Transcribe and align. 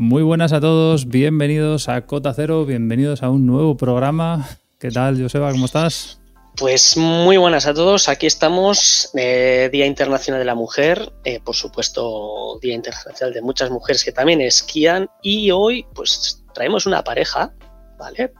Muy 0.00 0.22
buenas 0.22 0.54
a 0.54 0.62
todos, 0.62 1.08
bienvenidos 1.08 1.90
a 1.90 2.06
Cota 2.06 2.32
Cero, 2.32 2.64
bienvenidos 2.64 3.22
a 3.22 3.28
un 3.28 3.44
nuevo 3.44 3.76
programa. 3.76 4.48
¿Qué 4.78 4.90
tal, 4.90 5.20
Joseba? 5.20 5.52
¿Cómo 5.52 5.66
estás? 5.66 6.22
Pues 6.56 6.96
muy 6.96 7.36
buenas 7.36 7.66
a 7.66 7.74
todos, 7.74 8.08
aquí 8.08 8.26
estamos, 8.26 9.10
eh, 9.14 9.68
Día 9.70 9.84
Internacional 9.84 10.40
de 10.40 10.46
la 10.46 10.54
Mujer, 10.54 11.12
eh, 11.24 11.38
por 11.40 11.54
supuesto 11.54 12.58
Día 12.62 12.72
Internacional 12.72 13.34
de 13.34 13.42
muchas 13.42 13.68
mujeres 13.68 14.02
que 14.02 14.10
también 14.10 14.40
esquían 14.40 15.10
y 15.20 15.50
hoy 15.50 15.84
pues 15.94 16.44
traemos 16.54 16.86
una 16.86 17.04
pareja, 17.04 17.52
¿vale? 17.98 18.32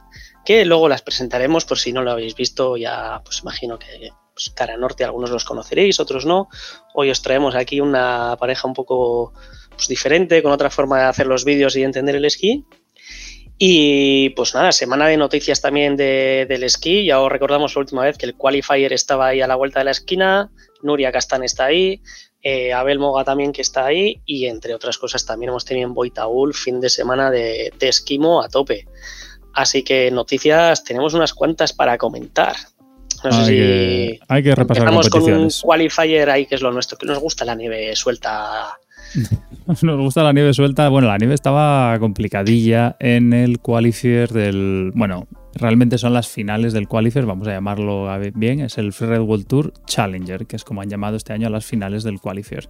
Que 0.43 0.65
luego 0.65 0.89
las 0.89 1.03
presentaremos 1.03 1.65
por 1.65 1.77
si 1.77 1.93
no 1.93 2.01
lo 2.01 2.09
habéis 2.09 2.33
visto, 2.33 2.75
ya 2.75 3.21
pues 3.23 3.41
imagino 3.43 3.77
que 3.77 4.09
pues, 4.33 4.49
cara 4.55 4.77
norte 4.77 5.03
algunos 5.03 5.29
los 5.29 5.45
conoceréis, 5.45 5.99
otros 5.99 6.25
no. 6.25 6.49
Hoy 6.95 7.11
os 7.11 7.21
traemos 7.21 7.53
aquí 7.53 7.81
una 7.81 8.35
pareja 8.39 8.67
un 8.67 8.73
poco 8.73 9.33
pues, 9.75 9.87
diferente, 9.87 10.41
con 10.43 10.51
otra 10.51 10.69
forma 10.69 10.99
de 10.99 11.05
hacer 11.05 11.27
los 11.27 11.45
vídeos 11.45 11.75
y 11.75 11.83
entender 11.83 12.15
el 12.15 12.25
esquí. 12.25 12.65
Y 13.63 14.29
pues 14.31 14.55
nada, 14.55 14.71
semana 14.71 15.05
de 15.05 15.17
noticias 15.17 15.61
también 15.61 15.95
del 15.95 16.63
esquí. 16.63 17.05
Ya 17.05 17.21
os 17.21 17.31
recordamos 17.31 17.75
la 17.75 17.81
última 17.81 18.01
vez 18.01 18.17
que 18.17 18.25
el 18.25 18.33
qualifier 18.33 18.91
estaba 18.91 19.27
ahí 19.27 19.41
a 19.41 19.45
la 19.45 19.53
vuelta 19.53 19.79
de 19.79 19.85
la 19.85 19.91
esquina, 19.91 20.49
Nuria 20.81 21.11
Castán 21.11 21.43
está 21.43 21.65
ahí, 21.65 22.01
eh, 22.41 22.73
Abel 22.73 22.97
Moga 22.97 23.23
también 23.23 23.51
que 23.51 23.61
está 23.61 23.85
ahí 23.85 24.19
y 24.25 24.47
entre 24.47 24.73
otras 24.73 24.97
cosas 24.97 25.27
también 25.27 25.49
hemos 25.49 25.63
tenido 25.63 25.87
en 25.87 25.93
Boitaúl 25.93 26.55
fin 26.55 26.81
de 26.81 26.89
semana 26.89 27.29
de, 27.29 27.71
esquimo 27.81 28.41
a 28.41 28.49
tope. 28.49 28.87
Así 29.53 29.83
que 29.83 30.09
noticias 30.09 30.83
tenemos 30.83 31.13
unas 31.13 31.35
cuantas 31.35 31.71
para 31.71 31.99
comentar. 31.99 32.55
No 33.23 33.31
sé 33.31 33.45
si 33.45 33.51
que, 33.51 34.19
hay 34.27 34.41
que 34.41 34.55
repasar 34.55 34.87
Empezamos 34.87 35.09
con 35.09 35.21
un 35.31 35.51
qualifier 35.61 36.31
ahí 36.31 36.47
que 36.47 36.55
es 36.55 36.61
lo 36.61 36.71
nuestro, 36.71 36.97
que 36.97 37.05
nos 37.05 37.19
gusta 37.19 37.45
la 37.45 37.53
nieve 37.53 37.95
suelta 37.95 38.75
Nos 39.81 39.99
gusta 39.99 40.23
la 40.23 40.33
nieve 40.33 40.53
suelta. 40.53 40.89
Bueno, 40.89 41.07
la 41.07 41.17
nieve 41.17 41.33
estaba 41.33 41.97
complicadilla 41.99 42.95
en 42.99 43.33
el 43.33 43.59
qualifier 43.59 44.29
del. 44.29 44.91
Bueno, 44.95 45.27
realmente 45.53 45.97
son 45.97 46.13
las 46.13 46.27
finales 46.27 46.73
del 46.73 46.87
qualifier, 46.87 47.25
vamos 47.25 47.47
a 47.47 47.51
llamarlo 47.51 48.07
bien. 48.35 48.61
Es 48.61 48.77
el 48.77 48.93
Red 48.93 49.21
World 49.21 49.47
Tour 49.47 49.73
Challenger, 49.85 50.45
que 50.45 50.55
es 50.55 50.63
como 50.63 50.81
han 50.81 50.89
llamado 50.89 51.17
este 51.17 51.33
año 51.33 51.47
a 51.47 51.49
las 51.49 51.65
finales 51.65 52.03
del 52.03 52.19
qualifier. 52.19 52.67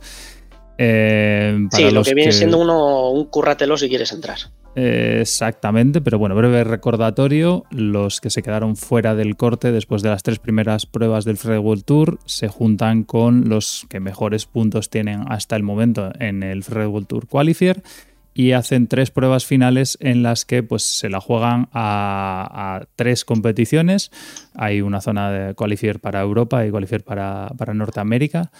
Eh, 0.77 1.67
sí, 1.71 1.91
lo 1.91 2.03
que 2.03 2.15
viene 2.15 2.31
siendo 2.31 2.57
uno, 2.57 3.09
un 3.09 3.25
curratelo 3.25 3.77
si 3.77 3.87
quieres 3.87 4.11
entrar 4.11 4.39
exactamente, 4.75 6.01
pero 6.01 6.17
bueno, 6.19 6.35
breve 6.35 6.63
recordatorio, 6.63 7.65
los 7.71 8.21
que 8.21 8.29
se 8.29 8.41
quedaron 8.41 8.75
fuera 8.75 9.15
del 9.15 9.35
corte 9.35 9.71
después 9.71 10.01
de 10.01 10.09
las 10.09 10.23
tres 10.23 10.39
primeras 10.39 10.85
pruebas 10.85 11.25
del 11.25 11.37
Free 11.37 11.57
World 11.57 11.83
Tour 11.83 12.19
se 12.25 12.47
juntan 12.47 13.03
con 13.03 13.49
los 13.49 13.85
que 13.89 13.99
mejores 13.99 14.45
puntos 14.45 14.89
tienen 14.89 15.25
hasta 15.27 15.55
el 15.55 15.63
momento 15.63 16.11
en 16.19 16.43
el 16.43 16.63
Free 16.63 16.85
World 16.85 17.07
Tour 17.07 17.27
Qualifier 17.27 17.83
y 18.33 18.53
hacen 18.53 18.87
tres 18.87 19.11
pruebas 19.11 19.45
finales 19.45 19.97
en 20.01 20.23
las 20.23 20.45
que 20.45 20.63
pues, 20.63 20.83
se 20.83 21.09
la 21.09 21.19
juegan 21.19 21.67
a, 21.73 22.85
tres 22.95 23.25
competiciones. 23.25 24.11
Hay 24.55 24.81
una 24.81 25.01
zona 25.01 25.31
de 25.31 25.53
qualifier 25.53 25.99
para 25.99 26.21
Europa 26.21 26.65
y 26.65 26.71
qualifier 26.71 27.03
para, 27.03 27.51
para 27.57 27.73
Norteamérica. 27.73 28.51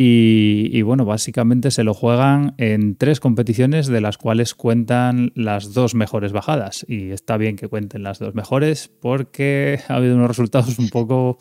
Y, 0.00 0.80
bueno, 0.82 1.04
básicamente 1.04 1.72
se 1.72 1.82
lo 1.82 1.92
juegan 1.92 2.54
en 2.56 2.94
tres 2.94 3.18
competiciones 3.18 3.88
de 3.88 4.00
las 4.00 4.16
cuales 4.16 4.54
cuentan 4.54 5.32
las 5.34 5.74
dos 5.74 5.96
mejores 5.96 6.30
bajadas. 6.30 6.86
Y 6.88 7.10
está 7.10 7.36
bien 7.36 7.56
que 7.56 7.66
cuenten 7.66 8.04
las 8.04 8.20
dos 8.20 8.32
mejores 8.32 8.88
porque 9.00 9.80
ha 9.88 9.96
habido 9.96 10.14
unos 10.14 10.28
resultados 10.28 10.78
un 10.78 10.88
poco 10.90 11.38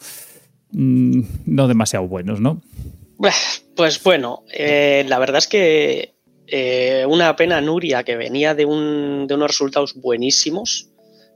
mm, 0.71 1.21
no 1.45 1.67
demasiado 1.67 2.07
buenos, 2.07 2.41
¿no? 2.41 2.63
Pues 3.75 4.01
bueno, 4.03 4.43
eh, 4.51 5.05
la 5.07 5.19
verdad 5.19 5.37
es 5.37 5.47
que 5.47 6.15
eh, 6.47 7.05
una 7.07 7.35
pena 7.35 7.61
Nuria 7.61 8.03
que 8.03 8.15
venía 8.15 8.55
de, 8.55 8.65
un, 8.65 9.27
de, 9.27 9.35
unos 9.35 9.49
resultados 9.49 9.93
buenísimos, 9.93 10.89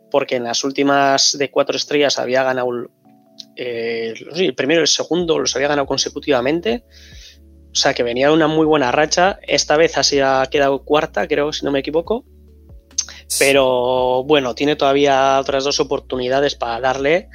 porque 0.09 0.37
en 0.37 0.45
las 0.45 0.63
últimas 0.63 1.37
de 1.37 1.51
cuatro 1.51 1.75
estrellas 1.77 2.17
había 2.17 2.41
ganado 2.41 2.89
eh, 3.55 4.13
el 4.35 4.55
primero 4.55 4.81
y 4.81 4.83
el 4.83 4.87
segundo 4.87 5.39
los 5.39 5.55
había 5.55 5.67
ganado 5.67 5.87
consecutivamente. 5.87 6.83
O 7.71 7.75
sea 7.75 7.93
que 7.93 8.03
venía 8.03 8.31
una 8.31 8.47
muy 8.47 8.65
buena 8.65 8.91
racha. 8.91 9.39
Esta 9.47 9.77
vez 9.77 9.97
así 9.97 10.19
ha 10.19 10.45
quedado 10.51 10.83
cuarta, 10.83 11.27
creo, 11.27 11.53
si 11.53 11.65
no 11.65 11.71
me 11.71 11.79
equivoco. 11.79 12.25
Pero 13.39 14.23
bueno, 14.25 14.55
tiene 14.55 14.75
todavía 14.75 15.39
otras 15.39 15.63
dos 15.63 15.79
oportunidades 15.79 16.55
para 16.55 16.81
darle 16.81 17.29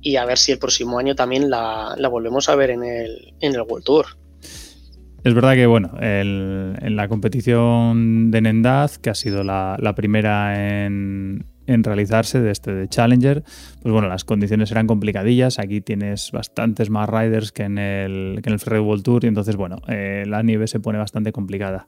y 0.00 0.16
a 0.16 0.24
ver 0.24 0.38
si 0.38 0.52
el 0.52 0.58
próximo 0.58 0.98
año 0.98 1.14
también 1.14 1.50
la, 1.50 1.94
volvemos 2.10 2.48
a 2.48 2.56
ver 2.56 2.70
en 2.70 2.82
el, 2.84 3.34
en 3.40 3.54
el 3.54 3.60
World 3.60 3.84
Tour. 3.84 4.06
Es 5.24 5.34
verdad 5.34 5.54
que, 5.54 5.66
bueno, 5.66 5.92
en 6.00 6.96
la 6.96 7.06
competición 7.06 8.32
de 8.32 8.40
Nendaz, 8.40 8.98
que 8.98 9.10
ha 9.10 9.14
sido 9.14 9.44
la 9.44 9.92
primera 9.94 10.84
en, 10.86 11.51
en 11.66 11.84
realizarse 11.84 12.40
de 12.40 12.50
este 12.50 12.72
de 12.72 12.88
Challenger, 12.88 13.42
pues 13.82 13.92
bueno, 13.92 14.08
las 14.08 14.24
condiciones 14.24 14.70
eran 14.70 14.86
complicadillas. 14.86 15.58
Aquí 15.58 15.80
tienes 15.80 16.30
bastantes 16.32 16.90
más 16.90 17.08
riders 17.08 17.52
que 17.52 17.64
en 17.64 17.78
el, 17.78 18.40
que 18.42 18.50
en 18.50 18.58
el 18.58 18.80
World 18.80 19.02
Tour 19.02 19.24
y 19.24 19.28
entonces, 19.28 19.56
bueno, 19.56 19.76
eh, 19.88 20.24
la 20.26 20.42
nieve 20.42 20.66
se 20.66 20.80
pone 20.80 20.98
bastante 20.98 21.32
complicada. 21.32 21.86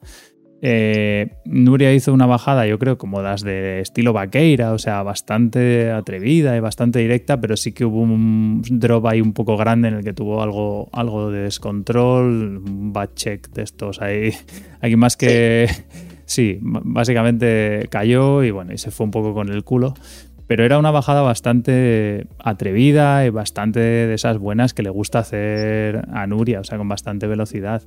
Eh, 0.67 1.29
Nuria 1.45 1.93
hizo 1.93 2.15
una 2.15 2.25
bajada, 2.25 2.67
yo 2.67 2.79
creo, 2.79 2.97
como 2.97 3.21
las 3.21 3.43
de 3.43 3.81
estilo 3.81 4.15
vaqueira, 4.15 4.73
o 4.73 4.79
sea, 4.79 5.03
bastante 5.03 5.91
atrevida 5.91 6.57
y 6.57 6.61
bastante 6.61 7.01
directa, 7.01 7.39
pero 7.39 7.55
sí 7.59 7.73
que 7.73 7.85
hubo 7.85 8.01
un 8.01 8.63
drop 8.71 9.07
ahí 9.07 9.21
un 9.21 9.35
poco 9.35 9.59
grande 9.59 9.89
en 9.89 9.95
el 9.95 10.05
que 10.05 10.15
tuvo 10.15 10.43
algo, 10.43 10.89
algo 10.93 11.31
de 11.31 11.41
descontrol, 11.41 12.63
un 12.67 12.95
bad 12.95 13.11
check 13.15 13.51
de 13.51 13.63
estos 13.63 14.01
ahí. 14.01 14.31
Aquí 14.81 14.97
más 14.97 15.19
que. 15.19 15.69
Básicamente 16.61 17.87
cayó 17.91 18.43
y 18.43 18.51
bueno, 18.51 18.73
y 18.73 18.79
se 18.79 18.91
fue 18.91 19.05
un 19.05 19.11
poco 19.11 19.35
con 19.35 19.49
el 19.49 19.65
culo. 19.65 19.95
Pero 20.47 20.65
era 20.65 20.79
una 20.79 20.91
bajada 20.91 21.23
bastante 21.23 22.27
atrevida 22.39 23.25
y 23.25 23.31
bastante 23.31 23.81
de 23.81 24.13
esas 24.13 24.37
buenas 24.37 24.75
que 24.75 24.83
le 24.83 24.91
gusta 24.91 25.21
hacer 25.21 26.07
a 26.13 26.27
Nuria, 26.27 26.61
o 26.61 26.65
sea, 26.65 26.77
con 26.77 26.89
bastante 26.89 27.27
velocidad. 27.27 27.83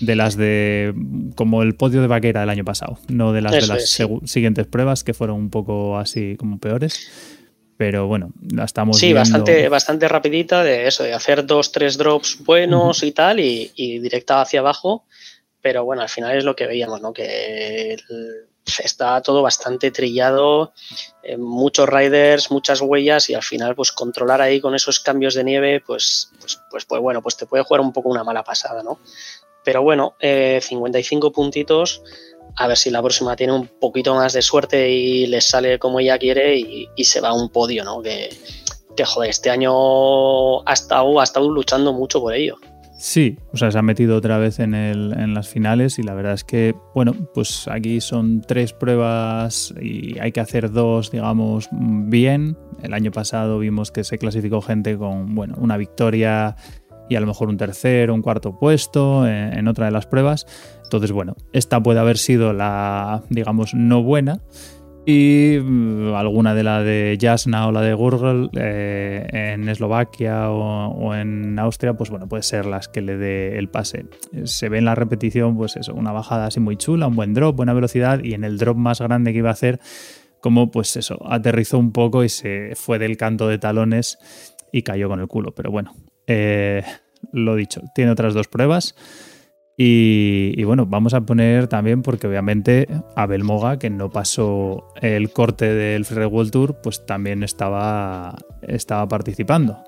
De 0.00 0.16
las 0.16 0.34
de. 0.36 0.94
como 1.34 1.62
el 1.62 1.74
podio 1.74 2.00
de 2.00 2.06
vaquera 2.06 2.40
del 2.40 2.48
año 2.48 2.64
pasado, 2.64 2.98
no 3.08 3.34
de 3.34 3.42
las 3.42 3.52
de 3.52 3.66
las 3.66 4.00
siguientes 4.24 4.66
pruebas 4.66 5.04
que 5.04 5.12
fueron 5.12 5.36
un 5.36 5.50
poco 5.50 5.98
así 5.98 6.36
como 6.38 6.58
peores 6.58 7.10
pero 7.80 8.06
bueno, 8.06 8.30
la 8.52 8.64
estamos 8.64 8.98
sí, 8.98 9.14
bastante, 9.14 9.70
bastante 9.70 10.06
rapidita 10.06 10.62
de 10.62 10.86
eso, 10.86 11.02
de 11.02 11.14
hacer 11.14 11.46
dos, 11.46 11.72
tres 11.72 11.96
drops 11.96 12.44
buenos 12.44 13.02
y 13.02 13.12
tal, 13.12 13.40
y, 13.40 13.72
y, 13.74 14.00
directa 14.00 14.42
hacia 14.42 14.60
abajo. 14.60 15.06
Pero 15.62 15.84
bueno, 15.84 16.02
al 16.02 16.08
final 16.08 16.36
es 16.36 16.44
lo 16.44 16.56
que 16.56 16.66
veíamos, 16.66 17.00
¿no? 17.00 17.12
Que 17.12 17.96
está 18.78 19.20
todo 19.22 19.42
bastante 19.42 19.90
trillado, 19.90 20.72
eh, 21.22 21.36
muchos 21.36 21.88
riders, 21.88 22.50
muchas 22.50 22.80
huellas 22.80 23.28
y 23.30 23.34
al 23.34 23.42
final 23.42 23.74
pues 23.74 23.92
controlar 23.92 24.40
ahí 24.40 24.60
con 24.60 24.74
esos 24.74 25.00
cambios 25.00 25.34
de 25.34 25.44
nieve 25.44 25.82
pues, 25.84 26.30
pues, 26.40 26.60
pues, 26.70 26.84
pues 26.84 27.00
bueno, 27.00 27.22
pues 27.22 27.36
te 27.36 27.46
puede 27.46 27.64
jugar 27.64 27.80
un 27.80 27.92
poco 27.92 28.08
una 28.08 28.24
mala 28.24 28.44
pasada, 28.44 28.82
¿no? 28.82 29.00
Pero 29.64 29.82
bueno, 29.82 30.14
55 30.20 31.26
eh, 31.26 31.30
puntitos, 31.30 32.02
a 32.56 32.66
ver 32.66 32.78
si 32.78 32.90
la 32.90 33.02
próxima 33.02 33.36
tiene 33.36 33.52
un 33.52 33.66
poquito 33.66 34.14
más 34.14 34.32
de 34.32 34.42
suerte 34.42 34.90
y 34.90 35.26
les 35.26 35.46
sale 35.46 35.78
como 35.78 36.00
ella 36.00 36.18
quiere 36.18 36.56
y, 36.56 37.04
se 37.04 37.20
va 37.20 37.28
a 37.28 37.34
un 37.34 37.50
podio, 37.50 37.84
¿no? 37.84 38.00
Que, 38.00 38.30
que 38.96 39.04
joder, 39.04 39.30
este 39.30 39.50
año 39.50 40.66
ha 40.66 40.72
estado, 40.72 41.20
ha 41.20 41.24
estado 41.24 41.50
luchando 41.50 41.92
mucho 41.92 42.20
por 42.20 42.34
ello. 42.34 42.58
Sí, 43.00 43.38
o 43.50 43.56
sea, 43.56 43.70
se 43.70 43.78
ha 43.78 43.82
metido 43.82 44.14
otra 44.14 44.36
vez 44.36 44.58
en, 44.58 44.74
el, 44.74 45.18
en 45.18 45.32
las 45.32 45.48
finales 45.48 45.98
y 45.98 46.02
la 46.02 46.12
verdad 46.12 46.34
es 46.34 46.44
que, 46.44 46.74
bueno, 46.94 47.14
pues 47.32 47.66
aquí 47.66 47.98
son 48.02 48.42
tres 48.42 48.74
pruebas 48.74 49.72
y 49.80 50.18
hay 50.18 50.32
que 50.32 50.40
hacer 50.40 50.70
dos, 50.70 51.10
digamos, 51.10 51.70
bien. 51.72 52.58
El 52.82 52.92
año 52.92 53.10
pasado 53.10 53.58
vimos 53.58 53.90
que 53.90 54.04
se 54.04 54.18
clasificó 54.18 54.60
gente 54.60 54.98
con, 54.98 55.34
bueno, 55.34 55.54
una 55.56 55.78
victoria 55.78 56.56
y 57.08 57.16
a 57.16 57.20
lo 57.20 57.26
mejor 57.26 57.48
un 57.48 57.56
tercer 57.56 58.10
o 58.10 58.14
un 58.14 58.20
cuarto 58.20 58.58
puesto 58.58 59.26
en, 59.26 59.56
en 59.56 59.66
otra 59.66 59.86
de 59.86 59.92
las 59.92 60.06
pruebas. 60.06 60.44
Entonces, 60.84 61.10
bueno, 61.10 61.36
esta 61.54 61.82
puede 61.82 62.00
haber 62.00 62.18
sido 62.18 62.52
la, 62.52 63.22
digamos, 63.30 63.72
no 63.72 64.02
buena 64.02 64.42
y 65.06 65.58
mm, 65.58 66.14
alguna 66.14 66.54
de 66.54 66.62
la 66.62 66.82
de 66.82 67.16
Jasna 67.20 67.66
o 67.66 67.72
la 67.72 67.80
de 67.80 67.94
Gurgel 67.94 68.50
eh, 68.54 69.26
en 69.32 69.68
Eslovaquia 69.68 70.50
o, 70.50 71.14
en 71.14 71.58
Austria, 71.58 71.94
pues 71.94 72.10
bueno, 72.10 72.28
puede 72.28 72.42
ser 72.42 72.66
las 72.66 72.88
que 72.88 73.00
le 73.00 73.16
dé 73.16 73.58
el 73.58 73.68
pase. 73.68 74.06
Se 74.44 74.68
ve 74.68 74.78
en 74.78 74.84
la 74.84 74.94
repetición, 74.94 75.56
pues 75.56 75.76
eso, 75.76 75.94
una 75.94 76.12
bajada 76.12 76.46
así 76.46 76.60
muy 76.60 76.76
chula, 76.76 77.06
un 77.06 77.16
buen 77.16 77.34
drop, 77.34 77.56
buena 77.56 77.72
velocidad 77.72 78.22
y 78.22 78.34
en 78.34 78.44
el 78.44 78.58
drop 78.58 78.76
más 78.76 79.00
grande 79.00 79.32
que 79.32 79.38
iba 79.38 79.48
a 79.48 79.54
hacer, 79.54 79.80
como 80.40 80.70
pues 80.70 80.96
eso, 80.96 81.18
aterrizó 81.26 81.78
un 81.78 81.92
poco 81.92 82.22
y 82.22 82.28
se 82.28 82.72
fue 82.74 82.98
del 82.98 83.16
canto 83.16 83.48
de 83.48 83.58
talones 83.58 84.18
y 84.72 84.82
cayó 84.82 85.08
con 85.08 85.20
el 85.20 85.28
culo. 85.28 85.54
Pero 85.54 85.70
bueno, 85.70 85.94
eh, 86.26 86.84
lo 87.32 87.56
dicho, 87.56 87.82
tiene 87.94 88.10
otras 88.10 88.34
dos 88.34 88.48
pruebas. 88.48 88.94
Y, 89.82 90.62
bueno, 90.64 90.84
vamos 90.84 91.14
a 91.14 91.22
poner 91.22 91.66
también, 91.66 92.02
porque 92.02 92.26
obviamente 92.26 92.86
Abel 93.16 93.44
Moga, 93.44 93.78
que 93.78 93.88
no 93.88 94.10
pasó 94.10 94.84
el 95.00 95.32
corte 95.32 95.72
del 95.72 96.04
Free 96.04 96.26
World 96.26 96.50
Tour, 96.50 96.82
pues 96.82 97.06
también 97.06 97.42
estaba, 97.42 98.36
estaba 98.60 99.08
participando. 99.08 99.82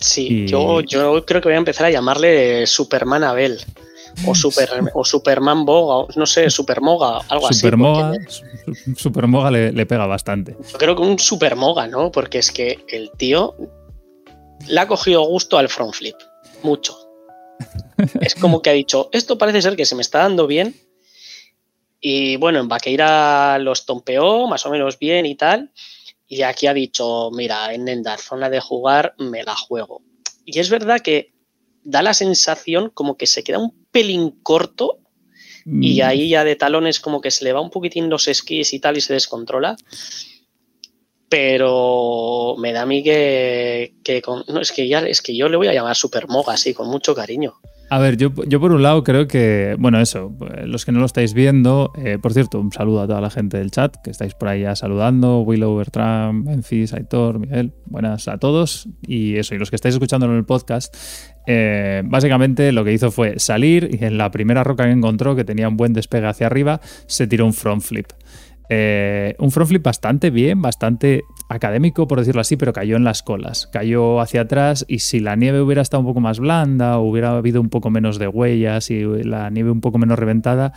Sí, 0.00 0.46
yo, 0.46 0.80
yo 0.80 1.26
creo 1.26 1.42
que 1.42 1.48
voy 1.48 1.56
a 1.56 1.58
empezar 1.58 1.84
a 1.84 1.90
llamarle 1.90 2.66
Superman 2.66 3.22
Abel. 3.22 3.60
o, 4.26 4.34
super, 4.34 4.70
o 4.94 5.04
Superman 5.04 5.66
Boga, 5.66 6.10
no 6.16 6.24
sé, 6.24 6.48
Supermoga, 6.48 7.20
algo 7.28 7.52
Supermoga, 7.52 8.12
así. 8.26 8.42
Supermoga 8.96 9.50
le, 9.50 9.72
le 9.72 9.84
pega 9.84 10.06
bastante. 10.06 10.56
Yo 10.72 10.78
creo 10.78 10.96
que 10.96 11.02
un 11.02 11.18
Supermoga, 11.18 11.86
¿no? 11.86 12.10
Porque 12.10 12.38
es 12.38 12.50
que 12.50 12.78
el 12.88 13.10
tío 13.18 13.54
le 14.68 14.80
ha 14.80 14.86
cogido 14.86 15.20
gusto 15.26 15.58
al 15.58 15.68
front 15.68 15.92
flip, 15.92 16.16
mucho. 16.62 17.03
es 18.20 18.34
como 18.34 18.62
que 18.62 18.70
ha 18.70 18.74
dicho, 18.74 19.08
esto 19.12 19.38
parece 19.38 19.62
ser 19.62 19.76
que 19.76 19.86
se 19.86 19.94
me 19.94 20.02
está 20.02 20.20
dando 20.20 20.46
bien. 20.46 20.74
Y 22.00 22.36
bueno, 22.36 22.60
en 22.60 22.68
Vaqueira 22.68 23.58
los 23.58 23.86
tompeó 23.86 24.46
más 24.46 24.66
o 24.66 24.70
menos 24.70 24.98
bien 24.98 25.24
y 25.26 25.36
tal. 25.36 25.72
Y 26.26 26.42
aquí 26.42 26.66
ha 26.66 26.74
dicho, 26.74 27.30
mira, 27.32 27.72
en 27.72 27.84
Nendar, 27.84 28.18
zona 28.18 28.50
de 28.50 28.60
jugar, 28.60 29.14
me 29.18 29.42
la 29.42 29.56
juego. 29.56 30.02
Y 30.44 30.58
es 30.58 30.68
verdad 30.68 31.00
que 31.00 31.32
da 31.82 32.02
la 32.02 32.14
sensación 32.14 32.90
como 32.90 33.16
que 33.16 33.26
se 33.26 33.44
queda 33.44 33.58
un 33.58 33.86
pelín 33.90 34.30
corto 34.42 35.00
y 35.66 36.02
mm. 36.02 36.04
ahí 36.04 36.28
ya 36.30 36.44
de 36.44 36.56
talones 36.56 37.00
como 37.00 37.20
que 37.20 37.30
se 37.30 37.44
le 37.44 37.52
va 37.52 37.60
un 37.60 37.70
poquitín 37.70 38.10
los 38.10 38.28
esquís 38.28 38.72
y 38.74 38.80
tal 38.80 38.96
y 38.96 39.00
se 39.00 39.14
descontrola 39.14 39.76
pero 41.36 42.54
me 42.58 42.72
da 42.72 42.82
a 42.82 42.86
mí 42.86 43.02
que, 43.02 43.92
no, 44.46 44.60
es 44.60 44.70
que 44.70 44.86
ya 44.86 45.00
es 45.00 45.20
que 45.20 45.36
yo 45.36 45.48
le 45.48 45.56
voy 45.56 45.66
a 45.66 45.72
llamar 45.72 45.96
Supermoga 45.96 46.52
así 46.52 46.72
con 46.72 46.88
mucho 46.88 47.12
cariño. 47.12 47.54
A 47.90 47.98
ver, 47.98 48.16
yo, 48.16 48.30
yo 48.46 48.60
por 48.60 48.70
un 48.70 48.84
lado 48.84 49.02
creo 49.02 49.26
que, 49.26 49.74
bueno, 49.76 50.00
eso, 50.00 50.32
los 50.64 50.84
que 50.84 50.92
no 50.92 51.00
lo 51.00 51.06
estáis 51.06 51.34
viendo, 51.34 51.92
eh, 51.98 52.18
por 52.22 52.32
cierto, 52.32 52.60
un 52.60 52.70
saludo 52.70 53.02
a 53.02 53.08
toda 53.08 53.20
la 53.20 53.30
gente 53.30 53.58
del 53.58 53.72
chat 53.72 53.96
que 54.04 54.10
estáis 54.10 54.32
por 54.34 54.46
ahí 54.46 54.60
ya 54.60 54.76
saludando, 54.76 55.40
Willow, 55.40 55.76
Bertram, 55.76 56.44
Memphis, 56.44 56.92
Aitor, 56.92 57.40
Miguel, 57.40 57.72
buenas 57.86 58.28
a 58.28 58.38
todos. 58.38 58.86
Y 59.04 59.36
eso, 59.36 59.56
y 59.56 59.58
los 59.58 59.70
que 59.70 59.76
estáis 59.76 59.96
escuchando 59.96 60.26
en 60.26 60.36
el 60.36 60.44
podcast, 60.44 60.94
eh, 61.48 62.02
básicamente 62.04 62.70
lo 62.70 62.84
que 62.84 62.92
hizo 62.92 63.10
fue 63.10 63.40
salir 63.40 63.90
y 63.92 64.04
en 64.04 64.18
la 64.18 64.30
primera 64.30 64.62
roca 64.62 64.84
que 64.84 64.92
encontró, 64.92 65.34
que 65.34 65.44
tenía 65.44 65.68
un 65.68 65.76
buen 65.76 65.94
despegue 65.94 66.28
hacia 66.28 66.46
arriba, 66.46 66.80
se 67.06 67.26
tiró 67.26 67.44
un 67.44 67.54
front 67.54 67.82
flip. 67.82 68.06
Eh, 68.70 69.36
un 69.38 69.50
front 69.50 69.68
flip 69.68 69.82
bastante 69.82 70.30
bien, 70.30 70.62
bastante 70.62 71.24
académico, 71.48 72.08
por 72.08 72.18
decirlo 72.18 72.40
así, 72.40 72.56
pero 72.56 72.72
cayó 72.72 72.96
en 72.96 73.04
las 73.04 73.22
colas. 73.22 73.68
Cayó 73.72 74.20
hacia 74.20 74.42
atrás 74.42 74.84
y 74.88 75.00
si 75.00 75.20
la 75.20 75.36
nieve 75.36 75.60
hubiera 75.60 75.82
estado 75.82 76.00
un 76.00 76.06
poco 76.06 76.20
más 76.20 76.38
blanda, 76.38 76.98
hubiera 76.98 77.36
habido 77.36 77.60
un 77.60 77.68
poco 77.68 77.90
menos 77.90 78.18
de 78.18 78.28
huellas 78.28 78.90
y 78.90 79.02
la 79.02 79.50
nieve 79.50 79.70
un 79.70 79.80
poco 79.80 79.98
menos 79.98 80.18
reventada, 80.18 80.72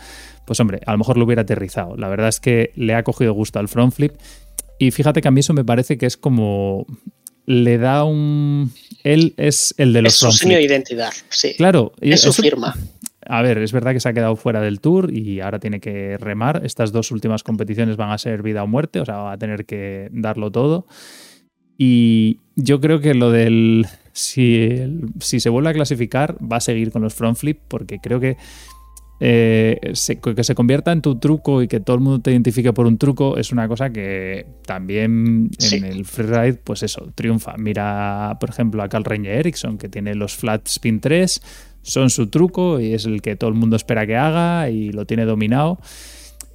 pues 0.46 0.60
hombre, 0.60 0.80
a 0.86 0.92
lo 0.92 0.98
mejor 0.98 1.16
lo 1.16 1.24
hubiera 1.24 1.42
aterrizado. 1.42 1.96
La 1.96 2.08
verdad 2.08 2.28
es 2.28 2.40
que 2.40 2.72
le 2.76 2.94
ha 2.94 3.02
cogido 3.02 3.32
gusto 3.32 3.58
al 3.58 3.68
front 3.68 3.94
flip. 3.94 4.12
Y 4.78 4.90
fíjate 4.90 5.20
que 5.22 5.28
a 5.28 5.30
mí 5.30 5.40
eso 5.40 5.54
me 5.54 5.64
parece 5.64 5.98
que 5.98 6.06
es 6.06 6.16
como 6.16 6.86
le 7.46 7.78
da 7.78 8.04
un. 8.04 8.72
Él 9.02 9.34
es 9.38 9.74
el 9.78 9.92
de 9.94 10.02
los. 10.02 10.12
Es 10.12 10.18
su 10.18 10.30
signo 10.30 10.54
de 10.54 10.62
identidad, 10.62 11.12
sí. 11.30 11.54
Claro. 11.56 11.92
Es 12.00 12.20
su 12.20 12.32
firma 12.32 12.76
a 13.28 13.42
ver, 13.42 13.58
es 13.58 13.72
verdad 13.72 13.92
que 13.92 14.00
se 14.00 14.08
ha 14.08 14.14
quedado 14.14 14.36
fuera 14.36 14.60
del 14.60 14.80
tour 14.80 15.12
y 15.12 15.40
ahora 15.40 15.58
tiene 15.58 15.80
que 15.80 16.16
remar. 16.16 16.62
Estas 16.64 16.92
dos 16.92 17.10
últimas 17.10 17.42
competiciones 17.42 17.96
van 17.96 18.10
a 18.10 18.18
ser 18.18 18.42
vida 18.42 18.62
o 18.62 18.66
muerte, 18.66 19.00
o 19.00 19.04
sea, 19.04 19.18
va 19.18 19.32
a 19.32 19.38
tener 19.38 19.66
que 19.66 20.08
darlo 20.12 20.50
todo. 20.50 20.86
Y 21.76 22.40
yo 22.56 22.80
creo 22.80 23.00
que 23.00 23.14
lo 23.14 23.30
del. 23.30 23.86
Si, 24.12 24.76
si 25.20 25.38
se 25.38 25.48
vuelve 25.48 25.70
a 25.70 25.74
clasificar, 25.74 26.36
va 26.40 26.56
a 26.56 26.60
seguir 26.60 26.90
con 26.90 27.02
los 27.02 27.14
front 27.14 27.36
flip, 27.36 27.60
porque 27.68 28.00
creo 28.00 28.18
que 28.18 28.36
eh, 29.20 29.94
que 30.22 30.44
se 30.44 30.54
convierta 30.54 30.92
en 30.92 31.02
tu 31.02 31.18
truco 31.18 31.60
y 31.60 31.66
que 31.66 31.80
todo 31.80 31.96
el 31.96 32.02
mundo 32.02 32.20
te 32.20 32.30
identifique 32.30 32.72
por 32.72 32.86
un 32.86 32.98
truco 32.98 33.36
es 33.36 33.50
una 33.50 33.66
cosa 33.66 33.90
que 33.90 34.46
también 34.64 35.50
en 35.72 35.84
el 35.84 36.04
freeride, 36.04 36.54
pues 36.54 36.84
eso, 36.84 37.10
triunfa. 37.16 37.56
Mira, 37.56 38.36
por 38.38 38.50
ejemplo, 38.50 38.82
a 38.82 38.88
Carl 38.88 39.04
Reine 39.04 39.30
Ericsson, 39.30 39.76
que 39.76 39.88
tiene 39.88 40.14
los 40.14 40.36
flat 40.36 40.68
spin 40.68 41.00
3, 41.00 41.42
son 41.88 42.10
su 42.10 42.28
truco 42.28 42.80
y 42.80 42.92
es 42.92 43.06
el 43.06 43.22
que 43.22 43.34
todo 43.34 43.48
el 43.48 43.56
mundo 43.56 43.76
espera 43.76 44.06
que 44.06 44.16
haga 44.16 44.70
y 44.70 44.92
lo 44.92 45.06
tiene 45.06 45.24
dominado. 45.24 45.78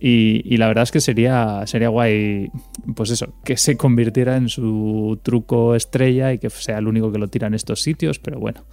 Y, 0.06 0.58
la 0.58 0.68
verdad 0.68 0.84
es 0.84 0.92
que 0.92 1.00
sería, 1.00 1.66
sería 1.66 1.88
guay, 1.88 2.52
pues 2.94 3.10
eso, 3.10 3.34
que 3.46 3.56
se 3.56 3.78
convirtiera 3.78 4.36
en 4.36 4.50
su 4.50 5.18
truco 5.24 5.76
estrella 5.76 6.34
y 6.34 6.40
que 6.40 6.50
sea 6.50 6.80
el 6.80 6.88
único 6.90 7.10
que 7.10 7.20
lo 7.20 7.30
tira 7.30 7.48
en 7.48 7.54
estos 7.54 7.82
sitios, 7.82 8.20
pero 8.20 8.38
bueno, 8.38 8.66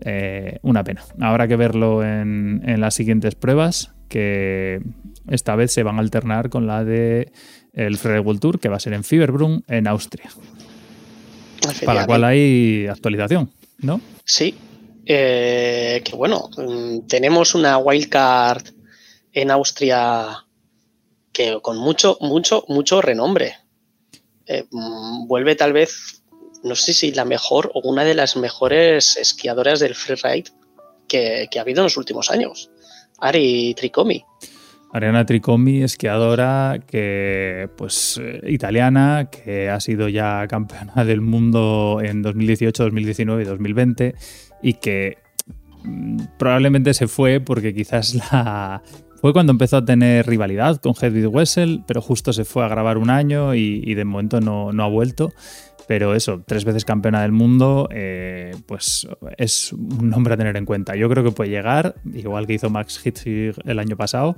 eh, 0.00 0.58
una 0.62 0.82
pena. 0.82 1.02
Habrá 1.20 1.46
que 1.48 1.56
verlo 1.56 2.02
en, 2.02 2.62
las 2.80 2.94
siguientes 2.94 3.34
pruebas, 3.34 3.92
que 4.08 4.80
esta 5.28 5.54
vez 5.54 5.70
se 5.70 5.82
van 5.82 5.96
a 5.96 6.00
alternar 6.00 6.48
con 6.48 6.66
la 6.66 6.82
de 6.82 7.30
el 7.74 7.98
World 8.02 8.40
Tour, 8.40 8.58
que 8.58 8.70
va 8.70 8.76
a 8.76 8.80
ser 8.80 8.94
en 8.94 9.04
Fieberbrunn, 9.04 9.64
en 9.68 9.86
Austria. 9.86 10.30
Para 11.84 12.00
la 12.00 12.06
cual 12.06 12.24
hay 12.24 12.86
actualización, 12.86 13.50
¿no? 13.82 14.00
Sí, 14.24 14.54
eh, 15.12 16.02
que 16.04 16.14
bueno, 16.14 16.50
mm, 16.56 17.08
tenemos 17.08 17.56
una 17.56 17.78
wildcard 17.78 18.62
en 19.32 19.50
Austria 19.50 20.46
que 21.32 21.58
con 21.60 21.78
mucho, 21.78 22.16
mucho, 22.20 22.64
mucho 22.68 23.02
renombre. 23.02 23.56
Eh, 24.46 24.66
mm, 24.70 25.26
vuelve 25.26 25.56
tal 25.56 25.72
vez, 25.72 26.22
no 26.62 26.76
sé 26.76 26.92
si 26.92 27.10
la 27.10 27.24
mejor 27.24 27.72
o 27.74 27.80
una 27.80 28.04
de 28.04 28.14
las 28.14 28.36
mejores 28.36 29.16
esquiadoras 29.16 29.80
del 29.80 29.96
freeride 29.96 30.52
que, 31.08 31.48
que 31.50 31.58
ha 31.58 31.62
habido 31.62 31.80
en 31.80 31.86
los 31.86 31.96
últimos 31.96 32.30
años, 32.30 32.70
Ari 33.18 33.74
Tricomi. 33.74 34.24
Ariana 34.92 35.26
Tricomi, 35.26 35.82
esquiadora 35.82 36.80
que, 36.86 37.68
pues, 37.76 38.20
eh, 38.22 38.42
italiana, 38.46 39.28
que 39.30 39.70
ha 39.70 39.80
sido 39.80 40.08
ya 40.08 40.46
campeona 40.48 41.04
del 41.04 41.20
mundo 41.20 42.00
en 42.00 42.22
2018, 42.22 42.84
2019 42.84 43.42
y 43.42 43.46
2020 43.46 44.14
y 44.62 44.74
que 44.74 45.18
mm, 45.84 46.22
probablemente 46.38 46.94
se 46.94 47.08
fue 47.08 47.40
porque 47.40 47.74
quizás 47.74 48.14
la... 48.32 48.82
Fue 49.20 49.34
cuando 49.34 49.52
empezó 49.52 49.76
a 49.76 49.84
tener 49.84 50.26
rivalidad 50.26 50.80
con 50.80 50.94
Hedwig 50.98 51.26
Wessel, 51.26 51.82
pero 51.86 52.00
justo 52.00 52.32
se 52.32 52.46
fue 52.46 52.64
a 52.64 52.68
grabar 52.68 52.96
un 52.96 53.10
año 53.10 53.54
y, 53.54 53.94
de 53.94 54.04
momento 54.06 54.40
no, 54.40 54.70
ha 54.82 54.88
vuelto. 54.88 55.30
Pero 55.86 56.14
eso, 56.14 56.42
tres 56.46 56.64
veces 56.64 56.86
campeona 56.86 57.20
del 57.20 57.32
mundo, 57.32 57.86
eh, 57.92 58.52
pues 58.64 59.06
es 59.36 59.74
un 59.74 60.08
nombre 60.08 60.32
a 60.32 60.36
tener 60.38 60.56
en 60.56 60.64
cuenta. 60.64 60.96
Yo 60.96 61.10
creo 61.10 61.22
que 61.22 61.32
puede 61.32 61.50
llegar, 61.50 61.96
igual 62.14 62.46
que 62.46 62.54
hizo 62.54 62.70
Max 62.70 62.98
Hitzig 63.04 63.56
el 63.66 63.78
año 63.78 63.94
pasado, 63.94 64.36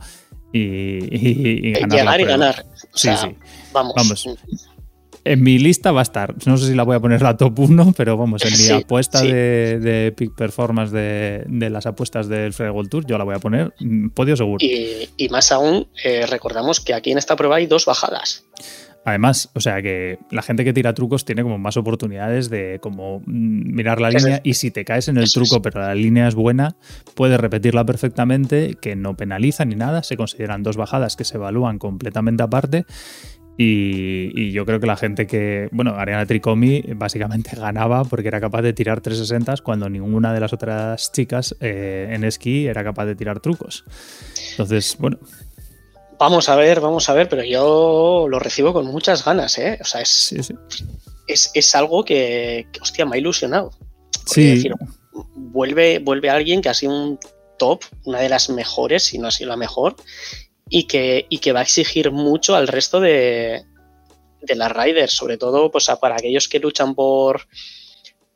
y, 0.53 1.73
ganar. 1.73 1.99
Llegar 1.99 2.21
y 2.21 2.25
ganar. 2.25 2.67
sí, 2.95 3.11
sí. 3.17 3.37
Vamos. 3.73 3.95
vamos. 3.95 4.27
En 5.25 5.43
mi 5.43 5.59
lista 5.59 5.93
va 5.93 6.01
a 6.01 6.03
estar. 6.03 6.35
No 6.47 6.57
sé 6.57 6.67
si 6.67 6.75
la 6.75 6.83
voy 6.83 6.97
a 6.97 7.01
poner 7.01 7.23
la 7.23 7.37
top 7.37 7.59
1, 7.59 7.95
pero 7.97 8.17
vamos, 8.17 8.43
en 8.45 8.53
mi 8.53 8.83
apuesta 8.83 9.23
De, 9.23 9.79
de, 9.79 10.13
peak 10.13 10.35
performance 10.35 10.91
de, 10.91 11.71
las 11.71 11.87
apuestas 11.87 12.29
del 12.29 12.53
Fred 12.53 12.71
World 12.71 12.91
Tour, 12.91 13.07
yo 13.07 13.19
la 13.19 13.25
voy 13.25 13.35
a 13.35 13.39
poner 13.39 13.73
mm, 13.79 14.09
podio 14.11 14.37
seguro. 14.37 14.59
Y, 14.61 15.29
más 15.31 15.53
aún, 15.53 15.87
eh, 16.05 16.27
recordamos 16.27 16.81
que 16.81 16.93
aquí 16.95 17.13
en 17.13 17.19
esta 17.19 17.37
prueba 17.37 17.57
hay 17.57 17.67
dos 17.67 17.87
bajadas. 17.87 18.44
Además, 19.05 19.51
o 19.55 19.61
sea 19.61 19.82
que 19.82 20.19
la 20.31 20.43
gente 20.43 20.65
que 20.65 20.73
tira 20.73 20.94
trucos 20.94 21.25
tiene 21.25 21.43
como 21.43 21.58
más 21.58 21.77
oportunidades 21.77 22.51
de 22.51 22.79
como 22.81 23.20
mm, 23.20 23.75
mirar 23.75 24.01
la 24.01 24.11
línea 24.11 24.41
y 24.44 24.55
si 24.55 24.70
te 24.70 24.85
caes 24.85 25.08
en 25.08 25.19
el 25.19 25.31
truco 25.31 25.61
pero 25.61 25.81
la 25.81 25.94
línea 25.94 26.29
es 26.29 26.37
buena, 26.37 26.77
puedes 27.15 27.41
repetirla 27.41 27.85
perfectamente, 27.85 28.77
que 28.81 28.94
no 28.94 29.17
penaliza 29.17 29.65
ni 29.65 29.75
nada, 29.75 30.05
se 30.05 30.17
consideran 30.17 30.63
dos 30.63 30.77
bajadas 30.77 31.17
que 31.17 31.25
se 31.25 31.37
evalúan 31.37 31.79
completamente 31.79 32.44
aparte 32.44 32.85
y, 33.56 34.53
yo 34.53 34.65
creo 34.65 34.81
que 34.81 34.87
la 34.87 34.97
gente 34.97 35.27
que, 35.27 35.69
bueno, 35.73 35.94
Ariana 35.94 36.27
Tricomi 36.27 36.82
básicamente 36.94 37.51
ganaba 37.56 38.05
porque 38.05 38.29
era 38.29 38.41
capaz 38.41 38.63
de 38.63 38.73
tirar 38.73 39.01
360 39.01 39.63
cuando 39.63 39.89
ninguna 39.89 40.32
de 40.32 40.41
las 40.41 40.53
otras 40.53 41.13
chicas 41.13 41.55
eh, 41.61 42.09
en 42.11 42.25
esquí 42.25 42.67
era 42.67 42.82
capaz 42.82 43.06
de 43.06 43.15
tirar 43.15 43.41
trucos. 43.41 43.85
Entonces, 44.53 44.97
bueno. 44.99 45.19
Vamos 46.19 46.49
a 46.49 46.56
ver, 46.56 46.81
vamos 46.81 47.09
a 47.09 47.15
ver, 47.15 47.29
pero 47.29 47.43
yo 47.43 48.27
lo 48.29 48.39
recibo 48.39 48.73
con 48.73 48.87
muchas 48.87 49.25
ganas, 49.25 49.59
¿eh? 49.59 49.79
O 49.81 49.85
sea, 49.85 50.01
es, 50.01 50.32
es, 51.27 51.75
algo 51.75 52.05
que, 52.05 52.67
hostia, 52.81 53.05
me 53.05 53.17
ha 53.17 53.19
ilusionado. 53.19 53.73
Sí. 54.27 54.71
vuelve, 55.35 55.99
vuelve 55.99 56.31
alguien 56.31 56.63
que 56.63 56.69
ha 56.69 56.75
sido 56.75 56.93
un 56.93 57.19
top, 57.59 57.82
una 58.05 58.21
de 58.21 58.29
las 58.29 58.51
mejores, 58.51 59.03
si 59.03 59.19
no 59.19 59.27
ha 59.27 59.31
sido 59.32 59.51
la 59.51 59.56
mejor, 59.56 59.97
y 60.74 60.84
que, 60.84 61.26
que 61.29 61.52
va 61.52 61.60
a 61.60 61.64
exigir 61.64 62.10
mucho 62.10 62.56
al 62.56 62.67
resto 62.67 62.98
de, 62.98 63.62
de 64.41 64.55
las 64.55 64.72
riders, 64.72 65.12
sobre 65.12 65.36
todo 65.36 65.70
pues, 65.70 65.86
para 66.00 66.14
aquellos 66.14 66.48
que 66.48 66.60
luchan 66.60 66.94
por, 66.94 67.43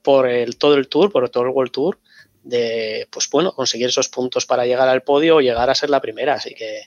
por 0.03 0.29
todo 0.59 0.75
el 0.75 0.87
tour, 0.89 1.11
por 1.11 1.31
todo 1.31 1.45
el 1.45 1.49
World 1.49 1.73
Tour, 1.73 1.99
de 2.45 3.09
pues 3.11 3.31
bueno, 3.31 3.53
conseguir 3.53 3.89
esos 3.89 4.11
puntos 4.11 4.45
para 4.45 4.67
llegar 4.67 4.87
al 4.87 5.03
podio 5.03 5.37
o 5.37 5.41
llegar 5.41 5.71
a 5.71 5.75
ser 5.75 5.89
la 5.89 6.03
primera. 6.03 6.35
Así 6.35 6.55
que 6.55 6.83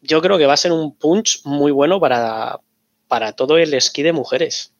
yo 0.00 0.22
creo 0.22 0.38
que 0.38 0.46
va 0.46 0.54
a 0.54 0.56
ser 0.56 0.72
un 0.72 0.96
punch 0.96 1.42
muy 1.44 1.70
bueno 1.70 2.00
para, 2.00 2.60
para 3.08 3.32
todo 3.32 3.58
el 3.58 3.74
esquí 3.74 4.02
de 4.02 4.14
mujeres. 4.14 4.72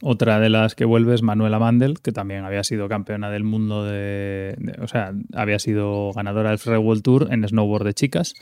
Otra 0.00 0.38
de 0.38 0.48
las 0.48 0.76
que 0.76 0.84
vuelve 0.84 1.16
es 1.16 1.22
Manuela 1.22 1.58
Mandel, 1.58 2.00
que 2.00 2.12
también 2.12 2.44
había 2.44 2.62
sido 2.62 2.88
campeona 2.88 3.30
del 3.30 3.42
mundo 3.42 3.84
de, 3.84 4.54
o 4.80 4.86
sea, 4.86 5.12
había 5.34 5.58
sido 5.58 6.12
ganadora 6.12 6.50
del 6.50 6.60
Free 6.60 6.76
World 6.76 7.02
Tour 7.02 7.28
en 7.32 7.48
snowboard 7.48 7.86
de 7.86 7.94
chicas 7.94 8.34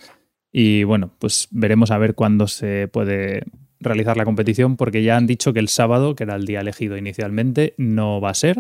y 0.53 0.85
bueno, 0.85 1.11
pues 1.19 1.49
veremos 1.51 1.91
a 1.91 1.99
ver 1.99 2.15
cuándo 2.15 2.47
se 2.47 2.89
puede 2.89 3.45
realizar 3.81 4.17
la 4.17 4.25
competición, 4.25 4.77
porque 4.77 5.03
ya 5.03 5.17
han 5.17 5.27
dicho 5.27 5.53
que 5.53 5.61
el 5.61 5.69
sábado, 5.69 6.15
que 6.15 6.25
era 6.25 6.37
el 6.37 6.45
día 6.45 6.61
elegido 6.61 6.97
inicialmente, 6.97 7.75
no 7.79 8.21
va 8.21 8.31
a 8.31 8.35
ser. 8.35 8.59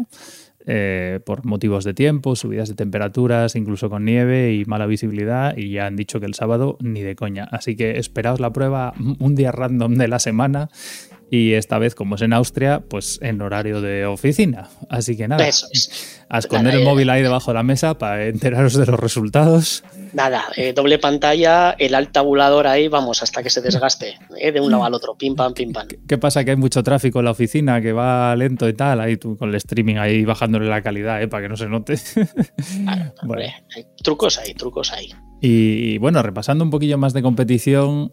eh, 0.66 1.20
por 1.24 1.44
motivos 1.44 1.84
de 1.84 1.94
tiempo, 1.94 2.36
subidas 2.36 2.68
de 2.68 2.74
temperaturas, 2.74 3.56
incluso 3.56 3.88
con 3.88 4.04
nieve 4.04 4.54
y 4.54 4.64
mala 4.66 4.86
visibilidad, 4.86 5.56
y 5.56 5.70
ya 5.70 5.86
han 5.86 5.96
dicho 5.96 6.20
que 6.20 6.26
el 6.26 6.34
sábado 6.34 6.76
ni 6.80 7.02
de 7.02 7.16
coña. 7.16 7.44
Así 7.50 7.76
que 7.76 7.98
esperaos 7.98 8.40
la 8.40 8.52
prueba 8.52 8.92
un 9.18 9.34
día 9.34 9.52
random 9.52 9.94
de 9.94 10.08
la 10.08 10.18
semana 10.18 10.68
y 11.30 11.52
esta 11.54 11.78
vez, 11.78 11.94
como 11.94 12.16
es 12.16 12.22
en 12.22 12.32
Austria, 12.32 12.82
pues 12.88 13.20
en 13.22 13.40
horario 13.40 13.80
de 13.80 14.04
oficina. 14.04 14.68
Así 14.88 15.16
que 15.16 15.28
nada, 15.28 15.48
a 16.28 16.38
esconder 16.38 16.74
el 16.74 16.84
móvil 16.84 17.08
ahí 17.08 17.22
debajo 17.22 17.52
de 17.52 17.54
la 17.54 17.62
mesa 17.62 17.96
para 17.98 18.26
enteraros 18.26 18.74
de 18.74 18.84
los 18.84 18.98
resultados. 18.98 19.84
Nada, 20.12 20.46
eh, 20.56 20.72
doble 20.72 20.98
pantalla, 20.98 21.76
el 21.78 21.94
alt 21.94 22.10
tabulador 22.10 22.66
ahí, 22.66 22.88
vamos, 22.88 23.22
hasta 23.22 23.44
que 23.44 23.50
se 23.50 23.60
desgaste, 23.60 24.18
eh, 24.40 24.50
de 24.50 24.60
un 24.60 24.72
lado 24.72 24.84
al 24.84 24.94
otro, 24.94 25.14
pim 25.14 25.36
pam, 25.36 25.54
pim 25.54 25.72
pam. 25.72 25.86
¿Qué 26.08 26.18
pasa? 26.18 26.44
Que 26.44 26.50
hay 26.50 26.56
mucho 26.56 26.82
tráfico 26.82 27.20
en 27.20 27.26
la 27.26 27.30
oficina, 27.30 27.80
que 27.80 27.92
va 27.92 28.34
lento 28.34 28.68
y 28.68 28.72
tal, 28.72 29.00
ahí 29.00 29.16
tú 29.16 29.36
con 29.36 29.50
el 29.50 29.54
streaming 29.54 29.96
ahí 29.96 30.24
bajándole 30.24 30.66
la 30.68 30.82
calidad, 30.82 31.22
eh, 31.22 31.28
para 31.28 31.44
que 31.44 31.48
no 31.48 31.56
se 31.56 31.68
note. 31.68 31.94
bueno. 33.22 33.52
hay 33.76 33.86
trucos 34.02 34.36
ahí, 34.38 34.52
trucos 34.54 34.92
ahí. 34.92 35.10
Y, 35.40 35.96
bueno, 35.98 36.22
repasando 36.22 36.64
un 36.64 36.70
poquillo 36.70 36.98
más 36.98 37.14
de 37.14 37.22
competición, 37.22 38.10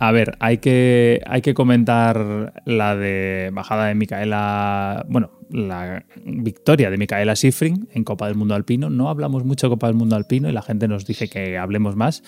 a 0.00 0.12
ver, 0.12 0.36
hay 0.38 0.58
que, 0.58 1.20
hay 1.26 1.42
que 1.42 1.54
comentar 1.54 2.52
la 2.64 2.94
de 2.94 3.50
bajada 3.52 3.86
de 3.86 3.94
Micaela, 3.96 5.04
bueno, 5.08 5.32
la 5.50 6.04
victoria 6.24 6.90
de 6.90 6.96
Micaela 6.96 7.34
Schifrin 7.34 7.88
en 7.92 8.04
Copa 8.04 8.26
del 8.26 8.36
Mundo 8.36 8.54
Alpino. 8.54 8.90
No 8.90 9.08
hablamos 9.08 9.44
mucho 9.44 9.66
de 9.66 9.70
Copa 9.70 9.88
del 9.88 9.96
Mundo 9.96 10.14
Alpino 10.14 10.48
y 10.48 10.52
la 10.52 10.62
gente 10.62 10.86
nos 10.86 11.04
dice 11.04 11.28
que 11.28 11.58
hablemos 11.58 11.96
más. 11.96 12.22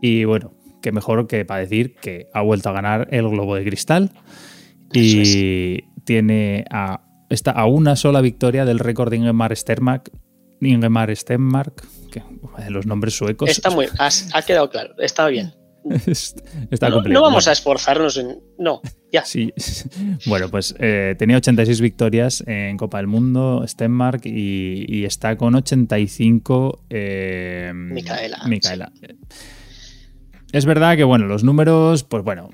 Y 0.00 0.24
bueno, 0.24 0.54
qué 0.80 0.90
mejor 0.90 1.26
que 1.26 1.44
para 1.44 1.60
decir 1.60 1.96
que 1.96 2.28
ha 2.32 2.40
vuelto 2.40 2.70
a 2.70 2.72
ganar 2.72 3.08
el 3.10 3.28
Globo 3.28 3.56
de 3.56 3.64
Cristal 3.64 4.10
y 4.92 5.82
tiene 6.04 6.64
a, 6.70 7.02
está 7.28 7.50
a 7.50 7.66
una 7.66 7.94
sola 7.94 8.22
victoria 8.22 8.64
del 8.64 8.78
récord 8.78 9.10
de 9.10 9.18
Ingemar 9.18 9.54
Stenmark. 9.54 10.10
Ingemar 10.62 11.14
Stenmark, 11.14 11.84
que, 12.10 12.22
los 12.70 12.86
nombres 12.86 13.14
suecos. 13.14 13.50
Está 13.50 13.68
muy, 13.68 13.86
ha 13.98 14.42
quedado 14.42 14.70
claro, 14.70 14.94
está 14.98 15.26
bien. 15.26 15.52
no, 17.08 17.22
vamos 17.22 17.48
a 17.48 17.52
esforzarnos 17.52 18.16
en. 18.16 18.38
No, 18.58 18.80
ya. 19.10 19.24
Sí. 19.24 19.52
Bueno, 20.26 20.48
pues 20.48 20.74
eh, 20.78 21.16
tenía 21.18 21.36
86 21.36 21.80
victorias 21.80 22.44
en 22.46 22.76
Copa 22.76 22.98
del 22.98 23.06
Mundo, 23.06 23.64
Stenmark, 23.66 24.24
y, 24.24 25.04
está 25.04 25.36
con 25.36 25.54
85. 25.54 26.84
Eh, 26.88 27.72
Micaela. 27.74 28.38
Micaela. 28.46 28.92
Es 30.52 30.64
verdad 30.64 30.96
que, 30.96 31.04
bueno, 31.04 31.26
los 31.26 31.44
números, 31.44 32.04
pues 32.04 32.22
bueno. 32.22 32.50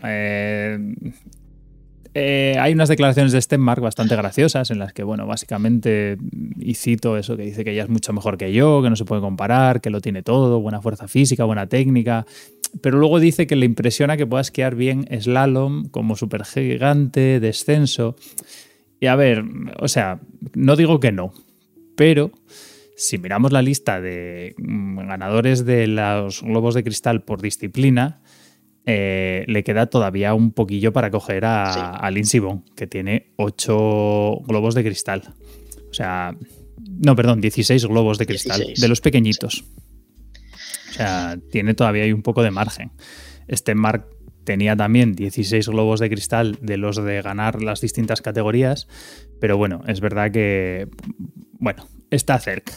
Eh, 2.21 2.57
hay 2.59 2.73
unas 2.73 2.89
declaraciones 2.89 3.33
de 3.33 3.41
Stenmark 3.41 3.81
bastante 3.81 4.17
graciosas 4.17 4.73
en 4.73 4.81
las 4.81 4.93
que, 4.93 5.05
bueno, 5.05 5.27
básicamente, 5.27 6.17
y 6.59 6.75
cito 6.75 7.17
eso 7.17 7.37
que 7.37 7.45
dice 7.45 7.65
que 7.65 7.71
ella 7.73 7.85
es 7.85 7.89
mucho 7.89 8.13
mejor 8.13 8.37
que 8.39 8.53
yo, 8.53 8.83
que 8.83 8.91
no 8.91 8.97
se 8.97 9.05
puede 9.05 9.21
comparar, 9.21 9.81
que 9.81 9.91
lo 9.91 10.01
tiene 10.01 10.25
todo, 10.25 10.61
buena 10.61 10.81
fuerza 10.81 11.07
física, 11.07 11.45
buena 11.45 11.69
técnica, 11.69 12.27
pero 12.83 12.99
luego 12.99 13.21
dice 13.21 13.47
que 13.47 13.57
le 13.57 13.67
impresiona 13.67 14.17
que 14.17 14.27
pueda 14.27 14.41
esquiar 14.41 14.75
bien 14.75 15.07
slalom 15.21 15.89
como 15.89 16.17
supergigante, 16.17 17.41
descenso. 17.41 18.17
Y 19.01 19.07
a 19.07 19.17
ver, 19.17 19.45
o 19.79 19.89
sea, 19.89 20.21
no 20.55 20.77
digo 20.77 21.01
que 21.01 21.13
no, 21.13 21.33
pero 21.97 22.33
si 22.97 23.19
miramos 23.19 23.53
la 23.53 23.63
lista 23.63 24.01
de 24.01 24.55
mm, 24.59 24.99
ganadores 25.07 25.65
de 25.65 25.87
los 25.87 26.43
globos 26.43 26.75
de 26.75 26.83
cristal 26.83 27.23
por 27.23 27.41
disciplina, 27.41 28.21
eh, 28.87 29.45
le 29.47 29.63
queda 29.65 29.87
todavía 29.87 30.35
un 30.35 30.51
poquillo 30.51 30.93
para 30.93 31.11
coger 31.11 31.45
a, 31.45 32.09
Lindsey 32.11 32.41
Vonn, 32.41 32.65
que 32.75 32.87
tiene 32.87 33.33
8 33.37 34.41
globos 34.47 34.75
de 34.75 34.83
cristal. 34.83 35.23
O 35.91 35.95
sea, 35.95 36.35
no, 37.05 37.15
perdón, 37.15 37.41
16 37.41 37.85
globos 37.87 38.19
de 38.19 38.27
cristal, 38.27 38.65
de 38.75 38.89
los 38.89 39.01
pequeñitos. 39.01 39.65
Sea, 40.99 41.39
tiene 41.51 41.75
todavía 41.75 42.15
un 42.15 42.23
poco 42.23 42.43
de 42.43 42.51
margen. 42.51 42.93
Este 43.47 43.75
Mark 43.75 44.07
tenía 44.45 44.77
también 44.77 45.15
16 45.15 45.69
globos 45.69 46.01
de 46.01 46.09
cristal 46.09 46.59
de 46.63 46.79
los 46.79 46.97
de 46.97 47.21
ganar 47.21 47.63
las 47.63 47.81
distintas 47.81 48.23
categorías, 48.23 48.89
pero 49.41 49.59
bueno, 49.59 49.83
es 49.87 50.01
verdad 50.01 50.31
que, 50.31 50.89
bueno, 51.59 51.87
está 52.11 52.39
cerca. 52.39 52.73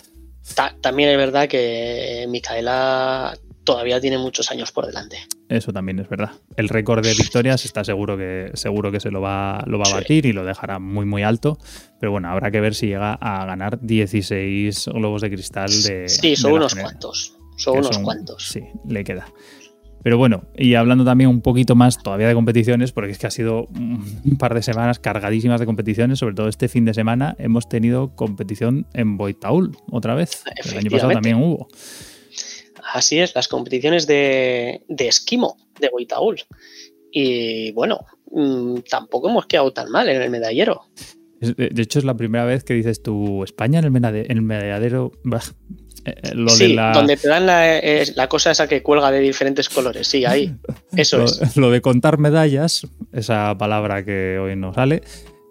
también 0.81 1.09
es 1.09 1.17
verdad 1.17 1.47
que 1.47 2.25
Micaela 2.29 3.37
todavía 3.63 4.01
tiene 4.01 4.17
muchos 4.17 4.51
años 4.51 4.71
por 4.71 4.85
delante. 4.85 5.17
Eso 5.49 5.71
también 5.71 5.99
es 5.99 6.09
verdad. 6.09 6.31
El 6.55 6.69
récord 6.69 7.05
de 7.05 7.13
victorias 7.13 7.65
está 7.65 7.83
seguro 7.83 8.17
que, 8.17 8.51
seguro 8.53 8.91
que 8.91 8.99
se 8.99 9.11
lo 9.11 9.21
va, 9.21 9.63
lo 9.67 9.79
va 9.79 9.85
a 9.89 9.93
batir 9.93 10.25
y 10.25 10.33
lo 10.33 10.43
dejará 10.43 10.79
muy 10.79 11.05
muy 11.05 11.23
alto. 11.23 11.57
Pero 11.99 12.11
bueno, 12.11 12.29
habrá 12.29 12.51
que 12.51 12.59
ver 12.59 12.75
si 12.75 12.87
llega 12.87 13.13
a 13.13 13.45
ganar 13.45 13.79
16 13.81 14.89
globos 14.93 15.21
de 15.21 15.29
cristal 15.29 15.69
de. 15.69 16.09
Sí, 16.09 16.35
son 16.35 16.53
unos 16.53 16.75
cuantos. 16.75 17.37
Son 17.61 17.77
unos 17.77 17.97
cuantos. 17.99 18.49
Sí, 18.49 18.61
le 18.87 19.03
queda. 19.03 19.27
Pero 20.03 20.17
bueno, 20.17 20.45
y 20.55 20.73
hablando 20.73 21.05
también 21.05 21.29
un 21.29 21.41
poquito 21.41 21.75
más 21.75 22.01
todavía 22.01 22.27
de 22.27 22.33
competiciones, 22.33 22.91
porque 22.91 23.11
es 23.11 23.19
que 23.19 23.27
ha 23.27 23.31
sido 23.31 23.67
un 23.75 24.37
par 24.39 24.55
de 24.55 24.63
semanas 24.63 24.97
cargadísimas 24.97 25.59
de 25.59 25.67
competiciones, 25.67 26.17
sobre 26.17 26.33
todo 26.33 26.47
este 26.47 26.67
fin 26.67 26.85
de 26.85 26.93
semana 26.93 27.35
hemos 27.37 27.69
tenido 27.69 28.15
competición 28.15 28.87
en 28.93 29.17
Boitaul 29.17 29.77
otra 29.91 30.15
vez. 30.15 30.43
El 30.65 30.79
año 30.79 30.89
pasado 30.89 31.11
también 31.11 31.35
hubo. 31.37 31.67
Así 32.93 33.19
es, 33.19 33.35
las 33.35 33.47
competiciones 33.47 34.07
de, 34.07 34.81
esquimo 34.97 35.57
de 35.79 35.89
Boitaul. 35.89 36.41
Y 37.11 37.71
bueno, 37.73 38.05
mm, 38.31 38.79
tampoco 38.89 39.29
hemos 39.29 39.45
quedado 39.45 39.71
tan 39.71 39.91
mal 39.91 40.09
en 40.09 40.21
el 40.21 40.31
medallero. 40.31 40.81
De 41.39 41.81
hecho, 41.81 41.99
es 41.99 42.05
la 42.05 42.15
primera 42.15 42.45
vez 42.45 42.63
que 42.63 42.75
dices 42.75 43.01
tú, 43.01 43.43
España 43.43 43.79
en 43.79 43.85
el, 43.85 44.41
medallero. 44.41 45.11
Eh, 46.05 46.15
eh, 46.23 46.49
sí, 46.49 46.75
donde 46.75 47.17
te 47.17 47.27
dan 47.27 47.45
la, 47.45 48.27
cosa 48.27 48.51
esa 48.51 48.67
que 48.67 48.81
cuelga 48.81 49.11
de 49.11 49.19
diferentes 49.19 49.69
colores, 49.69 50.07
sí, 50.07 50.25
ahí, 50.25 50.55
eso 50.95 51.23
es. 51.23 51.57
Lo 51.57 51.69
de 51.69 51.81
contar 51.81 52.17
medallas, 52.17 52.87
esa 53.13 53.55
palabra 53.57 54.03
que 54.03 54.39
hoy 54.39 54.55
no 54.55 54.73
sale, 54.73 55.01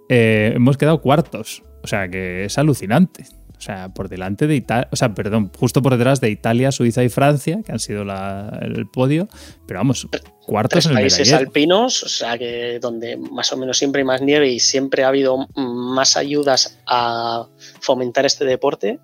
eh, 0.09 0.52
hemos 0.57 0.76
quedado 0.76 1.00
cuartos, 1.00 1.62
o 1.83 1.87
sea 1.87 2.09
que 2.09 2.45
es 2.45 2.59
alucinante. 2.59 3.25
O 3.57 3.62
sea, 3.62 3.90
por 3.90 4.09
delante 4.09 4.47
de 4.47 4.57
Italia, 4.57 4.88
o 4.90 4.97
sea, 4.97 5.14
perdón, 5.14 5.52
justo 5.54 5.83
por 5.83 5.95
detrás 5.95 6.19
de 6.23 6.30
Italia, 6.30 6.73
Suiza 6.73 7.04
y 7.04 7.11
Francia, 7.11 7.61
que 7.62 7.73
han 7.73 7.78
sido 7.78 8.04
el 8.62 8.87
podio, 8.87 9.28
pero 9.66 9.80
vamos, 9.80 10.09
cuartos 10.47 10.87
en 10.87 10.92
el 10.92 10.97
países 10.97 11.30
alpinos, 11.35 12.02
o 12.02 12.09
sea, 12.09 12.38
que 12.38 12.78
donde 12.80 13.19
más 13.19 13.52
o 13.52 13.59
menos 13.59 13.76
siempre 13.76 14.00
hay 14.00 14.07
más 14.07 14.23
nieve 14.23 14.49
y 14.49 14.61
siempre 14.61 15.04
ha 15.04 15.09
habido 15.09 15.47
más 15.57 16.16
ayudas 16.16 16.78
a 16.87 17.49
fomentar 17.80 18.25
este 18.25 18.47
deporte, 18.47 18.99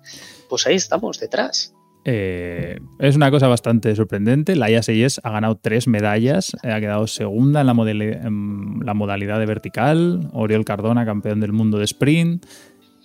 pues 0.47 0.67
ahí 0.67 0.75
estamos 0.75 1.19
detrás. 1.19 1.73
Eh, 2.09 2.79
es 2.99 3.15
una 3.17 3.29
cosa 3.31 3.47
bastante 3.47 3.93
sorprendente. 3.95 4.55
La 4.55 4.69
IA6 4.69 5.19
ha 5.23 5.29
ganado 5.29 5.59
tres 5.61 5.87
medallas, 5.87 6.55
eh, 6.63 6.71
ha 6.71 6.79
quedado 6.79 7.05
segunda 7.07 7.61
en 7.61 7.67
la, 7.67 7.73
en 7.73 8.79
la 8.85 8.93
modalidad 8.93 9.39
de 9.39 9.45
vertical, 9.45 10.29
Oriol 10.31 10.63
Cardona, 10.63 11.05
campeón 11.05 11.41
del 11.41 11.51
mundo 11.51 11.79
de 11.79 11.83
sprint. 11.85 12.45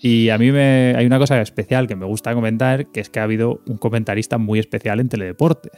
Y 0.01 0.31
a 0.31 0.39
mí 0.39 0.51
me, 0.51 0.95
hay 0.97 1.07
una 1.07 1.19
cosa 1.19 1.41
especial 1.41 1.87
que 1.87 1.95
me 1.95 2.07
gusta 2.07 2.35
comentar, 2.35 2.91
que 2.91 3.01
es 3.01 3.09
que 3.09 3.21
ha 3.21 3.23
habido 3.23 3.61
un 3.67 3.77
comentarista 3.77 4.37
muy 4.37 4.59
especial 4.59 4.99
en 4.99 5.09
Teledeporte. 5.09 5.71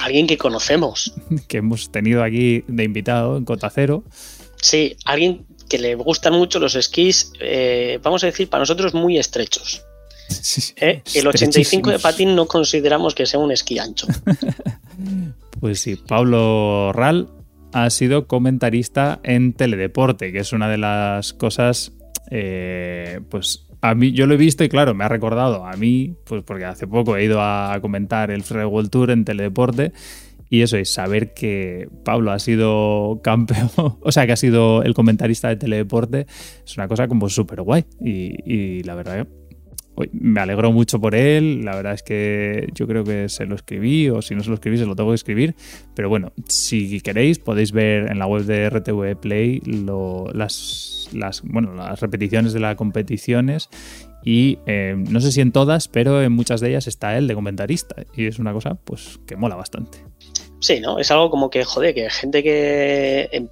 Alguien 0.00 0.26
que 0.26 0.38
conocemos. 0.38 1.14
Que 1.48 1.58
hemos 1.58 1.90
tenido 1.90 2.22
aquí 2.22 2.64
de 2.68 2.84
invitado 2.84 3.36
en 3.36 3.44
Cota 3.44 3.70
Cero. 3.70 4.04
Sí, 4.62 4.96
alguien 5.04 5.46
que 5.68 5.78
le 5.78 5.94
gustan 5.96 6.34
mucho 6.34 6.58
los 6.58 6.74
esquís, 6.76 7.32
eh, 7.40 7.98
vamos 8.02 8.22
a 8.22 8.26
decir, 8.26 8.48
para 8.48 8.62
nosotros 8.62 8.94
muy 8.94 9.18
estrechos. 9.18 9.84
¿Eh? 10.76 11.02
El 11.14 11.26
85 11.26 11.90
de 11.90 11.98
patín 11.98 12.34
no 12.34 12.46
consideramos 12.46 13.14
que 13.14 13.26
sea 13.26 13.40
un 13.40 13.52
esquí 13.52 13.78
ancho. 13.78 14.06
pues 15.60 15.80
sí, 15.80 15.96
Pablo 15.96 16.92
Ral 16.92 17.28
ha 17.72 17.90
sido 17.90 18.26
comentarista 18.26 19.20
en 19.22 19.52
Teledeporte, 19.52 20.32
que 20.32 20.38
es 20.38 20.52
una 20.52 20.68
de 20.68 20.78
las 20.78 21.32
cosas, 21.32 21.92
eh, 22.30 23.20
pues 23.28 23.66
a 23.80 23.94
mí 23.94 24.12
yo 24.12 24.26
lo 24.26 24.34
he 24.34 24.38
visto 24.38 24.64
y 24.64 24.68
claro, 24.68 24.94
me 24.94 25.04
ha 25.04 25.08
recordado 25.08 25.66
a 25.66 25.76
mí, 25.76 26.14
pues 26.24 26.42
porque 26.42 26.64
hace 26.64 26.86
poco 26.86 27.16
he 27.16 27.24
ido 27.24 27.40
a 27.42 27.78
comentar 27.80 28.30
el 28.30 28.42
Free 28.42 28.64
World 28.64 28.90
Tour 28.90 29.10
en 29.10 29.24
Teledeporte 29.24 29.92
y 30.48 30.62
eso 30.62 30.76
es 30.76 30.92
saber 30.92 31.34
que 31.34 31.88
Pablo 32.04 32.32
ha 32.32 32.38
sido 32.38 33.20
campeón, 33.22 33.70
o 33.76 34.12
sea, 34.12 34.26
que 34.26 34.32
ha 34.32 34.36
sido 34.36 34.82
el 34.82 34.94
comentarista 34.94 35.48
de 35.48 35.56
Teledeporte, 35.56 36.26
es 36.64 36.76
una 36.76 36.88
cosa 36.88 37.08
como 37.08 37.28
súper 37.28 37.62
guay. 37.62 37.84
Y, 38.00 38.34
y, 38.50 38.82
la 38.84 38.94
verdad 38.94 39.26
me 40.12 40.40
alegró 40.40 40.72
mucho 40.72 41.00
por 41.00 41.14
él. 41.14 41.64
La 41.64 41.74
verdad 41.74 41.94
es 41.94 42.02
que 42.02 42.68
yo 42.74 42.86
creo 42.86 43.04
que 43.04 43.28
se 43.28 43.46
lo 43.46 43.54
escribí, 43.54 44.08
o 44.10 44.22
si 44.22 44.34
no 44.34 44.42
se 44.42 44.48
lo 44.48 44.54
escribí, 44.54 44.78
se 44.78 44.86
lo 44.86 44.96
tengo 44.96 45.10
que 45.10 45.16
escribir. 45.16 45.54
Pero 45.94 46.08
bueno, 46.08 46.32
si 46.48 47.00
queréis, 47.00 47.38
podéis 47.38 47.72
ver 47.72 48.10
en 48.10 48.18
la 48.18 48.26
web 48.26 48.44
de 48.44 48.68
RTV 48.70 49.16
Play 49.20 49.62
las, 50.32 51.08
las, 51.12 51.42
bueno, 51.42 51.74
las 51.74 52.00
repeticiones 52.00 52.52
de 52.52 52.60
las 52.60 52.76
competiciones. 52.76 53.68
Y 54.24 54.58
eh, 54.66 54.96
no 54.96 55.20
sé 55.20 55.30
si 55.30 55.40
en 55.40 55.52
todas, 55.52 55.88
pero 55.88 56.20
en 56.22 56.32
muchas 56.32 56.60
de 56.60 56.70
ellas 56.70 56.88
está 56.88 57.16
él 57.16 57.28
de 57.28 57.34
comentarista. 57.34 58.04
Y 58.16 58.26
es 58.26 58.38
una 58.38 58.52
cosa 58.52 58.74
pues 58.74 59.20
que 59.26 59.36
mola 59.36 59.54
bastante. 59.54 59.98
Sí, 60.60 60.80
¿no? 60.80 60.98
Es 60.98 61.10
algo 61.10 61.30
como 61.30 61.50
que, 61.50 61.64
joder, 61.64 61.94
que 61.94 62.08
gente 62.08 62.42
que 62.42 63.48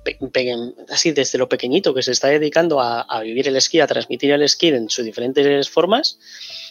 así 0.88 1.12
desde 1.12 1.38
lo 1.38 1.49
pequeñito 1.49 1.94
que 1.94 2.02
se 2.02 2.12
está 2.12 2.28
dedicando 2.28 2.80
a, 2.80 3.20
vivir 3.23 3.46
el 3.46 3.56
esquí, 3.56 3.80
a 3.80 3.87
transmitir 3.87 4.30
el 4.32 4.42
esquí 4.42 4.68
en 4.68 4.88
sus 4.88 5.04
diferentes 5.04 5.68
formas, 5.68 6.18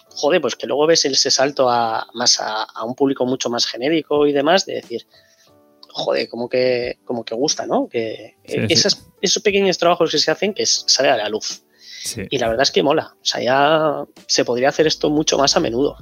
joder, 0.09 0.41
pues 0.41 0.55
que 0.55 0.67
luego 0.67 0.87
ves 0.87 1.05
ese 1.05 1.29
salto 1.29 1.69
a 1.69 2.07
más 2.13 2.39
a, 2.39 2.65
un 2.83 2.95
público 2.95 3.25
mucho 3.25 3.49
más 3.49 3.65
genérico 3.65 4.25
y 4.25 4.33
demás, 4.33 4.65
de 4.65 4.75
decir, 4.75 5.07
joder, 5.89 6.27
como 6.27 6.49
que, 6.49 6.97
como 7.05 7.23
que 7.23 7.35
gusta, 7.35 7.67
¿no? 7.67 7.87
Que 7.87 8.37
esos 8.43 9.43
pequeños 9.43 9.77
trabajos 9.77 10.11
que 10.11 10.17
se 10.17 10.31
hacen 10.31 10.53
que 10.53 10.65
sale 10.65 11.09
a 11.09 11.17
la 11.17 11.29
luz. 11.29 11.63
Y 12.29 12.37
la 12.37 12.49
verdad 12.49 12.63
es 12.63 12.71
que 12.71 12.83
mola. 12.83 13.15
O 13.21 13.25
sea, 13.25 13.41
ya 13.41 14.05
se 14.27 14.43
podría 14.43 14.69
hacer 14.69 14.87
esto 14.87 15.09
mucho 15.09 15.37
más 15.37 15.55
a 15.55 15.59
menudo. 15.59 15.97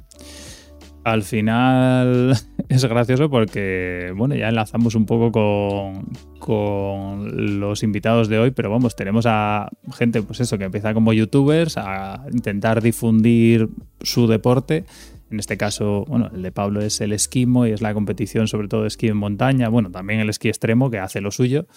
Al 1.04 1.24
final 1.24 2.34
es 2.70 2.86
gracioso 2.86 3.30
porque, 3.30 4.14
bueno, 4.16 4.36
ya 4.36 4.50
enlazamos 4.50 4.94
un 4.96 5.06
poco 5.06 5.32
con, 5.32 6.08
con, 6.40 7.60
los 7.60 7.82
invitados 7.82 8.28
de 8.28 8.38
hoy, 8.38 8.52
pero 8.52 8.70
vamos, 8.70 8.96
tenemos 8.96 9.26
a 9.28 9.70
gente, 9.94 10.22
pues 10.22 10.42
eso, 10.42 10.58
que 10.58 10.66
empieza 10.66 10.94
como 10.94 11.14
youtubers 11.14 11.78
a 11.78 12.26
intentar 12.32 12.82
difundir 12.82 13.70
su 14.02 14.28
deporte. 14.28 14.86
En 15.32 15.40
este 15.40 15.58
caso, 15.58 16.06
bueno, 16.08 16.30
el 16.36 16.44
de 16.44 16.52
Pablo 16.52 16.82
es 16.82 17.02
el 17.02 17.14
esquimo 17.14 17.66
y 17.66 17.72
es 17.72 17.82
la 17.82 17.94
competición 17.94 18.48
sobre 18.48 18.68
todo 18.68 18.82
de 18.82 18.90
esquí 18.90 19.08
en 19.08 19.18
montaña, 19.18 19.70
bueno, 19.70 19.90
también 19.90 20.20
el 20.20 20.30
esquí 20.30 20.50
extremo 20.50 20.92
que 20.92 21.00
hace 21.00 21.22
lo 21.22 21.32
suyo. 21.32 21.68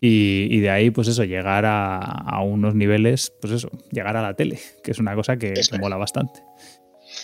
Y, 0.00 0.60
de 0.60 0.70
ahí, 0.70 0.90
pues 0.90 1.08
eso, 1.08 1.24
llegar 1.24 1.64
a, 1.66 2.40
unos 2.44 2.76
niveles, 2.76 3.32
pues 3.40 3.52
eso, 3.52 3.68
llegar 3.90 4.16
a 4.16 4.22
la 4.22 4.34
tele, 4.34 4.60
que 4.84 4.92
es 4.92 5.00
una 5.00 5.16
cosa 5.16 5.38
que, 5.38 5.54
que 5.54 5.78
mola 5.78 5.96
bastante. 5.96 6.40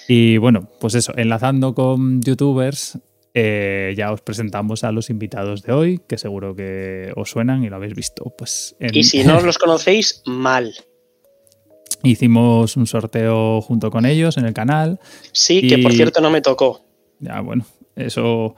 Y 0.09 0.39
bueno, 0.39 0.69
pues 0.81 0.95
eso, 0.95 1.13
enlazando 1.17 1.75
con 1.75 2.23
youtubers, 2.23 2.99
eh, 3.33 3.95
ya 3.97 4.13
os 4.13 4.21
presentamos 4.21 4.85
a 4.85 4.93
los 4.93 5.11
invitados 5.11 5.63
de 5.63 5.73
hoy, 5.73 6.01
que 6.07 6.19
seguro 6.19 6.55
que 6.55 7.13
os 7.17 7.31
suenan 7.31 7.65
y 7.65 7.69
lo 7.69 7.77
habéis 7.77 7.95
visto. 7.95 8.33
Pues 8.37 8.77
Y 8.79 9.03
si 9.05 9.25
no 9.25 9.41
los 9.41 9.59
conocéis, 9.59 10.23
mal. 10.25 10.75
Hicimos 12.05 12.77
un 12.77 12.87
sorteo 12.87 13.61
junto 13.63 13.91
con 13.91 14.05
ellos 14.07 14.37
en 14.37 14.45
el 14.45 14.53
canal. 14.53 15.01
Sí, 15.33 15.67
que 15.67 15.79
por 15.79 15.93
cierto 15.93 16.21
no 16.21 16.31
me 16.31 16.43
tocó. 16.43 16.85
Ya, 17.19 17.41
bueno, 17.41 17.65
eso 17.97 18.55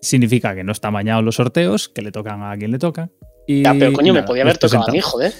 significa 0.00 0.54
que 0.54 0.64
no 0.64 0.72
está 0.72 0.90
mañado 0.90 1.22
los 1.22 1.36
sorteos, 1.36 1.88
que 1.88 2.02
le 2.02 2.10
tocan 2.10 2.42
a 2.42 2.56
quien 2.56 2.70
le 2.70 2.78
toca. 2.78 3.10
Ya, 3.48 3.72
pero 3.72 3.94
coño, 3.94 4.12
me 4.12 4.22
podía 4.22 4.42
haber 4.42 4.58
tocado 4.58 4.86
a 4.86 4.92
mí, 4.92 5.00
joder. 5.00 5.32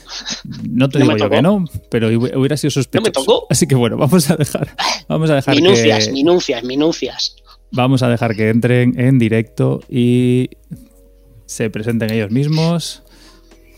No 0.66 0.88
te 0.88 0.98
digo 1.02 1.16
yo 1.16 1.28
que 1.28 1.42
no, 1.42 1.64
pero 1.90 2.08
hubiera 2.08 2.56
sido 2.56 2.70
sospechoso. 2.70 3.02
No 3.02 3.06
me 3.06 3.10
tocó. 3.10 3.46
Así 3.50 3.66
que 3.66 3.74
bueno, 3.74 3.98
vamos 3.98 4.30
a 4.30 4.36
dejar. 4.36 4.74
Vamos 5.08 5.28
a 5.28 5.34
dejar 5.34 5.54
minucias, 5.54 6.10
minucias, 6.10 6.64
minucias. 6.64 7.36
Vamos 7.70 8.02
a 8.02 8.08
dejar 8.08 8.34
que 8.34 8.48
entren 8.48 8.98
en 8.98 9.18
directo 9.18 9.80
y 9.90 10.48
se 11.44 11.68
presenten 11.68 12.10
ellos 12.10 12.30
mismos. 12.30 13.02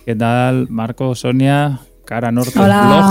¿Qué 0.07 0.15
tal, 0.15 0.69
Marco, 0.69 1.15
Sonia, 1.17 1.81
Cara 2.05 2.31
Norte 2.31 2.57
Hola. 2.57 3.11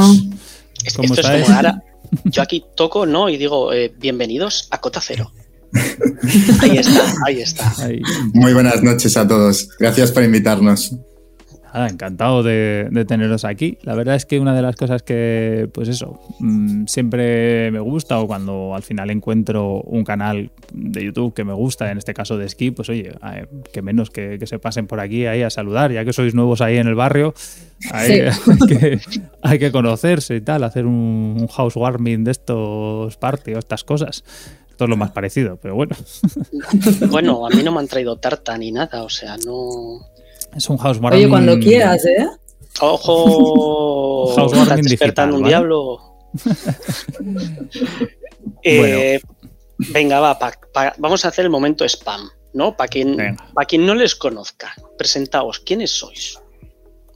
¿Cómo 0.95 1.13
Esto 1.13 1.21
es 1.21 1.45
como 1.45 1.55
ahora. 1.55 1.83
Yo 2.23 2.41
aquí 2.41 2.63
toco, 2.75 3.05
¿no? 3.05 3.27
Y 3.27 3.35
digo, 3.35 3.73
eh, 3.73 3.93
bienvenidos 3.97 4.69
a 4.71 4.79
Cota 4.79 5.01
Cero. 5.01 5.31
Ahí 6.61 6.77
está, 6.77 7.13
ahí 7.27 7.41
está. 7.41 7.75
Muy 8.33 8.53
buenas 8.53 8.81
noches 8.81 9.15
a 9.17 9.27
todos. 9.27 9.69
Gracias 9.77 10.11
por 10.11 10.23
invitarnos. 10.23 10.95
Encantado 11.73 12.43
de, 12.43 13.05
teneros 13.07 13.45
aquí. 13.45 13.77
La 13.83 13.95
verdad 13.95 14.15
es 14.15 14.25
que 14.25 14.39
una 14.39 14.55
de 14.55 14.61
las 14.61 14.75
cosas 14.75 15.03
que, 15.03 15.69
pues 15.73 15.87
eso, 15.87 16.19
mm, 16.39 16.85
siempre 16.85 17.71
me 17.71 17.79
gusta 17.79 18.19
o 18.19 18.27
cuando 18.27 18.75
al 18.75 18.83
final 18.83 19.09
encuentro 19.09 19.81
un 19.81 20.03
canal 20.03 20.51
de 20.73 21.03
YouTube 21.03 21.33
que 21.33 21.43
me 21.43 21.53
gusta, 21.53 21.91
en 21.91 21.97
este 21.97 22.13
caso 22.13 22.37
de 22.37 22.45
esquí, 22.45 22.71
pues 22.71 22.89
oye, 22.89 23.11
que 23.71 23.81
menos 23.81 24.09
que, 24.09 24.39
se 24.45 24.59
pasen 24.59 24.87
por 24.87 24.99
aquí 24.99 25.25
ahí 25.25 25.43
a 25.43 25.49
saludar, 25.49 25.91
ya 25.91 26.03
que 26.03 26.13
sois 26.13 26.33
nuevos 26.33 26.61
ahí 26.61 26.77
en 26.77 26.87
el 26.87 26.95
barrio, 26.95 27.33
hay, 27.91 28.29
que, 29.59 29.71
conocerse 29.71 30.35
y 30.35 30.41
tal, 30.41 30.63
hacer 30.63 30.85
un, 30.85 31.47
housewarming 31.47 32.23
de 32.23 32.31
estos 32.31 33.17
partidos, 33.17 33.59
estas 33.59 33.83
cosas 33.83 34.23
es 34.85 34.89
lo 34.89 34.97
más 34.97 35.11
parecido, 35.11 35.57
pero 35.57 35.75
bueno. 35.75 35.95
Bueno, 37.09 37.45
a 37.45 37.49
mí 37.49 37.63
no 37.63 37.71
me 37.71 37.79
han 37.79 37.87
traído 37.87 38.17
tarta 38.17 38.57
ni 38.57 38.71
nada, 38.71 39.03
o 39.03 39.09
sea, 39.09 39.37
no. 39.37 39.99
Es 40.55 40.69
un 40.69 40.77
housewarming. 40.77 41.19
Oye, 41.19 41.29
cuando 41.29 41.59
quieras, 41.59 42.05
¿eh? 42.05 42.27
Ojo, 42.81 44.33
housewarming 44.35 44.85
despertando 44.85 45.37
un 45.37 45.43
diablo. 45.43 45.99
Eh, 48.61 49.21
venga, 49.77 50.19
va, 50.19 50.37
vamos 50.97 51.23
a 51.23 51.29
hacer 51.29 51.45
el 51.45 51.49
momento 51.49 51.85
spam, 51.85 52.29
¿no? 52.53 52.75
Para 52.75 52.89
quien, 52.89 53.37
quien 53.67 53.85
no 53.85 53.95
les 53.95 54.15
conozca, 54.15 54.73
presentaos, 54.97 55.59
¿quiénes 55.61 55.91
sois? 55.91 56.37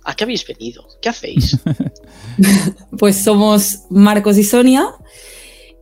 ¿A 0.05 0.15
qué 0.15 0.23
habéis 0.23 0.47
venido? 0.47 0.87
¿Qué 1.01 1.09
hacéis? 1.09 1.57
pues 2.97 3.23
somos 3.23 3.79
Marcos 3.89 4.37
y 4.37 4.43
Sonia. 4.43 4.87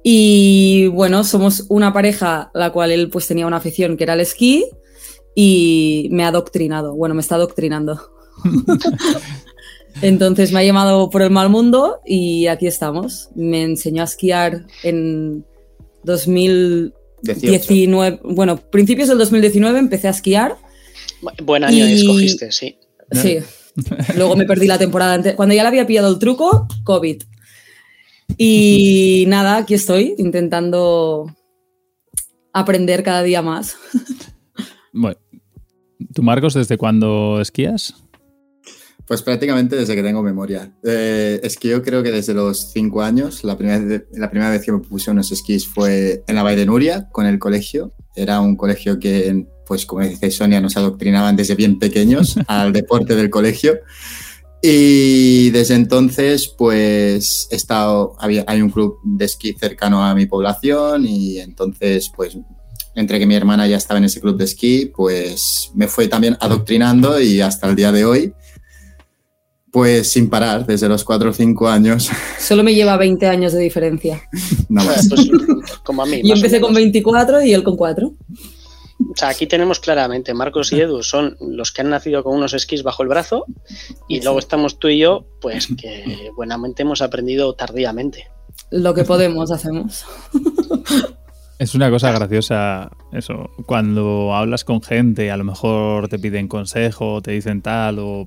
Y 0.04 0.88
bueno, 0.88 1.24
somos 1.24 1.66
una 1.70 1.94
pareja 1.94 2.50
la 2.54 2.72
cual 2.72 2.92
él 2.92 3.10
pues 3.10 3.28
tenía 3.28 3.46
una 3.46 3.58
afición 3.58 3.98
que 3.98 4.04
era 4.04 4.14
el 4.14 4.22
esquí 4.22 4.66
y 5.36 6.08
me 6.12 6.24
ha 6.24 6.28
adoctrinado, 6.28 6.96
bueno, 6.96 7.15
me 7.15 7.22
está 7.22 7.36
adoctrinando. 7.36 8.00
Entonces 10.02 10.52
me 10.52 10.60
ha 10.60 10.63
llamado 10.63 11.10
por 11.10 11.22
el 11.22 11.32
mal 11.32 11.50
mundo 11.50 12.00
y 12.06 12.48
aquí 12.48 12.67
estamos. 12.67 13.30
Me 13.36 13.63
enseñó 13.63 14.02
a 14.02 14.06
esquiar 14.06 14.65
en 14.84 15.46
2019, 16.04 18.20
bueno, 18.24 18.58
principios 18.58 19.10
del 19.10 19.17
2019 19.17 19.80
empecé 19.80 20.08
a 20.08 20.12
esquiar. 20.12 20.58
Buen 21.44 21.63
año 21.63 21.86
escogiste, 21.86 22.52
sí. 22.52 22.78
Sí. 23.12 23.39
Luego 24.15 24.36
me 24.36 24.46
perdí 24.46 24.67
la 24.67 24.78
temporada 24.78 25.13
antes. 25.13 25.36
Cuando 25.36 25.56
ya 25.56 25.63
le 25.63 25.70
había 25.70 25.88
pillado 25.88 26.10
el 26.10 26.20
truco, 26.20 26.67
COVID. 26.84 27.24
Y 28.38 29.26
nada, 29.28 29.58
aquí 29.58 29.74
estoy 29.74 30.15
intentando 30.17 31.36
aprender 32.54 33.04
cada 33.04 33.24
día 33.24 33.41
más. 33.41 33.78
Bueno, 34.94 35.18
¿tú 36.14 36.24
Marcos 36.24 36.54
desde 36.54 36.78
cuándo 36.78 37.40
esquías? 37.42 37.94
Pues 39.08 39.22
prácticamente 39.24 39.76
desde 39.76 39.96
que 39.96 40.04
tengo 40.04 40.22
memoria. 40.22 40.72
Eh, 40.84 41.40
esquío 41.44 41.82
creo 41.82 42.04
que 42.04 42.12
desde 42.12 42.34
los 42.34 42.72
cinco 42.72 43.02
años. 43.02 43.44
La 43.44 43.58
primera, 43.58 44.04
la 44.14 44.30
primera 44.30 44.52
vez 44.52 44.64
que 44.64 44.72
me 44.72 44.80
puse 44.80 45.12
unos 45.12 45.32
esquís 45.32 45.68
fue 45.68 46.24
en 46.28 46.36
la 46.36 46.44
Valle 46.44 46.58
de 46.58 46.66
Nuria 46.66 47.10
con 47.12 47.26
el 47.26 47.40
colegio. 47.40 47.94
Era 48.16 48.40
un 48.40 48.56
colegio 48.56 49.00
que, 49.00 49.46
pues 49.66 49.86
como 49.86 50.02
dice 50.02 50.32
Sonia, 50.32 50.62
nos 50.62 50.78
adoctrinaban 50.78 51.36
desde 51.36 51.56
bien 51.56 51.80
pequeños 51.80 52.38
al 52.48 52.72
deporte 52.72 53.16
del 53.16 53.30
colegio. 53.30 53.80
Y 54.62 55.50
desde 55.50 55.74
entonces, 55.74 56.48
pues 56.48 57.48
he 57.50 57.56
estado, 57.56 58.16
había, 58.20 58.44
hay 58.48 58.62
un 58.62 58.70
club 58.70 59.00
de 59.04 59.26
esquí 59.26 59.54
cercano 59.54 60.06
a 60.06 60.14
mi 60.14 60.28
población 60.28 61.06
y 61.06 61.40
entonces, 61.40 62.12
pues 62.16 62.38
entre 62.96 63.20
que 63.20 63.26
mi 63.26 63.36
hermana 63.36 63.68
ya 63.68 63.78
estaba 63.78 63.98
en 63.98 64.06
ese 64.06 64.20
club 64.20 64.38
de 64.38 64.46
esquí, 64.46 64.92
pues 64.96 65.72
me 65.76 65.88
fue 65.88 66.08
también 66.08 66.38
adoctrinando 66.40 67.20
y 67.20 67.42
hasta 67.42 67.70
el 67.70 67.76
día 67.76 67.92
de 67.92 68.06
hoy, 68.06 68.34
pues 69.72 70.10
sin 70.10 70.30
parar, 70.30 70.66
desde 70.66 70.90
los 70.90 71.04
4 71.04 71.30
o 71.30 71.34
5 71.34 71.70
años. 71.70 72.10
Solo 72.40 72.64
me 72.64 72.74
lleva 72.74 72.98
20 72.98 73.26
años 73.28 73.54
de 73.54 73.60
diferencia. 73.60 74.22
Nada 74.70 74.92
más. 74.92 75.08
Pues, 75.08 75.30
como 75.84 76.04
a 76.04 76.06
mí. 76.06 76.22
Yo 76.24 76.36
empecé 76.36 76.60
con 76.60 76.74
24 76.74 77.44
y 77.44 77.54
él 77.54 77.64
con 77.64 77.78
4. 77.78 78.14
O 79.10 79.14
sea, 79.16 79.30
aquí 79.30 79.48
tenemos 79.48 79.80
claramente, 79.80 80.34
Marcos 80.34 80.72
y 80.74 80.80
Edu 80.80 81.02
son 81.02 81.36
los 81.40 81.72
que 81.72 81.82
han 81.82 81.90
nacido 81.90 82.24
con 82.24 82.36
unos 82.36 82.54
esquís 82.54 82.84
bajo 82.84 83.02
el 83.02 83.10
brazo 83.10 83.46
y 84.08 84.22
luego 84.22 84.38
estamos 84.38 84.78
tú 84.78 84.90
y 84.90 85.00
yo, 85.00 85.26
pues 85.42 85.68
que 85.76 86.30
buenamente 86.36 86.84
hemos 86.84 87.02
aprendido 87.02 87.54
tardíamente. 87.56 88.28
Lo 88.70 88.94
que 88.94 89.04
podemos 89.04 89.52
hacemos. 89.52 90.06
Es 91.62 91.76
una 91.76 91.91
cosa 91.91 92.12
graciosa 92.12 92.89
eso, 93.12 93.52
cuando 93.67 94.34
hablas 94.34 94.65
con 94.65 94.82
gente, 94.82 95.30
a 95.30 95.38
lo 95.38 95.43
mejor 95.43 96.08
te 96.08 96.17
piden 96.17 96.47
consejo, 96.47 97.21
te 97.21 97.34
dicen 97.34 97.62
tal, 97.62 98.00
o 98.00 98.26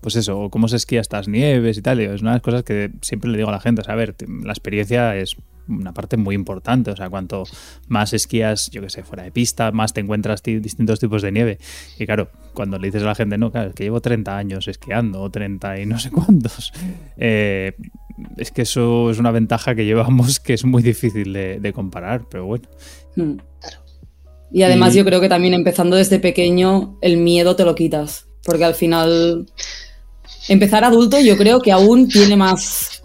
pues 0.00 0.14
eso, 0.14 0.50
cómo 0.50 0.68
se 0.68 0.76
esquía 0.76 1.00
estas 1.00 1.26
nieves 1.26 1.78
y 1.78 1.82
tal. 1.82 1.98
es 1.98 2.22
una 2.22 2.30
de 2.30 2.36
las 2.36 2.42
cosas 2.42 2.62
que 2.62 2.92
siempre 3.02 3.28
le 3.28 3.38
digo 3.38 3.48
a 3.48 3.52
la 3.52 3.58
gente, 3.58 3.80
o 3.80 3.84
sea, 3.84 3.94
a 3.94 3.96
ver, 3.96 4.14
la 4.28 4.52
experiencia 4.52 5.16
es 5.16 5.34
una 5.66 5.92
parte 5.92 6.16
muy 6.16 6.36
importante. 6.36 6.92
O 6.92 6.96
sea, 6.96 7.10
cuanto 7.10 7.42
más 7.88 8.12
esquías, 8.12 8.70
yo 8.70 8.82
que 8.82 8.88
sé, 8.88 9.02
fuera 9.02 9.24
de 9.24 9.32
pista, 9.32 9.72
más 9.72 9.92
te 9.92 10.00
encuentras 10.00 10.40
distintos 10.44 11.00
tipos 11.00 11.22
de 11.22 11.32
nieve. 11.32 11.58
Y 11.98 12.06
claro, 12.06 12.30
cuando 12.54 12.78
le 12.78 12.86
dices 12.86 13.02
a 13.02 13.06
la 13.06 13.14
gente, 13.16 13.36
no, 13.36 13.50
claro, 13.50 13.70
es 13.70 13.74
que 13.74 13.82
llevo 13.82 14.00
30 14.00 14.36
años 14.36 14.68
esquiando, 14.68 15.22
o 15.22 15.30
30 15.30 15.80
y 15.80 15.86
no 15.86 15.98
sé 15.98 16.12
cuántos, 16.12 16.72
eh, 17.16 17.74
es 18.36 18.50
que 18.50 18.62
eso 18.62 19.10
es 19.10 19.18
una 19.18 19.30
ventaja 19.30 19.74
que 19.74 19.84
llevamos 19.84 20.40
que 20.40 20.54
es 20.54 20.64
muy 20.64 20.82
difícil 20.82 21.32
de, 21.32 21.72
comparar, 21.74 22.26
pero 22.30 22.46
bueno. 22.46 22.68
Hmm. 23.14 23.36
Y 24.52 24.62
además 24.62 24.94
yo 24.94 25.04
creo 25.04 25.20
que 25.20 25.28
también 25.28 25.54
empezando 25.54 25.96
desde 25.96 26.18
pequeño, 26.18 26.98
el 27.02 27.16
miedo 27.16 27.56
te 27.56 27.64
lo 27.64 27.74
quitas, 27.74 28.28
porque 28.44 28.64
al 28.64 28.74
final 28.74 29.46
empezar 30.48 30.84
adulto 30.84 31.18
yo 31.20 31.36
creo 31.36 31.60
que 31.60 31.72
aún 31.72 32.08
tiene 32.08 32.36
más 32.36 33.02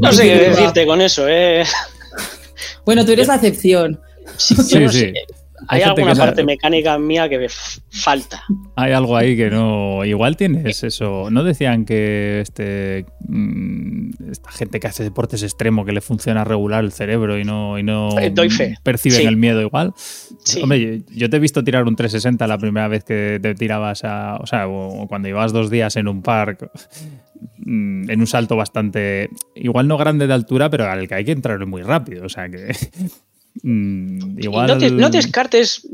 no 0.00 0.12
sé 0.12 0.24
qué 0.24 0.48
decirte 0.50 0.86
con 0.86 1.00
eso, 1.00 1.28
¿eh? 1.28 1.64
Bueno, 2.84 3.04
tú 3.04 3.12
eres 3.12 3.28
la 3.28 3.36
excepción. 3.36 4.00
Sí, 4.36 4.56
sí. 4.88 5.12
Hay, 5.68 5.82
alguna 5.82 6.14
parte 6.14 6.44
mecánica 6.44 6.98
mía 6.98 7.28
que 7.28 7.38
me 7.38 7.48
falta. 7.48 8.42
Hay 8.76 8.92
algo 8.92 9.16
ahí 9.16 9.36
que 9.36 9.50
no. 9.50 10.04
Igual 10.04 10.36
tienes 10.36 10.82
eso. 10.82 11.28
¿No 11.30 11.44
decían 11.44 11.84
que 11.84 12.40
este 12.40 13.06
mm, 13.28 14.30
esta 14.30 14.50
gente 14.50 14.80
que 14.80 14.86
hace 14.86 15.04
deportes 15.04 15.42
extremos 15.42 15.86
que 15.86 15.92
le 15.92 16.00
funciona 16.00 16.44
regular 16.44 16.84
el 16.84 16.92
cerebro 16.92 17.38
y 17.38 17.44
no, 17.44 17.78
y 17.78 17.82
no 17.82 18.18
eh, 18.18 18.32
perciben 18.82 19.26
el 19.26 19.36
miedo 19.36 19.60
igual? 19.60 19.94
Hombre, 20.62 21.02
yo 21.10 21.30
te 21.30 21.36
he 21.36 21.40
visto 21.40 21.62
tirar 21.64 21.84
un 21.84 21.96
360 21.96 22.46
la 22.46 22.58
primera 22.58 22.88
vez 22.88 23.04
que 23.04 23.38
te 23.40 23.54
tirabas 23.54 24.04
a. 24.04 24.36
O 24.36 24.46
sea, 24.46 24.66
cuando 25.08 25.28
ibas 25.28 25.52
dos 25.52 25.70
días 25.70 25.96
en 25.96 26.08
un 26.08 26.22
parque 26.22 26.68
mm, 27.58 28.10
en 28.10 28.20
un 28.20 28.26
salto 28.26 28.56
bastante, 28.56 29.30
igual 29.54 29.88
no 29.88 29.96
grande 29.96 30.26
de 30.26 30.34
altura, 30.34 30.70
pero 30.70 30.90
al 30.90 31.08
que 31.08 31.14
hay 31.14 31.24
que 31.24 31.32
entrar 31.32 31.64
muy 31.66 31.82
rápido. 31.82 32.26
O 32.26 32.28
sea 32.28 32.48
que 32.48 32.72
Mm, 33.62 34.38
igual... 34.40 34.96
no, 34.96 35.10
descartes, 35.10 35.88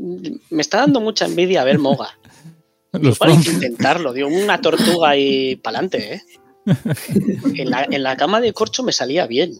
me 0.49 0.61
está 0.61 0.79
dando 0.79 1.01
mucha 1.01 1.25
envidia 1.25 1.63
ver 1.63 1.79
Moga. 1.79 2.09
Los 2.91 3.21
hay 3.21 3.37
que 3.41 3.51
intentarlo, 3.51 4.13
digo, 4.13 4.29
una 4.29 4.61
tortuga 4.61 5.15
y 5.15 5.55
pa'lante, 5.57 6.15
¿eh? 6.15 6.21
En 7.91 8.03
la, 8.03 8.17
cama 8.17 8.41
de 8.41 8.53
corcho 8.53 8.83
me 8.83 8.91
salía 8.91 9.25
bien. 9.27 9.53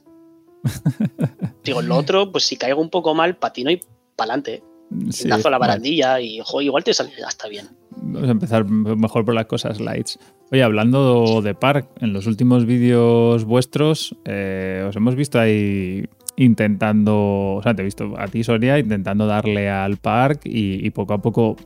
Digo, 1.64 1.82
lo 1.82 1.96
otro, 1.96 2.32
pues 2.32 2.44
si 2.46 2.58
caigo 2.58 2.82
un 2.82 2.90
poco 2.90 3.16
mal, 3.16 3.38
patino 3.38 3.72
y 3.72 3.82
pa'lante. 4.16 4.64
Sí, 5.12 5.28
Lazo 5.28 5.50
la 5.52 5.60
barandilla 5.60 6.20
y 6.20 6.42
igual 6.62 6.84
te 6.84 6.94
sale 6.94 7.12
hasta 7.26 7.48
bien. 7.48 7.70
Vamos 7.92 8.28
a 8.28 8.32
empezar 8.32 8.66
mejor 8.66 9.24
por 9.24 9.36
las 9.36 9.46
cosas 9.46 9.80
lights. 9.80 10.18
Oye, 10.52 10.64
hablando 10.64 11.42
de 11.44 11.54
park, 11.54 11.90
en 12.00 12.14
los 12.14 12.26
últimos 12.26 12.66
vídeos 12.66 13.46
vuestros 13.46 14.16
eh, 14.26 14.84
os 14.88 14.96
hemos 14.96 15.16
visto 15.16 15.40
ahí 15.40 16.06
intentando, 16.40 17.56
o 17.56 17.62
sea, 17.62 17.76
te 17.76 17.82
he 17.82 17.86
visto 17.86 18.14
a 18.18 18.28
ti, 18.28 18.46
Soria, 18.46 18.80
intentando 18.80 19.28
darle 19.28 19.70
al 19.70 19.98
park 19.98 20.42
y, 20.46 20.90
poco 20.92 21.14
a 21.14 21.22
poco 21.22 21.58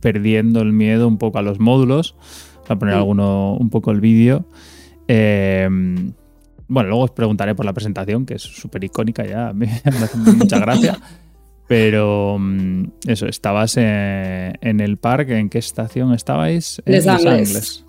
perdiendo 0.00 0.62
el 0.62 0.72
miedo 0.72 1.06
un 1.06 1.18
poco 1.18 1.38
a 1.38 1.42
los 1.42 1.60
módulos. 1.60 2.16
Voy 2.66 2.76
a 2.76 2.78
poner 2.78 2.94
alguno 2.94 3.54
un 3.54 3.68
poco 3.68 3.90
el 3.90 4.00
vídeo. 4.00 4.46
Eh, 5.06 5.68
bueno, 6.66 6.88
luego 6.88 7.04
os 7.04 7.10
preguntaré 7.10 7.54
por 7.54 7.66
la 7.66 7.74
presentación, 7.74 8.24
que 8.24 8.34
es 8.34 8.42
súper 8.42 8.84
icónica 8.84 9.26
ya, 9.26 9.52
me 9.54 9.66
hace 9.66 10.16
mucha 10.16 10.58
gracia. 10.60 10.98
Pero 11.68 12.38
mm, 12.38 12.84
eso, 13.08 13.26
estabas 13.26 13.76
en, 13.76 14.80
el 14.80 14.96
parque, 14.96 15.36
¿en 15.36 15.50
qué 15.50 15.58
estación 15.58 16.14
estabais? 16.14 16.80
En 16.86 16.92
Les 16.92 17.06
Angles. 17.06 17.84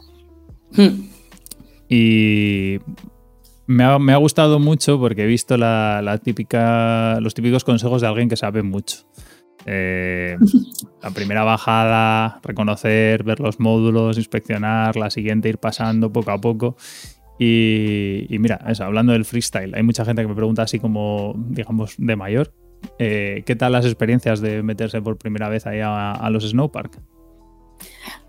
Hmm. 0.76 1.08
Y 1.88 2.80
me 3.67 3.84
ha, 3.84 4.17
gustado 4.17 4.60
mucho 4.60 4.99
porque 4.99 5.23
he 5.23 5.27
visto 5.27 5.58
la, 5.58 6.19
típica, 6.23 7.19
los 7.19 7.34
típicos 7.34 7.63
consejos 7.63 8.01
de 8.01 8.08
alguien 8.08 8.30
que 8.30 8.38
sabe 8.38 8.63
mucho. 8.63 8.99
Eh, 9.65 10.38
la 11.03 11.12
primera 11.12 11.43
bajada, 11.43 12.39
reconocer, 12.43 13.23
ver 13.23 13.39
los 13.41 13.60
módulos, 13.60 14.17
inspeccionar, 14.17 14.95
la 14.95 15.10
siguiente 15.10 15.49
ir 15.49 15.58
pasando 15.58 16.12
poco 16.12 16.32
a 16.32 16.39
poco. 16.39 16.77
Y, 17.39 18.25
mira, 18.39 18.60
eso, 18.67 18.86
hablando 18.86 19.13
del 19.13 19.25
freestyle, 19.25 19.75
hay 19.75 19.84
mucha 19.84 20.06
gente 20.06 20.21
que 20.21 20.27
me 20.27 20.36
pregunta 20.36 20.63
así 20.63 20.80
como, 20.80 21.36
digamos, 21.49 21.95
de 21.97 22.15
mayor, 22.15 22.53
eh, 22.97 23.43
¿qué 23.45 23.56
tal 23.56 23.73
las 23.73 23.86
experiencias 23.86 24.39
de 24.39 24.63
meterse 24.63 25.01
por 25.01 25.17
primera 25.17 25.49
vez 25.49 25.67
ahí 25.67 25.82
a, 25.82 26.13
a 26.13 26.30
los 26.30 26.49
snowpark? 26.49 26.99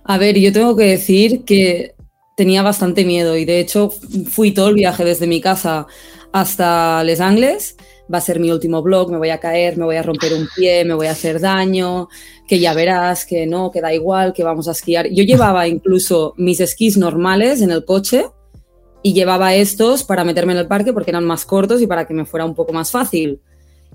A 0.05 0.19
ver, 0.19 0.39
yo 0.39 0.53
tengo 0.53 0.77
que 0.77 0.85
decir 0.85 1.45
que 1.45 1.95
tenía 2.39 2.63
bastante 2.63 3.05
miedo 3.05 3.37
y 3.37 3.45
de 3.45 3.59
hecho 3.59 3.91
fui 4.31 4.53
todo 4.53 4.69
el 4.69 4.77
viaje 4.77 5.05
desde 5.05 5.27
mi 5.27 5.41
casa 5.41 5.89
hasta 6.31 7.03
Les 7.03 7.21
Angles. 7.21 7.77
Va 8.15 8.19
a 8.19 8.21
ser 8.21 8.39
mi 8.39 8.53
último 8.53 8.81
blog, 8.81 9.11
me 9.11 9.19
voy 9.19 9.31
a 9.31 9.41
caer, 9.41 9.77
me 9.77 9.85
voy 9.85 9.97
a 9.97 10.05
romper 10.05 10.33
un 10.35 10.49
pie, 10.55 10.85
me 10.85 10.95
voy 10.95 11.09
a 11.09 11.11
hacer 11.11 11.41
daño, 11.41 12.09
que 12.47 12.61
ya 12.61 12.75
verás, 12.75 13.27
que 13.27 13.45
no, 13.45 13.73
que 13.73 13.81
da 13.81 13.93
igual, 13.93 14.33
que 14.33 14.45
vamos 14.45 14.69
a 14.69 14.71
esquiar. 14.71 15.09
Yo 15.09 15.25
llevaba 15.25 15.67
incluso 15.67 16.35
mis 16.37 16.61
esquís 16.61 16.97
normales 16.97 17.61
en 17.61 17.73
el 17.73 17.85
coche 17.85 18.27
y 19.03 19.15
llevaba 19.15 19.57
estos 19.57 20.05
para 20.05 20.23
meterme 20.23 20.53
en 20.53 20.61
el 20.61 20.69
parque 20.69 20.93
porque 20.93 21.11
eran 21.11 21.25
más 21.25 21.45
cortos 21.45 21.83
y 21.83 21.89
para 21.89 22.07
que 22.07 22.15
me 22.15 22.25
fuera 22.25 22.47
un 22.47 22.55
poco 22.55 22.73
más 22.73 22.93
fácil. 22.93 23.41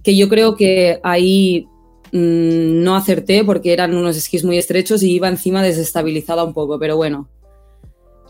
Que 0.04 0.18
yo 0.18 0.28
creo 0.28 0.58
que 0.58 1.00
ahí 1.02 1.66
mm, 2.12 2.84
no 2.84 2.98
acerté 2.98 3.46
porque 3.46 3.72
eran 3.72 3.96
unos 3.96 4.18
esquís 4.18 4.44
muy 4.44 4.58
estrechos 4.58 5.02
y 5.02 5.14
iba 5.14 5.30
encima 5.30 5.64
desestabilizada 5.64 6.44
un 6.44 6.54
poco, 6.54 6.78
pero 6.78 6.98
bueno, 6.98 7.30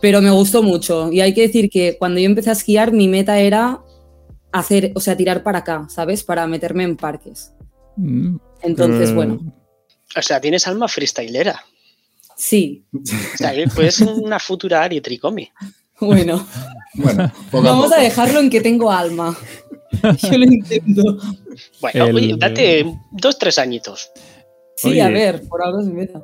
pero 0.04 0.22
me 0.22 0.32
gustó 0.32 0.62
mucho. 0.62 1.14
Y 1.14 1.22
hay 1.22 1.34
que 1.34 1.44
decir 1.44 1.70
que 1.70 1.96
cuando 1.98 2.20
yo 2.20 2.26
empecé 2.26 2.50
a 2.50 2.54
esquiar, 2.60 2.92
mi 2.92 3.08
meta 3.08 3.40
era 3.40 3.80
hacer, 4.52 4.92
o 4.96 5.00
sea, 5.00 5.16
tirar 5.16 5.44
para 5.44 5.60
acá, 5.60 5.88
¿sabes? 5.88 6.26
Para 6.26 6.46
meterme 6.46 6.84
en 6.84 6.98
parques. 6.98 7.54
Mm. 7.96 8.36
Entonces, 8.64 9.12
eh. 9.12 9.14
bueno. 9.14 9.40
O 10.14 10.22
sea, 10.22 10.42
tienes 10.42 10.68
alma 10.68 10.90
freestylera. 10.90 11.64
Sí. 12.36 12.84
O 12.94 13.38
sea, 13.38 13.54
puedes 13.74 14.02
una 14.02 14.40
futura 14.40 14.84
Ari 14.84 15.00
Tricomi. 15.00 15.50
Bueno, 16.00 16.46
bueno 16.96 17.32
vamos 17.50 17.94
a 17.94 18.02
dejarlo 18.02 18.42
en 18.42 18.50
que 18.50 18.60
tengo 18.60 18.92
alma. 18.92 19.38
Yo 20.18 20.38
lo 20.38 20.44
intento. 20.44 21.18
Bueno, 21.80 22.38
date 22.38 22.86
dos, 23.12 23.40
tres 23.40 23.58
añitos. 23.58 24.12
Sí, 24.76 25.00
a 25.00 25.08
ver, 25.08 25.48
por 25.48 25.64
ahora 25.64 25.82
es 25.82 25.88
mi 25.88 25.94
meta 25.94 26.22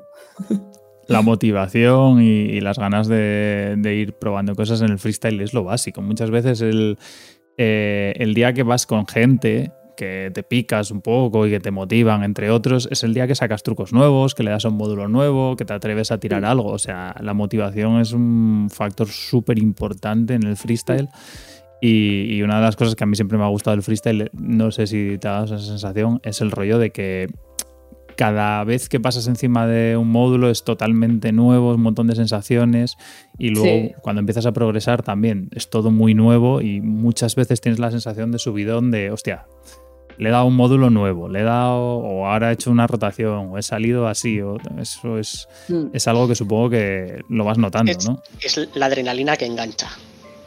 la 1.13 1.21
motivación 1.21 2.21
y, 2.21 2.61
las 2.61 2.77
ganas 2.77 3.07
de, 3.07 3.77
ir 3.95 4.13
probando 4.13 4.55
cosas 4.55 4.81
en 4.81 4.91
el 4.91 4.99
freestyle 4.99 5.41
es 5.41 5.53
lo 5.53 5.63
básico. 5.63 6.01
Muchas 6.01 6.29
veces 6.29 6.63
eh, 7.57 8.13
el, 8.15 8.33
día 8.33 8.53
que 8.53 8.63
vas 8.63 8.85
con 8.85 9.07
gente 9.07 9.71
que 9.97 10.31
te 10.33 10.43
picas 10.43 10.91
un 10.91 11.01
poco 11.01 11.45
y 11.45 11.49
que 11.49 11.59
te 11.59 11.71
motivan, 11.71 12.23
entre 12.23 12.51
otros, 12.51 12.87
es 12.89 13.03
el 13.03 13.13
día 13.13 13.27
que 13.27 13.35
sacas 13.35 13.63
trucos 13.63 13.91
nuevos, 13.91 14.33
que 14.33 14.43
le 14.43 14.51
das 14.51 14.63
un 14.63 14.75
módulo 14.75 15.07
nuevo, 15.09 15.57
que 15.57 15.65
te 15.65 15.73
atreves 15.73 16.11
a 16.11 16.19
tirar 16.19 16.45
algo. 16.45 16.69
O 16.69 16.79
sea, 16.79 17.15
la 17.19 17.33
motivación 17.33 17.99
es 17.99 18.13
un 18.13 18.69
factor 18.71 19.09
súper 19.09 19.59
importante 19.59 20.35
en 20.35 20.43
el 20.43 20.55
freestyle. 20.55 21.09
Y, 21.81 22.35
y, 22.35 22.41
una 22.43 22.57
de 22.57 22.61
las 22.61 22.75
cosas 22.75 22.95
que 22.95 23.05
a 23.05 23.07
mí 23.07 23.15
siempre 23.15 23.37
me 23.37 23.45
ha 23.45 23.47
gustado 23.47 23.75
del 23.75 23.83
freestyle, 23.83 24.29
no 24.33 24.69
sé 24.69 24.85
si 24.85 25.17
te 25.17 25.27
das 25.29 25.49
esa 25.49 25.65
sensación, 25.65 26.19
es 26.23 26.41
el 26.41 26.51
rollo 26.51 26.77
de 26.77 26.91
que 26.91 27.27
cada 28.19 28.61
vez 28.65 28.89
que 28.89 28.99
pasas 28.99 29.27
encima 29.27 29.65
de 29.65 29.95
un 29.95 30.11
módulo 30.11 30.49
es 30.49 30.65
totalmente 30.65 31.31
nuevo, 31.31 31.73
un 31.73 31.81
montón 31.81 32.07
de 32.07 32.17
sensaciones 32.17 32.97
y 33.37 33.47
luego 33.51 33.95
cuando 34.01 34.19
empiezas 34.19 34.45
a 34.45 34.51
progresar 34.51 35.03
también 35.03 35.47
es 35.55 35.69
todo 35.69 35.89
muy 35.89 36.15
nuevo 36.15 36.59
y 36.59 36.81
muchas 36.81 37.35
veces 37.35 37.61
tienes 37.61 37.79
la 37.79 37.91
sensación 37.91 38.33
de 38.33 38.39
subidón 38.39 38.91
de, 38.91 39.09
hostia, 39.09 39.45
le 40.17 40.27
he 40.27 40.31
dado 40.33 40.47
un 40.47 40.57
módulo 40.57 40.89
nuevo, 40.89 41.29
le 41.29 41.39
he 41.39 41.43
dado 41.43 41.79
o 41.79 42.27
ahora 42.27 42.49
he 42.49 42.55
hecho 42.55 42.71
una 42.71 42.87
rotación 42.87 43.51
o 43.51 43.57
he 43.57 43.61
salido 43.61 44.05
así, 44.05 44.41
o 44.41 44.57
eso 44.77 45.17
es, 45.17 45.47
mm. 45.69 45.91
es 45.93 46.05
algo 46.09 46.27
que 46.27 46.35
supongo 46.35 46.71
que 46.71 47.21
lo 47.29 47.45
vas 47.45 47.57
notando, 47.57 47.93
¿no? 48.05 48.21
Es 48.41 48.59
la 48.73 48.87
adrenalina 48.87 49.37
que 49.37 49.45
engancha. 49.45 49.87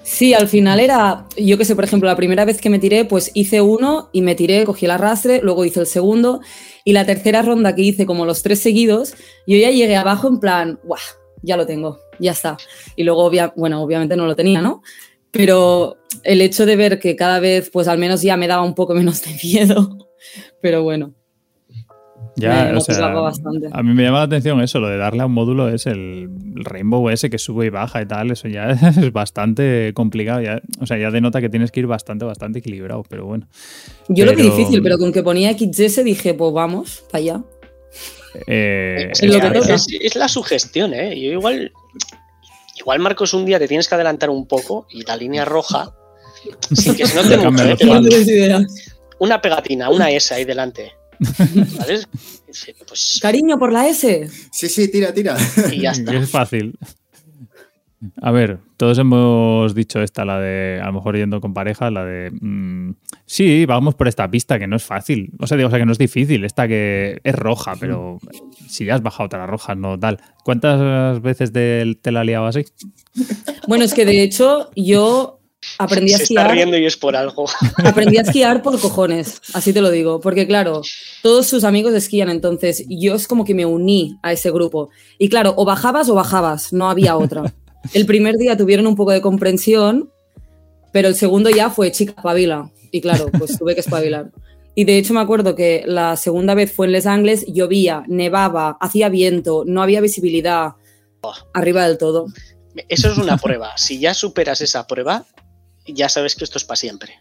Sí, 0.02 0.34
al 0.34 0.48
final 0.48 0.80
era, 0.80 1.26
yo 1.36 1.56
que 1.56 1.64
sé, 1.64 1.74
por 1.74 1.84
ejemplo, 1.84 2.08
la 2.08 2.16
primera 2.16 2.44
vez 2.44 2.60
que 2.60 2.70
me 2.70 2.78
tiré, 2.78 3.04
pues 3.04 3.30
hice 3.34 3.60
uno 3.60 4.10
y 4.12 4.22
me 4.22 4.34
tiré, 4.34 4.64
cogí 4.64 4.84
el 4.84 4.90
arrastre, 4.90 5.40
luego 5.42 5.64
hice 5.64 5.80
el 5.80 5.86
segundo 5.86 6.40
y 6.84 6.92
la 6.92 7.06
tercera 7.06 7.42
ronda 7.42 7.74
que 7.74 7.82
hice 7.82 8.04
como 8.04 8.26
los 8.26 8.42
tres 8.42 8.60
seguidos, 8.60 9.14
yo 9.46 9.56
ya 9.56 9.70
llegué 9.70 9.96
abajo 9.96 10.28
en 10.28 10.40
plan, 10.40 10.80
¡guau! 10.82 11.00
Ya 11.42 11.56
lo 11.56 11.66
tengo, 11.66 11.98
ya 12.18 12.32
está. 12.32 12.56
Y 12.96 13.04
luego, 13.04 13.30
bueno, 13.56 13.82
obviamente 13.82 14.16
no 14.16 14.26
lo 14.26 14.36
tenía, 14.36 14.60
¿no? 14.60 14.82
Pero 15.30 15.96
el 16.24 16.40
hecho 16.40 16.66
de 16.66 16.76
ver 16.76 16.98
que 16.98 17.16
cada 17.16 17.40
vez, 17.40 17.70
pues 17.70 17.88
al 17.88 17.98
menos 17.98 18.22
ya 18.22 18.36
me 18.36 18.48
daba 18.48 18.62
un 18.62 18.74
poco 18.74 18.94
menos 18.94 19.22
de 19.22 19.34
miedo, 19.42 19.98
pero 20.60 20.82
bueno. 20.82 21.14
Ya, 22.34 22.72
o 22.74 22.80
sea, 22.80 23.12
a 23.72 23.82
mí 23.82 23.92
me 23.92 24.04
llama 24.04 24.18
la 24.18 24.24
atención 24.24 24.60
eso, 24.62 24.80
lo 24.80 24.88
de 24.88 24.96
darle 24.96 25.22
a 25.22 25.26
un 25.26 25.32
módulo 25.32 25.68
es 25.68 25.86
el 25.86 26.30
Rainbow 26.54 27.10
ese 27.10 27.28
que 27.28 27.38
sube 27.38 27.66
y 27.66 27.68
baja 27.68 28.00
y 28.00 28.06
tal, 28.06 28.30
eso 28.30 28.48
ya 28.48 28.70
es 29.00 29.12
bastante 29.12 29.92
complicado, 29.94 30.40
ya, 30.40 30.62
o 30.80 30.86
sea, 30.86 30.96
ya 30.96 31.10
denota 31.10 31.42
que 31.42 31.50
tienes 31.50 31.70
que 31.70 31.80
ir 31.80 31.86
bastante, 31.86 32.24
bastante 32.24 32.60
equilibrado, 32.60 33.02
pero 33.08 33.26
bueno. 33.26 33.48
Yo 34.08 34.24
lo 34.24 34.34
que 34.34 34.44
difícil, 34.44 34.82
pero 34.82 34.96
con 34.98 35.12
que 35.12 35.22
ponía 35.22 35.52
XS 35.52 36.04
dije, 36.04 36.32
pues 36.32 36.52
vamos, 36.54 37.04
para 37.10 37.18
allá. 37.18 37.42
Eh, 38.46 39.12
es, 39.12 40.16
la 40.16 40.28
sugestión, 40.28 40.94
¿eh? 40.94 41.20
Yo 41.20 41.32
igual, 41.32 41.70
igual 42.78 42.98
Marcos 43.00 43.34
un 43.34 43.44
día 43.44 43.58
te 43.58 43.68
tienes 43.68 43.88
que 43.88 43.94
adelantar 43.94 44.30
un 44.30 44.46
poco 44.46 44.86
y 44.90 45.04
la 45.04 45.16
línea 45.16 45.44
roja, 45.44 45.94
sin 46.72 46.94
que 46.94 47.06
se 47.06 47.14
note 47.14 47.36
mucho, 47.84 48.66
una 49.18 49.42
pegatina, 49.42 49.90
una 49.90 50.10
S 50.10 50.32
ahí 50.32 50.46
delante. 50.46 51.01
Pues 52.86 53.18
Cariño 53.20 53.58
por 53.58 53.72
la 53.72 53.88
S. 53.88 54.28
Sí, 54.50 54.68
sí, 54.68 54.90
tira, 54.90 55.14
tira. 55.14 55.36
Y 55.72 55.80
ya 55.80 55.92
está. 55.92 56.14
Es 56.16 56.30
fácil. 56.30 56.78
A 58.20 58.32
ver, 58.32 58.58
todos 58.76 58.98
hemos 58.98 59.76
dicho 59.76 60.02
esta, 60.02 60.24
la 60.24 60.40
de, 60.40 60.80
a 60.82 60.86
lo 60.86 60.94
mejor 60.94 61.16
yendo 61.16 61.40
con 61.40 61.54
pareja, 61.54 61.88
la 61.88 62.04
de, 62.04 62.32
mm, 62.32 62.94
sí, 63.26 63.64
vamos 63.64 63.94
por 63.94 64.08
esta 64.08 64.28
pista 64.28 64.58
que 64.58 64.66
no 64.66 64.74
es 64.74 64.82
fácil. 64.82 65.30
O 65.38 65.46
sea, 65.46 65.56
digo, 65.56 65.68
o 65.68 65.70
sea, 65.70 65.78
que 65.78 65.86
no 65.86 65.92
es 65.92 65.98
difícil, 65.98 66.44
esta 66.44 66.66
que 66.66 67.20
es 67.22 67.34
roja, 67.36 67.74
pero 67.78 68.18
si 68.68 68.86
ya 68.86 68.96
has 68.96 69.02
bajado 69.02 69.26
otra 69.26 69.46
roja, 69.46 69.76
no 69.76 69.98
tal. 70.00 70.18
¿Cuántas 70.42 71.22
veces 71.22 71.52
te 71.52 72.12
la 72.12 72.24
liado 72.24 72.46
así? 72.46 72.64
Bueno, 73.68 73.84
es 73.84 73.94
que 73.94 74.04
de 74.04 74.22
hecho 74.22 74.70
yo 74.74 75.41
aprendí 75.78 76.12
a 76.12 76.18
Se 76.18 76.22
esquiar. 76.24 76.46
está 76.46 76.54
riendo 76.54 76.76
y 76.78 76.86
es 76.86 76.96
por 76.96 77.16
algo. 77.16 77.46
Aprendí 77.84 78.18
a 78.18 78.22
esquiar 78.22 78.62
por 78.62 78.80
cojones, 78.80 79.40
así 79.54 79.72
te 79.72 79.80
lo 79.80 79.90
digo, 79.90 80.20
porque 80.20 80.46
claro, 80.46 80.82
todos 81.22 81.46
sus 81.46 81.64
amigos 81.64 81.94
esquían, 81.94 82.28
entonces 82.30 82.84
yo 82.88 83.14
es 83.14 83.26
como 83.26 83.44
que 83.44 83.54
me 83.54 83.66
uní 83.66 84.18
a 84.22 84.32
ese 84.32 84.50
grupo. 84.50 84.90
Y 85.18 85.28
claro, 85.28 85.54
o 85.56 85.64
bajabas 85.64 86.08
o 86.08 86.14
bajabas, 86.14 86.72
no 86.72 86.90
había 86.90 87.16
otra. 87.16 87.52
El 87.94 88.06
primer 88.06 88.36
día 88.36 88.56
tuvieron 88.56 88.86
un 88.86 88.96
poco 88.96 89.10
de 89.10 89.20
comprensión, 89.20 90.10
pero 90.92 91.08
el 91.08 91.16
segundo 91.16 91.50
ya 91.50 91.68
fue 91.68 91.90
chica 91.90 92.14
espabila. 92.16 92.70
Y 92.92 93.00
claro, 93.00 93.28
pues 93.36 93.58
tuve 93.58 93.74
que 93.74 93.80
espabilar. 93.80 94.30
Y 94.74 94.84
de 94.84 94.98
hecho 94.98 95.14
me 95.14 95.20
acuerdo 95.20 95.54
que 95.54 95.82
la 95.86 96.16
segunda 96.16 96.54
vez 96.54 96.72
fue 96.72 96.86
en 96.86 96.92
Les 96.92 97.06
Angles, 97.06 97.44
llovía, 97.46 98.04
nevaba, 98.06 98.76
hacía 98.80 99.08
viento, 99.08 99.64
no 99.66 99.82
había 99.82 100.00
visibilidad 100.00 100.74
arriba 101.52 101.86
del 101.86 101.98
todo. 101.98 102.26
Eso 102.88 103.10
es 103.10 103.18
una 103.18 103.36
prueba. 103.36 103.76
Si 103.76 103.98
ya 103.98 104.14
superas 104.14 104.60
esa 104.60 104.86
prueba, 104.86 105.26
ya 105.86 106.08
sabes 106.08 106.34
que 106.34 106.44
esto 106.44 106.58
es 106.58 106.64
para 106.64 106.76
siempre. 106.76 107.20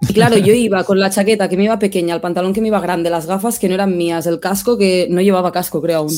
Y 0.00 0.12
claro, 0.12 0.38
yo 0.38 0.52
iba 0.54 0.84
con 0.84 1.00
la 1.00 1.10
chaqueta 1.10 1.48
que 1.48 1.56
me 1.56 1.64
iba 1.64 1.78
pequeña, 1.78 2.14
el 2.14 2.20
pantalón 2.20 2.52
que 2.52 2.60
me 2.60 2.68
iba 2.68 2.80
grande, 2.80 3.10
las 3.10 3.26
gafas 3.26 3.58
que 3.58 3.68
no 3.68 3.74
eran 3.74 3.96
mías, 3.96 4.26
el 4.26 4.38
casco 4.38 4.78
que 4.78 5.08
no 5.10 5.20
llevaba 5.20 5.50
casco, 5.52 5.82
creo 5.82 5.98
aún. 5.98 6.14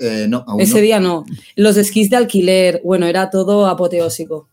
Eh, 0.00 0.26
no, 0.28 0.44
aún 0.46 0.60
Ese 0.60 0.76
no. 0.76 0.80
día 0.80 1.00
no. 1.00 1.24
Los 1.54 1.76
esquís 1.76 2.10
de 2.10 2.16
alquiler, 2.16 2.80
bueno, 2.84 3.06
era 3.06 3.30
todo 3.30 3.66
apoteósico. 3.66 4.48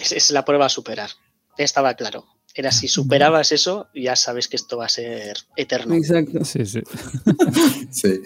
Es, 0.00 0.12
es 0.12 0.30
la 0.30 0.44
prueba 0.44 0.66
a 0.66 0.68
superar. 0.68 1.10
Estaba 1.56 1.94
claro. 1.94 2.26
Era 2.54 2.72
si 2.72 2.88
superabas 2.88 3.52
eso, 3.52 3.88
ya 3.94 4.16
sabes 4.16 4.48
que 4.48 4.56
esto 4.56 4.76
va 4.76 4.86
a 4.86 4.88
ser 4.88 5.36
eterno. 5.56 5.94
Exacto. 5.94 6.44
Sí, 6.44 6.66
sí. 6.66 6.80
Sí. 7.90 8.20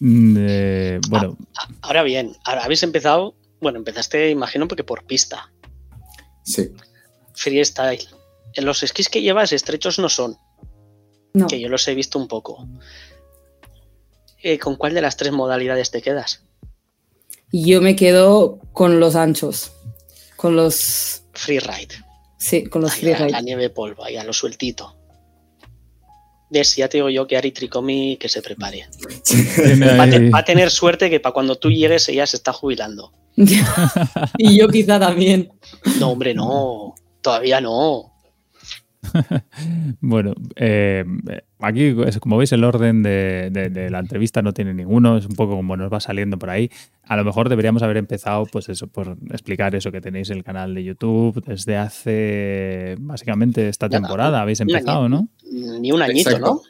Mm, 0.00 0.36
eh, 0.38 1.00
bueno, 1.08 1.36
Ahora 1.82 2.04
bien, 2.04 2.36
ahora 2.44 2.64
habéis 2.64 2.84
empezado, 2.84 3.34
bueno, 3.60 3.78
empezaste, 3.78 4.30
imagino, 4.30 4.68
porque 4.68 4.84
por 4.84 5.04
pista, 5.04 5.50
Sí. 6.48 6.72
freestyle. 7.34 8.08
En 8.54 8.64
los 8.64 8.82
esquís 8.82 9.08
que 9.08 9.22
llevas 9.22 9.52
estrechos 9.52 9.98
no 9.98 10.08
son, 10.08 10.36
No. 11.34 11.46
que 11.46 11.60
yo 11.60 11.68
los 11.68 11.86
he 11.86 11.94
visto 11.94 12.18
un 12.18 12.26
poco. 12.26 12.66
Eh, 14.42 14.58
¿Con 14.58 14.76
cuál 14.76 14.94
de 14.94 15.02
las 15.02 15.16
tres 15.16 15.32
modalidades 15.32 15.90
te 15.90 16.00
quedas? 16.02 16.42
Yo 17.52 17.80
me 17.80 17.94
quedo 17.96 18.58
con 18.72 19.00
los 19.00 19.14
anchos. 19.16 19.72
Con 20.36 20.56
los. 20.56 21.22
Freeride. 21.32 21.94
Sí, 22.38 22.64
con 22.66 22.82
los 22.82 22.94
freeride. 22.94 23.30
la 23.30 23.40
nieve 23.40 23.70
polvo, 23.70 24.04
ahí 24.04 24.16
a 24.16 24.24
lo 24.24 24.32
sueltito. 24.32 24.96
Ves, 26.50 26.76
ya 26.76 26.88
te 26.88 26.96
digo 26.98 27.10
yo 27.10 27.26
que 27.26 27.36
Ari 27.36 27.52
Tricomi 27.52 28.16
que 28.16 28.28
se 28.28 28.40
prepare. 28.42 28.86
tiene 29.24 29.96
Va 29.98 30.04
a, 30.04 30.10
te- 30.10 30.16
ahí- 30.16 30.30
va 30.30 30.38
a 30.38 30.44
tener 30.44 30.70
suerte 30.70 31.10
que 31.10 31.20
para 31.20 31.32
cuando 31.34 31.56
tú 31.56 31.70
llegues 31.70 32.08
ella 32.08 32.26
se 32.26 32.36
está 32.36 32.52
jubilando. 32.52 33.12
y 34.38 34.58
yo 34.58 34.68
quizá 34.68 34.98
también. 34.98 35.50
No, 36.00 36.10
hombre, 36.10 36.34
no. 36.34 36.94
Todavía 37.20 37.60
no. 37.60 38.07
Bueno, 40.00 40.34
eh, 40.56 41.04
aquí, 41.60 41.94
es- 42.06 42.18
como 42.18 42.36
veis, 42.36 42.52
el 42.52 42.64
orden 42.64 43.02
de, 43.02 43.48
de- 43.52 43.70
de 43.70 43.90
la 43.90 43.98
entrevista 44.00 44.42
no 44.42 44.52
tiene 44.52 44.74
ninguno, 44.74 45.16
es 45.16 45.26
un 45.26 45.34
poco 45.34 45.56
como 45.56 45.76
nos 45.76 45.92
va 45.92 46.00
saliendo 46.00 46.38
por 46.38 46.50
ahí. 46.50 46.70
A 47.04 47.16
lo 47.16 47.24
mejor 47.24 47.48
deberíamos 47.48 47.82
haber 47.82 47.96
empezado, 47.96 48.44
pues 48.46 48.68
eso, 48.68 48.86
por 48.86 49.16
explicar 49.30 49.74
eso 49.74 49.90
que 49.92 50.00
tenéis 50.00 50.30
el 50.30 50.44
canal 50.44 50.74
de 50.74 50.84
YouTube 50.84 51.42
desde 51.44 51.76
hace, 51.76 52.96
básicamente, 53.00 53.68
esta 53.68 53.88
Nada, 53.88 54.00
temporada. 54.00 54.42
Habéis 54.42 54.60
empezado, 54.60 55.04
año. 55.04 55.08
¿no? 55.08 55.78
Ni 55.80 55.90
un 55.92 56.02
añito, 56.02 56.30
Exacto. 56.30 56.54
¿no? 56.54 56.60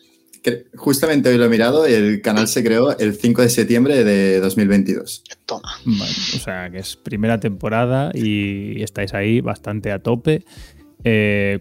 Que 0.42 0.66
justamente 0.76 1.28
hoy 1.28 1.36
lo 1.36 1.46
he 1.46 1.48
mirado, 1.48 1.84
el 1.84 2.22
canal 2.22 2.46
se 2.46 2.62
creó 2.62 2.96
el 2.96 3.14
5 3.16 3.42
de 3.42 3.48
septiembre 3.48 4.04
de 4.04 4.38
2022. 4.38 5.24
Toma. 5.44 5.68
O 5.84 6.38
sea, 6.38 6.70
que 6.70 6.78
es 6.78 6.94
primera 6.94 7.40
temporada 7.40 8.12
y 8.14 8.80
estáis 8.82 9.14
ahí 9.14 9.40
bastante 9.40 9.90
a 9.90 9.98
tope. 9.98 10.44
Eh, 11.04 11.60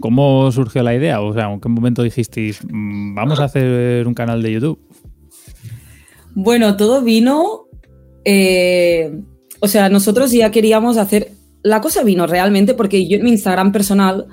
¿Cómo 0.00 0.50
surgió 0.52 0.82
la 0.82 0.94
idea? 0.94 1.20
O 1.20 1.32
sea, 1.32 1.50
¿en 1.52 1.60
qué 1.60 1.68
momento 1.68 2.02
dijisteis, 2.02 2.60
"Mm, 2.70 3.14
vamos 3.14 3.40
a 3.40 3.44
hacer 3.44 4.06
un 4.06 4.14
canal 4.14 4.42
de 4.42 4.52
YouTube? 4.52 4.78
Bueno, 6.34 6.76
todo 6.76 7.02
vino. 7.02 7.66
eh, 8.24 9.18
o 9.60 9.66
sea, 9.68 9.88
nosotros 9.88 10.30
ya 10.30 10.50
queríamos 10.50 10.98
hacer. 10.98 11.32
La 11.62 11.80
cosa 11.80 12.02
vino 12.02 12.26
realmente 12.26 12.74
porque 12.74 13.06
yo 13.08 13.16
en 13.16 13.24
mi 13.24 13.30
Instagram 13.30 13.72
personal 13.72 14.26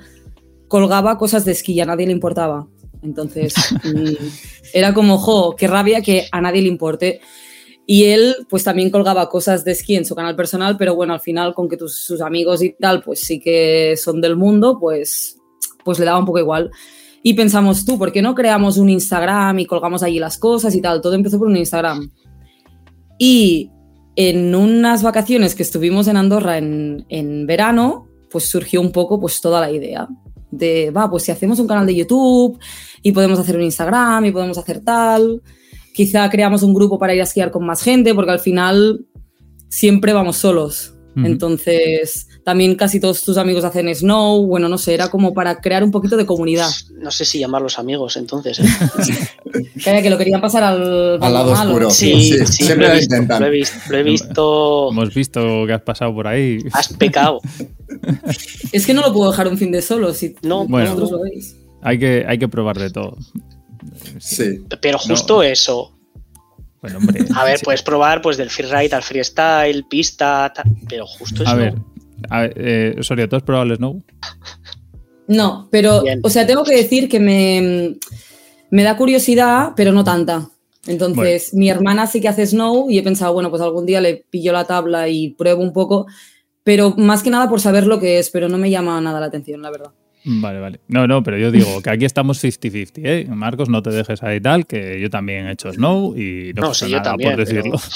colgaba 0.68 1.16
cosas 1.18 1.44
de 1.46 1.52
esquí 1.52 1.72
y 1.72 1.80
a 1.80 1.86
nadie 1.86 2.06
le 2.06 2.12
importaba. 2.12 2.66
Entonces, 3.02 3.54
era 4.74 4.92
como, 4.92 5.16
jo, 5.18 5.54
qué 5.56 5.66
rabia 5.68 6.02
que 6.02 6.26
a 6.30 6.40
nadie 6.40 6.60
le 6.62 6.68
importe. 6.68 7.20
Y 7.90 8.04
él, 8.04 8.36
pues 8.50 8.64
también 8.64 8.90
colgaba 8.90 9.30
cosas 9.30 9.64
de 9.64 9.72
esquí 9.72 9.96
en 9.96 10.04
su 10.04 10.14
canal 10.14 10.36
personal, 10.36 10.76
pero 10.76 10.94
bueno, 10.94 11.14
al 11.14 11.20
final, 11.20 11.54
con 11.54 11.70
que 11.70 11.78
tus, 11.78 11.94
sus 11.94 12.20
amigos 12.20 12.62
y 12.62 12.74
tal, 12.78 13.02
pues 13.02 13.20
sí 13.20 13.40
que 13.40 13.94
son 13.96 14.20
del 14.20 14.36
mundo, 14.36 14.78
pues, 14.78 15.38
pues 15.84 15.98
le 15.98 16.04
daba 16.04 16.18
un 16.18 16.26
poco 16.26 16.38
igual. 16.38 16.70
Y 17.22 17.32
pensamos, 17.32 17.86
tú, 17.86 17.98
¿por 17.98 18.12
qué 18.12 18.20
no 18.20 18.34
creamos 18.34 18.76
un 18.76 18.90
Instagram 18.90 19.60
y 19.60 19.64
colgamos 19.64 20.02
allí 20.02 20.18
las 20.18 20.36
cosas 20.36 20.74
y 20.74 20.82
tal? 20.82 21.00
Todo 21.00 21.14
empezó 21.14 21.38
por 21.38 21.48
un 21.48 21.56
Instagram. 21.56 22.10
Y 23.18 23.70
en 24.16 24.54
unas 24.54 25.02
vacaciones 25.02 25.54
que 25.54 25.62
estuvimos 25.62 26.08
en 26.08 26.18
Andorra 26.18 26.58
en, 26.58 27.06
en 27.08 27.46
verano, 27.46 28.06
pues 28.30 28.44
surgió 28.44 28.82
un 28.82 28.92
poco 28.92 29.18
pues 29.18 29.40
toda 29.40 29.62
la 29.62 29.70
idea 29.70 30.06
de, 30.50 30.90
va, 30.90 31.10
pues 31.10 31.24
si 31.24 31.32
hacemos 31.32 31.58
un 31.58 31.66
canal 31.66 31.86
de 31.86 31.94
YouTube 31.94 32.58
y 33.02 33.12
podemos 33.12 33.38
hacer 33.38 33.56
un 33.56 33.62
Instagram 33.62 34.26
y 34.26 34.32
podemos 34.32 34.58
hacer 34.58 34.80
tal, 34.80 35.42
quizá 35.98 36.30
creamos 36.30 36.62
un 36.62 36.72
grupo 36.74 36.96
para 36.96 37.12
ir 37.12 37.20
a 37.20 37.24
esquiar 37.24 37.50
con 37.50 37.66
más 37.66 37.82
gente, 37.82 38.14
porque 38.14 38.30
al 38.30 38.38
final 38.38 39.04
siempre 39.68 40.12
vamos 40.12 40.36
solos. 40.36 40.94
Entonces, 41.16 42.28
también 42.44 42.76
casi 42.76 43.00
todos 43.00 43.24
tus 43.24 43.36
amigos 43.38 43.64
hacen 43.64 43.92
snow, 43.92 44.46
bueno, 44.46 44.68
no 44.68 44.78
sé, 44.78 44.94
era 44.94 45.10
como 45.10 45.34
para 45.34 45.60
crear 45.60 45.82
un 45.82 45.90
poquito 45.90 46.16
de 46.16 46.24
comunidad. 46.24 46.70
No 47.00 47.10
sé 47.10 47.24
si 47.24 47.40
llamarlos 47.40 47.80
amigos 47.80 48.16
entonces. 48.16 48.60
¿eh? 48.60 48.64
Que 50.02 50.10
lo 50.10 50.16
querían 50.16 50.40
pasar 50.40 50.62
al, 50.62 51.18
Al 51.20 51.32
lado 51.32 51.52
malo. 51.52 51.70
oscuro. 51.70 51.90
Sí, 51.90 52.14
Sí, 52.34 52.46
sí, 52.46 52.62
siempre 52.64 52.86
lo, 52.86 52.92
he 52.92 52.94
lo 52.94 53.00
visto, 53.00 53.16
lo 53.40 53.46
he 53.46 53.50
visto. 53.50 53.78
Lo 53.90 53.98
he 53.98 54.02
visto. 54.04 54.88
Hemos 54.92 55.12
visto 55.14 55.66
que 55.66 55.72
has 55.72 55.82
pasado 55.82 56.14
por 56.14 56.28
ahí. 56.28 56.58
Has 56.72 56.92
pecado. 56.92 57.40
Es 58.70 58.86
que 58.86 58.94
no 58.94 59.00
lo 59.02 59.12
puedo 59.12 59.32
dejar 59.32 59.48
un 59.48 59.58
fin 59.58 59.72
de 59.72 59.82
solo, 59.82 60.14
si 60.14 60.36
No, 60.42 60.68
Bueno. 60.68 60.94
vosotros 60.94 61.10
lo 61.10 61.22
veis. 61.22 61.56
Hay 61.82 61.98
que, 61.98 62.24
hay 62.28 62.38
que 62.38 62.46
probar 62.46 62.78
de 62.78 62.90
todo. 62.90 63.16
Sí. 64.18 64.64
Pero 64.80 64.98
justo 64.98 65.42
eso. 65.42 65.92
Bueno, 66.80 66.98
hombre. 66.98 67.24
A 67.34 67.44
ver, 67.44 67.58
sí. 67.58 67.64
puedes 67.64 67.82
probar 67.82 68.22
pues 68.22 68.36
del 68.36 68.50
freeride 68.50 68.94
al 68.94 69.02
freestyle, 69.02 69.84
pista, 69.88 70.52
ta- 70.54 70.64
pero 70.88 71.06
justo 71.06 71.42
eso. 71.42 71.50
A 71.52 71.54
ver, 71.54 71.74
a 72.30 72.40
ver, 72.42 72.54
eh, 72.56 72.96
Soria, 73.00 73.28
¿tú 73.28 73.36
has 73.36 73.42
probado 73.42 73.70
el 73.70 73.76
Snow? 73.76 74.02
No, 75.26 75.68
pero, 75.70 76.02
Bien. 76.02 76.20
o 76.22 76.30
sea, 76.30 76.46
tengo 76.46 76.64
que 76.64 76.74
decir 76.76 77.08
que 77.08 77.20
me, 77.20 77.96
me 78.70 78.82
da 78.82 78.96
curiosidad, 78.96 79.72
pero 79.76 79.92
no 79.92 80.04
tanta. 80.04 80.48
Entonces, 80.86 81.52
mi 81.52 81.68
hermana 81.68 82.06
sí 82.06 82.20
que 82.20 82.28
hace 82.28 82.46
snow 82.46 82.88
y 82.88 82.98
he 82.98 83.02
pensado, 83.02 83.34
bueno, 83.34 83.50
pues 83.50 83.60
algún 83.60 83.84
día 83.84 84.00
le 84.00 84.24
pillo 84.30 84.52
la 84.52 84.64
tabla 84.64 85.06
y 85.08 85.30
pruebo 85.30 85.62
un 85.62 85.74
poco, 85.74 86.06
pero 86.64 86.94
más 86.96 87.22
que 87.22 87.28
nada 87.28 87.46
por 87.50 87.60
saber 87.60 87.86
lo 87.86 88.00
que 88.00 88.18
es, 88.18 88.30
pero 88.30 88.48
no 88.48 88.56
me 88.56 88.70
llama 88.70 88.98
nada 89.02 89.20
la 89.20 89.26
atención, 89.26 89.60
la 89.60 89.70
verdad. 89.70 89.90
Vale, 90.30 90.60
vale. 90.60 90.80
No, 90.88 91.06
no, 91.06 91.22
pero 91.22 91.38
yo 91.38 91.50
digo 91.50 91.80
que 91.80 91.88
aquí 91.90 92.04
estamos 92.04 92.42
50-50, 92.44 92.90
¿eh? 93.02 93.26
Marcos, 93.30 93.68
no 93.70 93.82
te 93.82 93.88
dejes 93.90 94.22
ahí 94.22 94.40
tal, 94.40 94.66
que 94.66 95.00
yo 95.00 95.08
también 95.08 95.46
he 95.46 95.52
hecho 95.52 95.72
Snow 95.72 96.14
y 96.16 96.52
no, 96.54 96.62
No, 96.62 96.68
pasa 96.68 96.84
sí, 96.84 96.90
yo 96.92 96.98
nada 96.98 97.10
también, 97.10 97.30
por 97.34 97.46
decirlo. 97.46 97.78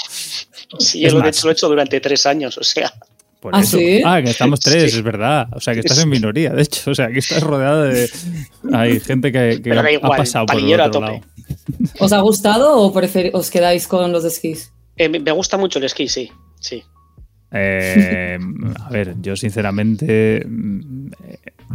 Sí, 0.79 1.05
Es 1.05 1.11
yo 1.13 1.19
lo 1.19 1.25
he, 1.25 1.29
hecho, 1.29 1.45
lo 1.45 1.51
he 1.51 1.53
hecho 1.53 1.67
durante 1.67 1.99
tres 1.99 2.25
años, 2.25 2.57
o 2.57 2.63
sea. 2.63 2.91
Por 3.39 3.55
¿Ah, 3.55 3.59
eso. 3.59 3.77
sí? 3.77 4.01
Ah, 4.03 4.19
que 4.23 4.31
estamos 4.31 4.59
tres, 4.61 4.91
Sí. 4.91 4.97
es 4.97 5.03
verdad. 5.03 5.47
O 5.51 5.59
sea, 5.59 5.75
que 5.75 5.81
estás 5.81 5.99
en 6.01 6.09
minoría, 6.09 6.49
de 6.51 6.63
hecho. 6.63 6.89
O 6.89 6.95
sea, 6.95 7.09
que 7.09 7.19
estás 7.19 7.43
rodeado 7.43 7.83
de. 7.83 8.09
Hay 8.71 8.99
gente 8.99 9.31
que, 9.31 9.39
ha 9.39 9.91
igual, 9.91 10.17
pasado 10.17 10.47
por 10.47 10.57
el 10.57 10.73
otro 10.73 10.89
tope. 10.89 11.05
lado. 11.05 11.21
¿Os 11.99 12.11
ha 12.13 12.21
gustado 12.21 12.79
o 12.79 12.91
prefer- 12.91 13.29
os 13.33 13.51
quedáis 13.51 13.87
con 13.87 14.11
los 14.11 14.25
esquís? 14.25 14.73
Eh, 14.97 15.09
me 15.09 15.31
gusta 15.31 15.57
mucho 15.57 15.77
el 15.77 15.85
esquí, 15.85 16.07
sí. 16.07 16.31
Sí. 16.59 16.81
Eh, 17.51 18.39
a 18.79 18.89
ver, 18.89 19.13
yo 19.21 19.35
sinceramente, 19.35 20.43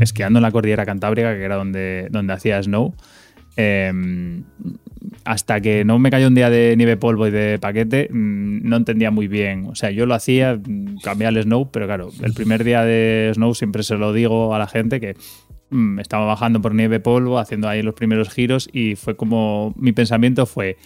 esquiando 0.00 0.38
en 0.38 0.42
la 0.42 0.50
cordillera 0.50 0.84
cantábrica, 0.84 1.34
que 1.34 1.42
era 1.42 1.56
donde, 1.56 2.08
donde 2.10 2.32
hacía 2.32 2.62
snow, 2.62 2.94
eh, 3.56 3.92
hasta 5.24 5.60
que 5.60 5.84
no 5.84 5.98
me 5.98 6.10
cayó 6.10 6.28
un 6.28 6.34
día 6.34 6.50
de 6.50 6.74
nieve 6.76 6.96
polvo 6.96 7.26
y 7.26 7.30
de 7.30 7.58
paquete, 7.58 8.08
mm, 8.10 8.68
no 8.68 8.76
entendía 8.76 9.10
muy 9.10 9.28
bien. 9.28 9.66
O 9.66 9.74
sea, 9.74 9.90
yo 9.90 10.06
lo 10.06 10.14
hacía, 10.14 10.54
mm, 10.56 10.98
cambiaba 11.02 11.36
el 11.36 11.42
snow, 11.44 11.70
pero 11.70 11.86
claro, 11.86 12.10
el 12.22 12.32
primer 12.32 12.64
día 12.64 12.84
de 12.84 13.30
snow 13.34 13.54
siempre 13.54 13.82
se 13.82 13.96
lo 13.96 14.12
digo 14.12 14.54
a 14.54 14.58
la 14.58 14.66
gente 14.66 15.00
que 15.00 15.16
mm, 15.70 15.98
estaba 15.98 16.24
bajando 16.24 16.60
por 16.60 16.74
nieve 16.74 17.00
polvo, 17.00 17.38
haciendo 17.38 17.68
ahí 17.68 17.82
los 17.82 17.94
primeros 17.94 18.30
giros 18.30 18.68
y 18.72 18.94
fue 18.94 19.16
como, 19.16 19.74
mi 19.76 19.92
pensamiento 19.92 20.46
fue, 20.46 20.76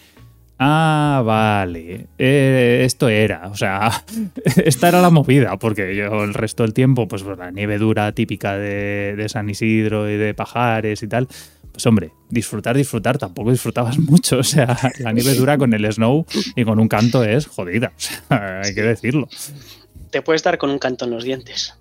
Ah, 0.59 1.21
vale. 1.25 2.07
Eh, 2.17 2.83
esto 2.85 3.09
era. 3.09 3.47
O 3.47 3.55
sea, 3.55 4.03
esta 4.63 4.87
era 4.87 5.01
la 5.01 5.09
movida, 5.09 5.57
porque 5.57 5.95
yo 5.95 6.23
el 6.23 6.33
resto 6.33 6.63
del 6.63 6.73
tiempo, 6.73 7.07
pues 7.07 7.23
la 7.23 7.51
nieve 7.51 7.77
dura 7.77 8.11
típica 8.11 8.57
de, 8.57 9.15
de 9.17 9.29
San 9.29 9.49
Isidro 9.49 10.09
y 10.09 10.17
de 10.17 10.33
Pajares 10.33 11.03
y 11.03 11.07
tal. 11.07 11.27
Pues 11.71 11.87
hombre, 11.87 12.11
disfrutar, 12.29 12.77
disfrutar, 12.77 13.17
tampoco 13.17 13.51
disfrutabas 13.51 13.97
mucho. 13.99 14.37
O 14.37 14.43
sea, 14.43 14.77
la 14.99 15.11
nieve 15.11 15.33
dura 15.33 15.57
con 15.57 15.73
el 15.73 15.91
snow 15.91 16.25
y 16.55 16.63
con 16.63 16.79
un 16.79 16.87
canto 16.87 17.23
es 17.23 17.47
jodida. 17.47 17.91
O 17.97 17.99
sea, 17.99 18.61
hay 18.63 18.75
que 18.75 18.83
decirlo. 18.83 19.27
te 20.11 20.21
puedes 20.21 20.43
dar 20.43 20.57
con 20.57 20.69
un 20.69 20.79
canto 20.79 21.05
en 21.05 21.11
los 21.11 21.23
dientes. 21.23 21.73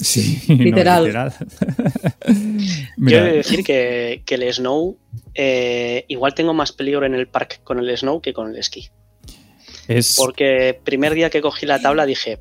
Sí, 0.00 0.40
Literal. 0.48 1.00
no, 1.02 1.06
literal. 1.06 1.34
De 2.96 3.32
decir 3.32 3.64
que, 3.64 4.22
que 4.24 4.34
el 4.36 4.52
snow, 4.52 4.96
eh, 5.34 6.04
igual 6.08 6.34
tengo 6.34 6.54
más 6.54 6.72
peligro 6.72 7.04
en 7.06 7.14
el 7.14 7.28
parque 7.28 7.56
con 7.64 7.78
el 7.78 7.96
snow 7.96 8.20
que 8.20 8.32
con 8.32 8.50
el 8.50 8.56
esquí. 8.56 8.88
es, 9.88 10.16
Porque 10.16 10.78
primer 10.84 11.14
día 11.14 11.30
que 11.30 11.40
cogí 11.40 11.66
la 11.66 11.80
tabla 11.80 12.06
dije, 12.06 12.40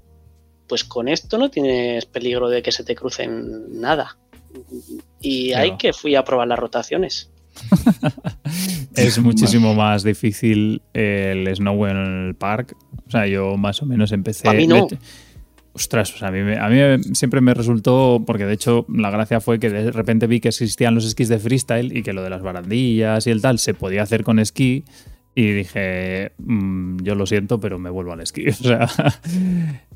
pues 0.67 0.83
con 0.83 1.07
esto 1.07 1.37
no 1.37 1.49
tienes 1.49 2.05
peligro 2.05 2.49
de 2.49 2.61
que 2.61 2.71
se 2.71 2.83
te 2.83 2.95
crucen 2.95 3.79
nada. 3.79 4.17
Y 5.19 5.53
ahí 5.53 5.69
Claro. 5.69 5.77
que 5.77 5.93
fui 5.93 6.15
a 6.15 6.23
probar 6.23 6.47
las 6.47 6.59
rotaciones. 6.59 7.31
es 8.95 9.17
muchísimo 9.19 9.73
más 9.73 10.03
difícil 10.03 10.81
el 10.93 11.47
snow 11.55 11.85
en 11.87 11.97
el 12.27 12.35
park. 12.35 12.75
O 13.07 13.11
sea, 13.11 13.25
yo 13.27 13.57
más 13.57 13.81
o 13.81 13.85
menos 13.85 14.11
empecé. 14.11 14.43
Pa' 14.43 14.53
mí 14.53 14.67
no. 14.67 14.87
Ostras, 15.77 16.11
o 16.15 16.17
sea, 16.17 16.29
a 16.29 16.31
mí, 16.31 16.39
a 16.39 16.69
mí 16.69 17.03
siempre 17.13 17.39
me 17.39 17.53
resultó, 17.53 18.23
porque 18.25 18.47
de 18.47 18.53
hecho 18.53 18.87
la 18.89 19.11
gracia 19.11 19.39
fue 19.39 19.59
que 19.59 19.69
de 19.69 19.91
repente 19.91 20.25
vi 20.25 20.39
que 20.39 20.47
existían 20.47 20.95
los 20.95 21.05
esquís 21.05 21.29
de 21.29 21.37
freestyle 21.37 21.95
y 21.95 22.01
que 22.01 22.13
lo 22.13 22.23
de 22.23 22.31
las 22.31 22.41
barandillas 22.41 23.27
y 23.27 23.29
el 23.29 23.43
tal 23.43 23.59
se 23.59 23.75
podía 23.75 24.01
hacer 24.01 24.23
con 24.23 24.39
esquí 24.39 24.85
y 25.35 25.51
dije, 25.51 26.31
"Mm, 26.39 27.03
yo 27.03 27.13
lo 27.13 27.27
siento, 27.27 27.59
pero 27.59 27.77
me 27.77 27.91
vuelvo 27.91 28.13
al 28.13 28.21
esquí. 28.21 28.45
O 28.49 28.53
sea, 28.55 28.89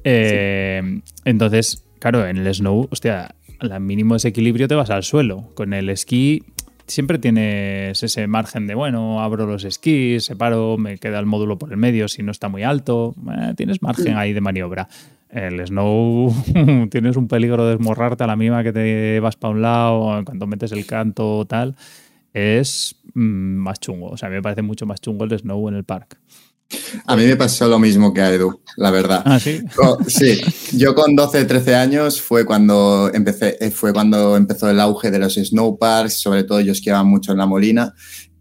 eh, 0.03 1.01
entonces, 1.25 1.83
claro, 1.97 2.27
en 2.27 2.37
el 2.37 2.53
snow, 2.53 2.87
hostia, 2.91 3.33
al 3.57 3.81
mínimo 3.81 4.13
desequilibrio 4.13 4.67
te 4.67 4.75
vas 4.75 4.91
al 4.91 5.01
suelo. 5.01 5.49
Con 5.55 5.73
el 5.73 5.89
esquí 5.89 6.43
siempre 6.85 7.17
tienes 7.17 8.03
ese 8.03 8.27
margen 8.27 8.67
de, 8.67 8.75
bueno, 8.75 9.19
abro 9.23 9.47
los 9.47 9.63
esquís, 9.63 10.25
separo, 10.25 10.77
me 10.77 10.99
queda 10.99 11.17
el 11.17 11.25
módulo 11.25 11.57
por 11.57 11.71
el 11.71 11.77
medio 11.77 12.07
si 12.07 12.21
no 12.21 12.31
está 12.31 12.49
muy 12.49 12.61
alto. 12.61 13.15
Eh, 13.31 13.53
tienes 13.55 13.81
margen 13.81 14.15
ahí 14.17 14.33
de 14.33 14.41
maniobra. 14.41 14.87
El 15.31 15.65
snow 15.65 16.33
tienes 16.91 17.15
un 17.15 17.27
peligro 17.27 17.65
de 17.65 17.77
desmorrarte 17.77 18.23
a 18.23 18.27
la 18.27 18.35
mínima 18.35 18.63
que 18.63 18.73
te 18.73 19.19
vas 19.19 19.35
para 19.35 19.53
un 19.53 19.61
lado, 19.61 20.23
cuando 20.25 20.45
metes 20.47 20.71
el 20.71 20.85
canto 20.85 21.45
tal, 21.45 21.75
es 22.33 22.95
mm, 23.13 23.21
más 23.21 23.79
chungo. 23.79 24.09
O 24.09 24.17
sea, 24.17 24.27
a 24.27 24.29
mí 24.29 24.35
me 24.35 24.41
parece 24.41 24.61
mucho 24.61 24.85
más 24.85 24.99
chungo 24.99 25.23
el 25.23 25.37
snow 25.37 25.69
en 25.69 25.75
el 25.75 25.83
parque. 25.83 26.17
A 27.05 27.15
mí 27.15 27.25
me 27.25 27.35
pasó 27.35 27.67
lo 27.67 27.79
mismo 27.79 28.13
que 28.13 28.21
a 28.21 28.33
Edu, 28.33 28.61
la 28.77 28.91
verdad. 28.91 29.23
Ah, 29.25 29.39
sí. 29.39 29.61
Sí, 30.07 30.41
yo 30.73 30.95
con 30.95 31.15
12, 31.15 31.45
13 31.45 31.75
años 31.75 32.21
fue 32.21 32.45
cuando 32.45 33.11
empecé, 33.13 33.57
eh, 33.59 33.71
fue 33.71 33.93
cuando 33.93 34.37
empezó 34.37 34.69
el 34.69 34.79
auge 34.79 35.11
de 35.11 35.19
los 35.19 35.35
snowparks, 35.35 36.21
sobre 36.21 36.43
todo 36.43 36.61
yo 36.61 36.71
esquiaba 36.71 37.03
mucho 37.03 37.33
en 37.33 37.39
La 37.39 37.45
Molina, 37.45 37.93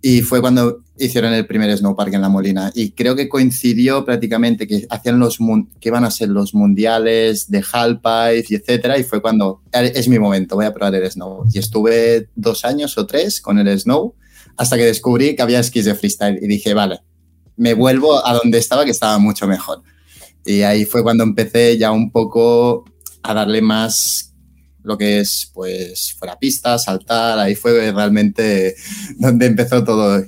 y 0.02 0.22
fue 0.22 0.40
cuando 0.40 0.84
hicieron 1.00 1.32
el 1.32 1.46
primer 1.46 1.76
snowpark 1.76 2.12
en 2.14 2.20
La 2.20 2.28
Molina. 2.28 2.70
Y 2.74 2.90
creo 2.92 3.16
que 3.16 3.28
coincidió 3.28 4.04
prácticamente 4.04 4.66
que 4.66 4.86
hacían 4.90 5.18
los 5.18 5.38
que 5.80 5.88
iban 5.88 6.04
a 6.04 6.10
ser 6.10 6.28
los 6.28 6.54
mundiales 6.54 7.50
de 7.50 7.64
Halpipe 7.72 8.44
y 8.48 8.54
etcétera, 8.54 8.98
y 8.98 9.04
fue 9.04 9.20
cuando 9.22 9.62
"Eh, 9.72 9.92
es 9.94 10.08
mi 10.08 10.18
momento, 10.18 10.56
voy 10.56 10.66
a 10.66 10.72
probar 10.72 10.94
el 10.94 11.10
snow. 11.10 11.44
Y 11.52 11.58
estuve 11.58 12.28
dos 12.34 12.64
años 12.64 12.96
o 12.98 13.06
tres 13.06 13.40
con 13.40 13.58
el 13.58 13.78
snow 13.80 14.14
hasta 14.56 14.76
que 14.76 14.84
descubrí 14.84 15.34
que 15.34 15.42
había 15.42 15.60
esquís 15.60 15.84
de 15.86 15.94
freestyle 15.94 16.38
y 16.42 16.46
dije, 16.46 16.74
vale, 16.74 17.00
me 17.56 17.74
vuelvo 17.74 18.26
a 18.26 18.34
donde 18.34 18.58
estaba, 18.58 18.84
que 18.84 18.90
estaba 18.90 19.18
mucho 19.18 19.46
mejor. 19.46 19.82
Y 20.44 20.62
ahí 20.62 20.84
fue 20.84 21.02
cuando 21.02 21.24
empecé 21.24 21.76
ya 21.78 21.90
un 21.92 22.10
poco 22.10 22.84
a 23.22 23.34
darle 23.34 23.60
más 23.60 24.34
lo 24.82 24.96
que 24.96 25.20
es, 25.20 25.50
pues, 25.52 26.14
fuera 26.18 26.38
pista, 26.38 26.78
saltar. 26.78 27.38
Ahí 27.38 27.54
fue 27.54 27.92
realmente 27.92 28.74
donde 29.18 29.44
empezó 29.46 29.84
todo, 29.84 30.24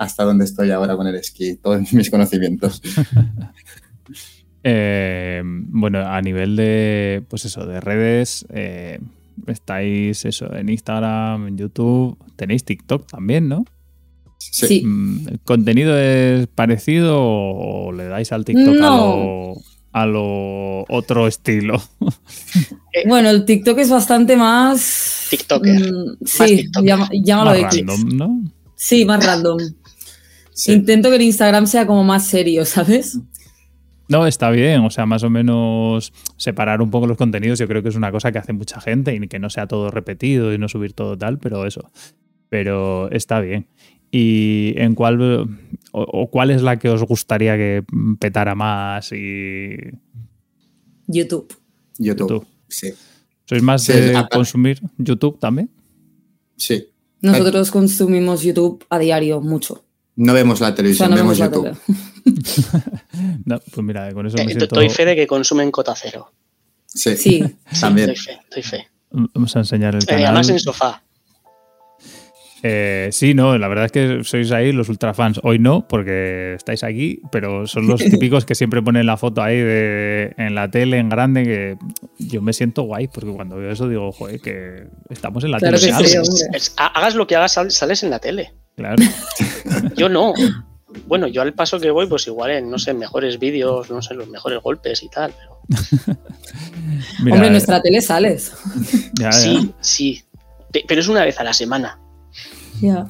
hasta 0.00 0.24
donde 0.24 0.46
estoy 0.46 0.70
ahora 0.70 0.96
con 0.96 1.06
el 1.06 1.14
esquí, 1.14 1.56
todos 1.56 1.92
mis 1.92 2.10
conocimientos. 2.10 2.80
Eh, 4.62 5.40
bueno, 5.44 6.00
a 6.06 6.20
nivel 6.20 6.54
de, 6.54 7.24
pues 7.28 7.46
eso, 7.46 7.64
de 7.64 7.80
redes, 7.80 8.44
eh, 8.50 9.00
estáis 9.46 10.22
eso 10.26 10.54
en 10.54 10.68
Instagram, 10.68 11.48
en 11.48 11.56
YouTube, 11.56 12.18
tenéis 12.36 12.64
TikTok 12.64 13.06
también, 13.10 13.48
¿no? 13.48 13.64
Sí. 14.36 14.66
Sí. 14.66 14.82
Mm, 14.84 15.28
¿El 15.28 15.40
contenido 15.40 15.98
es 15.98 16.46
parecido 16.48 17.16
o 17.18 17.90
le 17.92 18.04
dais 18.04 18.32
al 18.32 18.44
TikTok 18.44 18.74
a, 18.82 18.96
lo, 18.96 19.54
a 19.92 20.06
lo 20.06 20.84
otro 20.88 21.26
estilo? 21.26 21.80
Bueno, 23.06 23.30
el 23.30 23.44
TikTok 23.44 23.78
es 23.78 23.88
bastante 23.88 24.36
más. 24.36 25.28
TikToker. 25.30 25.92
mm, 25.92 26.16
sí, 26.26 26.56
TikToker. 26.56 26.88
llama- 26.88 27.08
llámalo 27.24 27.50
Más 27.62 27.74
X. 27.76 27.86
random, 27.86 28.16
¿no? 28.16 28.52
Sí, 28.74 29.04
más 29.04 29.24
random. 29.24 29.58
Sí. 30.60 30.72
Intento 30.72 31.08
que 31.08 31.16
el 31.16 31.22
Instagram 31.22 31.66
sea 31.66 31.86
como 31.86 32.04
más 32.04 32.26
serio, 32.26 32.64
¿sabes? 32.66 33.18
No, 34.10 34.26
está 34.26 34.50
bien, 34.50 34.80
o 34.80 34.90
sea, 34.90 35.06
más 35.06 35.22
o 35.22 35.30
menos 35.30 36.12
separar 36.36 36.82
un 36.82 36.90
poco 36.90 37.06
los 37.06 37.16
contenidos, 37.16 37.58
yo 37.58 37.66
creo 37.66 37.82
que 37.82 37.88
es 37.88 37.94
una 37.96 38.12
cosa 38.12 38.30
que 38.30 38.38
hace 38.38 38.52
mucha 38.52 38.78
gente 38.78 39.14
y 39.14 39.26
que 39.26 39.38
no 39.38 39.48
sea 39.48 39.66
todo 39.66 39.90
repetido 39.90 40.52
y 40.52 40.58
no 40.58 40.68
subir 40.68 40.92
todo 40.92 41.16
tal, 41.16 41.38
pero 41.38 41.64
eso. 41.64 41.90
Pero 42.50 43.10
está 43.10 43.40
bien. 43.40 43.68
¿Y 44.10 44.74
en 44.76 44.94
cuál 44.94 45.22
o, 45.22 46.02
o 46.02 46.30
cuál 46.30 46.50
es 46.50 46.60
la 46.60 46.78
que 46.78 46.90
os 46.90 47.02
gustaría 47.04 47.56
que 47.56 47.84
petara 48.18 48.54
más 48.54 49.12
y 49.12 49.76
YouTube. 51.06 51.56
YouTube. 51.98 52.28
YouTube. 52.28 52.46
Sí. 52.68 52.92
sois 53.46 53.62
más 53.62 53.84
Sí, 53.84 53.92
de 53.94 54.26
consumir 54.30 54.78
YouTube 54.98 55.38
también? 55.38 55.70
Sí. 56.56 56.88
Nosotros 57.22 57.70
consumimos 57.70 58.42
YouTube 58.42 58.84
a 58.90 58.98
diario, 58.98 59.40
mucho. 59.40 59.84
No 60.22 60.34
vemos 60.34 60.60
la 60.60 60.66
O 60.66 60.68
sea, 60.68 60.74
televisión, 60.74 61.10
no 61.10 61.16
vemos 61.16 61.38
vemos 61.38 61.38
la 61.38 61.72
YouTube. 61.72 61.78
No, 63.46 63.58
pues 63.58 63.86
mira, 63.86 64.12
con 64.12 64.26
eso 64.26 64.36
Eh, 64.38 64.44
me 64.44 64.52
siento... 64.52 64.66
Doy 64.74 64.88
fe 64.90 65.04
de 65.06 65.16
que 65.16 65.26
consumen 65.26 65.70
cota 65.70 65.94
cero. 65.96 66.30
Sí. 66.86 67.16
Sí. 67.16 67.42
Sí, 67.72 67.80
También. 67.80 68.06
doy 68.08 68.16
fe, 68.16 68.38
doy 68.54 68.62
fe. 68.62 68.88
Vamos 69.10 69.56
a 69.56 69.60
enseñar 69.60 69.94
el 69.94 70.02
Eh, 70.02 70.06
canal. 70.06 70.24
además 70.26 70.50
en 70.50 70.58
sofá. 70.60 71.02
Eh, 72.62 73.08
sí, 73.12 73.32
no, 73.32 73.56
la 73.56 73.68
verdad 73.68 73.86
es 73.86 73.92
que 73.92 74.22
sois 74.22 74.52
ahí 74.52 74.72
los 74.72 74.90
ultrafans. 74.90 75.40
Hoy 75.42 75.58
no, 75.58 75.88
porque 75.88 76.52
estáis 76.54 76.84
aquí, 76.84 77.22
pero 77.32 77.66
son 77.66 77.86
los 77.86 78.00
típicos 78.04 78.44
que 78.44 78.54
siempre 78.54 78.82
ponen 78.82 79.06
la 79.06 79.16
foto 79.16 79.42
ahí 79.42 79.56
de, 79.56 80.34
en 80.36 80.54
la 80.54 80.70
tele, 80.70 80.98
en 80.98 81.08
grande, 81.08 81.44
que 81.44 81.76
yo 82.18 82.42
me 82.42 82.52
siento 82.52 82.82
guay, 82.82 83.08
porque 83.08 83.30
cuando 83.32 83.56
veo 83.56 83.70
eso 83.70 83.88
digo, 83.88 84.12
joder, 84.12 84.40
que 84.40 84.88
estamos 85.08 85.42
en 85.44 85.52
la 85.52 85.58
Claro 85.58 85.78
tele. 85.78 85.92
que 85.92 85.98
real". 85.98 86.26
sí, 86.26 86.42
Es- 86.52 86.68
es- 86.68 86.74
hagas 86.76 87.14
lo 87.14 87.26
que 87.26 87.36
hagas, 87.36 87.52
sal- 87.52 87.70
sales 87.70 88.02
en 88.02 88.10
la 88.10 88.18
tele. 88.18 88.52
Claro. 88.80 89.02
Yo 89.96 90.08
no. 90.08 90.32
Bueno, 91.06 91.28
yo 91.28 91.42
al 91.42 91.54
paso 91.54 91.78
que 91.78 91.90
voy, 91.92 92.08
pues 92.08 92.26
igual 92.26 92.50
en, 92.50 92.68
no 92.68 92.76
sé, 92.78 92.92
mejores 92.94 93.38
vídeos, 93.38 93.90
no 93.90 94.02
sé, 94.02 94.12
los 94.14 94.26
mejores 94.28 94.60
golpes 94.60 95.02
y 95.04 95.08
tal. 95.08 95.32
Pero 95.38 95.60
Mira, 97.22 97.34
Hombre, 97.34 97.46
en 97.46 97.52
nuestra 97.52 97.80
tele 97.80 98.00
sales. 98.00 98.52
ya, 99.14 99.26
ya. 99.30 99.32
sí, 99.32 99.72
sí. 99.80 100.24
Pe- 100.72 100.84
Pero 100.88 101.00
es 101.00 101.06
una 101.08 101.24
vez 101.24 101.38
a 101.38 101.44
la 101.44 101.52
semana. 101.52 101.98
Ya. 102.80 103.06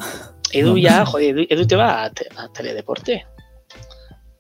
Edu 0.53 0.77
ya, 0.77 1.07
joder, 1.07 1.47
Edu, 1.49 1.67
te 1.67 1.77
va 1.77 2.05
a, 2.05 2.11
te- 2.11 2.29
a 2.37 2.49
teledeporte. 2.53 3.25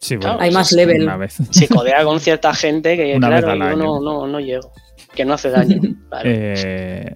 Sí, 0.00 0.16
bueno, 0.16 0.32
Claro, 0.32 0.40
Hay 0.42 0.50
más 0.50 0.72
level. 0.72 1.02
Una 1.04 1.16
vez. 1.16 1.36
Se 1.50 1.66
codea 1.68 2.04
con 2.04 2.20
cierta 2.20 2.52
gente 2.54 2.96
que, 2.96 3.14
Una 3.16 3.28
claro, 3.28 3.54
yo 3.54 3.76
no, 3.76 4.00
no, 4.00 4.26
no 4.26 4.40
llego. 4.40 4.72
Que 5.14 5.24
no 5.24 5.34
hace 5.34 5.48
daño. 5.50 5.80
claro. 6.10 6.28
Eh, 6.30 7.14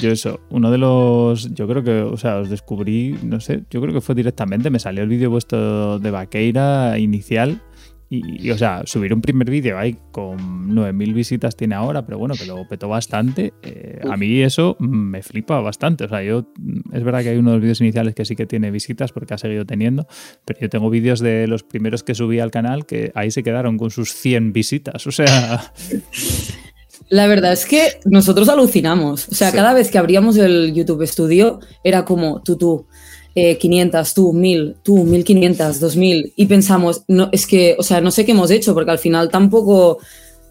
yo 0.00 0.10
eso, 0.10 0.40
uno 0.50 0.70
de 0.70 0.78
los, 0.78 1.52
yo 1.54 1.68
creo 1.68 1.82
que, 1.82 2.00
o 2.00 2.16
sea, 2.16 2.38
os 2.38 2.50
descubrí, 2.50 3.18
no 3.22 3.40
sé, 3.40 3.64
yo 3.70 3.80
creo 3.80 3.92
que 3.92 4.00
fue 4.00 4.14
directamente, 4.14 4.70
me 4.70 4.78
salió 4.78 5.02
el 5.02 5.08
vídeo 5.08 5.30
vuestro 5.30 5.98
de 5.98 6.10
Vaqueira 6.10 6.98
inicial 6.98 7.62
y, 8.10 8.46
y, 8.46 8.50
o 8.50 8.58
sea, 8.58 8.82
subir 8.84 9.12
un 9.12 9.20
primer 9.20 9.50
vídeo 9.50 9.78
ahí 9.78 9.96
con 10.12 10.68
9.000 10.74 11.14
visitas 11.14 11.56
tiene 11.56 11.74
ahora, 11.74 12.04
pero 12.04 12.18
bueno, 12.18 12.34
que 12.34 12.46
lo 12.46 12.66
petó 12.68 12.88
bastante. 12.88 13.54
eh, 13.62 14.00
a 14.08 14.16
mí 14.16 14.42
eso 14.42 14.76
me 14.78 15.22
flipa 15.22 15.60
bastante, 15.60 16.04
o 16.04 16.08
sea, 16.08 16.22
yo, 16.22 16.46
es 16.92 17.02
verdad 17.02 17.22
que 17.22 17.30
hay 17.30 17.38
uno 17.38 17.50
de 17.50 17.56
los 17.56 17.62
vídeos 17.62 17.80
iniciales 17.80 18.14
que 18.14 18.24
sí 18.24 18.36
que 18.36 18.46
tiene 18.46 18.70
visitas 18.70 19.12
porque 19.12 19.34
ha 19.34 19.38
seguido 19.38 19.64
teniendo, 19.64 20.06
pero 20.44 20.60
yo 20.60 20.68
tengo 20.68 20.90
vídeos 20.90 21.20
de 21.20 21.46
los 21.46 21.62
primeros 21.62 22.02
que 22.02 22.14
subí 22.14 22.40
al 22.40 22.50
canal 22.50 22.86
que 22.86 23.10
ahí 23.14 23.30
se 23.30 23.42
quedaron 23.42 23.78
con 23.78 23.90
sus 23.90 24.12
100 24.12 24.52
visitas, 24.52 25.06
o 25.06 25.10
sea... 25.10 25.72
La 27.10 27.26
verdad 27.26 27.52
es 27.52 27.66
que 27.66 28.00
nosotros 28.06 28.48
alucinamos. 28.48 29.28
O 29.28 29.34
sea, 29.34 29.50
Sí. 29.50 29.56
cada 29.56 29.74
vez 29.74 29.90
que 29.90 29.98
abríamos 29.98 30.36
el 30.36 30.72
YouTube 30.74 31.06
Studio 31.06 31.60
era 31.84 32.04
como 32.04 32.42
tú, 32.42 32.56
tú, 32.56 32.86
eh, 33.34 33.58
500, 33.58 34.14
tú, 34.14 34.32
1000, 34.32 34.76
tú, 34.82 35.04
1500, 35.04 35.80
2000. 35.80 36.32
Y 36.36 36.46
pensamos, 36.46 37.04
no, 37.08 37.28
es 37.32 37.46
que, 37.46 37.76
o 37.78 37.82
sea, 37.82 38.00
no 38.00 38.10
sé 38.10 38.24
qué 38.24 38.32
hemos 38.32 38.50
hecho 38.50 38.74
porque 38.74 38.90
al 38.90 38.98
final 38.98 39.28
tampoco 39.28 39.98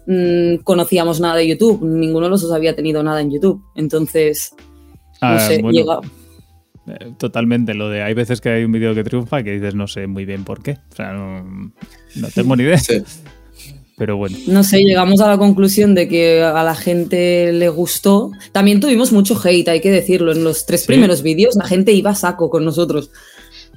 mm, 0.06 0.56
conocíamos 0.64 1.20
nada 1.20 1.36
de 1.36 1.48
YouTube. 1.48 1.82
Ninguno 1.84 2.26
de 2.26 2.30
los 2.30 2.42
dos 2.42 2.52
había 2.52 2.76
tenido 2.76 3.02
nada 3.02 3.20
en 3.20 3.30
YouTube. 3.30 3.62
Entonces, 3.74 4.54
no 5.20 5.28
Ah, 5.28 5.40
sé, 5.40 5.60
bueno, 5.62 5.70
llega. 5.78 6.00
Eh, 6.86 7.14
Totalmente, 7.18 7.72
lo 7.72 7.88
de 7.88 8.02
hay 8.02 8.12
veces 8.12 8.42
que 8.42 8.50
hay 8.50 8.64
un 8.64 8.72
vídeo 8.72 8.94
que 8.94 9.02
triunfa 9.02 9.42
que 9.42 9.52
dices 9.52 9.74
no 9.74 9.86
sé 9.86 10.06
muy 10.06 10.24
bien 10.26 10.44
por 10.44 10.62
qué. 10.62 10.72
O 10.92 10.94
sea, 10.94 11.12
no, 11.14 11.42
no 12.16 12.28
tengo 12.34 12.54
ni 12.56 12.64
idea. 12.64 12.78
Sí. 12.78 13.02
Pero 13.96 14.16
bueno, 14.16 14.36
No 14.48 14.64
sé, 14.64 14.78
llegamos 14.82 15.20
a 15.20 15.28
la 15.28 15.38
conclusión 15.38 15.94
de 15.94 16.08
que 16.08 16.42
a 16.42 16.64
la 16.64 16.74
gente 16.74 17.52
le 17.52 17.68
gustó. 17.68 18.32
También 18.52 18.80
tuvimos 18.80 19.12
mucho 19.12 19.40
hate, 19.42 19.68
hay 19.68 19.80
que 19.80 19.90
decirlo. 19.92 20.32
En 20.32 20.42
los 20.42 20.66
tres 20.66 20.80
Sí. 20.80 20.86
primeros 20.88 21.22
vídeos 21.22 21.54
la 21.54 21.64
gente 21.66 21.92
iba 21.92 22.10
a 22.10 22.14
saco 22.16 22.50
con 22.50 22.64
nosotros. 22.64 23.10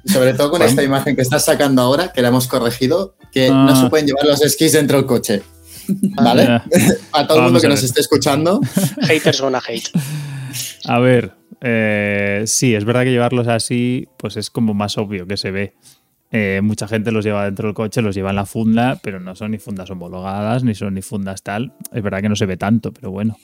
Sobre 0.04 0.34
todo 0.34 0.50
con 0.50 0.62
esta 0.62 0.82
imagen 0.82 1.14
que 1.14 1.22
estás 1.22 1.44
sacando 1.44 1.82
ahora, 1.82 2.12
que 2.12 2.22
la 2.22 2.28
hemos 2.28 2.48
corregido, 2.48 3.14
que 3.32 3.48
Ah. 3.48 3.66
no 3.68 3.80
se 3.80 3.88
pueden 3.90 4.06
llevar 4.06 4.26
los 4.26 4.42
esquís 4.42 4.72
dentro 4.72 4.96
del 4.96 5.06
coche. 5.06 5.42
¿Vale? 5.88 6.42
A 7.12 7.26
todo 7.26 7.38
el 7.38 7.44
mundo 7.44 7.60
que 7.60 7.68
nos 7.68 7.82
esté 7.82 8.00
escuchando. 8.00 8.60
Haters 9.02 9.40
gonna 9.40 9.60
hate. 9.66 9.88
A 10.84 10.98
ver, 10.98 11.32
eh, 11.60 12.42
sí, 12.46 12.74
es 12.74 12.84
verdad 12.84 13.04
que 13.04 13.10
llevarlos 13.10 13.46
así, 13.48 14.08
pues 14.18 14.36
es 14.36 14.50
como 14.50 14.74
más 14.74 14.98
obvio 14.98 15.26
que 15.26 15.36
se 15.36 15.50
ve. 15.50 15.74
Eh, 16.30 16.60
mucha 16.62 16.86
gente 16.86 17.10
los 17.10 17.24
lleva 17.24 17.44
dentro 17.46 17.68
del 17.68 17.74
coche, 17.74 18.02
los 18.02 18.14
lleva 18.14 18.30
en 18.30 18.36
la 18.36 18.44
funda, 18.46 18.98
pero 19.02 19.18
no 19.18 19.34
son 19.34 19.52
ni 19.52 19.58
fundas 19.58 19.90
homologadas, 19.90 20.62
ni 20.62 20.74
son 20.74 20.94
ni 20.94 21.02
fundas 21.02 21.42
tal. 21.42 21.72
Es 21.92 22.02
verdad 22.02 22.20
que 22.20 22.28
no 22.28 22.36
se 22.36 22.46
ve 22.46 22.56
tanto, 22.56 22.92
pero 22.92 23.10
bueno. 23.10 23.36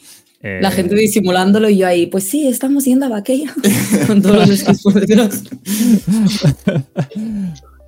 Eh, 0.42 0.58
La 0.60 0.70
gente 0.70 0.94
disimulándolo 0.94 1.70
y 1.70 1.78
yo 1.78 1.86
ahí, 1.86 2.06
pues 2.06 2.24
sí, 2.24 2.46
estamos 2.46 2.84
yendo 2.84 3.06
a 3.06 3.08
Vaqueira 3.08 3.54
con 4.06 4.20
todos 4.20 4.46
los. 4.46 4.64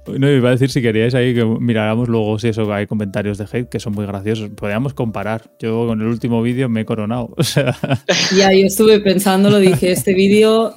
No, 0.07 0.31
iba 0.31 0.51
a 0.51 0.53
decir 0.53 0.71
si 0.71 0.81
queríais 0.81 1.15
ahí 1.15 1.35
que 1.35 1.45
miráramos 1.45 2.09
luego 2.09 2.39
si 2.39 2.49
eso 2.49 2.73
hay 2.73 2.87
comentarios 2.87 3.39
de 3.39 3.47
hate 3.51 3.69
que 3.69 3.81
son 3.81 3.93
muy 3.93 4.07
graciosos. 4.07 4.51
Podríamos 4.51 4.95
comparar. 4.95 5.51
Yo 5.59 5.87
con 5.87 6.01
el 6.01 6.07
último 6.07 6.43
vídeo 6.43 6.69
me 6.69 6.83
he 6.83 6.85
coronado. 6.85 7.35
O 7.37 7.43
sea, 7.43 7.77
Ya, 8.37 8.53
yo 8.53 8.67
estuve 8.67 9.01
pensándolo, 9.01 9.59
dije, 9.59 9.91
este 9.91 10.15
vídeo 10.15 10.75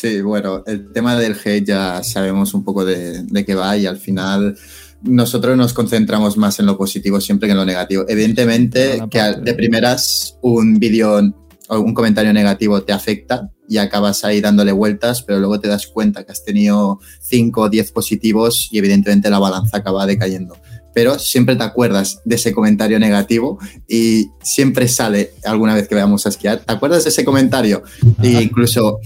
Sí, 0.00 0.20
bueno, 0.20 0.62
el 0.64 0.92
tema 0.92 1.18
del 1.18 1.36
hate 1.44 1.66
ya 1.66 2.04
sabemos 2.04 2.54
un 2.54 2.62
poco 2.62 2.84
de, 2.84 3.24
de 3.24 3.44
qué 3.44 3.56
va 3.56 3.76
y 3.76 3.84
al 3.84 3.96
final 3.96 4.56
nosotros 5.02 5.56
nos 5.56 5.72
concentramos 5.72 6.36
más 6.36 6.60
en 6.60 6.66
lo 6.66 6.78
positivo 6.78 7.20
siempre 7.20 7.48
que 7.48 7.52
en 7.52 7.58
lo 7.58 7.64
negativo. 7.64 8.04
Evidentemente 8.06 9.02
que 9.10 9.20
de 9.20 9.54
primeras 9.54 10.38
un 10.40 10.78
vídeo 10.78 11.20
o 11.68 11.80
un 11.80 11.94
comentario 11.94 12.32
negativo 12.32 12.84
te 12.84 12.92
afecta 12.92 13.50
y 13.68 13.78
acabas 13.78 14.24
ahí 14.24 14.40
dándole 14.40 14.70
vueltas, 14.70 15.22
pero 15.22 15.40
luego 15.40 15.58
te 15.58 15.66
das 15.66 15.88
cuenta 15.88 16.24
que 16.24 16.30
has 16.30 16.44
tenido 16.44 17.00
5 17.22 17.60
o 17.60 17.68
10 17.68 17.90
positivos 17.90 18.68
y 18.70 18.78
evidentemente 18.78 19.28
la 19.30 19.40
balanza 19.40 19.78
acaba 19.78 20.06
decayendo. 20.06 20.56
Pero 20.94 21.18
siempre 21.18 21.54
te 21.54 21.62
acuerdas 21.62 22.20
de 22.24 22.34
ese 22.36 22.52
comentario 22.52 22.98
negativo 22.98 23.58
y 23.88 24.30
siempre 24.42 24.88
sale 24.88 25.30
alguna 25.44 25.74
vez 25.74 25.86
que 25.88 25.94
veamos 25.94 26.26
a 26.26 26.30
esquiar. 26.30 26.58
¿Te 26.60 26.72
acuerdas 26.72 27.04
de 27.04 27.10
ese 27.10 27.24
comentario? 27.24 27.82
E 28.22 28.42
incluso 28.42 28.98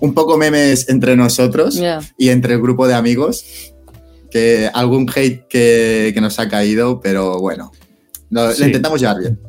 un 0.00 0.12
poco 0.14 0.36
memes 0.36 0.88
entre 0.88 1.16
nosotros 1.16 1.80
y 2.18 2.28
entre 2.28 2.54
el 2.54 2.60
grupo 2.60 2.86
de 2.86 2.94
amigos, 2.94 3.44
que 4.30 4.68
algún 4.74 5.10
hate 5.14 5.46
que, 5.48 6.10
que 6.12 6.20
nos 6.20 6.38
ha 6.38 6.48
caído, 6.48 7.00
pero 7.00 7.38
bueno, 7.38 7.72
lo, 8.30 8.50
Sí. 8.52 8.60
lo 8.60 8.66
intentamos 8.66 9.00
llevar 9.00 9.18
bien. 9.20 9.40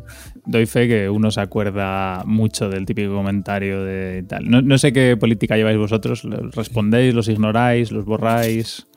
doy 0.46 0.66
fe 0.66 0.88
que 0.88 1.10
uno 1.10 1.30
se 1.32 1.42
acuerda 1.42 2.24
mucho 2.26 2.70
del 2.70 2.86
típico 2.86 3.14
comentario 3.14 3.84
de 3.84 4.24
tal. 4.28 4.50
No, 4.50 4.62
no 4.62 4.78
sé 4.78 4.94
qué 4.94 5.18
política 5.18 5.58
lleváis 5.58 5.78
vosotros. 5.78 6.24
¿Los 6.24 6.56
¿Respondéis, 6.56 7.14
los 7.14 7.28
ignoráis, 7.28 7.92
los 7.92 8.06
borráis? 8.06 8.88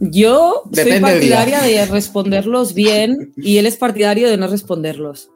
Yo 0.00 0.62
soy 0.64 0.84
Depende 0.84 1.00
partidaria 1.00 1.60
de 1.60 1.86
responderlos 1.86 2.72
bien 2.74 3.32
y 3.36 3.58
él 3.58 3.66
es 3.66 3.76
partidario 3.76 4.28
de 4.30 4.36
no 4.36 4.46
responderlos. 4.46 5.30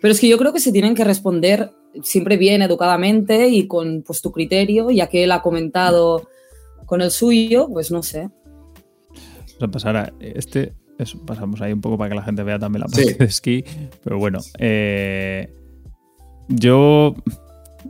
Pero 0.00 0.12
es 0.12 0.20
que 0.20 0.28
yo 0.28 0.36
creo 0.38 0.52
que 0.52 0.60
se 0.60 0.72
tienen 0.72 0.94
que 0.94 1.04
responder 1.04 1.70
siempre 2.02 2.36
bien, 2.36 2.60
educadamente 2.62 3.48
y 3.48 3.66
con 3.66 4.02
pues, 4.02 4.20
tu 4.20 4.32
criterio, 4.32 4.90
ya 4.90 5.06
que 5.08 5.24
él 5.24 5.32
ha 5.32 5.40
comentado 5.42 6.28
con 6.86 7.00
el 7.00 7.10
suyo, 7.10 7.68
pues 7.72 7.90
no 7.90 8.02
sé. 8.02 8.28
Vamos 9.60 9.62
a 9.62 9.68
pasar 9.68 9.96
a 9.96 10.12
este. 10.20 10.74
eso, 10.98 11.18
pasamos 11.24 11.60
ahí 11.62 11.72
un 11.72 11.80
poco 11.80 11.96
para 11.96 12.10
que 12.10 12.16
la 12.16 12.22
gente 12.22 12.42
vea 12.42 12.58
también 12.58 12.80
la 12.82 12.88
Sí. 12.88 13.04
parte 13.04 13.18
de 13.18 13.24
esquí. 13.24 13.64
Pero 14.04 14.18
bueno, 14.18 14.40
eh, 14.58 15.48
yo. 16.48 17.14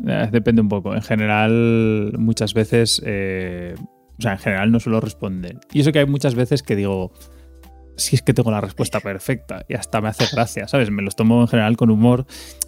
eh, 0.06 0.28
depende 0.30 0.60
un 0.62 0.68
poco. 0.68 0.94
En 0.94 1.02
general, 1.02 2.12
muchas 2.18 2.54
veces. 2.54 3.02
eh, 3.04 3.74
o 4.22 4.24
sea, 4.24 4.32
en 4.32 4.38
general 4.38 4.70
no 4.70 4.78
suelo 4.78 5.00
responder. 5.00 5.58
Y 5.72 5.80
eso 5.80 5.90
que 5.90 5.98
hay 5.98 6.06
muchas 6.06 6.36
veces 6.36 6.62
que 6.62 6.76
digo. 6.76 7.12
Si 7.96 8.16
es 8.16 8.22
que 8.22 8.32
tengo 8.32 8.50
la 8.50 8.60
respuesta 8.60 9.00
perfecta 9.00 9.66
y 9.68 9.74
hasta 9.74 10.00
me 10.00 10.08
hace 10.08 10.24
gracia, 10.32 10.66
¿sabes? 10.66 10.90
Me 10.90 11.02
los 11.02 11.14
tomo 11.14 11.42
en 11.42 11.48
general 11.48 11.76
con 11.76 11.90
humor 11.90 12.24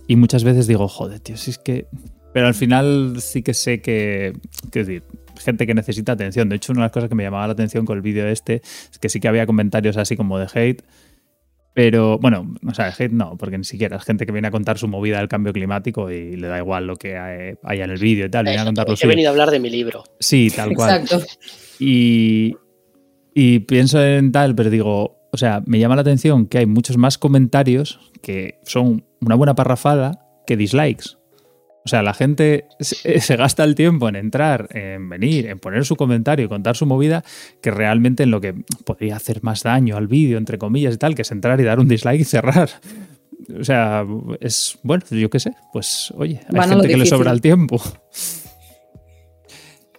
y 0.07 0.17
muchas 0.17 0.45
veces 0.45 0.67
digo, 0.67 0.87
joder, 0.87 1.21
tío, 1.21 1.37
si 1.37 1.53
es 1.53 1.59
que. 1.59 1.87
Pero 2.33 2.49
al 2.49 2.55
final 2.55 3.21
sí 3.21 3.43
que 3.43 3.55
sé 3.55 3.81
que. 3.81 4.33
Quiero 4.71 4.89
decir, 4.89 5.05
gente 5.39 5.67
que 5.67 5.75
necesita 5.75 6.13
atención. 6.13 6.49
De 6.49 6.57
hecho, 6.57 6.73
una 6.73 6.83
de 6.83 6.87
las 6.87 6.93
cosas 6.93 7.09
que 7.09 7.15
me 7.15 7.23
llamaba 7.23 7.47
la 7.47 7.53
atención 7.53 7.87
con 7.87 7.97
el 7.97 8.03
vídeo 8.03 8.27
este 8.27 8.61
es 8.91 8.99
que 8.99 9.09
sí 9.09 9.21
que 9.21 9.29
había 9.29 9.47
comentarios 9.47 9.97
así 9.97 10.17
como 10.17 10.39
de 10.39 10.49
hate. 10.53 10.83
Pero 11.75 12.19
bueno, 12.19 12.55
o 12.67 12.73
sea, 12.73 12.95
hate 12.97 13.11
no, 13.13 13.37
porque 13.37 13.59
ni 13.59 13.65
siquiera 13.65 13.97
es 13.97 14.05
gente 14.05 14.25
que 14.27 14.33
viene 14.33 14.47
a 14.47 14.51
contar 14.53 14.79
su 14.79 14.87
movida 14.87 15.19
del 15.19 15.27
cambio 15.29 15.53
climático 15.53 16.09
y 16.11 16.37
le 16.37 16.47
da 16.47 16.59
igual 16.59 16.87
lo 16.87 16.95
que 16.97 17.17
hay- 17.19 17.55
haya 17.65 17.85
en 17.85 17.91
el 17.91 17.99
vídeo 17.99 18.27
y 18.27 18.31
tal. 18.31 18.45
Viene 18.45 18.61
a 18.61 18.65
contar 18.65 18.89
lo 18.89 18.95
He 19.01 19.07
venido 19.09 19.29
a 19.29 19.33
hablar 19.33 19.51
de 19.51 19.59
mi 19.59 19.71
libro. 19.71 20.05
Sí, 20.21 20.51
tal 20.55 20.73
cual. 20.75 21.01
Exacto. 21.03 21.27
Y, 21.81 22.55
y 23.35 23.59
pienso 23.61 24.03
en 24.05 24.31
tal, 24.31 24.55
pero 24.55 24.71
digo, 24.71 25.19
o 25.33 25.37
sea, 25.37 25.63
me 25.67 25.81
llama 25.81 25.97
la 25.97 26.03
atención 26.03 26.47
que 26.47 26.59
hay 26.59 26.67
muchos 26.67 26.97
más 26.97 27.19
comentarios 27.19 27.99
que 28.23 28.61
son 28.63 29.05
una 29.21 29.35
buena 29.35 29.55
parrafada 29.57 30.21
que 30.47 30.57
dislikes. 30.57 31.17
O 31.85 31.89
sea, 31.89 32.03
la 32.03 32.15
gente 32.15 32.65
se, 32.81 33.21
se 33.21 33.37
gasta 33.37 33.63
el 33.63 33.75
tiempo 33.75 34.09
en 34.09 34.17
entrar, 34.17 34.69
en 34.73 35.09
venir, 35.09 35.47
en 35.47 35.59
poner 35.59 35.85
su 35.85 35.97
comentario 35.97 36.47
y 36.47 36.49
contar 36.49 36.77
su 36.77 36.87
movida, 36.87 37.23
que 37.61 37.71
realmente 37.71 38.23
en 38.23 38.31
lo 38.31 38.41
que 38.41 38.55
podría 38.85 39.17
hacer 39.17 39.43
más 39.43 39.63
daño 39.63 39.97
al 39.97 40.09
vídeo, 40.09 40.39
entre 40.39 40.57
comillas 40.57 40.95
y 40.95 40.99
tal, 40.99 41.15
que 41.15 41.23
es 41.23 41.31
entrar 41.31 41.61
y 41.61 41.65
dar 41.65 41.81
un 41.81 41.89
dislike 41.89 42.23
y 42.23 42.25
cerrar. 42.25 42.71
O 43.61 43.65
sea, 43.65 44.07
es, 44.41 44.79
bueno, 44.83 45.05
yo 45.11 45.29
qué 45.29 45.39
sé, 45.41 45.53
pues 45.73 46.13
oye, 46.17 46.41
hay 46.49 46.57
Van 46.59 46.71
gente 46.71 46.89
que 46.89 46.97
le 46.97 47.07
sobra 47.07 47.31
el 47.31 47.41
tiempo. 47.43 47.81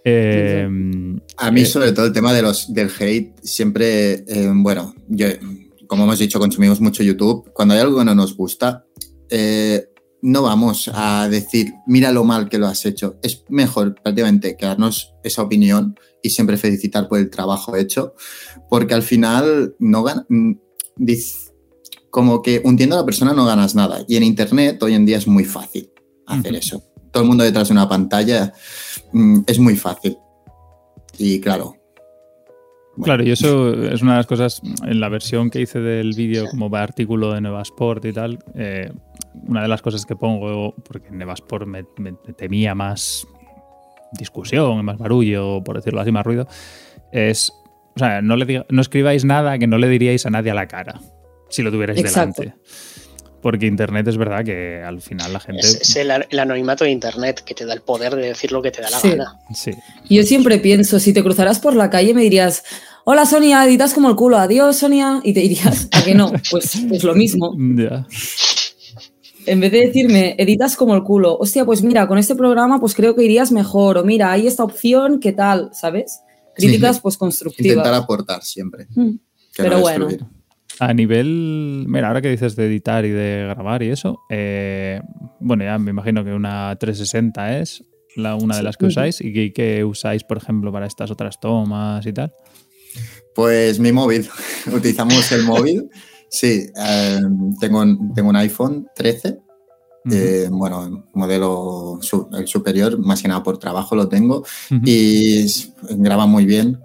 Eh, 0.08 0.68
A 1.36 1.50
mí, 1.50 1.60
eh, 1.60 1.66
sobre 1.66 1.92
todo, 1.92 2.06
el 2.06 2.12
tema 2.12 2.32
de 2.32 2.42
los, 2.42 2.72
del 2.72 2.90
hate, 2.98 3.38
siempre, 3.42 4.24
eh, 4.28 4.50
bueno, 4.54 4.94
yo, 5.08 5.26
como 5.86 6.04
hemos 6.04 6.18
dicho, 6.18 6.38
consumimos 6.38 6.80
mucho 6.80 7.02
YouTube. 7.02 7.52
Cuando 7.52 7.74
hay 7.74 7.80
algo 7.80 7.98
que 7.98 8.04
no 8.04 8.14
nos 8.14 8.36
gusta, 8.36 8.84
eh, 9.30 9.88
no 10.22 10.42
vamos 10.42 10.90
a 10.92 11.28
decir, 11.28 11.74
mira 11.86 12.12
lo 12.12 12.24
mal 12.24 12.48
que 12.48 12.58
lo 12.58 12.66
has 12.66 12.84
hecho. 12.86 13.18
Es 13.22 13.44
mejor 13.48 13.94
prácticamente 13.94 14.56
quedarnos 14.56 15.14
esa 15.22 15.42
opinión 15.42 15.98
y 16.22 16.30
siempre 16.30 16.56
felicitar 16.56 17.08
por 17.08 17.18
el 17.18 17.30
trabajo 17.30 17.76
hecho, 17.76 18.14
porque 18.68 18.94
al 18.94 19.02
final 19.02 19.74
no 19.78 20.02
gana, 20.02 20.26
mm, 20.28 20.52
como 22.10 22.42
que 22.42 22.62
hundiendo 22.64 22.96
a 22.96 23.00
la 23.00 23.04
persona 23.04 23.32
no 23.32 23.44
ganas 23.44 23.74
nada. 23.74 24.04
Y 24.08 24.16
en 24.16 24.22
Internet 24.22 24.82
hoy 24.82 24.94
en 24.94 25.04
día 25.04 25.18
es 25.18 25.26
muy 25.26 25.44
fácil 25.44 25.90
hacer 26.26 26.54
eso. 26.56 26.82
Todo 27.12 27.22
el 27.22 27.28
mundo 27.28 27.44
detrás 27.44 27.68
de 27.68 27.72
una 27.72 27.88
pantalla 27.88 28.52
mm, 29.12 29.40
es 29.46 29.58
muy 29.58 29.76
fácil. 29.76 30.16
Y 31.18 31.40
claro. 31.40 31.76
bueno, 32.96 33.04
Claro, 33.04 33.24
y 33.24 33.30
eso 33.30 33.72
es 33.72 34.02
una 34.02 34.12
de 34.12 34.16
las 34.18 34.26
cosas 34.26 34.60
en 34.86 35.00
la 35.00 35.08
versión 35.08 35.50
que 35.50 35.60
hice 35.60 35.80
del 35.80 36.14
vídeo 36.14 36.46
como 36.50 36.74
artículo 36.74 37.32
de 37.32 37.40
Nueva 37.40 37.62
Sport 37.62 38.04
y 38.06 38.12
tal. 38.12 38.38
eh, 38.54 38.90
una 39.46 39.62
de 39.62 39.68
las 39.68 39.82
cosas 39.82 40.06
que 40.06 40.16
pongo, 40.16 40.74
porque 40.88 41.08
en 41.08 41.18
Nueva 41.18 41.34
Sport 41.34 41.66
me, 41.66 41.82
me- 41.98 42.12
me 42.12 42.32
temía 42.36 42.74
más 42.74 43.26
discusión, 44.12 44.84
más 44.84 44.98
barullo, 44.98 45.62
por 45.64 45.76
decirlo 45.76 46.00
así, 46.00 46.12
más 46.12 46.24
ruido, 46.24 46.46
es, 47.12 47.52
o 47.94 47.98
sea, 47.98 48.22
no, 48.22 48.36
le 48.36 48.46
diga- 48.46 48.66
no 48.70 48.80
escribáis 48.80 49.24
nada 49.24 49.58
que 49.58 49.66
no 49.66 49.78
le 49.78 49.88
diríais 49.88 50.24
a 50.26 50.30
nadie 50.30 50.50
a 50.50 50.54
la 50.54 50.66
cara, 50.68 51.00
si 51.50 51.62
lo 51.62 51.70
tuvierais 51.70 51.98
Exacto. 52.00 52.42
delante. 52.42 52.60
Porque 53.42 53.66
Internet 53.66 54.08
es 54.08 54.16
verdad 54.16 54.44
que 54.44 54.82
al 54.82 55.00
final 55.00 55.32
la 55.32 55.38
gente... 55.38 55.60
Es, 55.60 55.80
es 55.80 55.96
el, 55.96 56.10
el 56.30 56.38
anonimato 56.40 56.82
de 56.84 56.90
Internet 56.90 57.42
que 57.44 57.54
te 57.54 57.64
da 57.64 57.74
el 57.74 57.80
poder 57.82 58.16
de 58.16 58.28
decir 58.28 58.50
lo 58.50 58.60
que 58.60 58.72
te 58.72 58.82
da 58.82 58.90
la 58.90 58.98
Sí. 58.98 59.10
gana. 59.10 59.38
Sí, 59.54 59.70
Yo 60.10 60.22
siempre 60.24 60.58
pienso, 60.58 60.98
si 60.98 61.12
te 61.12 61.22
cruzaras 61.22 61.60
por 61.60 61.76
la 61.76 61.88
calle 61.88 62.12
me 62.12 62.22
dirías, 62.22 62.64
hola 63.04 63.24
Sonia, 63.24 63.64
editas 63.64 63.94
como 63.94 64.08
el 64.08 64.16
culo, 64.16 64.38
adiós 64.38 64.78
Sonia, 64.78 65.20
y 65.22 65.32
te 65.32 65.40
dirías, 65.40 65.88
¿a 65.92 66.02
que 66.02 66.14
no? 66.14 66.32
Pues 66.50 66.74
es 66.74 67.04
lo 67.04 67.14
mismo. 67.14 67.54
ya. 67.76 68.04
En 69.46 69.60
vez 69.60 69.72
de 69.72 69.86
decirme, 69.86 70.34
editas 70.38 70.76
como 70.76 70.94
el 70.94 71.02
culo, 71.02 71.36
hostia, 71.38 71.64
pues 71.64 71.82
mira, 71.82 72.06
con 72.08 72.18
este 72.18 72.34
programa 72.34 72.80
pues 72.80 72.94
creo 72.94 73.14
que 73.14 73.24
irías 73.24 73.52
mejor, 73.52 73.98
o 73.98 74.04
mira, 74.04 74.32
hay 74.32 74.46
esta 74.46 74.64
opción, 74.64 75.20
¿qué 75.20 75.32
tal? 75.32 75.70
¿Sabes? 75.72 76.20
Críticas 76.54 76.96
Sí. 76.96 77.02
pues 77.02 77.14
intentar 77.14 77.18
constructivas. 77.18 77.86
aportar 77.86 78.42
siempre. 78.42 78.86
Mm. 78.94 79.16
Pero 79.56 79.70
no 79.70 79.80
bueno. 79.80 80.08
A 80.78 80.92
nivel. 80.92 81.86
Mira, 81.88 82.08
ahora 82.08 82.20
que 82.20 82.30
dices 82.30 82.56
de 82.56 82.66
editar 82.66 83.04
y 83.04 83.10
de 83.10 83.46
grabar 83.48 83.82
y 83.82 83.88
eso, 83.90 84.18
eh, 84.28 85.00
bueno, 85.40 85.64
ya 85.64 85.78
me 85.78 85.90
imagino 85.90 86.24
que 86.24 86.32
una 86.32 86.76
360 86.78 87.60
es 87.60 87.84
la, 88.16 88.34
una 88.34 88.56
de 88.56 88.62
las 88.62 88.76
que 88.76 88.86
usáis 88.86 89.20
y 89.20 89.32
que, 89.32 89.52
que 89.52 89.84
usáis, 89.84 90.24
por 90.24 90.38
ejemplo, 90.38 90.72
para 90.72 90.86
estas 90.86 91.10
otras 91.10 91.40
tomas 91.40 92.04
y 92.06 92.12
tal. 92.12 92.32
Pues 93.34 93.78
mi 93.78 93.92
móvil. 93.92 94.28
Utilizamos 94.72 95.30
el 95.32 95.44
móvil. 95.44 95.88
Sí, 96.38 96.66
eh, 96.76 97.20
tengo, 97.60 97.80
un- 97.80 98.12
tengo 98.14 98.28
un 98.30 98.36
iPhone 98.36 98.86
13. 98.94 99.38
Ujú, 100.04 100.14
eh, 100.14 100.48
bueno, 100.50 101.06
modelo 101.14 101.98
su- 102.02 102.28
el 102.32 102.46
superior, 102.46 102.98
más 102.98 103.22
que 103.22 103.28
nada 103.28 103.42
por 103.42 103.58
trabajo 103.58 103.96
lo 103.96 104.08
tengo. 104.08 104.44
ujú. 104.70 104.80
Y 104.84 105.44
s- 105.46 105.72
graba 105.90 106.26
muy 106.26 106.44
bien. 106.46 106.78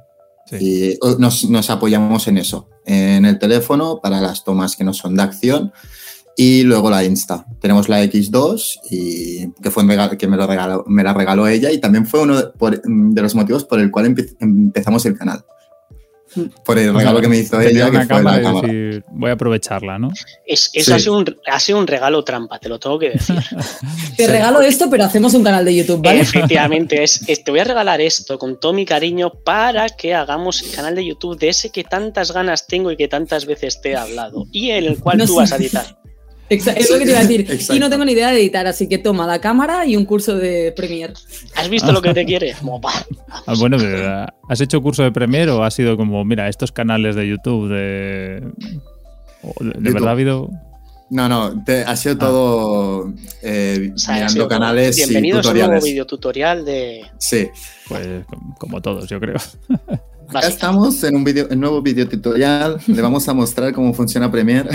Sí. 0.49 0.97
Y 0.99 0.99
nos, 1.19 1.49
nos 1.49 1.69
apoyamos 1.69 2.27
en 2.27 2.37
eso. 2.37 2.67
En 2.85 3.25
el 3.25 3.37
teléfono 3.39 3.99
para 4.01 4.19
las 4.21 4.43
tomas 4.43 4.75
que 4.75 4.83
no 4.83 4.93
son 4.93 5.15
de 5.15 5.23
acción. 5.23 5.71
Y 6.37 6.63
luego 6.63 6.89
la 6.89 7.03
Insta. 7.03 7.45
Tenemos 7.59 7.89
la 7.89 8.01
X2 8.03 8.79
y 8.89 9.51
que 9.61 9.69
fue 9.69 9.83
que 10.17 10.27
me, 10.27 10.37
lo 10.37 10.47
regaló, 10.47 10.83
me 10.87 11.03
la 11.03 11.13
regaló 11.13 11.45
ella 11.47 11.71
y 11.71 11.79
también 11.79 12.05
fue 12.07 12.21
uno 12.21 12.37
de, 12.37 12.47
por- 12.57 12.81
de 12.81 13.21
los 13.21 13.35
motivos 13.35 13.65
por 13.65 13.79
el 13.79 13.91
cual 13.91 14.07
empe- 14.07 14.35
empezamos 14.39 15.05
el 15.05 15.17
canal. 15.17 15.43
Por 16.63 16.77
el 16.79 16.93
regalo 16.93 17.19
que 17.21 17.27
me 17.27 17.37
hizo 17.37 17.57
Tenía 17.57 17.87
ella, 17.87 17.91
que 17.91 17.97
fue 17.97 18.07
cámara 18.07 18.35
la 18.37 18.41
y 18.41 18.45
cámara. 18.45 18.67
decir, 18.67 19.03
voy 19.11 19.29
a 19.29 19.33
aprovecharla, 19.33 19.99
¿no? 19.99 20.09
Es, 20.45 20.69
eso 20.73 20.85
Sí. 20.85 20.93
ha, 20.93 20.99
sido 20.99 21.17
un, 21.17 21.37
ha 21.47 21.59
sido 21.59 21.79
un 21.79 21.87
regalo 21.87 22.23
trampa, 22.23 22.57
te 22.59 22.69
lo 22.69 22.79
tengo 22.79 22.97
que 22.99 23.09
decir. 23.11 23.35
Te 24.17 24.27
regalo 24.27 24.61
esto, 24.61 24.89
pero 24.89 25.03
hacemos 25.05 25.33
un 25.33 25.43
canal 25.43 25.65
de 25.65 25.75
YouTube, 25.75 26.01
¿vale? 26.03 26.21
Efectivamente, 26.21 27.03
es, 27.03 27.21
es- 27.27 27.43
te 27.43 27.51
voy 27.51 27.59
a 27.59 27.63
regalar 27.63 27.99
esto 28.01 28.37
con 28.37 28.59
todo 28.59 28.73
mi 28.73 28.85
cariño 28.85 29.31
para 29.43 29.89
que 29.89 30.13
hagamos 30.13 30.61
el 30.61 30.71
canal 30.71 30.95
de 30.95 31.05
YouTube 31.05 31.37
de 31.39 31.49
ese 31.49 31.69
que 31.71 31.83
tantas 31.83 32.31
ganas 32.31 32.67
tengo 32.67 32.91
y 32.91 32.97
que 32.97 33.07
tantas 33.07 33.45
veces 33.45 33.81
te 33.81 33.91
he 33.91 33.95
hablado 33.95 34.45
y 34.51 34.69
en 34.71 34.85
el 34.85 34.99
cual 34.99 35.17
No 35.17 35.25
tú 35.25 35.33
sé. 35.33 35.37
vas 35.39 35.51
a 35.51 35.55
editar. 35.57 35.97
Exa- 36.51 36.73
es 36.77 36.89
lo 36.91 36.99
que 36.99 37.05
te 37.05 37.11
iba 37.11 37.19
a 37.19 37.23
decir. 37.23 37.41
Exacto. 37.49 37.75
Y 37.75 37.79
no 37.79 37.89
tengo 37.89 38.05
ni 38.05 38.11
idea 38.11 38.29
de 38.31 38.39
editar, 38.41 38.67
así 38.67 38.87
que 38.87 38.97
toma 38.97 39.25
la 39.25 39.39
cámara 39.39 39.85
y 39.85 39.95
un 39.95 40.05
curso 40.05 40.35
de 40.37 40.71
Premiere. 40.75 41.13
¿Has 41.55 41.69
visto 41.69 41.91
lo 41.91 42.01
que 42.01 42.13
te 42.13 42.25
quiere? 42.31 42.53
Ah, 43.47 43.53
bueno, 43.57 43.77
pero, 43.79 44.25
¿has 44.49 44.61
hecho 44.61 44.81
curso 44.81 45.03
de 45.03 45.11
Premiere 45.11 45.51
o 45.51 45.63
ha 45.63 45.71
sido 45.71 45.95
como, 45.97 46.23
mira, 46.25 46.47
estos 46.49 46.71
canales 46.71 47.15
de 47.15 47.27
YouTube 47.27 47.69
de... 47.69 48.41
de, 49.61 49.91
verdad 49.91 50.09
ha 50.09 50.11
habido... 50.11 50.49
No, 51.09 51.27
no, 51.27 51.61
te- 51.65 51.83
ha 51.83 51.95
sido 51.97 52.17
todo 52.17 53.13
eh, 53.41 53.91
o 53.93 53.97
sea, 53.97 54.15
mirando 54.15 54.47
canales 54.47 54.97
y 54.97 55.01
Bienvenidos 55.01 55.45
a 55.45 55.49
un 55.49 55.55
nuevo 55.55 55.65
tutoriales. 55.67 55.83
videotutorial 55.83 56.65
de. 56.65 57.01
Sí, 57.17 57.49
Pues 57.89 58.07
com- 58.27 58.53
como 58.57 58.81
todos, 58.81 59.09
yo 59.09 59.19
creo. 59.19 59.35
acá 60.39 60.47
estamos 60.47 61.03
en 61.03 61.15
un 61.15 61.23
video, 61.23 61.47
nuevo 61.55 61.81
video 61.81 62.07
tutorial. 62.07 62.77
Le 62.87 63.01
vamos 63.01 63.27
a 63.27 63.33
mostrar 63.33 63.73
cómo 63.73 63.93
funciona 63.93 64.31
Premiere. 64.31 64.69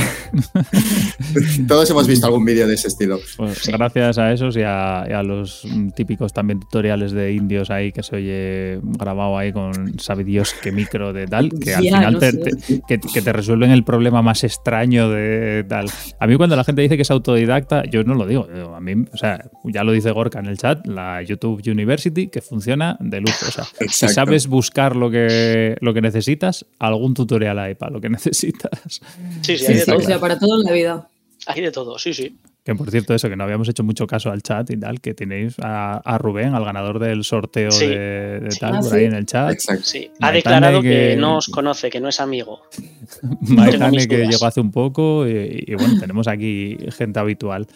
Todos 1.69 1.91
hemos 1.91 2.07
visto 2.07 2.27
algún 2.27 2.45
vídeo 2.45 2.67
de 2.67 2.75
ese 2.75 2.89
estilo. 2.89 3.19
Pues 3.37 3.67
gracias 3.67 4.19
a 4.19 4.33
esos 4.33 4.57
y 4.57 4.63
a, 4.63 5.05
y 5.09 5.13
a 5.13 5.23
los 5.23 5.67
típicos 5.95 6.33
también 6.33 6.61
tutoriales 6.61 7.13
de 7.13 7.33
indios 7.33 7.71
ahí 7.71 7.93
que 7.93 8.03
se 8.03 8.17
oye 8.17 8.81
grabado 8.83 9.37
ahí 9.39 9.53
con 9.53 9.99
sabe 9.99 10.25
Dios 10.25 10.55
qué 10.63 10.73
micro 10.73 11.13
de 11.13 11.27
tal, 11.27 11.51
que 11.51 11.75
al 11.75 11.83
final 11.83 12.13
no 12.15 12.19
te, 12.19 12.33
te- 12.33 12.81
que, 12.87 12.99
que 13.01 13.23
te 13.23 13.33
resuelven 13.33 13.71
el 13.71 13.85
problema 13.85 14.23
más 14.23 14.45
extraño 14.45 15.09
de 15.11 15.65
tal. 15.69 15.87
A 16.21 16.27
mí 16.27 16.37
cuando 16.37 16.57
la 16.57 16.65
gente 16.65 16.83
dice 16.83 16.97
que 16.97 17.03
es 17.03 17.11
autodidacta, 17.11 17.85
yo 17.85 18.03
no 18.05 18.15
lo 18.15 18.27
digo. 18.27 18.47
A 18.75 18.81
mí, 18.81 19.05
o 19.13 19.17
sea, 19.17 19.45
ya 19.65 19.85
lo 19.85 19.93
dice 19.93 20.11
Gorka 20.11 20.39
en 20.39 20.47
el 20.47 20.59
chat, 20.59 20.87
la 20.87 21.23
YouTube 21.23 21.63
University 21.67 22.29
que 22.29 22.41
funciona 22.41 22.97
de 23.01 23.21
luz. 23.21 23.43
O 23.47 23.51
sea, 23.51 23.65
si 23.89 24.09
sabes 24.09 24.47
buscar 24.47 24.97
lo 24.97 25.11
que, 25.11 25.37
lo 25.81 25.95
que 25.95 26.01
necesitas, 26.01 26.67
algún 26.79 27.15
tutorial 27.15 27.59
hay 27.59 27.75
para 27.75 27.93
lo 27.93 28.01
que 28.01 28.09
necesitas. 28.11 29.01
Sí, 29.43 29.57
sí, 29.59 29.67
hay 29.67 29.75
de 29.79 29.85
todo. 29.87 29.97
o 29.99 30.01
sea, 30.01 30.19
para 30.21 30.39
todo 30.39 30.61
en 30.61 30.65
la 30.65 30.73
vida. 30.73 31.09
Hay 31.49 31.61
de 31.61 31.71
todo, 31.71 31.99
sí, 31.99 32.13
sí. 32.13 32.37
Que 32.65 32.75
por 32.75 32.91
cierto, 32.91 33.15
eso, 33.15 33.29
que 33.29 33.37
no 33.37 33.45
habíamos 33.45 33.69
hecho 33.69 33.85
mucho 33.85 34.09
caso 34.09 34.33
al 34.33 34.43
chat 34.43 34.69
y 34.71 34.77
tal, 34.77 35.01
que 35.01 35.15
tenéis 35.15 35.55
a, 35.63 35.99
a 35.99 36.19
Rubén, 36.19 36.55
al 36.55 36.65
ganador 36.65 36.99
del 36.99 37.23
sorteo 37.23 37.71
Sí. 37.71 37.87
de, 37.87 38.41
de 38.41 38.51
Sí. 38.51 38.59
tal, 38.59 38.75
Ah, 38.75 38.81
por 38.81 38.91
sí. 38.91 38.97
ahí 38.97 39.05
en 39.05 39.15
el 39.15 39.27
chat. 39.27 39.53
Exacto. 39.53 39.85
Sí, 39.85 40.11
ha 40.21 40.33
declarado 40.33 40.83
que... 40.83 40.89
que- 41.11 41.17
no 41.17 41.37
os 41.37 41.47
conoce, 41.47 41.89
que 41.91 42.01
no 42.01 42.09
es 42.09 42.19
amigo. 42.19 42.63
Maitane, 43.43 44.09
que 44.09 44.27
llegó 44.27 44.47
hace 44.47 44.61
un 44.61 44.73
poco, 44.73 45.29
y, 45.29 45.63
y 45.69 45.75
bueno, 45.77 46.01
tenemos 46.01 46.27
aquí 46.27 46.77
gente 46.91 47.21
habitual. 47.21 47.69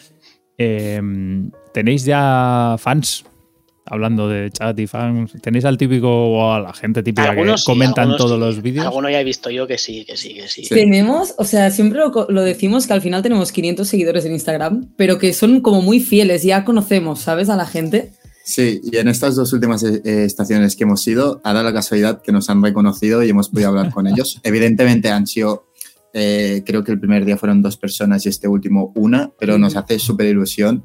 Eh, 0.59 1.01
¿Tenéis 1.73 2.05
ya 2.05 2.75
fans? 2.79 3.25
Hablando 3.91 4.29
de 4.29 4.51
chat 4.51 4.79
y 4.79 4.87
fans, 4.87 5.33
¿tenéis 5.43 5.65
al 5.65 5.77
típico 5.77 6.09
o 6.09 6.53
a 6.53 6.61
la 6.61 6.73
gente 6.73 7.03
típica 7.03 7.31
Algunos 7.31 7.61
que 7.61 7.65
sí, 7.65 7.67
comentan 7.67 8.03
algunos 8.05 8.19
todos 8.19 8.39
sí. 8.39 8.41
los 8.41 8.63
vídeos? 8.63 8.87
Alguno 8.87 9.11
ya 9.11 9.21
he 9.21 9.25
visto 9.25 9.51
yo 9.51 9.67
que 9.67 9.79
sí, 9.79 10.05
que 10.05 10.17
sí, 10.17 10.35
que 10.35 10.49
sí. 10.49 10.65
Sí. 10.65 10.75
Tenemos, 10.75 11.35
o 11.37 11.45
sea, 11.45 11.71
siempre 11.71 11.99
lo, 11.99 12.27
lo 12.29 12.43
decimos 12.43 12.87
que 12.87 12.93
al 12.93 13.03
final 13.03 13.23
tenemos 13.23 13.53
500 13.53 13.87
seguidores 13.87 14.25
en 14.25 14.33
Instagram, 14.33 14.93
pero 14.97 15.19
que 15.19 15.33
son 15.33 15.61
como 15.61 15.83
muy 15.83 16.01
fieles, 16.01 16.45
ya 16.45 16.65
conocemos, 16.65 17.21
¿sabes? 17.21 17.49
A 17.51 17.57
la 17.57 17.67
gente. 17.67 18.13
Sí, 18.51 18.81
y 18.83 18.97
en 18.97 19.09
estas 19.09 19.37
dos 19.37 19.53
últimas 19.53 19.83
eh, 19.85 20.03
eh, 20.05 20.25
estaciones 20.25 20.75
que 20.75 20.85
hemos 20.85 21.07
ido, 21.07 21.41
ha 21.45 21.53
dado 21.53 21.65
la 21.65 21.73
casualidad 21.73 22.21
que 22.23 22.33
nos 22.33 22.51
han 22.51 22.63
reconocido 22.63 23.23
y 23.23 23.31
hemos 23.31 23.49
podido 23.49 23.69
hablar 23.69 23.93
con 23.93 24.07
ellos. 24.07 24.41
Evidentemente 24.45 25.09
han 25.11 25.27
sido, 25.27 25.69
eh, 26.13 26.63
creo 26.67 26.83
que 26.83 26.93
el 26.93 26.99
primer 26.99 27.25
día 27.25 27.37
fueron 27.37 27.63
dos 27.63 27.77
personas 27.77 28.27
y 28.27 28.29
este 28.29 28.49
último 28.49 28.93
una, 28.97 29.31
pero 29.39 29.59
nos 29.59 29.77
hace 29.77 29.99
súper 29.99 30.27
ilusión. 30.27 30.83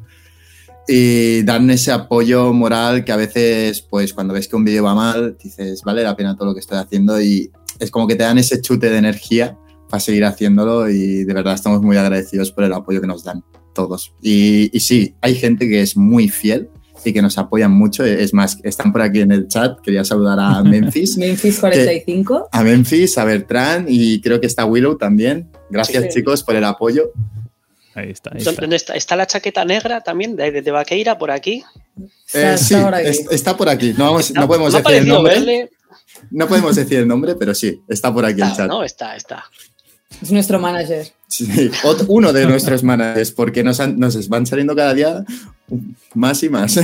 Y 0.88 1.42
dan 1.44 1.70
ese 1.70 1.92
apoyo 1.92 2.54
moral 2.54 3.04
que 3.04 3.12
a 3.12 3.16
veces, 3.16 3.82
pues 3.82 4.14
cuando 4.14 4.34
ves 4.34 4.48
que 4.48 4.56
un 4.56 4.64
vídeo 4.64 4.84
va 4.84 4.94
mal, 4.94 5.36
dices, 5.44 5.82
vale 5.84 6.04
la 6.04 6.16
pena 6.16 6.36
todo 6.36 6.50
lo 6.50 6.54
que 6.54 6.60
estoy 6.60 6.78
haciendo 6.78 7.20
y 7.22 7.52
es 7.80 7.90
como 7.92 8.08
que 8.08 8.16
te 8.16 8.24
dan 8.24 8.38
ese 8.38 8.62
chute 8.62 8.90
de 8.90 8.98
energía 8.98 9.58
para 9.90 10.00
seguir 10.00 10.26
haciéndolo 10.26 10.90
y 10.90 11.24
de 11.24 11.34
verdad 11.34 11.56
estamos 11.56 11.82
muy 11.82 11.98
agradecidos 11.98 12.52
por 12.52 12.64
el 12.64 12.74
apoyo 12.74 13.02
que 13.02 13.08
nos 13.08 13.24
dan 13.24 13.44
todos. 13.74 14.14
Y, 14.22 14.70
y 14.76 14.80
sí, 14.80 15.16
hay 15.22 15.36
gente 15.36 15.68
que 15.68 15.82
es 15.82 15.98
muy 15.98 16.30
fiel 16.30 16.70
y 17.04 17.14
que 17.14 17.22
nos 17.22 17.38
apoyan 17.38 17.72
mucho. 17.72 18.04
Es 18.04 18.34
más, 18.34 18.58
están 18.64 18.92
por 18.92 19.02
aquí 19.02 19.20
en 19.20 19.32
el 19.32 19.48
chat. 19.48 19.80
Quería 19.82 20.04
saludar 20.04 20.40
a 20.40 20.64
Memphis, 20.64 21.18
Memphis 21.18 21.60
45. 21.60 22.50
a 22.52 22.64
Memphis, 22.64 23.18
a 23.18 23.26
Bertrand 23.26 23.88
y 23.90 24.22
creo 24.22 24.40
que 24.40 24.48
está 24.48 24.66
Willow 24.66 24.98
también. 24.98 25.50
Gracias 25.70 26.06
Sí. 26.06 26.10
chicos 26.20 26.42
por 26.44 26.56
el 26.56 26.64
apoyo. 26.64 27.12
Ahí 27.96 28.10
está, 28.12 28.30
ahí 28.32 28.38
¿Dónde 28.44 28.50
está. 28.52 28.62
dónde 28.62 28.76
está? 28.76 28.94
¿Está 28.96 29.16
la 29.16 29.26
chaqueta 29.28 29.66
negra 29.66 30.02
también 30.02 30.36
de, 30.36 30.52
de, 30.52 30.62
de 30.62 30.72
Vaqueira 30.72 31.18
por 31.18 31.32
aquí? 31.32 31.64
Está, 32.28 32.54
Eh, 32.54 32.58
sí, 32.58 32.74
está 32.74 32.84
ahora 32.86 32.98
aquí. 32.98 33.08
es- 33.08 33.26
está 33.32 33.58
por 33.58 33.70
aquí. 33.70 33.94
No, 33.98 34.06
vamos- 34.06 34.32
no 34.34 34.42
Me 34.42 34.48
podemos 34.48 34.74
decir 34.74 34.92
el 34.94 35.08
nombre. 35.08 35.34
verle. 35.34 35.70
No 36.32 36.48
podemos 36.48 36.76
decir 36.76 37.00
el 37.00 37.08
nombre, 37.08 37.36
pero 37.36 37.54
sí, 37.54 37.82
está 37.88 38.14
por 38.14 38.26
aquí 38.26 38.42
el 38.42 38.48
Está, 38.48 38.58
chat. 38.64 38.68
no, 38.68 38.84
está, 38.84 39.16
está. 39.16 39.46
Es 40.22 40.32
nuestro 40.32 40.60
manager. 40.60 41.08
Sí, 41.28 41.70
uno 42.08 42.32
de 42.32 42.46
nuestros 42.46 42.84
managers, 42.84 43.32
porque 43.32 43.64
nos, 43.64 43.80
han- 43.80 44.00
nos 44.00 44.28
van 44.30 44.46
saliendo 44.46 44.76
cada 44.76 44.94
día 44.94 45.26
más 46.14 46.42
y 46.44 46.50
más. 46.50 46.80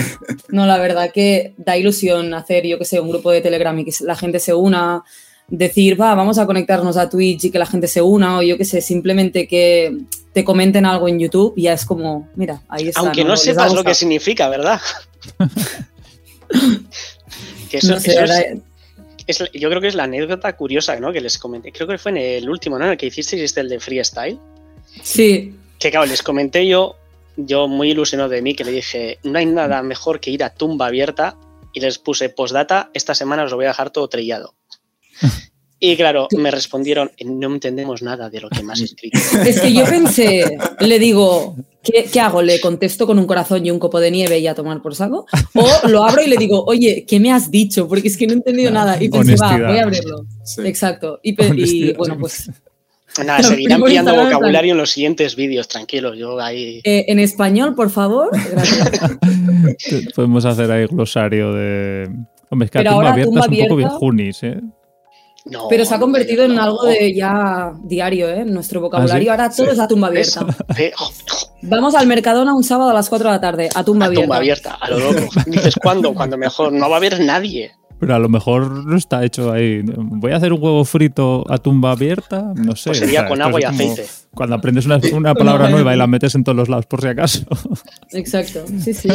No, 0.50 0.66
la 0.66 0.78
verdad 0.80 1.12
que 1.14 1.54
da 1.58 1.78
ilusión 1.78 2.34
hacer, 2.34 2.66
yo 2.68 2.78
que 2.78 2.86
sé, 2.86 3.00
un 3.00 3.10
grupo 3.10 3.32
de 3.32 3.40
Telegram 3.42 3.78
y 3.80 3.86
que 3.86 3.94
la 4.02 4.16
gente 4.16 4.40
se 4.40 4.54
una, 4.54 5.04
decir, 5.48 6.00
va, 6.00 6.14
vamos 6.16 6.38
a 6.40 6.46
conectarnos 6.46 6.98
a 6.98 7.10
Twitch 7.10 7.46
y 7.46 7.52
que 7.52 7.60
la 7.60 7.66
gente 7.66 7.88
se 7.88 8.02
una, 8.02 8.40
o 8.40 8.42
yo 8.42 8.58
que 8.58 8.66
sé, 8.66 8.82
simplemente 8.82 9.48
que 9.48 9.96
te 10.34 10.44
comenten 10.46 10.86
algo 10.86 11.08
en 11.08 11.20
YouTube, 11.20 11.54
y 11.58 11.64
ya 11.64 11.74
es 11.74 11.86
como, 11.86 12.30
mira, 12.36 12.62
ahí 12.70 12.88
está. 12.88 13.02
Aunque 13.02 13.24
no 13.24 13.34
ha 13.34 13.38
sepas 13.38 13.74
lo 13.74 13.84
que 13.84 13.94
significa, 13.94 14.50
¿verdad? 14.50 14.80
que 17.70 17.78
eso, 17.78 17.94
No 17.94 18.00
sé, 18.00 18.62
eso 19.28 19.44
es- 19.46 19.52
yo 19.54 19.70
creo 19.70 19.82
que 19.82 19.88
es 19.88 19.96
la 19.96 20.04
anécdota 20.04 20.56
curiosa 20.56 21.00
¿no? 21.00 21.12
que 21.14 21.22
les 21.22 21.38
comenté. 21.38 21.72
Creo 21.72 21.88
que 21.88 21.98
fue 21.98 22.12
en 22.12 22.18
el 22.18 22.50
último, 22.50 22.78
¿no? 22.78 22.86
En 22.86 22.92
el 22.92 22.98
que 22.98 23.06
hicisteis 23.08 23.42
este, 23.42 23.62
el 23.62 23.70
de 23.70 23.80
freestyle. 23.80 24.40
Sí, 25.04 25.56
Que 25.80 25.90
claro, 25.90 26.06
les 26.06 26.22
comenté 26.22 26.68
yo, 26.68 26.96
yo 27.38 27.68
muy 27.68 27.92
ilusionado 27.92 28.30
de 28.30 28.42
mí, 28.42 28.56
que 28.56 28.66
le 28.66 28.72
dije, 28.72 29.20
no 29.24 29.40
hay 29.40 29.46
nada 29.46 29.82
mejor 29.84 30.20
que 30.20 30.32
ir 30.32 30.44
a 30.44 30.54
tumba 30.54 30.88
abierta 30.88 31.38
y 31.74 31.80
les 31.80 31.98
puse 31.98 32.30
postdata, 32.30 32.90
esta 32.94 33.16
semana 33.16 33.44
os 33.44 33.52
lo 33.52 33.58
voy 33.58 33.66
a 33.66 33.70
dejar 33.70 33.90
todo 33.90 34.08
trillado. 34.10 34.54
Y 35.84 35.98
claro, 35.98 36.28
me 36.38 36.52
respondieron, 36.52 37.10
no 37.26 37.52
entendemos 37.52 38.04
nada 38.04 38.30
de 38.30 38.40
lo 38.40 38.50
que 38.50 38.62
me 38.62 38.72
has 38.74 38.82
escrito. 38.82 39.18
es 39.46 39.60
que 39.60 39.74
yo 39.74 39.84
pensé, 39.84 40.58
le 40.80 41.00
digo, 41.00 41.56
¿qué, 41.82 42.06
qué 42.14 42.20
hago? 42.20 42.44
¿Le 42.44 42.62
contesto 42.62 43.08
con 43.08 43.18
un 43.18 43.26
corazón 43.26 43.66
y 43.66 43.72
un 43.72 43.80
copo 43.80 44.00
de 44.00 44.12
nieve 44.12 44.38
y 44.38 44.46
a 44.46 44.54
tomar 44.54 44.84
por 44.84 44.94
saco? 44.94 45.26
¿O 45.56 45.88
lo 45.88 46.04
abro 46.04 46.22
y 46.22 46.28
le 46.30 46.38
digo, 46.38 46.64
oye, 46.66 47.04
¿qué 47.08 47.20
me 47.20 47.32
has 47.34 47.50
dicho? 47.50 47.88
Porque 47.88 48.10
es 48.10 48.16
que 48.16 48.28
no 48.28 48.34
he 48.34 48.36
entendido 48.36 48.70
nada. 48.70 49.02
Y 49.02 49.10
pensé, 49.10 49.36
va, 49.38 49.48
Honestidad. 49.48 49.70
voy 49.70 49.80
a 49.80 49.84
abrirlo. 49.84 50.26
Sí. 50.44 50.62
Exacto. 50.66 51.20
Y, 51.24 51.32
y, 51.32 51.46
Honestidad, 51.50 51.98
bueno, 51.98 52.18
pues 52.20 52.52
Nada, 53.26 53.42
seguirán 53.42 53.82
pillando 53.82 54.16
vocabulario 54.16 54.74
en 54.74 54.78
los 54.78 54.92
siguientes 54.92 55.36
vídeos, 55.36 55.68
tranquilos, 55.68 56.16
yo 56.16 56.40
ahí... 56.40 56.80
eh, 56.84 57.06
en 57.08 57.18
español, 57.18 57.74
por 57.74 57.90
favor. 57.90 58.30
Gracias. 58.52 58.92
Podemos 60.16 60.46
hacer 60.46 60.72
ahí 60.72 60.86
glosario 60.86 61.54
de. 61.54 62.08
Hombre, 62.50 62.66
es 62.66 62.72
que 62.72 62.80
Pero 62.80 62.92
a 62.92 62.94
tumba 62.94 63.10
ahora 63.10 63.10
abierta 63.14 63.30
tumba 63.30 63.42
es 63.42 63.48
un 63.48 63.52
poco 63.58 63.74
abierta- 63.74 63.90
viejunis, 63.90 64.44
¿eh? 64.44 64.62
No, 65.46 65.68
Pero 65.70 65.86
se 65.86 65.94
ha 65.94 65.98
no, 65.98 66.04
convertido 66.04 66.44
en 66.46 66.60
algo 66.60 66.86
de 66.86 67.14
ya 67.16 67.74
diario, 67.84 68.30
¿eh? 68.30 68.46
Nuestro 68.46 68.80
vocabulario. 68.80 69.32
¿Ah, 69.32 69.36
sí? 69.36 69.42
Ahora 69.42 69.56
todo 69.56 69.66
Sí. 69.68 69.74
es 69.74 69.80
a 69.80 69.88
tumba 69.88 70.08
abierta. 70.08 70.46
Eh, 70.78 70.92
Vamos 71.64 71.96
al 71.96 72.08
Mercadona 72.08 72.54
un 72.54 72.64
sábado 72.64 72.92
a 72.92 72.94
las 72.94 73.10
4 73.10 73.28
de 73.28 73.36
la 73.36 73.42
tarde, 73.42 73.70
a 73.74 73.84
tumba 73.84 74.06
a 74.06 74.08
abierta. 74.08 74.24
tumba 74.26 74.38
abierta, 74.38 74.78
a 74.80 74.90
lo 74.90 75.00
loco. 75.00 75.30
Dices, 75.48 75.76
¿cuándo? 75.82 76.14
Cuando 76.14 76.38
mejor. 76.38 76.72
No 76.72 76.90
va 76.90 76.96
a 76.96 76.98
haber 76.98 77.20
nadie. 77.20 77.72
Pero 78.00 78.16
a 78.16 78.20
lo 78.20 78.30
mejor 78.30 78.84
no 78.86 78.98
está 78.98 79.24
hecho 79.24 79.52
ahí. 79.52 79.84
Voy 79.84 80.32
a 80.32 80.38
hacer 80.38 80.54
un 80.54 80.64
huevo 80.64 80.84
frito 80.86 81.46
a 81.48 81.60
tumba 81.60 81.92
abierta, 81.92 82.52
no 82.56 82.76
sé. 82.76 82.90
Pues 82.90 83.00
sería 83.00 83.20
o 83.20 83.22
sea, 83.22 83.30
con 83.30 83.42
agua 83.44 83.62
y 83.62 83.64
aceite. 83.64 84.06
Cuando 84.34 84.56
aprendes 84.56 84.88
una, 84.88 85.36
palabra 85.36 85.70
nueva 85.72 85.94
y 85.94 85.98
la 85.98 86.08
metes 86.08 86.34
en 86.34 86.44
todos 86.44 86.56
los 86.56 86.68
lados 86.68 86.88
por 86.88 87.02
si 87.02 87.08
acaso. 87.10 87.46
Exacto, 88.12 88.66
sí, 88.80 88.94
sí. 88.94 89.10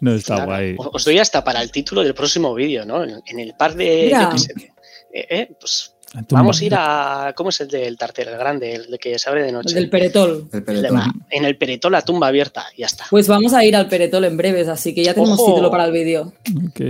no 0.00 0.14
está 0.14 0.44
guay. 0.44 0.76
Os 0.78 1.04
doy 1.04 1.18
hasta 1.18 1.42
para 1.42 1.62
el 1.62 1.72
título 1.72 2.02
del 2.04 2.14
próximo 2.14 2.54
vídeo, 2.54 2.84
¿no? 2.84 3.02
En, 3.02 3.40
el 3.40 3.54
par 3.54 3.74
de. 3.74 4.02
Mira. 4.04 4.30
yo 4.36 4.73
eh, 5.14 5.26
eh, 5.30 5.56
pues 5.60 5.94
A 6.14 6.22
tumba 6.22 6.42
vamos 6.42 6.60
a 6.60 6.64
ir 6.64 6.74
a. 6.76 7.32
¿Cómo 7.36 7.50
es 7.50 7.60
el 7.60 7.68
del 7.68 7.96
tartel? 7.96 8.28
El 8.28 8.36
grande, 8.38 8.74
el 8.74 8.90
de 8.90 8.98
que 8.98 9.18
se 9.18 9.28
abre 9.30 9.42
de 9.42 9.48
El 9.48 9.54
noche. 9.54 9.74
del 9.74 9.88
Peretol. 9.90 10.30
El 10.30 10.38
El 10.44 10.50
de 10.50 10.62
peletón. 10.62 10.96
la- 10.98 11.14
en 11.30 11.44
el 11.44 11.56
peretón 11.56 11.92
la 11.92 12.02
tumba 12.02 12.26
abierta, 12.28 12.64
ya 12.76 12.86
está. 12.86 13.04
Pues 13.10 13.26
vamos 13.28 13.52
a 13.54 13.64
ir 13.64 13.74
al 13.76 13.88
Peretol 13.88 14.24
en 14.24 14.36
breves, 14.36 14.68
así 14.68 14.94
que 14.94 15.02
ya 15.04 15.14
tenemos 15.14 15.38
Ojo. 15.40 15.52
título 15.52 15.70
para 15.70 15.84
el 15.86 15.92
vídeo. 15.92 16.32
Ok. 16.68 16.80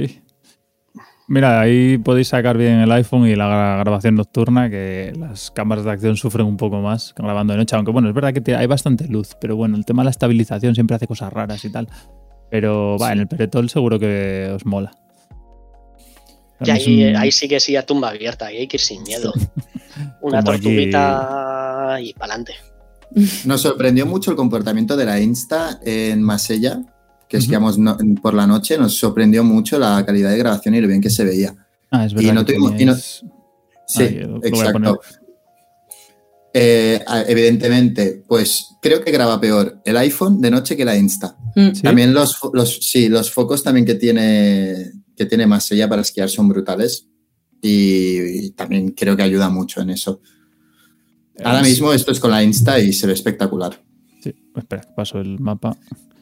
Mira, 1.27 1.59
ahí 1.59 1.97
podéis 1.97 2.29
sacar 2.29 2.59
bien 2.59 2.81
el 2.81 2.93
iPhone 2.93 3.27
y 3.27 3.35
la 3.35 3.47
gra- 3.49 3.79
grabación 3.81 4.15
nocturna, 4.15 4.69
que 4.69 5.11
las 5.19 5.51
cámaras 5.51 5.87
de 5.87 5.91
acción 5.93 6.17
sufren 6.19 6.45
un 6.47 6.59
poco 6.59 6.81
más 6.83 7.15
grabando 7.17 7.55
de 7.55 7.59
noche. 7.61 7.75
Aunque 7.77 7.93
bueno, 7.93 8.09
es 8.11 8.15
verdad 8.15 8.35
que 8.35 8.55
hay 8.55 8.67
bastante 8.67 9.09
luz, 9.09 9.31
pero 9.41 9.57
bueno, 9.57 9.77
el 9.77 9.87
tema 9.87 10.03
de 10.03 10.05
la 10.05 10.11
estabilización 10.11 10.75
siempre 10.75 10.97
hace 10.97 11.07
cosas 11.07 11.33
raras 11.33 11.65
y 11.65 11.73
tal. 11.73 11.89
Pero 12.51 12.99
va, 12.99 13.13
en 13.13 13.21
el 13.21 13.27
Peretol 13.27 13.71
seguro 13.71 13.99
que 13.99 14.53
os 14.55 14.67
mola. 14.67 14.93
Y 16.61 16.71
ahí, 16.71 17.03
ahí, 17.05 17.33
sí 17.33 17.49
que 17.49 17.61
sí 17.61 17.77
a 17.77 17.85
tumba 17.85 18.11
abierta, 18.11 18.47
ahí 18.47 18.59
hay 18.59 18.69
que 18.69 18.77
ir 18.77 18.81
sin 18.81 19.03
miedo. 19.03 19.33
Una 20.21 20.43
tortuguita 20.43 21.99
y 22.01 22.13
para 22.15 22.35
adelante. 22.35 22.55
Nos 23.45 23.61
sorprendió 23.61 24.07
mucho 24.07 24.31
el 24.31 24.37
comportamiento 24.37 24.97
de 24.97 25.05
la 25.05 25.21
Insta 25.21 25.81
en 25.85 26.23
Masella, 26.23 26.81
que 27.29 27.37
esquiamos 27.37 27.79
por 28.23 28.35
la 28.35 28.47
noche. 28.47 28.79
Nos 28.79 28.97
sorprendió 28.97 29.45
mucho 29.45 29.79
la 29.79 30.05
calidad 30.05 30.31
de 30.31 30.39
grabación 30.39 30.75
y 30.75 30.81
lo 30.81 30.89
bien 30.89 31.01
que 31.01 31.11
se 31.11 31.25
veía. 31.25 31.55
Ah, 31.91 32.07
es 32.07 32.15
verdad. 32.15 32.31
Y 32.31 32.35
no 32.35 32.45
tuvimos, 32.45 33.25
Sí, 33.87 34.03
exacto. 34.43 35.01
Eh, 36.57 37.05
evidentemente, 37.27 38.23
pues 38.29 38.77
creo 38.81 39.03
que 39.03 39.11
graba 39.11 39.41
peor 39.41 39.81
el 39.85 39.97
iPhone 39.97 40.41
de 40.41 40.53
noche 40.53 40.77
que 40.77 40.85
la 40.85 40.97
Insta. 40.97 41.37
Mm. 41.57 41.81
También 41.83 42.15
los, 42.15 42.39
los, 42.53 42.79
sí, 42.81 43.09
los 43.09 43.31
focos 43.31 43.63
también 43.63 43.85
que 43.85 43.97
tiene, 43.97 44.93
que 45.17 45.27
tiene 45.27 45.47
Masella 45.47 45.89
para 45.89 46.03
esquiar 46.03 46.29
son 46.29 46.49
brutales 46.49 47.09
y, 47.61 48.51
también 48.51 48.91
creo 48.91 49.17
que 49.17 49.23
ayuda 49.23 49.49
mucho 49.49 49.81
en 49.81 49.91
eso. 49.91 50.21
Ahora 51.43 51.63
mismo 51.63 51.93
esto 51.93 52.13
es 52.13 52.21
con 52.21 52.31
la 52.31 52.43
Insta 52.43 52.79
y 52.79 52.93
se 52.93 53.07
ve 53.07 53.15
espectacular. 53.15 53.83
Sí, 54.23 54.35
espera, 54.55 54.83
paso 54.95 55.19
el 55.19 55.41
mapa. 55.41 55.77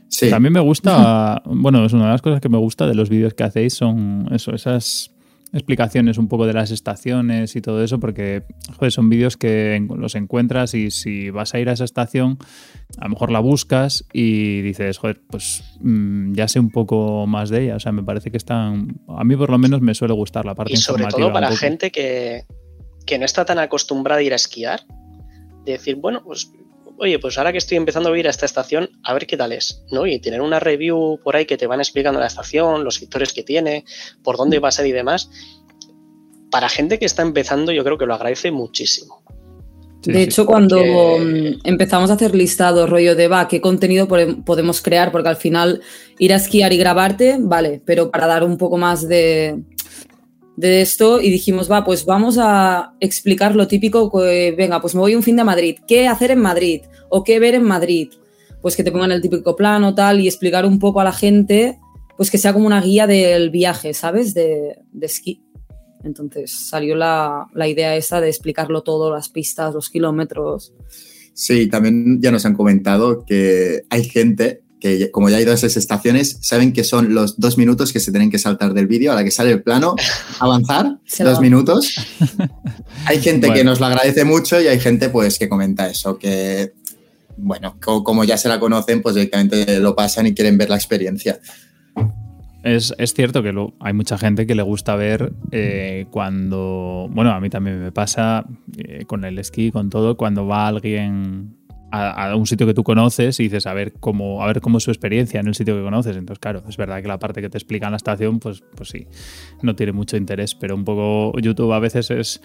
Sí. 0.08 0.30
También 0.30 0.52
me 0.52 0.60
gusta, 0.60 1.42
bueno, 1.46 1.84
es 1.84 1.92
una 1.92 2.04
de 2.04 2.10
las 2.10 2.22
cosas 2.22 2.40
que 2.40 2.48
me 2.48 2.58
gusta 2.58 2.86
de 2.86 2.94
los 2.94 3.08
vídeos 3.08 3.34
que 3.34 3.44
hacéis, 3.44 3.74
son 3.74 4.28
eso, 4.32 4.54
esas 4.54 5.10
explicaciones 5.52 6.18
un 6.18 6.28
poco 6.28 6.46
de 6.46 6.54
las 6.54 6.70
estaciones 6.70 7.54
y 7.56 7.60
todo 7.60 7.84
eso, 7.84 8.00
porque 8.00 8.44
joder, 8.76 8.90
son 8.92 9.08
vídeos 9.10 9.36
que 9.36 9.86
los 9.96 10.14
encuentras 10.14 10.74
y 10.74 10.90
si 10.90 11.30
vas 11.30 11.54
a 11.54 11.60
ir 11.60 11.68
a 11.68 11.72
esa 11.72 11.84
estación, 11.84 12.38
a 12.98 13.04
lo 13.04 13.10
mejor 13.10 13.30
la 13.30 13.40
buscas 13.40 14.04
y 14.12 14.62
dices, 14.62 14.98
joder, 14.98 15.20
pues 15.28 15.62
mm, 15.80 16.32
ya 16.32 16.48
sé 16.48 16.58
un 16.58 16.70
poco 16.70 17.26
más 17.26 17.50
de 17.50 17.64
ella. 17.64 17.76
O 17.76 17.80
sea, 17.80 17.92
me 17.92 18.02
parece 18.02 18.30
que 18.30 18.38
están. 18.38 19.00
A 19.08 19.24
mí, 19.24 19.36
por 19.36 19.50
lo 19.50 19.58
menos, 19.58 19.80
me 19.82 19.94
suele 19.94 20.14
gustar 20.14 20.44
la 20.44 20.54
parte 20.54 20.72
Y 20.72 20.76
sobre 20.76 21.06
todo 21.06 21.32
para 21.32 21.50
gente 21.54 21.90
que, 21.90 22.44
que 23.06 23.18
no 23.18 23.24
está 23.24 23.44
tan 23.44 23.58
acostumbrada 23.58 24.20
a 24.20 24.22
ir 24.22 24.32
a 24.32 24.36
esquiar, 24.36 24.80
de 25.64 25.72
decir, 25.72 25.96
bueno, 25.96 26.22
pues 26.24 26.50
oye, 27.02 27.18
pues 27.18 27.36
ahora 27.36 27.50
que 27.50 27.58
estoy 27.58 27.76
empezando 27.76 28.12
a 28.12 28.18
ir 28.18 28.28
a 28.28 28.30
esta 28.30 28.46
estación, 28.46 28.88
a 29.02 29.12
ver 29.12 29.26
qué 29.26 29.36
tal 29.36 29.50
es, 29.50 29.82
¿no? 29.90 30.06
Y 30.06 30.20
tener 30.20 30.40
una 30.40 30.60
review 30.60 31.18
por 31.24 31.34
ahí 31.34 31.46
que 31.46 31.56
te 31.56 31.66
van 31.66 31.80
explicando 31.80 32.20
la 32.20 32.28
estación, 32.28 32.84
los 32.84 32.94
sectores 32.94 33.32
que 33.32 33.42
tiene, 33.42 33.84
por 34.22 34.36
dónde 34.36 34.60
va 34.60 34.68
a 34.68 34.72
ser 34.72 34.86
y 34.86 34.92
demás. 34.92 35.28
Para 36.48 36.68
gente 36.68 37.00
que 37.00 37.04
está 37.04 37.22
empezando, 37.22 37.72
yo 37.72 37.82
creo 37.82 37.98
que 37.98 38.06
lo 38.06 38.14
agradece 38.14 38.52
muchísimo. 38.52 39.20
de 40.02 40.22
hecho, 40.22 40.46
cuando 40.46 40.80
empezamos 41.64 42.08
a 42.10 42.14
hacer 42.14 42.36
listados, 42.36 42.88
rollo 42.88 43.16
de 43.16 43.26
va, 43.26 43.48
qué 43.48 43.60
contenido 43.60 44.06
podemos 44.06 44.80
crear, 44.80 45.10
porque 45.10 45.28
al 45.28 45.36
final 45.36 45.80
ir 46.20 46.32
a 46.32 46.36
esquiar 46.36 46.72
y 46.72 46.76
grabarte, 46.76 47.36
vale, 47.40 47.82
pero 47.84 48.12
para 48.12 48.28
dar 48.28 48.44
un 48.44 48.56
poco 48.56 48.76
más 48.76 49.08
de, 49.08 49.60
de 50.56 50.82
esto 50.82 51.20
y 51.20 51.30
dijimos, 51.30 51.70
va, 51.70 51.84
pues 51.84 52.04
vamos 52.04 52.36
a 52.38 52.94
explicar 53.00 53.56
lo 53.56 53.66
típico, 53.66 54.10
venga, 54.12 54.80
pues 54.80 54.94
me 54.94 55.00
voy 55.00 55.14
un 55.14 55.22
fin 55.22 55.36
de 55.36 55.44
Madrid, 55.44 55.78
¿qué 55.86 56.08
hacer 56.08 56.30
en 56.30 56.40
Madrid? 56.40 56.82
¿O 57.08 57.24
qué 57.24 57.38
ver 57.38 57.54
en 57.54 57.64
Madrid? 57.64 58.10
Pues 58.60 58.76
que 58.76 58.84
te 58.84 58.92
pongan 58.92 59.12
el 59.12 59.22
típico 59.22 59.56
plano, 59.56 59.94
tal, 59.94 60.20
y 60.20 60.28
explicar 60.28 60.66
un 60.66 60.78
poco 60.78 61.00
a 61.00 61.04
la 61.04 61.12
gente, 61.12 61.78
pues 62.16 62.30
que 62.30 62.38
sea 62.38 62.52
como 62.52 62.66
una 62.66 62.80
guía 62.80 63.06
del 63.06 63.50
viaje, 63.50 63.94
¿sabes? 63.94 64.34
De, 64.34 64.76
de 64.92 65.06
esquí. 65.06 65.42
Entonces 66.04 66.50
salió 66.50 66.94
la, 66.94 67.46
la 67.54 67.68
idea 67.68 67.96
esa 67.96 68.20
de 68.20 68.28
explicarlo 68.28 68.82
todo, 68.82 69.10
las 69.10 69.28
pistas, 69.28 69.74
los 69.74 69.88
kilómetros. 69.88 70.74
Sí, 71.32 71.68
también 71.68 72.20
ya 72.20 72.30
nos 72.30 72.44
han 72.44 72.54
comentado 72.54 73.24
que 73.24 73.82
hay 73.88 74.04
gente 74.04 74.62
que 74.82 75.12
como 75.12 75.30
ya 75.30 75.36
ha 75.36 75.40
ido 75.40 75.52
a 75.52 75.54
esas 75.54 75.76
estaciones, 75.76 76.38
saben 76.40 76.72
que 76.72 76.82
son 76.82 77.14
los 77.14 77.38
dos 77.38 77.56
minutos 77.56 77.92
que 77.92 78.00
se 78.00 78.10
tienen 78.10 78.32
que 78.32 78.40
saltar 78.40 78.74
del 78.74 78.88
vídeo 78.88 79.12
a 79.12 79.14
la 79.14 79.22
que 79.22 79.30
sale 79.30 79.52
el 79.52 79.62
plano, 79.62 79.94
avanzar, 80.40 80.98
dos 81.20 81.40
minutos. 81.40 81.94
Hay 83.06 83.22
gente 83.22 83.52
que 83.52 83.62
nos 83.62 83.78
lo 83.78 83.86
agradece 83.86 84.24
mucho 84.24 84.60
y 84.60 84.66
hay 84.66 84.80
gente 84.80 85.08
pues 85.08 85.38
que 85.38 85.48
comenta 85.48 85.88
eso, 85.88 86.18
que 86.18 86.72
bueno, 87.36 87.76
como 87.80 88.24
ya 88.24 88.36
se 88.36 88.48
la 88.48 88.58
conocen, 88.60 89.02
pues 89.02 89.14
directamente 89.14 89.78
lo 89.78 89.94
pasan 89.94 90.26
y 90.26 90.34
quieren 90.34 90.58
ver 90.58 90.68
la 90.68 90.76
experiencia. 90.76 91.40
Es, 92.62 92.94
cierto 93.14 93.42
que 93.42 93.52
hay 93.80 93.92
mucha 93.92 94.18
gente 94.18 94.46
que 94.46 94.54
le 94.54 94.62
gusta 94.62 94.94
ver 94.94 95.32
eh, 95.50 96.06
cuando, 96.10 97.08
bueno, 97.10 97.32
a 97.32 97.40
mí 97.40 97.50
también 97.50 97.82
me 97.82 97.90
pasa 97.90 98.44
eh, 98.76 99.04
con 99.06 99.24
el 99.24 99.38
esquí, 99.38 99.72
con 99.72 99.90
todo, 99.90 100.16
cuando 100.16 100.46
va 100.46 100.68
alguien 100.68 101.56
a, 101.92 102.34
un 102.34 102.46
sitio 102.46 102.66
que 102.66 102.74
tú 102.74 102.82
conoces 102.82 103.38
y 103.38 103.44
dices 103.44 103.66
a 103.66 103.74
ver 103.74 103.92
cómo 104.00 104.42
a 104.42 104.46
ver 104.46 104.60
cómo 104.60 104.78
es 104.78 104.84
su 104.84 104.90
experiencia 104.90 105.40
en 105.40 105.46
el 105.46 105.54
sitio 105.54 105.76
que 105.76 105.82
conoces. 105.82 106.16
Entonces 106.16 106.38
claro 106.38 106.62
es 106.66 106.76
verdad 106.76 107.02
que 107.02 107.08
la 107.08 107.18
parte 107.18 107.42
que 107.42 107.50
te 107.50 107.58
explica 107.58 107.86
en 107.86 107.92
la 107.92 107.96
estación 107.96 108.38
pues 108.40 108.62
pues 108.74 108.88
sí 108.88 109.06
no 109.60 109.76
tiene 109.76 109.92
mucho 109.92 110.16
interés 110.16 110.54
pero 110.54 110.74
un 110.74 110.84
poco 110.84 111.38
YouTube 111.38 111.72
a 111.72 111.78
veces 111.78 112.10
es 112.10 112.40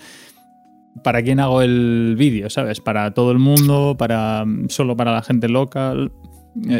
para 1.03 1.21
quién 1.21 1.39
hago 1.39 1.61
el 1.61 2.15
vídeo 2.17 2.49
sabes 2.49 2.81
para 2.81 3.13
todo 3.13 3.31
el 3.31 3.39
mundo 3.39 3.95
para 3.97 4.45
solo 4.67 4.97
para 4.97 5.13
la 5.13 5.21
gente 5.21 5.47
local 5.47 6.11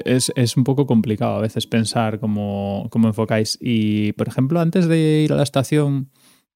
es, 0.06 0.32
es, 0.36 0.58
un 0.58 0.64
poco 0.64 0.88
complicado 0.88 1.36
a 1.36 1.42
veces 1.42 1.68
pensar 1.68 2.20
cómo, 2.20 2.88
cómo 2.90 3.08
enfocáis. 3.08 3.58
Y 3.62 4.14
por 4.14 4.28
ejemplo 4.28 4.60
antes 4.60 4.88
de 4.88 5.22
ir 5.22 5.34
a 5.34 5.36
la 5.36 5.44
estación 5.44 6.10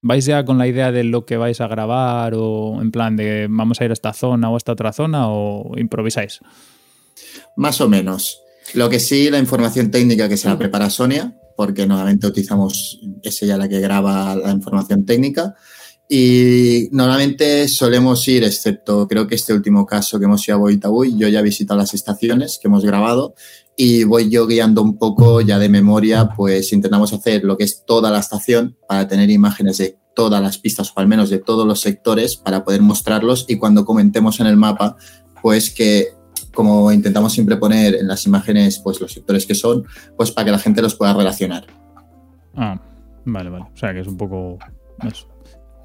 ¿Vais 0.04 0.26
ya 0.26 0.44
con 0.46 0.58
la 0.58 0.68
idea 0.68 0.92
de 0.92 1.04
lo 1.04 1.26
que 1.26 1.38
vais 1.38 1.62
a 1.62 1.68
grabar 1.68 2.34
o 2.36 2.82
en 2.82 2.92
plan 2.92 3.16
de 3.16 3.48
vamos 3.50 3.80
a 3.80 3.86
ir 3.86 3.92
a 3.92 3.94
esta 3.94 4.14
zona 4.14 4.50
o 4.50 4.56
a 4.56 4.58
esta 4.58 4.72
otra 4.72 4.94
zona 4.94 5.30
o 5.30 5.78
improvisáis? 5.78 6.40
Más 7.56 7.82
o 7.82 7.88
menos. 7.88 8.42
Lo 8.74 8.90
que 8.90 9.00
sí, 9.00 9.30
la 9.30 9.38
información 9.38 9.92
técnica 9.92 10.28
que 10.28 10.38
se 10.38 10.48
la 10.48 10.58
prepara 10.58 10.90
Sonia, 10.90 11.36
porque 11.56 11.86
normalmente 11.86 12.26
utilizamos, 12.26 13.00
es 13.22 13.44
ella 13.44 13.58
la 13.58 13.70
que 13.70 13.80
graba 13.80 14.36
la 14.36 14.52
información 14.52 15.06
técnica. 15.06 15.56
Y 16.10 16.90
normalmente 16.92 17.68
solemos 17.68 18.28
ir, 18.28 18.44
excepto 18.44 19.08
creo 19.08 19.28
que 19.28 19.36
este 19.36 19.54
último 19.54 19.86
caso 19.86 20.20
que 20.20 20.26
hemos 20.26 20.46
ido 20.48 20.58
a 20.58 20.60
Boitabuy, 20.60 21.18
yo 21.18 21.28
ya 21.30 21.40
he 21.40 21.44
visitado 21.44 21.80
las 21.80 21.94
estaciones 21.94 22.60
que 22.62 22.68
hemos 22.68 22.84
grabado 22.84 23.34
y 23.76 24.04
voy 24.04 24.30
yo 24.30 24.48
guiando 24.48 24.82
un 24.82 24.98
poco 24.98 25.42
ya 25.42 25.58
de 25.60 25.70
memoria, 25.70 26.30
pues 26.36 26.72
intentamos 26.74 27.14
hacer 27.14 27.44
lo 27.44 27.58
que 27.58 27.64
es 27.64 27.84
toda 27.86 28.12
la 28.12 28.20
estación 28.20 28.78
para 28.88 29.08
tener 29.08 29.30
imágenes 29.30 29.78
de 29.78 29.98
todas 30.16 30.42
las 30.42 30.58
pistas 30.58 30.92
o 30.96 31.00
al 31.00 31.08
menos 31.08 31.30
de 31.30 31.40
todos 31.40 31.66
los 31.66 31.82
sectores 31.82 32.36
para 32.36 32.64
poder 32.64 32.82
mostrarlos 32.82 33.46
y 33.48 33.58
cuando 33.58 33.86
comentemos 33.86 34.40
en 34.40 34.48
el 34.48 34.58
mapa, 34.58 34.98
pues 35.42 35.74
que 35.74 36.10
como 36.54 36.92
intentamos 36.92 37.34
siempre 37.34 37.58
poner 37.58 37.96
en 37.96 38.08
las 38.08 38.26
imágenes 38.26 38.80
pues 38.80 39.00
los 39.00 39.14
sectores 39.14 39.46
que 39.46 39.56
son, 39.56 39.86
pues 40.18 40.32
para 40.32 40.46
que 40.46 40.52
la 40.52 40.60
gente 40.60 40.82
los 40.82 40.96
pueda 40.96 41.14
relacionar. 41.14 41.66
Ah, 42.56 42.80
vale, 43.26 43.50
vale. 43.50 43.66
O 43.74 43.78
sea 43.78 43.94
que 43.94 44.02
es 44.02 44.08
un 44.08 44.18
poco 44.18 44.58
eso. 45.08 45.28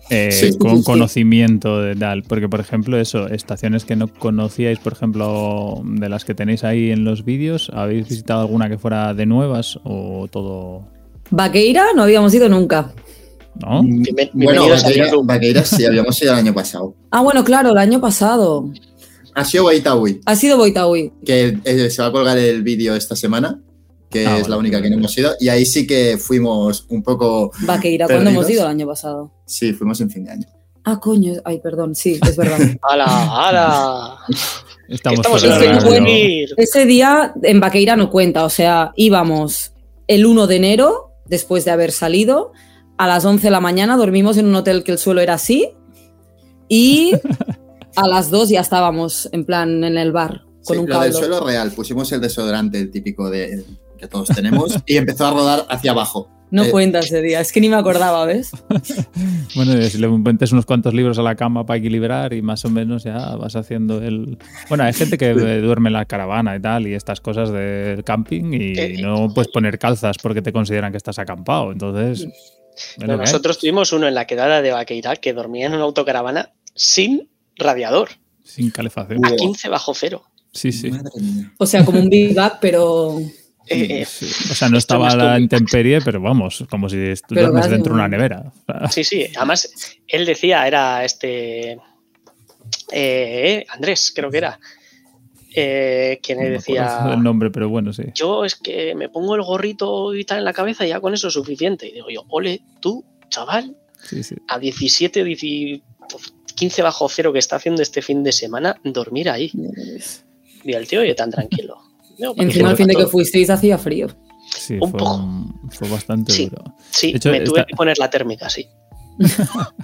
Eh, 0.09 0.53
con 0.59 0.83
conocimiento 0.83 1.81
de 1.81 1.97
tal. 1.97 2.23
Porque, 2.23 2.49
por 2.49 2.61
ejemplo, 2.61 2.99
eso, 2.99 3.29
estaciones 3.29 3.85
que 3.85 3.97
no 3.97 4.09
conocíais, 4.09 4.79
por 4.79 4.93
ejemplo, 4.93 5.83
de 5.85 6.09
las 6.09 6.25
que 6.25 6.35
tenéis 6.35 6.65
ahí 6.65 6.91
en 6.91 7.05
los 7.05 7.25
vídeos, 7.25 7.71
¿habéis 7.75 8.09
visitado 8.09 8.43
alguna 8.43 8.69
que 8.69 8.79
fuera 8.79 9.15
de 9.15 9.27
nuevas 9.27 9.79
o 9.85 10.29
todo? 10.31 10.85
Vaqueira 11.31 11.87
no 11.95 12.05
habíamos 12.05 12.33
ido 12.35 12.49
nunca. 12.49 12.93
¿No? 13.57 13.83
bueno, 14.35 14.67
Vaqueira, 15.25 15.65
sí, 15.65 15.85
habíamos 15.85 16.21
ido 16.23 16.33
el 16.33 16.39
año 16.39 16.55
pasado. 16.55 16.95
Ah, 17.11 17.23
bueno, 17.23 17.43
claro, 17.43 17.71
el 17.71 17.79
año 17.79 18.01
pasado. 18.01 18.71
Ha 19.35 19.45
sido 19.45 19.65
Boitaui. 19.65 20.21
Ha 20.25 20.37
sido 20.37 20.57
Boitaui. 20.57 21.13
Que 21.25 21.59
eh, 21.65 21.91
se 21.91 22.03
va 22.03 22.09
a 22.09 22.13
colgar 22.13 22.39
el 22.39 22.63
vídeo 22.63 22.95
esta 22.95 23.17
semana 23.17 23.61
que 24.17 24.27
ah, 24.27 24.39
es 24.39 24.49
la 24.49 24.57
única 24.57 24.81
que 24.81 24.91
no 24.91 24.97
hemos 24.97 25.17
ido. 25.17 25.35
Y 25.41 25.49
ahí 25.49 25.67
sí 25.67 25.87
que 25.87 26.19
fuimos 26.19 26.87
un 26.89 27.03
poco. 27.03 27.53
Vaqueira, 27.61 28.07
¿cuándo 28.07 28.31
hemos 28.31 28.49
ido 28.49 28.62
el 28.62 28.69
año 28.69 28.87
pasado? 28.87 29.33
Sí, 29.45 29.73
fuimos 29.73 30.01
en 30.01 30.11
fin 30.11 30.25
de 30.25 30.33
año. 30.33 30.47
Ah, 30.85 31.01
coño, 31.01 31.35
ay, 31.45 31.59
perdón, 31.59 31.95
sí, 31.97 32.19
es 32.23 32.37
verdad. 32.37 32.59
¡Hala, 32.83 33.07
hala! 33.07 34.19
Estamos, 34.89 35.19
Estamos 35.43 35.43
en 35.93 36.07
Ese 36.57 36.87
día 36.87 37.35
en 37.43 37.59
Vaqueira 37.59 37.97
no 37.97 38.09
cuenta, 38.09 38.45
o 38.45 38.49
sea, 38.49 38.93
íbamos 38.95 39.73
el 40.07 40.25
1 40.25 40.47
de 40.47 40.57
enero, 40.57 41.11
después 41.25 41.64
de 41.64 41.73
haber 41.73 41.91
salido, 41.91 42.53
a 42.97 43.09
las 43.09 43.25
11 43.25 43.49
de 43.49 43.51
la 43.51 43.59
mañana 43.59 43.97
dormimos 43.97 44.37
en 44.37 44.47
un 44.47 44.55
hotel 44.55 44.85
que 44.85 44.93
el 44.93 44.99
suelo 44.99 45.21
era 45.21 45.35
así 45.35 45.71
y 46.69 47.14
a 47.97 48.07
las 48.07 48.31
2 48.31 48.51
ya 48.51 48.61
estábamos 48.61 49.29
en 49.33 49.45
plan 49.45 49.83
en 49.83 49.99
el 49.99 50.12
bar. 50.12 50.45
Con 50.64 50.79
un 50.79 50.89
lo 50.89 51.01
del 51.01 51.12
suelo 51.12 51.45
real, 51.45 51.73
pusimos 51.73 52.11
el 52.12 52.21
desodorante 52.21 52.79
el 52.79 52.93
típico 52.93 53.29
de, 53.29 53.64
que 53.97 54.09
todos 54.09 54.29
tenemos, 54.29 54.77
y 54.87 54.97
empezó 54.97 55.27
a 55.27 55.31
rodar 55.33 55.67
hacia 55.69 55.93
abajo. 55.93 56.31
No 56.51 56.65
eh, 56.65 56.71
cuenta 56.71 57.01
ese 57.01 57.21
día, 57.23 57.41
es 57.41 57.51
que 57.51 57.61
ni 57.61 57.69
me 57.69 57.77
acordaba, 57.77 58.25
¿ves? 58.25 58.53
bueno, 59.57 59.83
si 59.83 59.99
le 59.99 60.09
metes 60.09 60.53
unos 60.53 60.65
cuantos 60.65 60.95
libros 60.95 61.19
a 61.19 61.23
la 61.23 61.35
cama 61.35 61.67
para 61.67 61.79
equilibrar 61.79 62.33
y 62.33 62.43
más 62.43 62.65
o 62.65 62.71
menos 62.71 63.03
ya 63.03 63.35
vas 63.37 63.57
haciendo 63.57 64.01
el... 64.01 64.39
Bueno, 64.69 64.85
hay 64.85 64.93
gente 64.93 65.19
que 65.19 65.35
duerme 65.35 65.89
en 65.89 65.95
la 65.95 66.05
caravana 66.05 66.55
y 66.55 66.61
tal 66.61 66.87
y 66.87 66.95
estas 66.95 67.21
cosas 67.21 67.51
del 67.51 68.05
camping 68.05 68.53
y 68.53 68.79
eh, 68.79 68.99
no 69.03 69.33
puedes 69.35 69.51
poner 69.51 69.79
calzas 69.79 70.19
porque 70.23 70.41
te 70.41 70.53
consideran 70.53 70.93
que 70.93 70.99
estás 70.99 71.19
acampado, 71.19 71.73
entonces... 71.73 72.29
nosotros 72.99 73.59
tuvimos 73.59 73.93
uno 73.93 74.07
en 74.07 74.15
la 74.15 74.27
quedada 74.27 74.63
de 74.63 74.71
Vaqueira 74.71 75.17
que 75.17 75.33
dormía 75.33 75.67
en 75.67 75.75
una 75.75 75.83
autocaravana 75.83 76.53
sin 76.75 77.29
radiador. 77.57 78.11
Sin 78.45 78.71
calefacción. 78.71 79.25
A 79.25 79.35
15 79.35 79.69
bajo 79.69 79.95
cero. 79.95 80.23
Sí, 80.53 80.71
sí. 80.71 80.91
O 81.59 81.67
sea, 81.67 81.85
como 81.85 81.99
un 81.99 82.09
bivak, 82.09 82.61
pero 82.61 83.19
Eh, 83.69 84.03
eh, 84.03 84.07
O 84.51 84.55
sea, 84.55 84.69
no 84.69 84.79
estaba 84.79 85.09
a 85.11 85.17
la 85.17 85.41
intemperie, 85.41 86.01
pero 86.01 86.21
vamos, 86.21 86.64
como 86.71 86.89
si 86.89 86.99
estuvieras 86.99 87.69
dentro 87.71 87.93
de 87.95 87.99
una 88.01 88.09
nevera. 88.09 88.53
Sí, 88.91 89.03
sí. 89.05 89.27
Además, 89.37 89.69
él 90.07 90.25
decía, 90.27 90.67
era 90.67 91.05
este. 91.05 91.79
eh, 92.93 93.64
Andrés, 93.69 94.12
creo 94.14 94.31
que 94.31 94.39
era. 94.39 94.59
eh, 95.55 96.21
quien 96.23 96.39
No 96.39 96.49
decía. 96.49 97.11
el 97.12 97.23
nombre, 97.23 97.51
pero 97.51 97.69
bueno, 97.69 97.93
sí. 97.93 98.05
Yo 98.14 98.45
es 98.45 98.55
que 98.55 98.95
me 98.95 99.09
pongo 99.09 99.35
el 99.35 99.43
gorrito 99.43 100.14
y 100.14 100.25
tal 100.25 100.39
en 100.39 100.45
la 100.45 100.53
cabeza 100.53 100.85
y 100.87 100.91
ya 100.91 101.01
con 101.01 101.14
eso 101.14 101.29
es 101.29 101.35
suficiente. 101.35 101.89
Y 101.89 101.93
digo 101.93 102.09
yo, 102.11 102.25
ole, 102.29 102.61
tú, 102.81 103.05
chaval, 103.31 103.77
Sí, 104.03 104.23
sí. 104.23 104.37
a 104.49 104.59
17, 104.59 105.25
10 105.25 105.81
15 106.55 106.83
bajo 106.83 107.09
cero 107.09 107.33
que 107.33 107.39
está 107.39 107.57
haciendo 107.57 107.83
este 107.83 108.01
fin 108.01 108.23
de 108.23 108.33
semana, 108.33 108.81
dormir 108.85 109.29
ahí. 109.29 109.51
Y 110.64 110.73
el 110.73 110.87
tío, 110.89 111.01
oye, 111.01 111.14
tan 111.14 111.31
tranquilo. 111.31 111.77
Encima 112.37 112.71
el 112.71 112.77
fin 112.77 112.87
de 112.87 112.95
que 112.95 113.07
fuisteis 113.07 113.51
hacía 113.51 113.79
frío. 113.79 114.09
Sí, 114.57 114.75
Un 114.81 114.91
fue, 114.91 114.99
poco. 114.99 115.29
fue 115.71 115.89
bastante 115.89 116.33
Sí. 116.33 116.47
duro. 116.49 116.64
Sí, 116.91 117.12
hecho, 117.17 117.31
me 117.31 117.41
tuve 117.41 117.61
esta- 117.61 117.67
que 117.67 117.77
poner 117.77 117.99
la 117.99 118.09
térmica, 118.11 118.49
sí. 118.49 118.67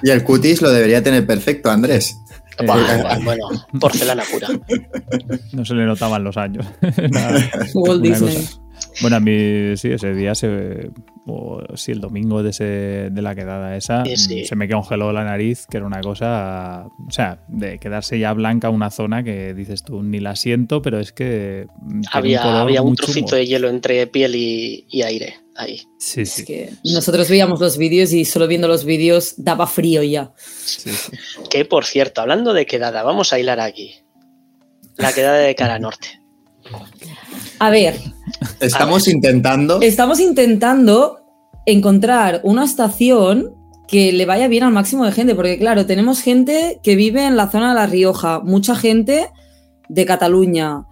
Y 0.03 0.11
el 0.11 0.23
cutis 0.25 0.63
lo 0.63 0.71
debería 0.71 1.03
tener 1.03 1.27
perfecto, 1.27 1.71
Andrés. 1.71 2.17
Eh, 2.59 2.67
Buah, 2.67 3.19
bueno, 3.25 3.49
porcelana 3.81 4.23
pura. 4.31 4.49
No 5.53 5.65
se 5.65 5.75
le 5.75 5.85
notaban 5.87 6.23
los 6.23 6.37
años. 6.37 6.67
Walt 7.75 8.03
Disney. 8.03 8.37
cosa. 8.37 8.59
Bueno, 9.01 9.17
a 9.17 9.21
mí 9.21 9.77
sí, 9.77 9.91
ese 9.93 10.13
día 10.15 10.35
se. 10.35 10.91
O 11.27 11.61
sí, 11.77 11.93
el 11.93 12.01
domingo 12.01 12.43
de, 12.43 12.51
ese, 12.51 12.65
de 13.11 13.23
la 13.23 13.35
quedada 13.35 13.77
esa, 13.77 14.05
Sí, 14.05 14.17
sí. 14.17 14.45
se 14.45 14.57
me 14.57 14.69
congeló 14.69 15.13
la 15.13 15.25
nariz, 15.25 15.67
que 15.71 15.77
era 15.79 15.87
una 15.87 16.01
cosa. 16.01 16.87
O 17.07 17.11
sea, 17.11 17.45
de 17.49 17.79
quedarse 17.79 18.19
ya 18.19 18.33
blanca 18.33 18.71
una 18.71 18.91
zona 18.91 19.23
que 19.23 19.55
dices 19.55 19.83
tú, 19.85 20.03
ni 20.03 20.19
la 20.21 20.35
siento, 20.37 20.83
pero 20.83 20.99
es 20.99 21.13
que. 21.13 21.67
mm, 21.81 22.03
Había, 22.13 22.43
color 22.43 22.57
había 22.63 22.83
un 22.83 22.97
trocito 22.97 23.27
chungo. 23.29 23.37
de 23.37 23.47
hielo 23.47 23.69
entre 23.69 24.07
piel 24.09 24.35
y, 24.35 24.85
y 24.91 25.03
aire 25.03 25.37
ahí. 25.55 25.81
Sí, 25.99 26.23
Es 26.23 26.31
sí. 26.33 26.45
que 26.45 26.71
nosotros 26.85 27.29
veíamos 27.31 27.61
los 27.61 27.79
vídeos 27.79 28.13
y 28.13 28.25
solo 28.25 28.49
viendo 28.49 28.67
los 28.69 28.85
vídeos 28.85 29.35
daba 29.37 29.67
frío 29.67 30.03
ya. 30.03 30.33
sí, 30.37 30.91
sí. 30.91 31.13
Que 31.51 31.65
por 31.65 31.85
cierto, 31.85 32.21
hablando 32.21 32.53
de 32.53 32.67
quedada, 32.67 33.03
vamos 33.05 33.33
a 33.33 33.39
hilar 33.39 33.61
aquí. 33.61 33.95
La 34.97 35.13
quedada 35.13 35.39
de 35.39 35.55
cara 35.55 35.79
norte. 35.79 36.21
A 37.59 37.71
ver, 37.71 37.95
Estamos 38.61 39.09
intentando. 39.09 39.81
estamos 39.83 40.21
intentando 40.21 41.19
encontrar 41.67 42.41
una 42.45 42.65
estación 42.65 43.55
que 43.89 44.13
le 44.13 44.27
vaya 44.27 44.49
bien 44.49 44.65
al 44.65 44.73
máximo 44.73 45.05
de 45.05 45.13
gente, 45.13 45.35
porque 45.35 45.59
claro, 45.59 45.87
tenemos 45.87 46.21
gente 46.23 46.81
que 46.83 46.97
vive 46.97 47.27
en 47.27 47.37
la 47.37 47.51
zona 47.51 47.71
de 47.71 47.75
La 47.75 47.87
Rioja, 47.87 48.41
mucha 48.41 48.75
gente 48.75 49.29
de 49.89 50.07
Cataluña, 50.07 50.85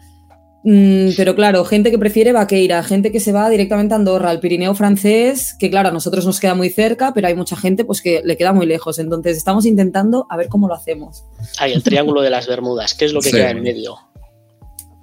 Mm, 0.62 1.12
pero 1.16 1.34
claro, 1.34 1.64
gente 1.64 1.90
que 1.90 1.98
prefiere 1.98 2.32
Vaqueira, 2.32 2.82
gente 2.82 3.10
que 3.10 3.18
se 3.18 3.32
va 3.32 3.48
directamente 3.48 3.94
a 3.94 3.96
Andorra, 3.96 4.28
al 4.28 4.40
Pirineo 4.40 4.74
francés, 4.74 5.56
que 5.58 5.70
claro, 5.70 5.88
a 5.88 5.92
nosotros 5.92 6.26
nos 6.26 6.38
queda 6.38 6.54
muy 6.54 6.68
cerca, 6.68 7.14
pero 7.14 7.28
hay 7.28 7.34
mucha 7.34 7.56
gente 7.56 7.86
pues 7.86 8.02
que 8.02 8.20
le 8.26 8.36
queda 8.36 8.52
muy 8.52 8.66
lejos, 8.66 8.98
entonces 8.98 9.38
estamos 9.38 9.64
intentando 9.64 10.26
a 10.28 10.36
ver 10.36 10.48
cómo 10.48 10.68
lo 10.68 10.74
hacemos. 10.74 11.24
Ahí, 11.58 11.72
el 11.72 11.82
triángulo 11.82 12.20
de 12.20 12.28
las 12.28 12.46
Bermudas, 12.46 12.92
que 12.92 13.06
es 13.06 13.14
lo 13.14 13.22
que 13.22 13.30
Sí. 13.30 13.36
queda 13.36 13.48
en 13.52 13.62
medio. 13.62 13.96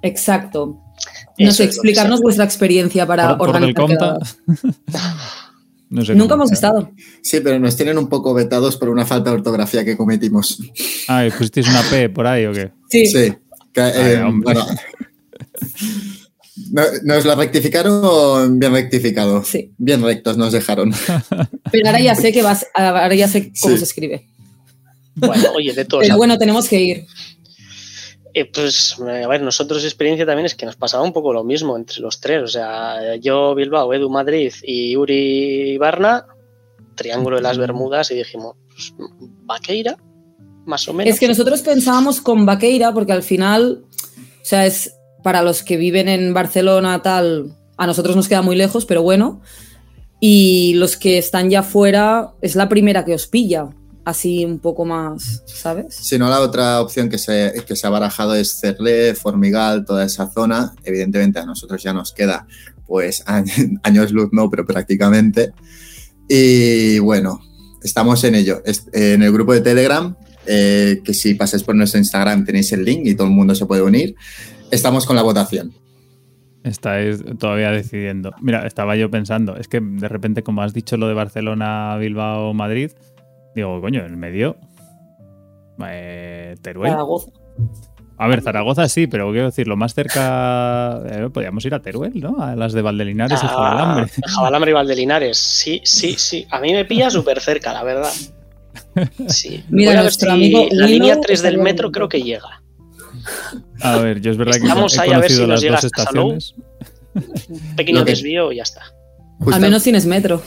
Exacto. 0.08 0.80
No 1.38 1.52
sé, 1.52 1.64
explicarnos 1.64 2.20
vuestra 2.20 2.44
experiencia 2.44 3.06
para 3.06 3.36
Por, 3.38 3.52
por 3.52 3.56
organizar 3.56 4.18
no 5.90 6.04
sé 6.04 6.14
Nunca 6.14 6.34
hemos 6.34 6.50
estado. 6.52 6.90
Sí, 7.22 7.40
pero 7.40 7.58
nos 7.60 7.76
tienen 7.76 7.96
un 7.96 8.08
poco 8.08 8.34
vetados 8.34 8.76
por 8.76 8.88
una 8.88 9.06
falta 9.06 9.30
de 9.30 9.36
ortografía 9.36 9.84
que 9.84 9.96
cometimos. 9.96 10.58
Ah, 11.06 11.24
¿y 11.24 11.30
¿pusisteis 11.30 11.68
una 11.68 11.82
P 11.82 12.08
por 12.10 12.26
ahí 12.26 12.44
o 12.46 12.52
qué? 12.52 12.72
Sí. 12.90 13.06
Sí. 13.06 13.32
Que, 13.72 13.80
Ay, 13.80 13.92
eh, 14.14 14.22
hombre. 14.22 14.54
bueno. 14.54 14.66
No- 16.72 16.82
Nos 17.04 17.24
lo 17.24 17.34
rectificaron 17.36 18.58
bien 18.58 18.72
rectificado. 18.72 19.44
Sí. 19.44 19.72
Bien 19.78 20.02
rectos 20.02 20.36
nos 20.36 20.52
dejaron. 20.52 20.92
Pero 21.70 21.86
ahora 21.86 22.00
ya 22.00 22.14
sé 22.16 22.32
que 22.32 22.42
vas, 22.42 22.66
ahora 22.74 23.14
ya 23.14 23.28
sé 23.28 23.52
cómo 23.60 23.74
Sí. 23.74 23.78
se 23.78 23.84
escribe. 23.84 24.26
Bueno, 25.14 25.50
oye, 25.54 25.72
de 25.72 25.84
todos. 25.84 26.02
Pero 26.02 26.16
bueno, 26.16 26.36
tenemos 26.38 26.68
que 26.68 26.80
ir. 26.80 27.06
Eh, 28.38 28.44
pues, 28.54 28.96
eh, 29.04 29.24
a 29.24 29.26
ver, 29.26 29.42
nosotros 29.42 29.82
experiencia 29.82 30.24
también 30.24 30.46
es 30.46 30.54
que 30.54 30.64
nos 30.64 30.76
pasaba 30.76 31.02
un 31.02 31.12
poco 31.12 31.32
lo 31.32 31.42
mismo 31.42 31.76
entre 31.76 32.00
los 32.00 32.20
tres. 32.20 32.40
O 32.44 32.46
sea, 32.46 33.16
yo 33.16 33.52
Bilbao, 33.56 33.92
Edu 33.92 34.08
Madrid 34.08 34.52
y 34.62 34.96
Uri 34.96 35.76
Barna, 35.76 36.24
triángulo 36.94 37.36
de 37.36 37.42
las 37.42 37.58
Bermudas, 37.58 38.12
y 38.12 38.14
dijimos, 38.14 38.54
pues, 38.70 38.94
Vaqueira, 39.44 39.96
más 40.66 40.86
o 40.86 40.92
menos. 40.92 41.12
Es 41.12 41.18
que 41.18 41.26
nosotros 41.26 41.62
pensábamos 41.62 42.20
con 42.20 42.46
Vaqueira, 42.46 42.94
porque 42.94 43.10
al 43.10 43.24
final, 43.24 43.84
o 44.40 44.44
sea, 44.44 44.66
es 44.66 44.94
para 45.24 45.42
los 45.42 45.64
que 45.64 45.76
viven 45.76 46.08
en 46.08 46.32
Barcelona, 46.32 47.02
tal, 47.02 47.56
a 47.76 47.88
nosotros 47.88 48.14
nos 48.14 48.28
queda 48.28 48.42
muy 48.42 48.54
lejos, 48.54 48.86
pero 48.86 49.02
bueno. 49.02 49.40
Y 50.20 50.74
los 50.74 50.96
que 50.96 51.18
están 51.18 51.50
ya 51.50 51.64
fuera, 51.64 52.34
es 52.40 52.54
la 52.54 52.68
primera 52.68 53.04
que 53.04 53.14
os 53.14 53.26
pilla, 53.26 53.70
así 54.08 54.44
un 54.44 54.58
poco 54.58 54.86
más, 54.86 55.42
¿sabes? 55.46 55.94
Si 55.94 56.18
no, 56.18 56.30
la 56.30 56.40
otra 56.40 56.80
opción 56.80 57.10
que 57.10 57.18
se, 57.18 57.52
que 57.66 57.76
se 57.76 57.86
ha 57.86 57.90
barajado 57.90 58.34
es 58.34 58.58
Cerlé, 58.58 59.14
Formigal, 59.14 59.84
toda 59.84 60.04
esa 60.04 60.30
zona. 60.30 60.72
Evidentemente 60.82 61.38
a 61.38 61.44
nosotros 61.44 61.82
ya 61.82 61.92
nos 61.92 62.12
queda 62.12 62.46
pues 62.86 63.22
años 63.82 64.12
luz, 64.12 64.30
no, 64.32 64.48
pero 64.48 64.64
prácticamente. 64.64 65.52
Y 66.26 66.98
bueno, 67.00 67.40
estamos 67.82 68.24
en 68.24 68.34
ello. 68.34 68.62
En 68.92 69.22
el 69.22 69.30
grupo 69.30 69.52
de 69.52 69.60
Telegram, 69.60 70.16
eh, 70.46 71.02
que 71.04 71.12
si 71.12 71.34
pasáis 71.34 71.62
por 71.62 71.74
nuestro 71.74 71.98
Instagram 71.98 72.46
tenéis 72.46 72.72
el 72.72 72.84
link 72.84 73.02
y 73.04 73.14
todo 73.14 73.26
el 73.26 73.34
mundo 73.34 73.54
se 73.54 73.66
puede 73.66 73.82
unir. 73.82 74.14
Estamos 74.70 75.04
con 75.04 75.16
la 75.16 75.22
votación. 75.22 75.74
Estáis 76.64 77.22
todavía 77.38 77.70
decidiendo. 77.70 78.32
Mira, 78.40 78.66
estaba 78.66 78.96
yo 78.96 79.10
pensando, 79.10 79.56
es 79.56 79.68
que 79.68 79.80
de 79.80 80.08
repente, 80.08 80.42
como 80.42 80.62
has 80.62 80.72
dicho 80.72 80.96
lo 80.96 81.08
de 81.08 81.14
Barcelona, 81.14 81.96
Bilbao, 81.98 82.52
Madrid, 82.54 82.90
digo, 83.58 83.80
coño, 83.80 84.00
en 84.00 84.06
el 84.06 84.16
medio. 84.16 84.56
eh, 85.86 86.56
Teruel. 86.62 86.90
Zaragoza. 86.92 87.30
A 88.20 88.26
ver, 88.26 88.42
Zaragoza 88.42 88.88
sí, 88.88 89.06
pero 89.06 89.30
quiero 89.30 89.46
decir, 89.46 89.68
lo 89.68 89.76
más 89.76 89.94
cerca. 89.94 91.00
eh, 91.06 91.28
podríamos 91.32 91.64
ir 91.64 91.74
a 91.74 91.80
Teruel, 91.80 92.18
¿no? 92.20 92.42
A 92.42 92.56
las 92.56 92.72
de 92.72 92.82
Valdelinares 92.82 93.40
y 93.42 93.46
Ah, 93.46 93.48
Jabalambre. 93.48 94.10
Jabalambre 94.26 94.70
y 94.72 94.74
Valdelinares. 94.74 95.38
Sí, 95.38 95.80
sí, 95.84 96.14
sí. 96.18 96.44
A 96.50 96.60
mí 96.60 96.72
me 96.72 96.84
pilla 96.84 97.10
súper 97.10 97.40
cerca, 97.40 97.72
la 97.72 97.84
verdad. 97.84 98.10
Sí. 99.28 99.62
Mira, 99.70 99.70
Voy 99.70 99.86
a 99.86 99.90
ver 99.92 100.02
nuestro 100.02 100.30
si 100.30 100.34
amigo 100.34 100.66
la 100.72 100.86
línea 100.86 101.20
3 101.20 101.42
del 101.42 101.58
metro 101.58 101.92
creo 101.92 102.08
que 102.08 102.20
llega. 102.22 102.60
A 103.82 103.98
ver, 103.98 104.20
yo 104.20 104.32
es 104.32 104.36
verdad 104.36 104.54
que 104.54 104.66
he 104.66 105.00
ahí 105.00 105.12
a 105.12 105.18
ver 105.20 105.30
si 105.30 105.38
conocido 105.38 105.46
nos 105.46 105.48
las 105.48 105.60
llega 105.62 105.76
dos 105.76 105.84
estaciones. 105.84 106.54
Un 107.48 107.76
pequeño 107.76 108.04
desvío 108.04 108.50
y 108.52 108.56
ya 108.56 108.62
está. 108.64 108.82
Justa- 109.38 109.56
Al 109.56 109.62
menos 109.62 109.82
tienes 109.82 110.06
metro. 110.06 110.42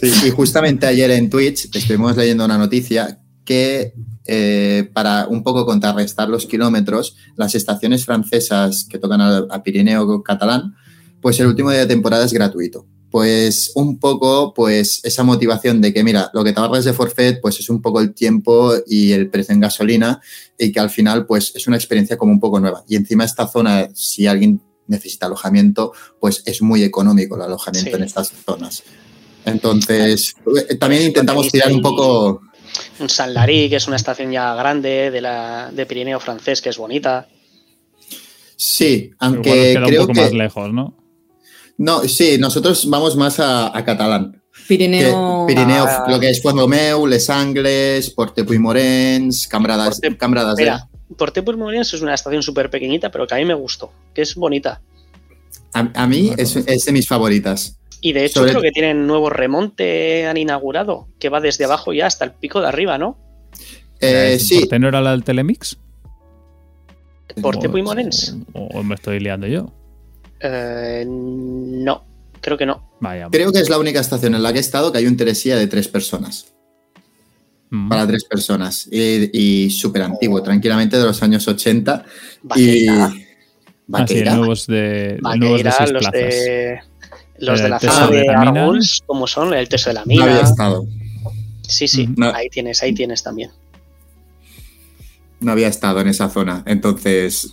Sí, 0.00 0.10
y 0.26 0.30
justamente 0.30 0.86
ayer 0.86 1.10
en 1.12 1.30
Twitch 1.30 1.68
estuvimos 1.74 2.16
leyendo 2.16 2.44
una 2.44 2.58
noticia 2.58 3.20
que 3.44 3.94
eh, 4.26 4.90
para 4.92 5.28
un 5.28 5.42
poco 5.44 5.64
contrarrestar 5.64 6.28
los 6.28 6.46
kilómetros, 6.46 7.16
las 7.36 7.54
estaciones 7.54 8.04
francesas 8.04 8.86
que 8.88 8.98
tocan 8.98 9.20
al, 9.20 9.46
a 9.50 9.62
Pirineo 9.62 10.22
catalán, 10.22 10.74
pues 11.20 11.38
el 11.40 11.46
último 11.46 11.70
día 11.70 11.80
de 11.80 11.86
temporada 11.86 12.24
es 12.24 12.32
gratuito. 12.32 12.86
Pues 13.10 13.70
un 13.76 13.98
poco, 13.98 14.52
pues 14.52 15.00
esa 15.04 15.22
motivación 15.22 15.80
de 15.80 15.94
que, 15.94 16.02
mira, 16.04 16.28
lo 16.34 16.42
que 16.44 16.52
te 16.52 16.60
ahorras 16.60 16.84
de 16.84 16.92
forfait, 16.92 17.38
pues 17.40 17.58
es 17.60 17.70
un 17.70 17.80
poco 17.80 18.00
el 18.00 18.12
tiempo 18.12 18.72
y 18.86 19.12
el 19.12 19.30
precio 19.30 19.54
en 19.54 19.60
gasolina 19.60 20.20
y 20.58 20.72
que 20.72 20.80
al 20.80 20.90
final, 20.90 21.24
pues 21.24 21.52
es 21.54 21.66
una 21.68 21.76
experiencia 21.76 22.16
como 22.18 22.32
un 22.32 22.40
poco 22.40 22.58
nueva. 22.60 22.84
Y 22.88 22.96
encima 22.96 23.24
esta 23.24 23.46
zona, 23.46 23.88
si 23.94 24.26
alguien 24.26 24.60
necesita 24.88 25.26
alojamiento, 25.26 25.92
pues 26.20 26.42
es 26.46 26.62
muy 26.62 26.82
económico 26.82 27.36
el 27.36 27.42
alojamiento 27.42 27.90
Sí. 27.90 27.96
en 27.96 28.02
estas 28.02 28.32
zonas. 28.44 28.82
Entonces, 29.44 30.34
eh, 30.68 30.74
también 30.76 31.02
intentamos 31.02 31.42
tenéis 31.48 31.52
tirar 31.52 31.72
un 31.72 31.82
poco. 31.82 32.40
Un 32.98 33.08
San 33.08 33.32
Larí, 33.32 33.70
que 33.70 33.76
es 33.76 33.86
una 33.86 33.96
estación 33.96 34.30
ya 34.32 34.54
grande 34.54 35.10
de, 35.10 35.20
la, 35.20 35.70
de 35.72 35.86
Pirineo 35.86 36.18
francés, 36.20 36.60
que 36.60 36.68
es 36.70 36.76
bonita. 36.78 37.28
Sí, 38.56 39.10
aunque 39.18 39.50
queda 39.74 39.80
un 39.80 39.86
creo 39.86 40.00
poco 40.02 40.12
que. 40.14 40.20
más 40.20 40.32
lejos, 40.32 40.72
¿no? 40.72 40.96
No, 41.78 42.00
sí, 42.08 42.38
nosotros 42.38 42.88
vamos 42.88 43.16
más 43.16 43.38
a, 43.38 43.76
a 43.76 43.84
catalán. 43.84 44.32
Que 44.32 44.62
Pirineo. 44.68 45.44
Pirineo, 45.46 45.84
Ah. 45.86 46.04
lo 46.08 46.18
que 46.18 46.30
es 46.30 46.42
Fuendomeu, 46.42 47.06
Les 47.06 47.28
Angles, 47.30 48.10
Portepuy-Morens, 48.10 49.46
Cambradas, 49.46 50.00
Porte- 50.00 50.16
Cambradas 50.16 50.56
de. 50.56 50.64
Porte 51.16 51.42
Purmurens 51.42 51.94
es 51.94 52.02
una 52.02 52.14
estación 52.14 52.42
súper 52.42 52.70
pequeñita, 52.70 53.10
pero 53.10 53.26
que 53.26 53.34
a 53.34 53.38
mí 53.38 53.44
me 53.44 53.54
gustó, 53.54 53.92
que 54.14 54.22
es 54.22 54.34
bonita. 54.34 54.80
A, 55.72 55.90
a 55.94 56.06
mí 56.06 56.32
es, 56.36 56.56
es 56.56 56.84
de 56.84 56.92
mis 56.92 57.06
favoritas. 57.06 57.78
Y 58.00 58.12
de 58.12 58.24
hecho 58.24 58.40
Sobre 58.40 58.50
creo 58.52 58.62
que 58.62 58.72
tienen 58.72 59.06
nuevo 59.06 59.30
remonte, 59.30 60.26
han 60.26 60.36
inaugurado, 60.36 61.08
que 61.18 61.28
va 61.28 61.40
desde 61.40 61.64
abajo 61.64 61.92
ya 61.92 62.06
hasta 62.06 62.24
el 62.24 62.32
pico 62.32 62.60
de 62.60 62.68
arriba, 62.68 62.98
¿no? 62.98 63.18
Eh, 64.00 64.32
¿El 64.34 64.40
sí, 64.40 64.60
portero 64.60 64.88
era 64.88 65.00
la 65.00 65.12
del 65.12 65.24
Telemix? 65.24 65.76
Porte 67.40 67.68
O- 67.68 67.70
Purmurens. 67.70 68.36
O, 68.52 68.66
o 68.66 68.82
me 68.82 68.94
estoy 68.94 69.20
liando 69.20 69.46
yo. 69.46 69.72
Eh, 70.40 71.04
no, 71.06 72.04
creo 72.40 72.56
que 72.58 72.66
no. 72.66 72.90
Vaya. 73.00 73.28
creo 73.30 73.52
que 73.52 73.60
es 73.60 73.68
la 73.70 73.78
única 73.78 74.00
estación 74.00 74.34
en 74.34 74.42
la 74.42 74.52
que 74.52 74.58
he 74.58 74.60
estado 74.60 74.92
que 74.92 74.98
hay 74.98 75.06
un 75.06 75.16
Teresía 75.16 75.56
de 75.56 75.66
tres 75.66 75.88
personas. 75.88 76.52
Mm. 77.70 77.88
Para 77.88 78.06
tres 78.06 78.24
personas. 78.24 78.88
Y, 78.90 79.30
y 79.66 79.70
súper 79.70 80.02
antiguo, 80.02 80.42
tranquilamente 80.42 80.96
de 80.98 81.04
los 81.04 81.22
años 81.22 81.46
80. 81.48 82.04
Y 82.04 82.46
Vaqueira. 82.46 83.04
Ah, 83.06 83.10
sí, 83.12 83.24
Vaqueira. 83.86 84.34
nuevos 84.36 84.66
de, 84.66 85.18
nuevos 85.20 85.40
de 85.40 85.48
Vaqueira, 85.48 85.72
seis 85.72 85.90
los 85.92 86.02
plazas. 86.02 86.20
de, 86.20 86.80
los 87.38 87.58
El 87.60 87.64
de 87.64 87.68
la 87.70 87.78
zona 87.80 88.06
de 88.08 88.16
de. 88.20 88.28
Arguls, 88.30 89.02
como 89.06 89.26
son, 89.26 89.52
el 89.54 89.68
Teso 89.68 89.90
de 89.90 89.94
la 89.94 90.00
No 90.00 90.06
mina. 90.06 90.24
había 90.24 90.40
estado. 90.40 90.86
Sí, 91.62 91.88
sí, 91.88 92.08
ahí 92.34 92.48
tienes, 92.48 92.82
ahí 92.82 92.94
tienes 92.94 93.22
también. 93.22 93.50
No 95.40 95.52
había 95.52 95.68
estado 95.68 96.00
en 96.00 96.08
esa 96.08 96.28
zona. 96.28 96.62
Entonces, 96.66 97.52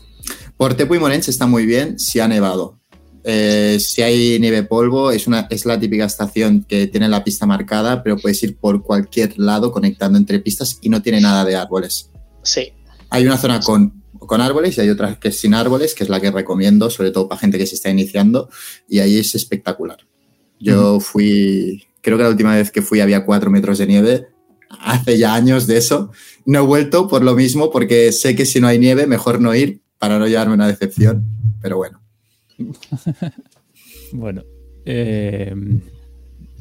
por 0.55 0.76
Tepu 0.76 0.95
y 0.95 0.99
Morench 0.99 1.28
está 1.30 1.47
muy 1.47 1.66
bien 1.66 1.97
si 1.99 2.20
ha 2.20 2.28
nevado. 2.28 2.80
Eh, 3.24 3.78
si 3.80 4.01
hay 4.01 4.38
nieve 4.39 4.63
polvo, 4.63 5.11
es, 5.11 5.28
una, 5.28 5.47
es 5.49 5.65
la 5.65 5.80
típica 5.80 6.05
estación 6.05 6.63
que 6.63 6.88
tiene 6.88 7.07
la 7.07 7.24
pista 7.24 7.45
marcada, 7.45 8.03
pero 8.03 8.17
puedes 8.17 8.41
ir 8.43 8.57
por 8.57 8.84
cualquier 8.84 9.38
lado 9.39 9.71
conectando 9.71 10.17
entre 10.17 10.39
pistas 10.39 10.78
y 10.82 10.89
no 10.89 11.01
tiene 11.01 11.21
nada 11.21 11.45
de 11.45 11.55
árboles. 11.55 12.09
Sí, 12.41 12.74
Hay 13.09 13.26
una 13.26 13.38
zona 13.38 13.61
con, 13.61 14.03
con 14.19 14.41
árboles 14.41 14.78
y 14.78 14.82
hay 14.82 14.89
otra 14.89 15.17
que 15.19 15.30
es 15.30 15.39
sin 15.39 15.53
árboles, 15.53 15.93
que 15.95 16.03
es 16.03 16.09
la 16.09 16.19
que 16.19 16.32
recomiendo, 16.32 16.89
sobre 16.89 17.11
todo 17.11 17.30
para 17.30 17.39
gente 17.39 17.57
que 17.57 17.65
se 17.65 17.76
está 17.76 17.89
iniciando, 17.89 18.49
y 18.89 18.99
ahí 18.99 19.17
es 19.17 19.36
espectacular. 19.36 19.99
Yo 20.59 20.99
fui, 20.99 21.88
creo 22.01 22.17
que 22.17 22.24
la 22.24 22.30
última 22.30 22.55
vez 22.55 22.71
que 22.71 22.82
fui 22.82 22.99
había 22.99 23.26
cuatro 23.26 23.49
metros 23.49 23.78
de 23.78 23.88
nieve, 23.88 24.28
hace 24.80 25.17
ya 25.17 25.34
años 25.34 25.67
de 25.67 25.78
eso. 25.78 26.11
No 26.45 26.59
he 26.59 26.61
vuelto 26.61 27.07
por 27.07 27.24
lo 27.24 27.36
mismo, 27.36 27.71
porque 27.71 28.11
sé 28.11 28.36
que 28.36 28.45
si 28.45 28.59
no 28.59 28.67
hay 28.67 28.80
nieve, 28.80 29.07
mejor 29.07 29.39
no 29.39 29.55
ir 29.55 29.82
para 29.97 30.19
no 30.19 30.28
llevarme 30.28 30.55
una 30.55 30.67
decepción, 30.67 31.26
pero 31.61 31.78
bueno. 31.78 32.03
Bueno, 34.12 34.43
eh, 34.86 35.54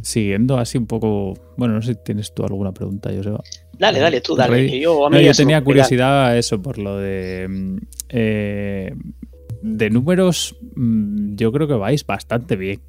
siguiendo 0.02 0.58
así 0.58 0.78
un 0.78 0.86
poco. 0.86 1.34
Bueno, 1.56 1.74
no 1.74 1.82
sé 1.82 1.94
si 1.94 2.00
tienes 2.04 2.34
tú 2.34 2.44
alguna 2.44 2.72
pregunta, 2.72 3.10
Joseba. 3.14 3.42
dale, 3.78 4.00
dale, 4.00 4.20
tú, 4.20 4.34
dale. 4.34 4.52
Rey. 4.52 4.70
que 4.70 4.80
yo, 4.80 5.06
a 5.06 5.10
mí 5.10 5.16
No, 5.16 5.22
yo 5.22 5.32
tenía 5.32 5.62
curiosidad 5.62 6.36
eso 6.36 6.60
por 6.60 6.78
lo 6.78 6.98
de. 6.98 7.46
mm, 7.48 7.76
eh, 8.10 8.94
de 9.62 9.90
números, 9.90 10.56
mm, 10.74 11.36
yo 11.36 11.52
creo 11.52 11.68
que 11.68 11.74
vais 11.74 12.04
bastante 12.04 12.56
bien. 12.56 12.80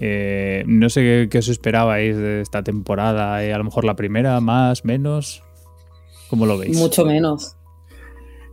Eh, 0.00 0.64
no 0.66 0.88
sé 0.88 1.02
qué, 1.02 1.28
qué 1.30 1.38
os 1.38 1.48
esperabais 1.48 2.16
de 2.16 2.40
esta 2.40 2.62
temporada. 2.62 3.44
eh, 3.44 3.52
a 3.52 3.58
lo 3.58 3.64
mejor 3.64 3.84
la 3.84 3.96
primera, 3.96 4.40
más, 4.40 4.84
menos. 4.84 5.42
¿Cómo 6.28 6.46
lo 6.46 6.58
veis? 6.58 6.76
Mucho 6.76 7.04
menos. 7.04 7.56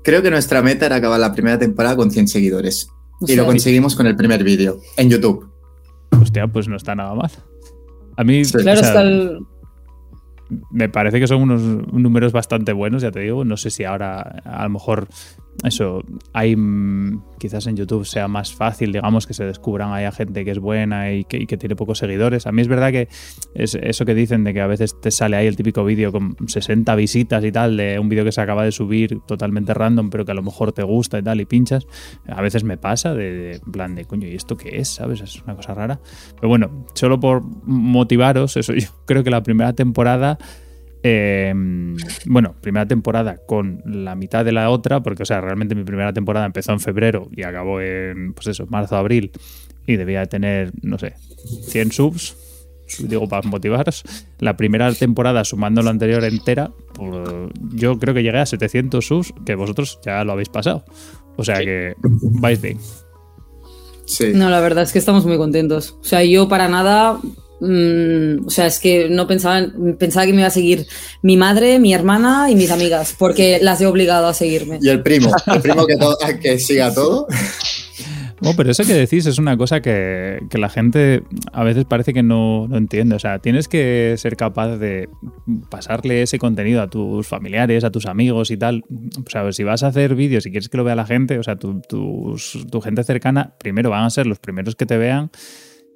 Creo 0.03 0.21
que 0.21 0.31
nuestra 0.31 0.61
meta 0.61 0.85
era 0.85 0.97
acabar 0.97 1.19
la 1.19 1.33
primera 1.33 1.59
temporada 1.59 1.95
con 1.95 2.11
100 2.11 2.27
seguidores. 2.27 2.89
Y 3.21 3.35
lo 3.35 3.45
conseguimos 3.45 3.95
con 3.95 4.05
el 4.07 4.15
primer 4.15 4.43
vídeo 4.43 4.79
en 4.97 5.09
YouTube. 5.09 5.49
Hostia, 6.21 6.47
pues 6.47 6.67
no 6.67 6.75
está 6.75 6.95
nada 6.95 7.13
mal. 7.15 7.31
A 8.15 8.23
mí, 8.23 8.45
Sí. 8.45 8.57
o 8.57 8.59
Claro, 8.61 8.79
sea, 8.79 8.87
está 8.89 9.01
el, 9.01 9.39
me 10.71 10.87
parece 10.89 11.19
que 11.19 11.27
son 11.27 11.41
unos 11.41 11.61
números 11.91 12.31
bastante 12.31 12.73
buenos, 12.73 13.01
ya 13.01 13.11
te 13.11 13.19
digo. 13.21 13.43
No 13.45 13.57
sé 13.57 13.69
si 13.69 13.83
ahora 13.83 14.41
a 14.45 14.63
lo 14.63 14.69
mejor 14.69 15.07
eso 15.63 16.03
hay 16.33 16.55
mm, 16.55 17.23
quizás 17.39 17.65
en 17.67 17.75
YouTube 17.75 18.05
sea 18.05 18.27
más 18.27 18.53
fácil, 18.53 18.91
digamos, 18.91 19.25
que 19.25 19.33
se 19.33 19.43
descubran 19.43 19.91
ahí 19.91 20.05
a 20.05 20.11
gente 20.11 20.45
que 20.45 20.51
es 20.51 20.59
buena 20.59 21.11
y 21.11 21.23
que, 21.23 21.37
y 21.37 21.47
que 21.47 21.57
tiene 21.57 21.75
pocos 21.75 21.97
seguidores. 21.97 22.45
A 22.47 22.51
mí 22.51 22.61
es 22.61 22.67
verdad 22.67 22.91
que 22.91 23.07
es 23.55 23.75
eso 23.75 24.05
que 24.05 24.13
dicen 24.13 24.43
de 24.43 24.53
que 24.53 24.61
a 24.61 24.67
veces 24.67 24.99
te 25.01 25.11
sale 25.11 25.35
ahí 25.35 25.47
el 25.47 25.55
típico 25.55 25.83
vídeo 25.83 26.11
con 26.11 26.35
60 26.47 26.93
visitas 26.95 27.43
y 27.43 27.51
tal, 27.51 27.77
de 27.77 27.99
un 27.99 28.09
vídeo 28.09 28.23
que 28.23 28.31
se 28.31 28.41
acaba 28.41 28.63
de 28.63 28.71
subir 28.71 29.19
totalmente 29.27 29.73
random, 29.73 30.09
pero 30.09 30.25
que 30.25 30.31
a 30.31 30.35
lo 30.35 30.43
mejor 30.43 30.71
te 30.73 30.83
gusta 30.83 31.19
y 31.19 31.23
tal 31.23 31.41
y 31.41 31.45
pinchas. 31.45 31.87
A 32.27 32.41
veces 32.41 32.63
me 32.63 32.77
pasa 32.77 33.13
de, 33.13 33.31
de 33.33 33.51
en 33.55 33.71
plan 33.71 33.95
de 33.95 34.05
coño, 34.05 34.27
¿y 34.27 34.35
esto 34.35 34.57
qué 34.57 34.77
es? 34.77 34.89
¿Sabes? 34.89 35.21
Es 35.21 35.41
una 35.43 35.55
cosa 35.55 35.73
rara. 35.73 35.99
Pero 36.35 36.49
bueno, 36.49 36.85
solo 36.93 37.19
por 37.19 37.43
motivaros, 37.65 38.57
eso 38.57 38.73
yo 38.75 38.89
creo 39.05 39.23
que 39.23 39.31
la 39.31 39.43
primera 39.43 39.73
temporada 39.73 40.37
eh, 41.03 41.53
bueno, 42.25 42.55
primera 42.61 42.85
temporada 42.85 43.37
con 43.45 43.81
la 43.85 44.15
mitad 44.15 44.43
de 44.43 44.51
la 44.51 44.69
otra, 44.69 45.01
porque, 45.01 45.23
o 45.23 45.25
sea, 45.25 45.41
realmente 45.41 45.75
mi 45.75 45.83
primera 45.83 46.13
temporada 46.13 46.45
empezó 46.45 46.71
en 46.71 46.79
febrero 46.79 47.29
y 47.35 47.43
acabó 47.43 47.81
en, 47.81 48.33
pues 48.33 48.47
eso, 48.47 48.65
marzo, 48.67 48.95
abril, 48.97 49.31
y 49.85 49.95
debía 49.95 50.21
de 50.21 50.27
tener, 50.27 50.71
no 50.81 50.97
sé, 50.97 51.15
100 51.67 51.91
subs, 51.91 52.35
digo, 52.99 53.27
para 53.27 53.47
motivaros. 53.47 54.03
La 54.39 54.57
primera 54.57 54.91
temporada, 54.93 55.43
sumando 55.43 55.81
la 55.81 55.91
anterior 55.91 56.23
entera, 56.23 56.71
pues, 56.93 57.29
yo 57.73 57.97
creo 57.99 58.13
que 58.13 58.23
llegué 58.23 58.39
a 58.39 58.45
700 58.45 59.05
subs, 59.05 59.33
que 59.45 59.55
vosotros 59.55 59.99
ya 60.05 60.23
lo 60.23 60.33
habéis 60.33 60.49
pasado. 60.49 60.83
O 61.37 61.43
sea 61.43 61.59
que 61.59 61.93
vais 62.01 62.61
bien. 62.61 62.79
Sí. 64.05 64.31
No, 64.33 64.49
la 64.49 64.59
verdad 64.59 64.83
es 64.83 64.91
que 64.91 64.99
estamos 64.99 65.25
muy 65.25 65.37
contentos. 65.37 65.97
O 66.01 66.03
sea, 66.03 66.23
yo 66.23 66.47
para 66.47 66.67
nada. 66.67 67.19
Mm, 67.59 68.45
o 68.47 68.49
sea, 68.49 68.67
es 68.67 68.79
que 68.79 69.09
no 69.09 69.27
pensaba, 69.27 69.65
pensaba 69.97 70.25
que 70.25 70.33
me 70.33 70.39
iba 70.39 70.47
a 70.47 70.51
seguir 70.51 70.85
mi 71.21 71.37
madre, 71.37 71.79
mi 71.79 71.93
hermana 71.93 72.49
y 72.51 72.55
mis 72.55 72.71
amigas, 72.71 73.15
porque 73.17 73.59
las 73.61 73.81
he 73.81 73.85
obligado 73.85 74.27
a 74.27 74.33
seguirme. 74.33 74.79
Y 74.81 74.89
el 74.89 75.01
primo, 75.03 75.31
el 75.53 75.61
primo 75.61 75.85
que, 75.85 75.95
to- 75.97 76.17
que 76.41 76.59
siga 76.59 76.93
todo. 76.93 77.27
Bueno, 78.39 78.55
pero 78.55 78.69
eso 78.69 78.83
que 78.85 78.93
decís 78.93 79.25
es 79.25 79.39
una 79.39 79.57
cosa 79.57 79.81
que, 79.81 80.37
que 80.51 80.59
la 80.59 80.69
gente 80.69 81.23
a 81.53 81.63
veces 81.63 81.85
parece 81.85 82.13
que 82.13 82.21
no, 82.21 82.67
no 82.67 82.77
entiende. 82.77 83.15
O 83.15 83.19
sea, 83.19 83.39
tienes 83.39 83.67
que 83.67 84.13
ser 84.17 84.37
capaz 84.37 84.77
de 84.77 85.09
pasarle 85.71 86.21
ese 86.21 86.37
contenido 86.37 86.83
a 86.83 86.87
tus 86.87 87.25
familiares, 87.25 87.83
a 87.83 87.89
tus 87.89 88.05
amigos 88.05 88.51
y 88.51 88.57
tal. 88.57 88.83
O 89.25 89.27
sea, 89.27 89.51
si 89.51 89.63
vas 89.63 89.81
a 89.81 89.87
hacer 89.87 90.13
vídeos 90.13 90.45
y 90.45 90.51
quieres 90.51 90.69
que 90.69 90.77
lo 90.77 90.83
vea 90.83 90.93
la 90.95 91.07
gente, 91.07 91.39
o 91.39 91.43
sea, 91.43 91.55
tu, 91.55 91.81
tus- 91.81 92.59
tu 92.69 92.79
gente 92.79 93.03
cercana, 93.03 93.55
primero 93.57 93.89
van 93.89 94.03
a 94.03 94.09
ser 94.11 94.27
los 94.27 94.37
primeros 94.37 94.75
que 94.75 94.85
te 94.85 94.97
vean. 94.97 95.31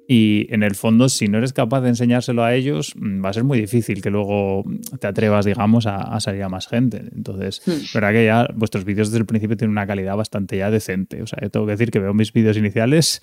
Y 0.08 0.52
en 0.52 0.62
el 0.64 0.74
fondo, 0.74 1.08
si 1.08 1.28
no 1.28 1.38
eres 1.38 1.52
capaz 1.52 1.80
de 1.80 1.88
enseñárselo 1.90 2.42
a 2.44 2.54
ellos, 2.54 2.94
mm, 2.96 3.24
va 3.24 3.30
a 3.30 3.32
ser 3.32 3.44
muy 3.44 3.60
difícil 3.60 4.02
que 4.02 4.10
luego 4.10 4.64
te 5.00 5.06
atrevas, 5.06 5.44
digamos, 5.44 5.86
a, 5.86 5.96
a 5.96 6.20
salir 6.20 6.42
a 6.42 6.48
más 6.48 6.66
gente. 6.66 7.04
Entonces, 7.14 7.62
Hmm. 7.66 7.72
verdad 7.94 8.12
que 8.12 8.24
ya 8.26 8.48
vuestros 8.54 8.84
vídeos 8.84 9.08
desde 9.08 9.20
el 9.20 9.26
principio 9.26 9.56
tienen 9.56 9.70
una 9.72 9.86
calidad 9.86 10.16
bastante 10.16 10.56
ya 10.58 10.70
decente. 10.70 11.22
O 11.22 11.26
sea, 11.26 11.38
yo 11.40 11.50
tengo 11.50 11.66
que 11.66 11.72
decir 11.72 11.90
que 11.90 12.00
veo 12.00 12.12
mis 12.14 12.32
vídeos 12.32 12.56
iniciales 12.56 13.20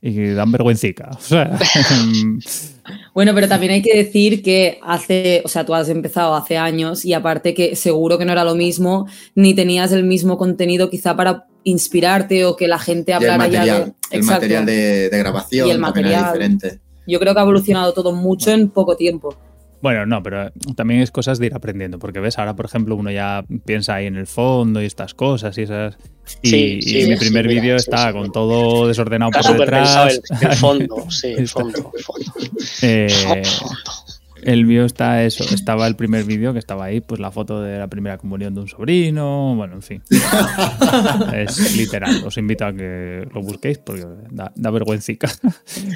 y 0.00 0.28
dan 0.30 0.50
vergüencica. 0.52 1.10
O 1.12 1.20
sea, 1.20 1.58
Bueno, 3.20 3.34
pero 3.34 3.48
también 3.48 3.72
hay 3.72 3.82
que 3.82 3.94
decir 3.94 4.42
que 4.42 4.78
hace, 4.82 5.42
o 5.44 5.48
sea, 5.48 5.66
tú 5.66 5.74
has 5.74 5.90
empezado 5.90 6.34
hace 6.34 6.56
años 6.56 7.04
y 7.04 7.12
aparte 7.12 7.52
que 7.52 7.76
seguro 7.76 8.16
que 8.16 8.24
no 8.24 8.32
era 8.32 8.44
lo 8.44 8.54
mismo, 8.54 9.06
ni 9.34 9.52
tenías 9.52 9.92
el 9.92 10.04
mismo 10.04 10.38
contenido 10.38 10.88
quizá 10.88 11.14
para 11.14 11.44
inspirarte 11.64 12.46
o 12.46 12.56
que 12.56 12.66
la 12.66 12.78
gente 12.78 13.12
Y 13.12 13.16
el 13.16 13.30
hablara 13.30 13.46
ya 13.48 13.58
material, 13.58 13.84
de... 13.84 13.84
el 13.84 14.20
Exacto. 14.20 14.32
material 14.40 14.64
de, 14.64 15.10
de 15.10 15.18
grabación 15.18 15.68
Y 15.68 15.70
el 15.70 15.76
era 15.76 15.86
material. 15.86 16.24
diferente. 16.32 16.80
Yo 17.06 17.20
creo 17.20 17.34
que 17.34 17.40
ha 17.40 17.42
evolucionado 17.42 17.92
todo 17.92 18.12
mucho 18.12 18.52
en 18.52 18.70
poco 18.70 18.96
tiempo. 18.96 19.36
Bueno, 19.82 20.06
no, 20.06 20.22
pero 20.22 20.52
también 20.76 21.00
es 21.00 21.10
cosas 21.10 21.38
de 21.38 21.46
ir 21.46 21.54
aprendiendo. 21.54 21.98
Porque 21.98 22.20
ves, 22.20 22.38
ahora, 22.38 22.54
por 22.54 22.66
ejemplo, 22.66 22.96
uno 22.96 23.10
ya 23.10 23.44
piensa 23.64 23.94
ahí 23.94 24.06
en 24.06 24.16
el 24.16 24.26
fondo 24.26 24.82
y 24.82 24.86
estas 24.86 25.14
cosas 25.14 25.56
y 25.58 25.62
esas. 25.62 25.96
Y, 26.42 26.50
Sí, 26.50 26.80
y 26.84 27.06
mi 27.06 27.16
primer 27.16 27.48
vídeo 27.48 27.76
está 27.76 28.12
con 28.12 28.30
todo 28.30 28.86
desordenado 28.86 29.32
Está 29.34 29.48
por 29.50 29.60
detrás. 29.60 30.20
el, 30.40 30.48
el 30.48 30.56
fondo, 30.56 31.06
sí, 31.10 31.28
el 31.36 31.48
fondo, 31.48 31.92
el 31.96 32.04
fondo. 32.04 32.32
Eh, 32.82 33.08
Fondo. 33.10 34.09
El 34.42 34.64
mío 34.66 34.84
está 34.84 35.24
eso, 35.24 35.44
estaba 35.54 35.86
el 35.86 35.96
primer 35.96 36.24
vídeo 36.24 36.52
que 36.52 36.58
estaba 36.58 36.84
ahí, 36.84 37.00
pues 37.00 37.20
la 37.20 37.30
foto 37.30 37.60
de 37.62 37.78
la 37.78 37.88
primera 37.88 38.18
comunión 38.18 38.54
de 38.54 38.60
un 38.62 38.68
sobrino, 38.68 39.54
bueno, 39.56 39.74
en 39.74 39.82
fin. 39.82 40.02
es 41.34 41.76
literal, 41.76 42.22
os 42.24 42.36
invito 42.38 42.64
a 42.64 42.72
que 42.72 43.26
lo 43.32 43.42
busquéis 43.42 43.78
porque 43.78 44.06
da, 44.30 44.52
da 44.54 44.70
vergüencica. 44.70 45.28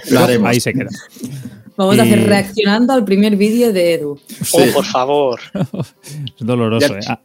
Pero 0.09 0.47
ahí 0.47 0.61
se 0.61 0.73
queda. 0.73 0.91
Vamos 1.77 1.99
a 1.99 2.03
hacer 2.03 2.27
reaccionando 2.27 2.93
al 2.93 3.05
primer 3.05 3.37
vídeo 3.37 3.73
de 3.73 3.95
Edu. 3.95 4.21
Sí. 4.29 4.59
Oh, 4.71 4.75
por 4.75 4.85
favor. 4.85 5.41
Es 6.39 6.47
doloroso, 6.47 6.89
Ya- 6.89 6.99
¿eh? 6.99 7.05
Ah, 7.09 7.21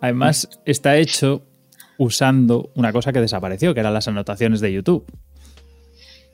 Además, 0.00 0.48
está 0.66 0.96
hecho 0.98 1.42
usando 1.98 2.70
una 2.74 2.92
cosa 2.92 3.12
que 3.12 3.20
desapareció, 3.20 3.72
que 3.72 3.80
eran 3.80 3.94
las 3.94 4.06
anotaciones 4.08 4.60
de 4.60 4.72
YouTube. 4.72 5.04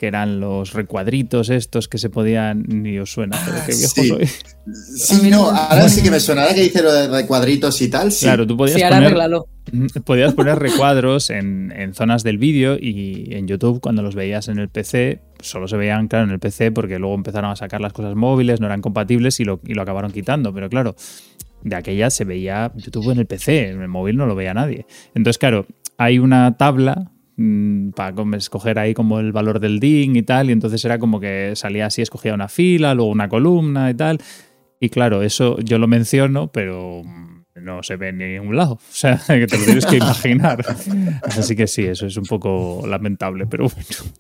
Que 0.03 0.09
eran 0.09 0.41
los 0.41 0.73
recuadritos 0.73 1.49
estos 1.49 1.87
que 1.87 1.97
se 1.97 2.11
podían. 2.11 2.65
Ni 2.67 2.99
os 2.99 3.13
suena, 3.13 3.39
pero 3.47 3.59
qué 3.65 3.73
viejo 3.73 3.93
Sí. 3.95 4.09
soy. 4.09 4.27
Sí, 4.75 5.31
no, 5.31 5.49
ahora 5.49 5.89
sí 5.89 6.03
que 6.03 6.11
me 6.11 6.19
suena. 6.19 6.43
Ahora 6.43 6.57
que 6.57 6.63
dice 6.63 6.83
lo 6.83 6.93
de 6.93 7.25
cuadritos 7.25 7.81
y 7.83 7.89
tal, 7.89 8.11
sí. 8.11 8.25
Claro, 8.27 8.45
tú 8.45 8.57
podías 8.57 8.75
Sí, 8.79 8.83
ahora 8.83 8.97
poner. 8.97 9.07
arréglalo. 9.07 9.47
Podías 10.05 10.35
poner 10.35 10.59
recuadros 10.59 11.31
en, 11.31 11.73
en 11.77 11.95
zonas 11.95 12.25
del 12.25 12.37
vídeo 12.39 12.77
y 12.81 13.29
en 13.33 13.47
YouTube 13.47 13.81
cuando 13.81 14.03
los 14.03 14.17
veías 14.17 14.49
en 14.49 14.59
el 14.59 14.69
PC, 14.69 15.21
solo 15.39 15.69
se 15.69 15.77
veían, 15.77 16.09
claro, 16.09 16.25
en 16.25 16.33
el 16.33 16.41
PC 16.41 16.73
porque 16.73 16.99
luego 16.99 17.15
empezaron 17.15 17.53
a 17.53 17.55
sacar 17.55 17.81
las 17.81 17.93
cosas 17.93 18.17
móviles, 18.17 18.59
no 18.61 18.67
eran 18.67 18.81
compatibles 18.83 19.39
y 19.39 19.45
lo, 19.45 19.61
y 19.65 19.75
lo 19.75 19.83
acabaron 19.83 20.11
quitando. 20.11 20.53
Pero 20.53 20.69
claro, 20.69 20.97
de 21.63 21.77
aquella 21.77 22.11
se 22.11 22.25
veía 22.25 22.73
YouTube 22.75 23.13
en 23.13 23.21
el 23.21 23.27
PC, 23.27 23.69
en 23.69 23.83
el 23.83 23.89
móvil 23.89 24.17
no 24.17 24.27
lo 24.27 24.35
veía 24.35 24.53
nadie. 24.53 24.85
Entonces, 25.15 25.39
claro, 25.39 25.65
hay 25.97 26.19
una 26.19 26.57
tabla 26.57 27.12
mm, 27.37 27.91
para 27.91 28.15
escoger 28.37 28.79
ahí 28.79 28.95
como 28.95 29.21
el 29.21 29.33
valor 29.33 29.61
del 29.61 29.81
DIN 29.81 30.17
y 30.17 30.23
tal, 30.23 30.51
y 30.51 30.53
entonces 30.53 30.85
era 30.85 30.99
como 30.99 31.21
que 31.21 31.53
salía 31.55 31.87
así, 31.87 32.03
escogía 32.03 32.35
una 32.35 32.49
fila, 32.49 32.95
luego 32.95 33.11
una 33.11 33.29
columna 33.29 33.91
y 33.91 33.95
tal. 33.95 34.19
Y 34.81 34.89
claro, 34.89 35.23
eso 35.23 35.59
yo 35.61 35.79
lo 35.79 35.87
menciono, 35.87 36.51
pero 36.51 37.03
mm, 37.05 37.43
no 37.63 37.83
se 37.83 37.97
ve 37.97 38.09
en 38.09 38.19
ningún 38.19 38.57
lado. 38.57 38.75
O 38.83 38.95
sea, 38.95 39.19
que 39.27 39.47
te 39.47 39.59
lo 39.59 39.65
tienes 39.65 39.87
que 39.87 39.97
imaginar. 39.99 40.65
Así 41.23 41.57
que 41.57 41.67
sí, 41.67 41.85
eso 41.85 42.07
es 42.07 42.17
un 42.17 42.25
poco 42.25 42.85
lamentable, 42.87 43.47
pero 43.47 43.69
bueno. 43.69 44.13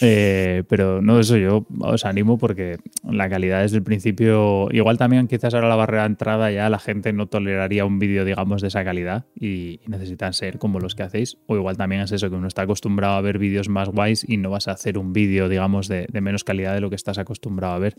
Eh, 0.00 0.64
pero 0.68 1.00
no, 1.00 1.18
eso 1.18 1.36
yo 1.36 1.66
os 1.80 2.04
animo 2.04 2.38
porque 2.38 2.78
la 3.02 3.28
calidad 3.28 3.62
desde 3.62 3.78
el 3.78 3.82
principio, 3.82 4.68
igual 4.70 4.98
también 4.98 5.26
quizás 5.26 5.54
ahora 5.54 5.68
la 5.68 5.76
barrera 5.76 6.02
de 6.02 6.08
entrada 6.08 6.50
ya 6.50 6.68
la 6.68 6.78
gente 6.78 7.12
no 7.12 7.28
toleraría 7.28 7.84
un 7.84 7.98
vídeo, 7.98 8.24
digamos, 8.24 8.60
de 8.60 8.68
esa 8.68 8.84
calidad 8.84 9.24
y, 9.34 9.80
necesitan 9.86 10.32
ser 10.32 10.58
como 10.58 10.80
los 10.80 10.94
que 10.94 11.04
hacéis. 11.04 11.38
O 11.46 11.56
igual 11.56 11.76
también 11.76 12.02
es 12.02 12.12
eso, 12.12 12.28
que 12.28 12.36
uno 12.36 12.48
está 12.48 12.62
acostumbrado 12.62 13.14
a 13.14 13.20
ver 13.20 13.38
vídeos 13.38 13.68
más 13.68 13.88
guays 13.88 14.28
y 14.28 14.36
no 14.36 14.50
vas 14.50 14.68
a 14.68 14.72
hacer 14.72 14.98
un 14.98 15.12
vídeo, 15.12 15.48
digamos, 15.48 15.88
de, 15.88 16.06
menos 16.20 16.44
calidad 16.44 16.74
de 16.74 16.80
lo 16.80 16.90
que 16.90 16.96
estás 16.96 17.18
acostumbrado 17.18 17.74
a 17.74 17.78
ver. 17.78 17.94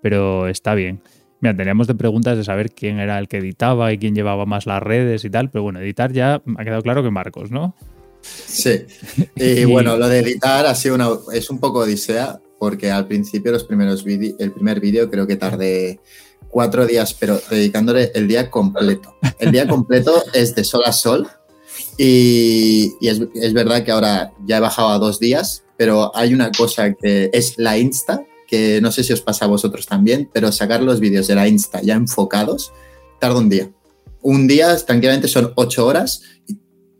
Pero 0.00 0.46
está 0.48 0.74
bien. 0.74 1.00
Mira, 1.40 1.56
teníamos 1.56 1.88
de 1.88 1.94
preguntas 1.94 2.36
de 2.36 2.44
saber 2.44 2.70
quién 2.70 3.00
era 3.00 3.18
el 3.18 3.26
que 3.26 3.38
editaba 3.38 3.92
y 3.92 3.98
quién 3.98 4.14
llevaba 4.14 4.46
más 4.46 4.66
las 4.66 4.82
redes 4.82 5.24
y 5.24 5.30
tal, 5.30 5.50
pero 5.50 5.64
bueno, 5.64 5.80
editar 5.80 6.12
ya 6.12 6.40
ha 6.56 6.64
quedado 6.64 6.82
claro 6.82 7.02
que 7.02 7.10
Marcos, 7.10 7.50
¿no? 7.50 7.74
Sí. 8.22 8.86
Y 9.36 9.64
bueno, 9.64 9.96
lo 9.96 10.08
de 10.08 10.20
editar 10.20 10.66
ha 10.66 10.74
sido 10.74 10.94
una, 10.94 11.08
es 11.32 11.50
un 11.50 11.58
poco 11.58 11.80
odisea, 11.80 12.40
porque 12.58 12.90
al 12.90 13.06
principio 13.08 13.52
los 13.52 13.64
primeros 13.64 14.04
el 14.06 14.52
primer 14.52 14.80
vídeo 14.80 15.10
creo 15.10 15.26
que 15.26 15.36
tardé 15.36 16.00
cuatro 16.48 16.86
días, 16.86 17.14
pero 17.14 17.40
dedicándole 17.50 18.12
el 18.14 18.28
día 18.28 18.50
completo. 18.50 19.16
El 19.38 19.50
día 19.50 19.66
completo 19.66 20.22
es 20.32 20.54
de 20.54 20.62
sol 20.62 20.82
a 20.86 20.92
sol 20.92 21.28
y, 21.98 22.92
es, 23.00 23.20
es, 23.34 23.52
verdad 23.52 23.82
que 23.82 23.90
ahora 23.90 24.32
ya 24.46 24.58
he 24.58 24.60
bajado 24.60 24.88
a 24.90 24.98
dos 24.98 25.18
días, 25.18 25.64
pero 25.76 26.14
hay 26.14 26.34
una 26.34 26.52
cosa 26.52 26.92
que 26.92 27.30
es 27.32 27.54
la 27.58 27.78
Insta, 27.78 28.24
que 28.46 28.80
no 28.80 28.92
sé 28.92 29.02
si 29.02 29.12
os 29.12 29.22
pasa 29.22 29.46
a 29.46 29.48
vosotros 29.48 29.86
también, 29.86 30.28
pero 30.32 30.52
sacar 30.52 30.82
los 30.82 31.00
vídeos 31.00 31.26
de 31.26 31.34
la 31.34 31.48
Insta 31.48 31.80
ya 31.82 31.94
enfocados 31.94 32.72
tarda 33.18 33.38
un 33.38 33.48
día. 33.48 33.70
Un 34.20 34.46
día 34.46 34.76
tranquilamente 34.76 35.26
son 35.26 35.52
ocho 35.56 35.86
horas 35.86 36.22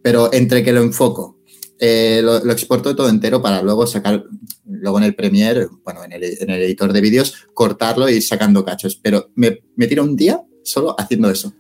pero 0.03 0.33
entre 0.33 0.63
que 0.63 0.73
lo 0.73 0.83
enfoco, 0.83 1.43
eh, 1.85 2.21
lo, 2.23 2.37
exporto 2.53 2.95
todo 2.95 3.09
entero 3.09 3.43
para 3.43 3.61
luego 3.61 3.89
sacar, 3.89 4.25
luego 4.67 4.99
en 4.99 5.05
el 5.05 5.17
Premiere, 5.17 5.67
bueno, 5.83 6.05
en 6.05 6.13
el, 6.13 6.23
editor 6.23 6.93
de 6.93 7.01
vídeos, 7.01 7.35
cortarlo 7.55 8.09
y 8.09 8.15
ir 8.15 8.23
sacando 8.23 8.65
cachos. 8.65 8.95
Pero 8.95 9.31
me, 9.35 9.65
me 9.75 9.89
tiro 9.89 10.05
un 10.05 10.15
día 10.15 10.41
solo 10.63 10.95
haciendo 10.97 11.29
eso. 11.29 11.53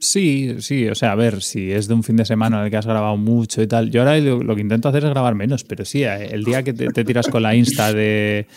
Sí, 0.00 0.56
sí, 0.58 0.88
o 0.88 0.96
sea, 0.96 1.12
a 1.12 1.14
ver, 1.14 1.42
si 1.42 1.70
es 1.70 1.86
de 1.86 1.94
un 1.94 2.02
fin 2.02 2.16
de 2.16 2.24
semana 2.24 2.58
en 2.58 2.64
el 2.64 2.70
que 2.72 2.76
has 2.76 2.86
grabado 2.86 3.16
mucho 3.16 3.62
y 3.62 3.68
tal. 3.68 3.88
Yo 3.92 4.00
ahora 4.00 4.18
lo, 4.18 4.54
que 4.56 4.62
intento 4.62 4.88
hacer 4.88 5.04
es 5.04 5.10
grabar 5.10 5.36
menos, 5.36 5.62
pero 5.62 5.84
sí, 5.84 6.02
eh, 6.02 6.30
el 6.32 6.42
día 6.42 6.64
que 6.64 6.72
te, 6.72 7.04
tiras 7.04 7.28
con 7.28 7.44
la 7.44 7.54
Insta 7.54 7.92
de 7.92 8.48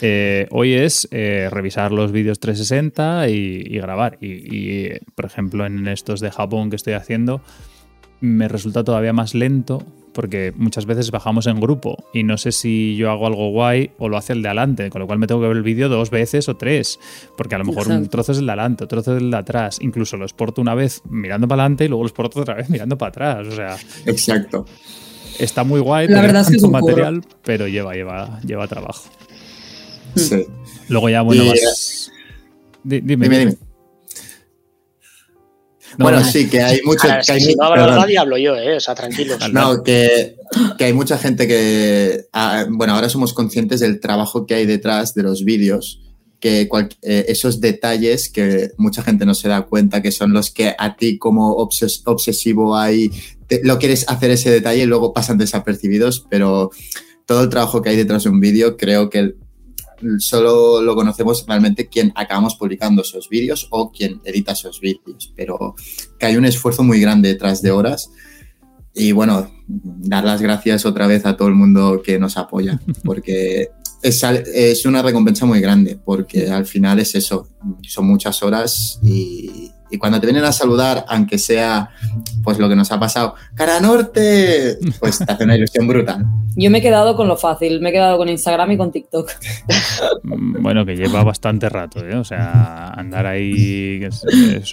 eh, 0.00 0.46
hoy 0.50 0.72
es 0.72 1.06
revisar 1.10 1.92
los 1.92 2.12
vídeos 2.12 2.40
360 2.40 3.28
y, 3.28 3.62
grabar. 3.76 4.16
y, 4.22 4.88
por 5.14 5.26
ejemplo, 5.26 5.66
en 5.66 5.86
estos 5.86 6.20
de 6.20 6.30
Japón 6.30 6.70
que 6.70 6.76
estoy 6.76 6.94
haciendo, 6.94 7.42
me 8.22 8.46
resulta 8.46 8.84
todavía 8.84 9.12
más 9.12 9.34
lento 9.34 9.84
porque 10.12 10.52
muchas 10.56 10.86
veces 10.86 11.10
bajamos 11.10 11.46
en 11.46 11.58
grupo 11.58 12.04
y 12.14 12.22
no 12.22 12.38
sé 12.38 12.52
si 12.52 12.94
yo 12.96 13.10
hago 13.10 13.26
algo 13.26 13.50
guay 13.50 13.90
o 13.98 14.08
lo 14.08 14.16
hace 14.16 14.32
el 14.32 14.42
de 14.42 14.48
adelante, 14.48 14.90
con 14.90 15.00
lo 15.00 15.06
cual 15.06 15.18
me 15.18 15.26
tengo 15.26 15.40
que 15.40 15.48
ver 15.48 15.56
el 15.56 15.62
vídeo 15.62 15.88
dos 15.88 16.10
veces 16.10 16.48
o 16.48 16.56
tres, 16.56 17.00
porque 17.36 17.54
a 17.54 17.58
lo 17.58 17.64
mejor 17.64 17.88
un 17.88 18.08
trozo 18.08 18.32
es 18.32 18.38
el 18.38 18.46
de 18.46 18.52
adelante, 18.52 18.84
otro 18.84 19.02
trozo 19.02 19.16
es 19.16 19.22
el 19.22 19.30
de 19.30 19.36
atrás, 19.38 19.78
incluso 19.80 20.16
lo 20.16 20.24
exporto 20.24 20.60
una 20.60 20.74
vez 20.74 21.02
mirando 21.08 21.48
para 21.48 21.62
adelante 21.62 21.86
y 21.86 21.88
luego 21.88 22.04
lo 22.04 22.08
exporto 22.08 22.40
otra 22.40 22.54
vez 22.54 22.68
mirando 22.70 22.96
para 22.96 23.08
atrás, 23.08 23.46
o 23.48 23.52
sea... 23.52 23.76
Exacto. 24.06 24.66
Está 25.38 25.64
muy 25.64 25.80
guay, 25.80 26.08
La 26.08 26.20
verdad 26.20 26.42
es 26.42 26.50
que 26.50 26.56
es 26.56 26.62
un 26.62 26.72
material, 26.72 27.24
pero 27.42 27.66
lleva, 27.66 27.94
lleva, 27.94 28.38
lleva 28.46 28.68
trabajo. 28.68 29.08
Sí. 30.14 30.44
Luego 30.88 31.08
ya, 31.08 31.22
bueno, 31.22 31.46
más... 31.46 32.12
dime. 32.84 33.16
dime. 33.16 33.56
Bueno, 35.98 36.24
sí, 36.24 36.48
que 36.48 36.60
hay 36.62 36.80
mucho. 36.82 37.08
que 37.24 37.32
hay 37.32 37.40
si 37.40 37.54
no 37.54 37.64
hablo 37.64 37.86
nadie, 37.86 38.18
hablo 38.18 38.36
yo, 38.38 38.56
¿eh? 38.56 38.76
O 38.76 38.80
sea, 38.80 38.94
tranquilos. 38.94 39.38
No, 39.52 39.82
que, 39.82 40.36
que 40.78 40.84
hay 40.84 40.92
mucha 40.92 41.18
gente 41.18 41.46
que. 41.46 42.26
Ah, 42.32 42.66
bueno, 42.68 42.94
ahora 42.94 43.08
somos 43.08 43.32
conscientes 43.32 43.80
del 43.80 44.00
trabajo 44.00 44.46
que 44.46 44.54
hay 44.54 44.66
detrás 44.66 45.14
de 45.14 45.22
los 45.22 45.44
vídeos, 45.44 46.00
que 46.40 46.68
eh, 47.02 47.24
esos 47.28 47.60
detalles 47.60 48.30
que 48.30 48.72
mucha 48.76 49.02
gente 49.02 49.26
no 49.26 49.34
se 49.34 49.48
da 49.48 49.62
cuenta, 49.62 50.02
que 50.02 50.12
son 50.12 50.32
los 50.32 50.50
que 50.50 50.74
a 50.78 50.96
ti 50.96 51.18
como 51.18 51.52
obsesivo 51.52 52.76
hay. 52.76 53.10
lo 53.62 53.78
quieres 53.78 54.04
hacer 54.08 54.30
ese 54.30 54.50
detalle 54.50 54.82
y 54.82 54.86
luego 54.86 55.12
pasan 55.12 55.38
desapercibidos, 55.38 56.26
pero 56.28 56.70
todo 57.26 57.44
el 57.44 57.48
trabajo 57.48 57.82
que 57.82 57.90
hay 57.90 57.96
detrás 57.96 58.24
de 58.24 58.30
un 58.30 58.40
vídeo, 58.40 58.76
creo 58.76 59.08
que 59.08 59.34
solo 60.18 60.82
lo 60.82 60.94
conocemos 60.94 61.44
realmente 61.46 61.88
quien 61.88 62.12
acabamos 62.14 62.54
publicando 62.56 63.02
esos 63.02 63.28
vídeos 63.28 63.66
o 63.70 63.90
quien 63.90 64.20
edita 64.24 64.52
esos 64.52 64.80
vídeos, 64.80 65.32
pero 65.36 65.74
que 66.18 66.26
hay 66.26 66.36
un 66.36 66.44
esfuerzo 66.44 66.82
muy 66.82 67.00
grande 67.00 67.28
detrás 67.28 67.62
de 67.62 67.70
horas. 67.70 68.10
Y 68.94 69.12
bueno, 69.12 69.50
dar 69.66 70.24
las 70.24 70.42
gracias 70.42 70.84
otra 70.84 71.06
vez 71.06 71.24
a 71.24 71.36
todo 71.36 71.48
el 71.48 71.54
mundo 71.54 72.02
que 72.04 72.18
nos 72.18 72.36
apoya, 72.36 72.80
porque 73.04 73.70
es, 74.02 74.22
es 74.22 74.84
una 74.84 75.02
recompensa 75.02 75.46
muy 75.46 75.60
grande, 75.60 75.98
porque 76.04 76.50
al 76.50 76.66
final 76.66 76.98
es 76.98 77.14
eso, 77.14 77.48
son 77.82 78.06
muchas 78.06 78.42
horas 78.42 78.98
y, 79.02 79.61
y 79.92 79.98
cuando 79.98 80.18
te 80.18 80.26
vienen 80.26 80.44
a 80.44 80.52
saludar, 80.52 81.04
aunque 81.08 81.38
sea 81.38 81.90
pues 82.42 82.58
lo 82.58 82.68
que 82.68 82.74
nos 82.74 82.90
ha 82.90 82.98
pasado, 82.98 83.34
cara 83.54 83.78
norte, 83.78 84.78
pues 84.98 85.18
te 85.18 85.30
hace 85.30 85.44
una 85.44 85.56
ilusión 85.56 85.86
brutal. 85.86 86.26
Yo 86.54 86.70
me 86.70 86.78
he 86.78 86.82
quedado 86.82 87.16
con 87.16 87.28
lo 87.28 87.36
fácil, 87.36 87.80
me 87.80 87.90
he 87.90 87.92
quedado 87.92 88.18
con 88.18 88.28
Instagram 88.28 88.72
y 88.72 88.76
con 88.76 88.92
TikTok. 88.92 89.30
Mm, 90.22 90.62
bueno, 90.62 90.84
que 90.84 90.96
lleva 90.96 91.24
bastante 91.24 91.68
rato, 91.68 92.06
¿eh? 92.06 92.16
O 92.16 92.24
sea, 92.24 92.88
andar 92.88 93.26
ahí, 93.26 94.00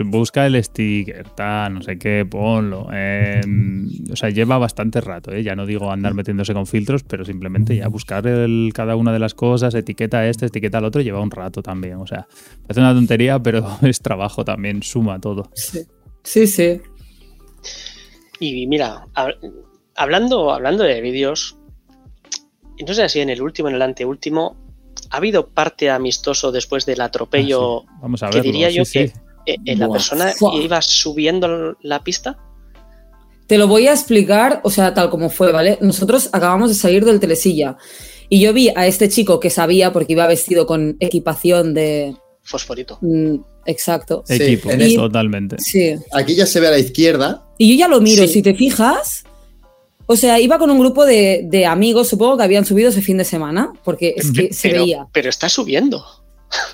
busca 0.05 0.45
el 0.45 0.61
sticker, 0.63 1.29
tal, 1.29 1.75
no 1.75 1.81
sé 1.81 1.97
qué, 1.97 2.25
ponlo. 2.29 2.87
Em, 2.91 3.89
o 4.11 4.15
sea, 4.15 4.29
lleva 4.29 4.57
bastante 4.57 4.99
rato, 5.01 5.31
¿eh? 5.31 5.43
Ya 5.43 5.55
no 5.55 5.65
digo 5.65 5.91
andar 5.91 6.13
metiéndose 6.13 6.53
con 6.53 6.67
filtros, 6.67 7.03
pero 7.03 7.23
simplemente 7.23 7.75
ya 7.75 7.87
buscar 7.87 8.27
el, 8.27 8.71
cada 8.73 8.95
una 8.95 9.13
de 9.13 9.19
las 9.19 9.33
cosas, 9.33 9.73
etiqueta 9.73 10.27
este, 10.27 10.47
etiqueta 10.47 10.79
al 10.79 10.85
otro, 10.85 11.01
lleva 11.01 11.21
un 11.21 11.31
rato 11.31 11.61
también. 11.61 11.95
O 11.95 12.07
sea, 12.07 12.27
es 12.67 12.77
una 12.77 12.93
tontería, 12.93 13.39
pero 13.39 13.65
es 13.81 14.01
trabajo 14.01 14.43
también, 14.43 14.83
suma 14.83 15.08
todo. 15.17 15.49
Sí, 15.53 15.85
sí. 16.23 16.47
sí. 16.47 16.81
Y 18.39 18.67
mira, 18.67 19.05
hablando, 19.95 20.51
hablando 20.51 20.83
de 20.83 21.01
vídeos, 21.01 21.57
no 22.85 22.93
sé 22.93 23.09
si 23.09 23.19
en 23.19 23.29
el 23.29 23.41
último, 23.41 23.69
en 23.69 23.75
el 23.75 23.81
anteúltimo, 23.81 24.55
¿ha 25.09 25.17
habido 25.17 25.47
parte 25.47 25.89
amistoso 25.89 26.51
después 26.51 26.85
del 26.85 27.01
atropello? 27.01 27.81
Ah, 27.81 27.99
Vamos 28.01 28.23
a 28.23 28.29
que 28.29 28.41
diría 28.41 28.69
yo 28.69 28.83
que 28.83 29.11
eh, 29.45 29.55
eh, 29.65 29.75
la 29.75 29.89
persona 29.89 30.33
iba 30.53 30.81
subiendo 30.81 31.77
la 31.81 32.03
pista. 32.03 32.37
Te 33.47 33.57
lo 33.57 33.67
voy 33.67 33.87
a 33.87 33.93
explicar, 33.93 34.61
o 34.63 34.69
sea, 34.69 34.93
tal 34.93 35.09
como 35.09 35.29
fue, 35.29 35.51
¿vale? 35.51 35.77
Nosotros 35.81 36.29
acabamos 36.31 36.69
de 36.69 36.75
salir 36.75 37.03
del 37.03 37.19
telesilla 37.19 37.77
y 38.29 38.41
yo 38.41 38.53
vi 38.53 38.69
a 38.75 38.85
este 38.85 39.09
chico 39.09 39.39
que 39.39 39.49
sabía 39.49 39.91
porque 39.91 40.13
iba 40.13 40.27
vestido 40.27 40.67
con 40.67 40.97
equipación 40.99 41.73
de... 41.73 42.15
Fosforito. 42.49 42.97
Mm, 43.01 43.35
exacto. 43.67 44.23
Equipo, 44.27 44.69
totalmente. 44.95 45.57
Sí. 45.59 45.95
Aquí 46.11 46.35
ya 46.35 46.47
se 46.47 46.59
ve 46.59 46.67
a 46.67 46.71
la 46.71 46.79
izquierda. 46.79 47.45
Y 47.59 47.71
yo 47.71 47.77
ya 47.77 47.87
lo 47.87 48.01
miro, 48.01 48.27
si 48.27 48.41
te 48.41 48.55
fijas, 48.55 49.23
o 50.07 50.15
sea, 50.15 50.39
iba 50.39 50.57
con 50.57 50.71
un 50.71 50.79
grupo 50.79 51.05
de, 51.05 51.65
amigos, 51.69 52.07
supongo 52.07 52.37
que 52.37 52.43
habían 52.43 52.65
subido 52.65 52.89
ese 52.89 53.03
fin 53.03 53.17
de 53.17 53.23
semana, 53.23 53.71
porque 53.83 54.15
es 54.17 54.31
que 54.31 54.51
se 54.51 54.71
veía. 54.71 55.07
Pero 55.13 55.29
está 55.29 55.47
subiendo. 55.47 56.03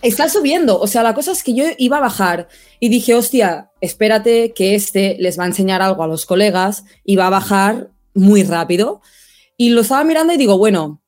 Está 0.02 0.30
subiendo. 0.30 0.80
O 0.80 0.88
sea, 0.88 1.04
la 1.04 1.14
cosa 1.14 1.34
es 1.34 1.44
que 1.44 1.54
yo 1.54 1.66
iba 1.78 1.98
a 1.98 2.02
bajar 2.02 2.48
y 2.80 2.88
dije, 2.88 3.14
hostia, 3.14 3.72
espérate 3.82 4.54
que 4.54 4.76
este 4.76 5.18
les 5.20 5.38
va 5.38 5.44
a 5.44 5.48
enseñar 5.48 5.82
algo 5.82 6.04
a 6.04 6.08
los 6.08 6.26
colegas 6.26 6.86
y 7.04 7.18
va 7.18 7.28
a 7.28 7.32
bajar 7.32 7.90
muy 8.14 8.44
rápido. 8.44 9.02
Y 9.58 9.72
lo 9.72 9.82
estaba 9.82 10.06
mirando 10.06 10.32
y 10.32 10.38
digo, 10.38 10.58
bueno, 10.58 11.02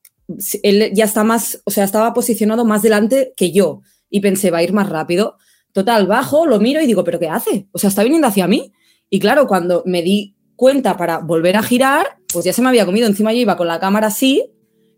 él 0.64 0.92
ya 0.94 1.06
está 1.06 1.24
más, 1.24 1.62
o 1.64 1.72
sea, 1.72 1.86
estaba 1.86 2.14
posicionado 2.14 2.66
más 2.66 2.82
delante 2.82 3.32
que 3.38 3.54
yo. 3.54 3.84
Y 4.10 4.20
pensé, 4.20 4.52
va 4.52 4.60
a 4.60 4.64
ir 4.64 4.74
más 4.74 4.90
rápido. 4.90 5.38
Total, 5.72 6.08
bajo, 6.08 6.46
lo 6.46 6.60
miro 6.60 6.82
y 6.82 6.88
digo, 6.88 7.04
¿pero 7.04 7.20
qué 7.20 7.30
hace? 7.30 7.68
O 7.72 7.80
sea, 7.80 7.90
está 7.90 8.04
viniendo 8.04 8.28
hacia 8.28 8.48
mí. 8.48 8.72
Y 9.10 9.20
claro, 9.20 9.48
cuando 9.48 9.84
me 9.86 10.02
di 10.02 10.36
cuenta 10.56 10.98
para 10.98 11.20
volver 11.20 11.56
a 11.56 11.64
girar, 11.64 12.18
pues 12.32 12.46
ya 12.46 12.54
se 12.54 12.62
me 12.62 12.70
había 12.70 12.86
comido. 12.86 13.08
Encima 13.08 13.32
yo 13.32 13.40
iba 13.40 13.58
con 13.58 13.68
la 13.68 13.80
cámara 13.80 14.08
así 14.08 14.52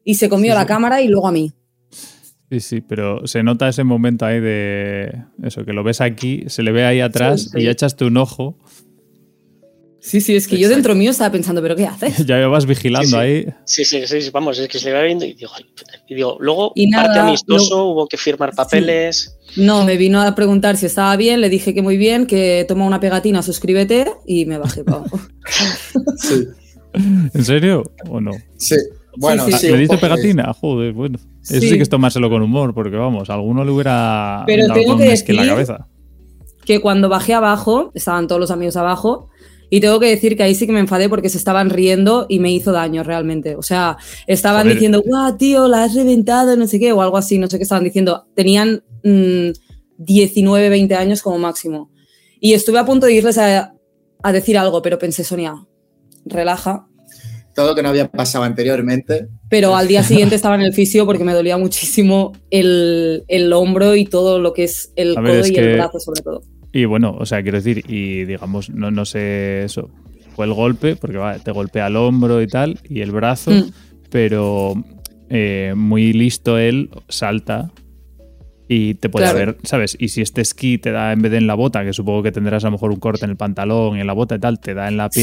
y 0.03 0.15
se 0.15 0.29
comió 0.29 0.53
la 0.53 0.65
cámara 0.65 1.01
y 1.01 1.07
luego 1.07 1.27
a 1.27 1.31
mí. 1.31 1.53
Sí, 2.49 2.59
sí, 2.61 2.81
pero 2.81 3.27
se 3.27 3.43
nota 3.43 3.69
ese 3.69 3.83
momento 3.83 4.25
ahí 4.25 4.39
de 4.39 5.23
eso, 5.43 5.65
que 5.65 5.73
lo 5.73 5.83
ves 5.83 6.01
aquí, 6.01 6.45
se 6.47 6.63
le 6.63 6.71
ve 6.71 6.83
ahí 6.83 6.99
atrás 6.99 7.51
y 7.55 7.63
ya 7.63 7.71
echaste 7.71 8.05
un 8.05 8.17
ojo. 8.17 8.57
Sí, 10.01 10.21
sí, 10.21 10.35
es 10.35 10.47
que 10.47 10.57
yo 10.57 10.69
dentro 10.69 10.95
mío 10.95 11.11
estaba 11.11 11.31
pensando, 11.31 11.61
¿pero 11.61 11.75
qué 11.75 11.85
haces? 11.85 12.17
ya 12.25 12.37
me 12.37 12.47
vas 12.47 12.65
vigilando 12.65 13.17
ahí. 13.17 13.45
Sí, 13.65 13.83
sí, 13.83 14.05
sí, 14.07 14.29
vamos, 14.31 14.57
es 14.57 14.67
que 14.67 14.79
se 14.79 14.89
le 14.89 14.93
va 14.93 15.01
viendo 15.01 15.25
y 15.25 15.35
digo, 16.07 16.37
luego 16.39 16.71
y 16.75 16.91
parte 16.91 17.19
amistoso, 17.19 17.87
hubo 17.87 18.07
que 18.07 18.17
firmar 18.17 18.55
papeles. 18.55 19.35
No, 19.57 19.83
me 19.83 19.97
vino 19.97 20.21
a 20.21 20.35
preguntar 20.35 20.77
si 20.77 20.85
estaba 20.85 21.15
bien, 21.15 21.41
le 21.41 21.49
dije 21.49 21.73
que 21.73 21.81
muy 21.81 21.97
bien, 21.97 22.27
que 22.27 22.65
toma 22.67 22.85
una 22.85 22.99
pegatina, 22.99 23.41
suscríbete 23.41 24.11
y 24.25 24.45
me 24.45 24.57
bajé 24.57 24.83
para 24.83 24.97
abajo. 24.97 25.19
sí. 26.17 26.47
¿En 26.93 27.45
serio 27.45 27.83
o 28.09 28.19
no? 28.19 28.31
Sí. 28.57 28.75
Bueno, 29.17 29.45
sí, 29.49 29.67
¿Le 29.67 29.77
diste 29.77 29.97
pegatina? 29.97 30.53
Joder, 30.53 30.93
bueno. 30.93 31.19
Eso 31.43 31.59
sí. 31.59 31.75
que 31.75 31.83
es 31.83 31.89
tomárselo 31.89 32.29
con 32.29 32.41
humor, 32.41 32.73
porque 32.73 32.95
vamos, 32.95 33.29
a 33.29 33.33
alguno 33.33 33.65
le 33.65 33.71
hubiera 33.71 34.43
Pero 34.45 34.67
dado 34.67 34.79
tengo 34.79 34.97
que 34.97 35.13
en 35.13 35.35
la 35.35 35.45
cabeza. 35.45 35.87
Que 36.63 36.79
cuando 36.79 37.09
bajé 37.09 37.33
abajo, 37.33 37.91
estaban 37.95 38.27
todos 38.27 38.39
los 38.39 38.51
amigos 38.51 38.77
abajo, 38.77 39.29
Y 39.69 39.79
tengo 39.81 39.99
que 39.99 40.07
decir 40.07 40.35
que 40.35 40.43
ahí 40.43 40.55
sí 40.55 40.65
que 40.65 40.71
me 40.73 40.79
enfadé 40.79 41.09
porque 41.09 41.29
se 41.29 41.37
estaban 41.37 41.69
riendo 41.69 42.25
y 42.27 42.39
me 42.39 42.51
hizo 42.51 42.71
daño 42.71 43.03
realmente. 43.03 43.55
O 43.55 43.61
sea, 43.61 43.97
estaban 44.27 44.61
Joder. 44.63 44.73
diciendo, 44.73 45.01
guau, 45.05 45.37
tío, 45.37 45.67
la 45.67 45.83
has 45.83 45.93
reventado, 45.93 46.55
no 46.55 46.65
sé 46.67 46.79
qué, 46.79 46.91
o 46.91 47.01
algo 47.01 47.17
así, 47.17 47.37
no 47.37 47.47
sé 47.47 47.57
qué 47.57 47.63
estaban 47.63 47.83
diciendo. 47.83 48.25
Tenían 48.35 48.83
mm, 49.03 49.49
19, 49.97 50.69
20 50.69 50.95
años 50.95 51.21
como 51.21 51.37
máximo. 51.37 51.91
Y 52.39 52.53
estuve 52.53 52.79
a 52.79 52.85
punto 52.85 53.05
de 53.05 53.13
irles 53.13 53.37
a, 53.37 53.73
a 54.23 54.31
decir 54.31 54.57
algo, 54.57 54.81
pero 54.81 54.97
pensé, 54.97 55.23
Sonia, 55.23 55.53
relaja. 56.25 56.87
Todo 57.53 57.67
lo 57.69 57.75
que 57.75 57.83
no 57.83 57.89
había 57.89 58.09
pasado 58.09 58.45
anteriormente. 58.45 59.27
Pero 59.49 59.75
al 59.75 59.87
día 59.87 60.01
siguiente 60.11 60.35
estaba 60.35 60.55
en 60.55 60.61
el 60.61 60.73
fisio 60.73 61.05
porque 61.05 61.23
me 61.25 61.33
dolía 61.33 61.57
muchísimo 61.57 62.31
el, 62.49 63.23
el 63.27 63.51
hombro 63.53 63.95
y 63.95 64.05
todo 64.05 64.39
lo 64.39 64.53
que 64.53 64.63
es 64.63 64.93
el 64.95 65.17
A 65.17 65.21
ver, 65.21 65.31
codo 65.33 65.41
es 65.41 65.49
y 65.49 65.53
que- 65.53 65.59
el 65.59 65.73
brazo, 65.73 65.99
sobre 65.99 66.21
todo. 66.21 66.41
Y 66.71 66.85
bueno, 66.85 67.15
o 67.17 67.25
sea, 67.25 67.41
quiero 67.41 67.57
decir, 67.57 67.83
y 67.87 68.25
digamos, 68.25 68.69
no, 68.69 68.91
no 68.91 69.05
sé 69.05 69.63
eso, 69.63 69.89
fue 70.35 70.45
el 70.45 70.53
golpe, 70.53 70.95
porque 70.95 71.17
va, 71.17 71.39
te 71.39 71.51
golpea 71.51 71.87
el 71.87 71.95
hombro 71.95 72.41
y 72.41 72.47
tal, 72.47 72.79
y 72.87 73.01
el 73.01 73.11
brazo, 73.11 73.51
Mm. 73.51 73.71
pero 74.09 74.73
eh, 75.29 75.73
muy 75.75 76.13
listo 76.13 76.57
él, 76.57 76.89
salta 77.07 77.71
y 78.67 78.93
te 78.95 79.09
puede 79.09 79.25
Claro. 79.25 79.37
haber, 79.37 79.57
¿sabes? 79.63 79.95
Y 79.99 80.09
si 80.09 80.21
este 80.21 80.41
esquí 80.41 80.77
te 80.77 80.91
da 80.91 81.11
en 81.11 81.21
vez 81.21 81.31
de 81.31 81.37
en 81.39 81.47
la 81.47 81.55
bota, 81.55 81.83
que 81.83 81.91
supongo 81.93 82.21
que 82.23 82.31
tendrás 82.31 82.63
a 82.63 82.67
lo 82.67 82.71
mejor 82.73 82.91
un 82.91 82.99
corte 82.99 83.25
en 83.25 83.31
el 83.31 83.37
pantalón 83.37 83.97
y 83.97 84.01
en 84.01 84.07
la 84.07 84.13
bota 84.13 84.35
y 84.35 84.39
tal, 84.39 84.59
te 84.59 84.73
da 84.75 84.87
en 84.87 84.97
la 84.97 85.09
Sí. 85.11 85.21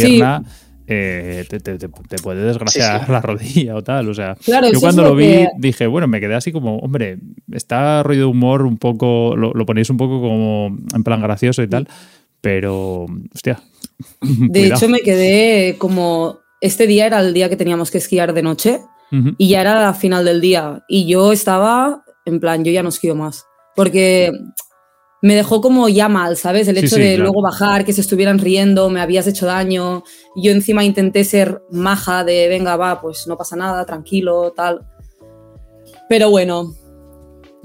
Eh, 0.87 1.45
te, 1.49 1.61
te- 1.61 1.79
te- 1.79 1.89
te 1.89 2.17
puede 2.19 2.43
desgraciar 2.45 3.01
Sí, 3.01 3.07
sí. 3.07 3.13
la 3.13 3.21
rodilla 3.21 3.75
o 3.77 3.83
tal, 3.83 4.09
o 4.09 4.15
sea. 4.15 4.37
Claro, 4.45 4.71
Yo 4.73 4.81
cuando 4.81 5.03
lo 5.03 5.09
lo 5.11 5.15
vi 5.17 5.25
que- 5.27 5.49
dije, 5.59 5.87
bueno, 5.87 6.07
me 6.09 6.21
quedé 6.21 6.35
así 6.35 6.53
como, 6.53 6.79
hombre, 6.79 7.19
está 7.53 8.03
ruido 8.03 8.23
de 8.27 8.31
humor 8.31 8.63
un 8.63 8.79
poco, 8.79 9.35
lo, 9.37 9.53
lo 9.53 9.67
ponéis 9.67 9.91
un 9.91 9.97
poco 9.97 10.21
como 10.21 10.77
en 10.95 11.03
plan 11.05 11.21
gracioso 11.21 11.63
y 11.63 11.69
tal, 11.69 11.89
pero, 12.41 13.07
hostia. 13.35 13.61
De 14.21 14.47
cuidado. 14.61 14.75
hecho, 14.77 14.89
me 14.89 15.01
quedé 15.01 15.77
como. 15.79 16.39
Este 16.61 16.87
día 16.87 17.07
era 17.07 17.21
el 17.21 17.35
día 17.35 17.49
que 17.49 17.57
teníamos 17.57 17.91
que 17.91 17.99
esquiar 17.99 18.33
de 18.33 18.43
noche 18.43 18.81
y 19.39 19.49
ya 19.49 19.61
era 19.61 19.81
la 19.83 19.93
final 19.95 20.25
del 20.25 20.41
día. 20.41 20.83
Y 20.89 21.07
yo 21.07 21.31
estaba 21.33 22.03
en 22.25 22.41
plan, 22.41 22.65
yo 22.65 22.73
ya 22.73 22.83
no 22.83 22.89
esquío 22.89 23.15
más. 23.15 23.45
Porque 23.75 24.33
me 25.23 25.35
dejó 25.35 25.61
como 25.61 25.89
ya 25.89 26.09
mal, 26.09 26.37
¿sabes? 26.37 26.69
El 26.69 26.77
Sí, 26.77 26.87
hecho 26.87 26.97
sí, 26.97 27.03
de 27.03 27.15
claro. 27.15 27.25
luego 27.25 27.43
bajar, 27.43 27.85
que 27.85 27.93
se 27.93 28.01
estuvieran 28.01 28.39
riendo, 28.39 28.91
me 28.91 29.01
habías 29.01 29.27
hecho 29.27 29.47
daño. 29.47 30.05
Yo 30.37 30.53
encima 30.53 30.85
intenté 30.85 31.25
ser 31.25 31.63
maja 31.71 32.23
de, 32.25 32.49
venga, 32.49 32.77
va, 32.77 33.01
pues 33.01 33.27
no 33.27 33.37
pasa 33.37 33.57
nada, 33.57 33.85
tranquilo, 33.87 34.53
tal. 34.55 34.87
Pero 36.09 36.31
bueno, 36.31 36.75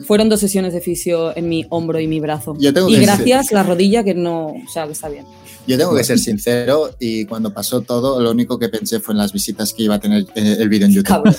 fueron 0.05 0.29
dos 0.29 0.39
sesiones 0.39 0.73
de 0.73 0.81
fisio 0.81 1.35
en 1.35 1.49
mi 1.49 1.65
hombro 1.69 1.99
y 1.99 2.07
mi 2.07 2.19
brazo. 2.19 2.55
Yo 2.59 2.73
tengo 2.73 2.89
y 2.89 2.95
que 2.95 3.01
gracias 3.01 3.51
la 3.51 3.63
rodilla 3.63 4.03
que 4.03 4.13
no, 4.13 4.47
o 4.47 4.71
sea, 4.71 4.85
que 4.85 4.93
está 4.93 5.09
bien. 5.09 5.25
Yo 5.67 5.77
tengo 5.77 5.95
que 5.95 6.03
ser 6.03 6.17
sincero 6.17 6.89
y 6.99 7.25
cuando 7.25 7.53
pasó 7.53 7.81
todo, 7.81 8.19
lo 8.19 8.31
único 8.31 8.57
que 8.57 8.67
pensé 8.69 8.99
fue 8.99 9.13
en 9.13 9.19
las 9.19 9.31
visitas 9.31 9.73
que 9.73 9.83
iba 9.83 9.95
a 9.95 9.99
tener 9.99 10.25
eh, 10.35 10.57
el 10.59 10.69
vídeo 10.69 10.87
en 10.87 10.93
YouTube. 10.93 11.07
Cabrón. 11.07 11.35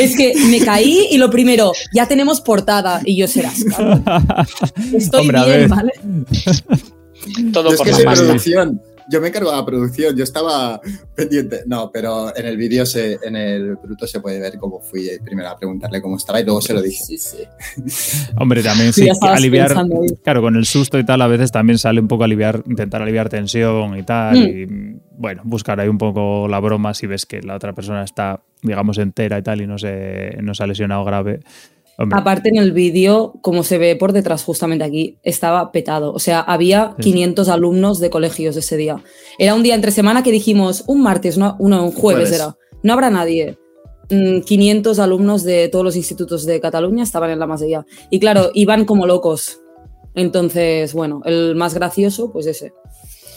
es 0.00 0.16
que 0.16 0.34
me 0.46 0.60
caí 0.60 1.08
y 1.10 1.18
lo 1.18 1.28
primero, 1.28 1.72
ya 1.92 2.06
tenemos 2.06 2.40
portada 2.40 3.02
y 3.04 3.16
yo 3.16 3.26
serás. 3.26 3.64
cabrón. 3.64 4.04
Estoy 4.94 5.22
Hombre, 5.22 5.38
a 5.38 5.44
bien, 5.44 5.58
ver. 5.58 5.68
¿vale? 5.68 5.92
Todo 7.52 7.68
Yo 7.68 7.70
es 7.72 7.76
por 7.78 7.86
que 7.86 7.92
la 7.92 7.96
soy 7.96 8.24
producción. 8.26 8.80
Yo 9.10 9.20
me 9.20 9.28
encargo 9.28 9.50
de 9.50 9.56
la 9.56 9.64
producción. 9.66 10.16
Yo 10.16 10.24
estaba 10.24 10.80
pendiente. 11.14 11.62
No, 11.66 11.90
pero 11.92 12.34
en 12.36 12.46
el 12.46 12.56
vídeo, 12.56 12.86
se, 12.86 13.18
en 13.22 13.36
el 13.36 13.76
bruto, 13.76 14.06
se 14.06 14.20
puede 14.20 14.38
ver 14.40 14.56
cómo 14.58 14.80
fui 14.80 15.08
primero 15.24 15.48
a 15.48 15.56
preguntarle 15.58 16.00
cómo 16.00 16.16
estaba 16.16 16.40
y 16.40 16.44
luego 16.44 16.60
se 16.60 16.72
lo 16.74 16.80
dije. 16.82 17.02
Sí, 17.04 17.18
sí. 17.18 17.38
Hombre, 18.36 18.62
también 18.62 18.92
Sí, 18.92 19.08
aliviar, 19.22 19.74
claro, 20.22 20.42
con 20.42 20.56
el 20.56 20.64
susto 20.64 20.98
y 20.98 21.04
tal, 21.04 21.20
a 21.22 21.26
veces 21.26 21.50
también 21.50 21.78
sale 21.78 22.00
un 22.00 22.08
poco 22.08 22.24
aliviar, 22.24 22.62
intentar 22.66 23.02
aliviar 23.02 23.28
tensión 23.28 23.96
y 23.98 24.02
tal, 24.02 24.36
Mm. 24.38 24.42
y 24.42 24.66
bueno, 25.18 25.42
buscar 25.44 25.80
ahí 25.80 25.88
un 25.88 25.98
poco 25.98 26.46
la 26.48 26.60
broma 26.60 26.94
si 26.94 27.06
ves 27.06 27.26
que 27.26 27.42
la 27.42 27.56
otra 27.56 27.72
persona 27.74 28.04
está, 28.04 28.42
digamos, 28.62 28.98
entera 28.98 29.38
y 29.38 29.42
tal 29.42 29.60
y 29.60 29.66
no 29.66 29.78
se, 29.78 30.36
no 30.42 30.54
se 30.54 30.62
ha 30.62 30.66
lesionado 30.66 31.04
grave. 31.04 31.40
Hombre, 32.00 32.18
Aparte 32.18 32.48
en 32.48 32.56
el 32.56 32.72
vídeo, 32.72 33.34
como 33.42 33.62
se 33.62 33.76
ve 33.76 33.94
por 33.94 34.12
detrás 34.12 34.42
justamente 34.42 34.84
aquí, 34.84 35.18
estaba 35.22 35.70
petado. 35.70 36.12
O 36.14 36.18
sea, 36.18 36.40
había 36.40 36.94
Sí. 36.96 37.12
500 37.12 37.48
alumnos 37.50 38.00
de 38.00 38.08
colegios 38.08 38.56
ese 38.56 38.76
día. 38.78 39.02
Era 39.38 39.54
un 39.54 39.62
día 39.62 39.74
entre 39.74 39.90
semana 39.90 40.22
que 40.22 40.32
dijimos, 40.32 40.84
un 40.86 41.02
martes, 41.02 41.36
no, 41.36 41.56
uno, 41.58 41.84
un 41.84 41.92
jueves, 41.92 42.30
Jueves. 42.30 42.32
era. 42.32 42.56
No 42.82 42.94
habrá 42.94 43.10
nadie. 43.10 43.58
Mm, 44.08 44.40
500 44.40 44.98
alumnos 44.98 45.44
de 45.44 45.68
todos 45.68 45.84
los 45.84 45.94
institutos 45.94 46.46
de 46.46 46.58
Cataluña 46.60 47.02
estaban 47.02 47.30
en 47.30 47.38
la 47.38 47.46
masilla. 47.46 47.84
Y 48.10 48.18
claro, 48.18 48.50
iban 48.54 48.84
como 48.86 49.06
locos. 49.06 49.60
Entonces, 50.14 50.94
bueno, 50.94 51.20
el 51.24 51.54
más 51.54 51.74
gracioso, 51.74 52.32
pues 52.32 52.46
ese. 52.46 52.72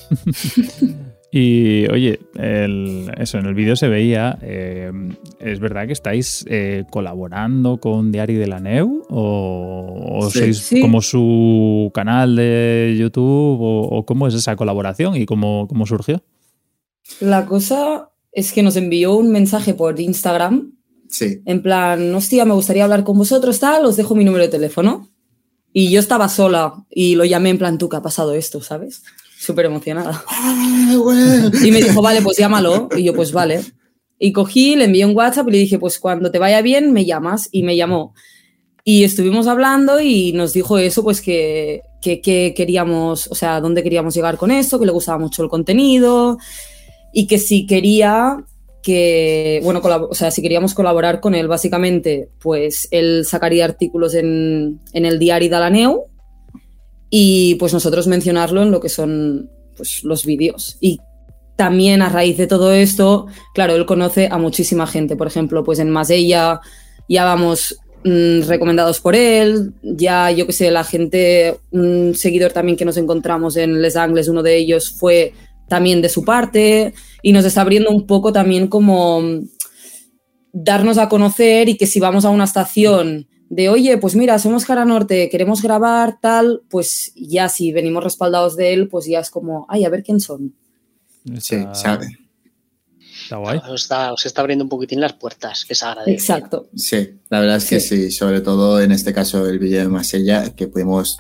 Y 1.36 1.88
oye, 1.91 2.19
el- 2.36 3.11
eso 3.17 3.39
en 3.39 3.47
el 3.47 3.55
vídeo 3.55 3.75
se 3.75 3.88
veía, 3.88 4.38
eh, 4.43 4.91
¿es 5.39 5.59
verdad 5.59 5.88
que 5.88 5.93
estáis 5.93 6.45
eh, 6.47 6.84
colaborando 6.91 7.77
con 7.77 8.11
Diario 8.11 8.39
de 8.39 8.45
la 8.45 8.59
Neu? 8.59 9.03
¿O, 9.09 10.19
o 10.19 10.29
Sí. 10.29 10.38
sois 10.39 10.57
Sí. 10.59 10.79
como 10.81 11.01
su 11.01 11.89
canal 11.91 12.36
de 12.36 12.95
YouTube? 12.99 13.59
O, 13.61 13.81
o 13.97 14.05
cómo 14.05 14.27
es 14.27 14.36
esa 14.36 14.55
colaboración 14.55 15.15
y 15.15 15.25
cómo, 15.25 15.67
cómo 15.67 15.88
surgió? 15.88 16.21
La 17.19 17.47
cosa 17.47 18.11
es 18.31 18.53
que 18.53 18.61
nos 18.61 18.75
envió 18.75 19.15
un 19.17 19.31
mensaje 19.31 19.73
por 19.73 19.99
Instagram 19.99 20.73
Sí. 21.09 21.41
en 21.45 21.63
plan, 21.63 22.13
hostia, 22.13 22.45
me 22.45 22.53
gustaría 22.53 22.84
hablar 22.84 23.03
con 23.03 23.17
vosotros, 23.17 23.59
tal, 23.59 23.86
os 23.86 23.95
dejo 23.97 24.13
mi 24.13 24.23
número 24.23 24.43
de 24.43 24.49
teléfono. 24.51 25.09
Y 25.71 25.89
yo 25.89 25.99
estaba 25.99 26.29
sola 26.29 26.86
y 26.91 27.15
lo 27.15 27.25
llamé 27.25 27.49
en 27.49 27.57
plan, 27.57 27.79
tú, 27.79 27.89
¿qué 27.89 27.97
ha 27.97 28.01
pasado 28.03 28.36
esto? 28.36 28.61
¿Sabes? 28.61 29.01
Súper 29.43 29.65
emocionada. 29.65 30.23
Y 31.65 31.71
me 31.71 31.81
dijo, 31.81 32.01
vale, 32.01 32.21
pues 32.21 32.37
llámalo. 32.37 32.87
Y 32.95 33.03
yo, 33.03 33.13
pues 33.13 33.33
vale. 33.33 33.59
Y 34.17 34.31
cogí, 34.31 34.77
le 34.77 34.85
envié 34.85 35.05
un 35.05 35.17
WhatsApp 35.17 35.49
y 35.49 35.51
le 35.51 35.57
dije, 35.57 35.79
pues 35.79 35.99
cuando 35.99 36.31
te 36.31 36.39
vaya 36.39 36.61
bien, 36.61 36.93
me 36.93 37.03
llamas. 37.03 37.49
Y 37.51 37.63
me 37.63 37.75
llamó. 37.75 38.13
Y 38.85 39.03
estuvimos 39.03 39.47
hablando 39.47 39.99
y 39.99 40.31
nos 40.31 40.53
dijo 40.53 40.77
eso, 40.77 41.03
pues 41.03 41.19
que, 41.19 41.81
que, 42.01 42.21
que 42.21 42.53
queríamos, 42.55 43.27
o 43.27 43.35
sea, 43.35 43.59
dónde 43.59 43.83
queríamos 43.83 44.13
llegar 44.13 44.37
con 44.37 44.49
esto, 44.49 44.79
que 44.79 44.85
le 44.85 44.93
gustaba 44.93 45.19
mucho 45.19 45.43
el 45.43 45.49
contenido 45.49 46.37
y 47.11 47.27
que 47.27 47.37
si 47.37 47.65
quería 47.65 48.45
que, 48.81 49.59
bueno, 49.63 49.81
o 49.83 50.15
sea, 50.15 50.31
si 50.31 50.41
queríamos 50.41 50.73
colaborar 50.73 51.19
con 51.19 51.35
él, 51.35 51.49
básicamente, 51.49 52.29
pues 52.39 52.87
él 52.91 53.25
sacaría 53.25 53.65
artículos 53.65 54.13
en, 54.13 54.79
en 54.93 55.05
el 55.05 55.19
diario 55.19 55.49
de 55.49 55.55
y 57.16 57.53
pues 57.55 57.72
nosotros 57.72 58.07
mencionarlo 58.07 58.64
en 58.64 58.72
lo 58.72 58.80
que 58.80 58.89
son 58.89 59.51
pues, 59.78 60.03
los 60.03 60.26
vídeos. 60.26 60.78
Y 60.82 60.99
también 61.55 62.01
a 62.01 62.09
raíz 62.09 62.38
de 62.38 62.47
todo 62.47 62.74
esto, 62.74 63.28
claro, 63.53 63.76
él 63.76 63.86
conoce 63.86 64.30
a 64.32 64.39
muchísima 64.39 64.88
gente. 64.88 65.16
Por 65.16 65.28
ejemplo, 65.28 65.64
pues 65.64 65.78
en 65.78 65.91
Masella 65.91 66.59
ya 67.07 67.24
vamos 67.24 67.78
mm, 68.03 68.47
recomendados 68.47 68.99
por 68.99 69.16
él, 69.16 69.76
ya 69.84 70.32
yo 70.32 70.47
que 70.47 70.53
sé, 70.53 70.72
la 70.72 70.84
gente, 70.84 71.59
un 71.70 72.16
seguidor 72.16 72.51
también 72.51 72.78
que 72.78 72.86
nos 72.86 72.97
encontramos 72.97 73.57
en 73.57 73.80
Les 73.80 73.95
Angles, 73.95 74.28
uno 74.28 74.41
de 74.41 74.57
ellos 74.57 74.89
fue 74.89 75.34
también 75.70 76.01
de 76.01 76.09
su 76.09 76.26
parte 76.26 76.95
y 77.22 77.32
nos 77.32 77.45
está 77.45 77.61
abriendo 77.61 77.91
un 77.91 78.07
poco 78.07 78.34
también 78.34 78.68
como 78.70 79.22
mm, 79.22 79.49
darnos 80.51 80.97
a 80.97 81.09
conocer 81.09 81.70
y 81.70 81.78
que 81.78 81.86
si 81.86 81.99
vamos 81.99 82.26
a 82.26 82.32
una 82.32 82.45
estación 82.45 83.28
de, 83.56 83.70
oye, 83.70 83.97
pues 83.99 84.16
mira, 84.16 84.39
somos 84.39 84.66
Cara 84.66 84.84
Norte, 84.84 85.30
queremos 85.30 85.62
grabar 85.62 86.18
tal, 86.20 86.64
pues 86.70 87.12
ya 87.16 87.49
si 87.49 87.72
venimos 87.72 88.04
respaldados 88.04 88.56
de 88.56 88.74
él, 88.74 88.88
pues 88.88 89.06
ya 89.06 89.20
es 89.20 89.30
como, 89.30 89.68
ay, 89.70 89.86
a 89.86 89.89
ver 89.89 90.01
quién 90.01 90.20
son. 90.20 90.56
Sí, 91.39 91.56
Está, 91.56 91.76
sabe. 91.76 92.08
está 93.22 93.38
guay. 93.38 93.60
Os 93.70 93.84
está, 93.84 94.12
os 94.12 94.26
está 94.26 94.41
abriendo 94.41 94.64
un 94.64 94.70
poquitín 94.70 94.99
las 94.99 95.14
puertas, 95.14 95.66
que 95.66 95.76
se 95.76 95.86
agradece. 95.86 96.14
Exacto. 96.14 96.68
Sí, 96.76 97.20
la 97.30 97.41
verdad 97.41 97.58
es 97.58 97.66
que 97.66 97.80
sí. 97.80 98.10
sobre 98.10 98.41
todo 98.41 98.82
en 98.82 98.91
este 98.91 99.14
caso 99.14 99.47
el 99.47 99.60
vídeo 99.60 99.82
de 99.82 99.88
Masella, 99.88 100.56
que 100.56 100.68
pudimos, 100.68 101.20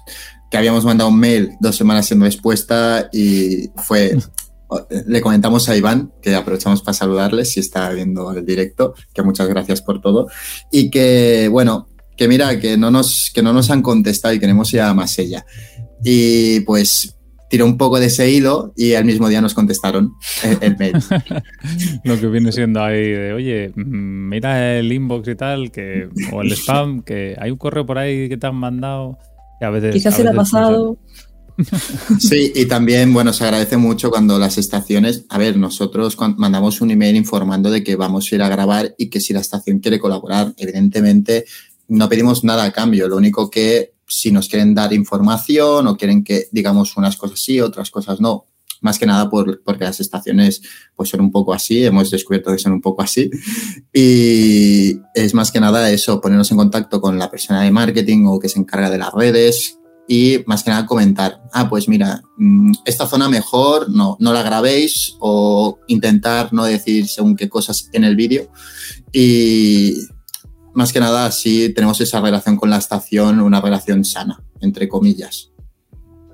que 0.49 0.57
habíamos 0.57 0.85
mandado 0.85 1.11
un 1.11 1.19
mail 1.19 1.51
dos 1.59 1.75
semanas 1.75 2.07
sin 2.07 2.19
respuesta 2.19 3.09
y 3.13 3.69
fue, 3.75 4.17
le 5.05 5.21
comentamos 5.21 5.69
a 5.69 5.77
Iván, 5.77 6.11
que 6.19 6.33
aprovechamos 6.33 6.81
para 6.81 6.95
saludarle 6.95 7.45
si 7.45 7.59
está 7.59 7.91
viendo 7.91 8.31
el 8.31 8.43
directo, 8.43 8.95
que 9.13 9.21
muchas 9.21 9.47
gracias 9.47 9.83
por 9.83 10.01
todo, 10.01 10.29
y 10.71 10.89
que, 10.89 11.47
bueno, 11.51 11.89
que 12.17 12.27
mira, 12.27 12.59
que 12.59 12.77
no 12.77 12.91
nos, 12.91 13.31
que 13.33 13.41
no 13.41 13.53
nos 13.53 13.69
han 13.69 13.81
contestado 13.81 14.33
y 14.33 14.39
queremos 14.39 14.73
ir 14.73 14.81
a 14.81 14.93
Masella. 14.93 15.45
Y 16.03 16.61
pues 16.61 17.15
tiró 17.53 17.65
un 17.65 17.77
poco 17.77 17.99
de 17.99 18.07
ese 18.07 18.31
hilo 18.31 18.73
y 18.75 18.95
al 18.95 19.05
mismo 19.05 19.29
día 19.29 19.39
nos 19.39 19.53
contestaron 19.53 20.13
el, 20.43 20.57
el 20.61 20.77
mail. 20.77 20.93
Lo 22.03 22.19
que 22.19 22.25
viene 22.25 22.51
siendo 22.51 22.83
ahí 22.83 23.11
de, 23.11 23.31
oye, 23.31 23.71
mira 23.75 24.79
el 24.79 24.91
inbox 24.91 25.27
y 25.27 25.35
tal, 25.35 25.71
que, 25.71 26.09
o 26.31 26.41
el 26.41 26.51
spam, 26.53 27.03
que 27.03 27.35
hay 27.39 27.51
un 27.51 27.57
correo 27.57 27.85
por 27.85 27.99
ahí 27.99 28.27
que 28.27 28.37
te 28.37 28.47
han 28.47 28.55
mandado. 28.55 29.19
Y 29.61 29.65
a 29.65 29.69
veces, 29.69 29.93
Quizás 29.93 30.15
a 30.15 30.17
se 30.17 30.23
le 30.23 30.31
ha 30.31 30.33
pasado. 30.33 30.97
Sí, 32.19 32.51
y 32.55 32.65
también, 32.65 33.13
bueno, 33.13 33.31
se 33.31 33.43
agradece 33.43 33.77
mucho 33.77 34.09
cuando 34.09 34.39
las 34.39 34.57
estaciones, 34.57 35.25
a 35.29 35.37
ver, 35.37 35.55
nosotros 35.55 36.17
mandamos 36.37 36.81
un 36.81 36.89
email 36.89 37.15
informando 37.15 37.69
de 37.69 37.83
que 37.83 37.95
vamos 37.95 38.31
a 38.31 38.35
ir 38.35 38.41
a 38.41 38.49
grabar 38.49 38.95
y 38.97 39.11
que 39.11 39.19
si 39.19 39.33
la 39.33 39.41
estación 39.41 39.77
quiere 39.77 39.99
colaborar, 39.99 40.51
evidentemente 40.57 41.45
no 41.87 42.09
pedimos 42.09 42.43
nada 42.43 42.63
a 42.63 42.71
cambio, 42.71 43.07
lo 43.07 43.17
único 43.17 43.49
que 43.49 43.93
si 44.07 44.31
nos 44.31 44.47
quieren 44.47 44.75
dar 44.75 44.93
información 44.93 45.87
o 45.87 45.97
quieren 45.97 46.23
que 46.23 46.47
digamos 46.51 46.97
unas 46.97 47.15
cosas 47.17 47.39
sí, 47.39 47.59
otras 47.61 47.89
cosas 47.89 48.19
no, 48.19 48.47
más 48.83 48.99
que 48.99 49.05
nada 49.05 49.29
por, 49.29 49.63
porque 49.63 49.85
las 49.85 49.99
estaciones 49.99 50.61
pues 50.95 51.09
son 51.09 51.21
un 51.21 51.31
poco 51.31 51.53
así, 51.53 51.83
hemos 51.83 52.11
descubierto 52.11 52.51
que 52.51 52.59
son 52.59 52.73
un 52.73 52.81
poco 52.81 53.01
así. 53.01 53.31
Y 53.93 54.99
es 55.15 55.33
más 55.33 55.51
que 55.51 55.59
nada 55.59 55.89
eso, 55.89 56.21
ponernos 56.21 56.51
en 56.51 56.57
contacto 56.57 57.01
con 57.01 57.17
la 57.17 57.31
persona 57.31 57.61
de 57.61 57.71
marketing 57.71 58.25
o 58.27 58.39
que 58.39 58.49
se 58.49 58.59
encarga 58.59 58.89
de 58.89 58.97
las 58.97 59.13
redes 59.13 59.79
y 60.07 60.43
más 60.47 60.63
que 60.63 60.69
nada 60.69 60.85
comentar, 60.85 61.41
ah, 61.53 61.69
pues 61.69 61.87
mira, 61.87 62.21
mm, 62.37 62.73
esta 62.85 63.07
zona 63.07 63.29
mejor, 63.29 63.89
no, 63.89 64.17
no 64.19 64.33
la 64.33 64.43
grabéis 64.43 65.15
o 65.19 65.79
intentar 65.87 66.51
no 66.51 66.65
decir 66.65 67.07
según 67.07 67.37
qué 67.37 67.47
cosas 67.47 67.89
en 67.93 68.03
el 68.03 68.17
vídeo 68.17 68.49
y 69.13 69.93
más 70.73 70.91
que 70.91 70.99
nada 70.99 71.25
así 71.25 71.73
tenemos 71.73 71.99
esa 72.01 72.21
relación 72.21 72.55
con 72.57 72.69
la 72.69 72.77
estación, 72.77 73.39
una 73.39 73.61
relación 73.61 74.03
sana, 74.03 74.41
entre 74.61 74.87
comillas. 74.87 75.53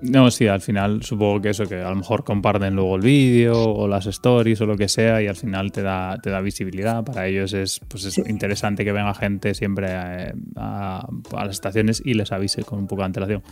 No, 0.02 0.32
sí, 0.32 0.48
al 0.48 0.62
final 0.62 1.04
supongo 1.04 1.42
que 1.42 1.50
eso, 1.50 1.66
que 1.66 1.76
a 1.76 1.90
lo 1.90 1.96
mejor 1.96 2.24
comparten 2.24 2.74
luego 2.74 2.96
el 2.96 3.02
vídeo 3.02 3.62
o 3.62 3.88
las 3.88 4.06
stories 4.06 4.62
o 4.62 4.66
lo 4.66 4.78
que 4.78 4.88
sea 4.88 5.22
y 5.22 5.28
al 5.28 5.36
final 5.36 5.74
te 5.74 5.82
da, 5.82 6.18
te 6.22 6.30
da 6.30 6.40
visibilidad. 6.40 7.04
Para 7.04 7.28
ellos 7.28 7.52
es, 7.54 7.82
pues 7.88 8.06
es 8.06 8.18
interesante 8.18 8.86
que 8.86 8.94
venga 8.94 9.14
gente 9.14 9.54
siempre 9.54 9.88
eh, 9.90 10.34
a, 10.56 11.06
a, 11.36 11.46
las 11.46 11.56
estaciones 11.56 12.02
y 12.04 12.14
les 12.14 12.32
avise 12.32 12.64
con 12.64 12.80
un 12.80 12.88
poco 12.88 13.02
de 13.02 13.08
antelación. 13.08 13.44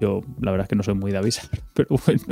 Yo 0.00 0.22
la 0.40 0.50
verdad 0.50 0.64
es 0.64 0.68
que 0.68 0.76
no 0.76 0.82
soy 0.82 0.94
muy 0.94 1.12
de 1.12 1.18
avisar, 1.18 1.48
pero 1.72 1.96
bueno. 2.04 2.22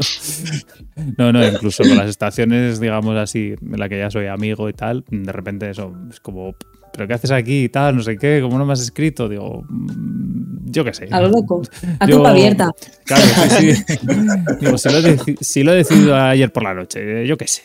No, 1.17 1.33
no, 1.33 1.47
incluso 1.47 1.85
con 1.85 1.97
las 1.97 2.11
estaciones, 2.11 2.81
digamos 2.81 3.17
así, 3.17 3.55
en 3.61 3.79
la 3.79 3.89
que 3.89 3.99
ya 3.99 4.11
soy 4.11 4.27
amigo 4.27 4.69
y 4.69 4.73
tal, 4.73 5.05
de 5.09 5.33
repente 5.33 5.71
eso 5.71 5.95
es 6.11 6.19
como 6.19 6.57
¿pero 6.95 7.09
qué 7.09 7.15
haces 7.15 7.33
aquí 7.33 7.65
y 7.65 7.69
tal? 7.69 7.97
No 7.97 8.03
sé 8.03 8.17
qué, 8.17 8.41
¿cómo 8.41 8.57
no 8.57 8.65
me 8.65 8.73
has 8.73 8.81
escrito? 8.81 9.29
Digo, 9.29 9.65
mm, 9.69 10.71
yo 10.71 10.85
qué 10.85 10.95
sé. 10.95 11.09
A 11.11 11.21
lo 11.21 11.29
loco, 11.29 11.63
a 11.99 12.09
copa 12.09 12.31
abierta. 12.31 12.71
Claro, 13.05 13.23
sí, 13.59 13.75
sí. 13.75 13.85
Digo, 14.61 14.79
si 14.79 14.89
lo, 14.89 14.99
he, 14.99 15.19
si 15.41 15.63
lo 15.65 15.73
he 15.73 15.77
decidido 15.77 16.17
ayer 16.17 16.53
por 16.53 16.63
la 16.63 16.75
noche, 16.75 17.27
yo 17.27 17.37
qué 17.37 17.49
sé. 17.49 17.63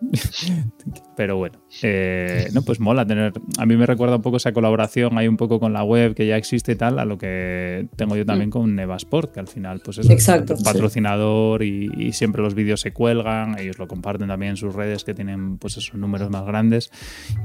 Pero 1.16 1.36
bueno, 1.36 1.58
eh, 1.82 2.48
no, 2.52 2.62
pues 2.62 2.80
mola 2.80 3.06
tener. 3.06 3.32
A 3.58 3.66
mí 3.66 3.76
me 3.76 3.84
recuerda 3.84 4.16
un 4.16 4.22
poco 4.22 4.38
esa 4.38 4.52
colaboración 4.52 5.18
ahí 5.18 5.28
un 5.28 5.36
poco 5.36 5.60
con 5.60 5.72
la 5.72 5.84
web 5.84 6.14
que 6.14 6.26
ya 6.26 6.36
existe 6.36 6.72
y 6.72 6.76
tal, 6.76 6.98
a 6.98 7.04
lo 7.04 7.18
que 7.18 7.86
tengo 7.96 8.16
yo 8.16 8.24
también 8.24 8.50
con 8.50 8.74
Nevasport, 8.74 9.32
que 9.32 9.40
al 9.40 9.48
final, 9.48 9.80
pues 9.84 9.98
es 9.98 10.08
Exacto, 10.08 10.54
patrocinador 10.64 11.62
y, 11.62 11.90
y, 11.96 12.12
siempre 12.12 12.42
los 12.42 12.54
vídeos 12.54 12.80
se 12.80 12.92
cuelgan, 12.92 13.58
ellos 13.58 13.78
lo 13.78 13.86
comparten 13.86 14.28
también 14.28 14.50
en 14.50 14.56
sus 14.56 14.74
redes 14.74 15.04
que 15.04 15.12
tienen 15.12 15.58
pues 15.58 15.76
esos 15.76 15.94
números 15.94 16.30
más 16.30 16.46
grandes 16.46 16.90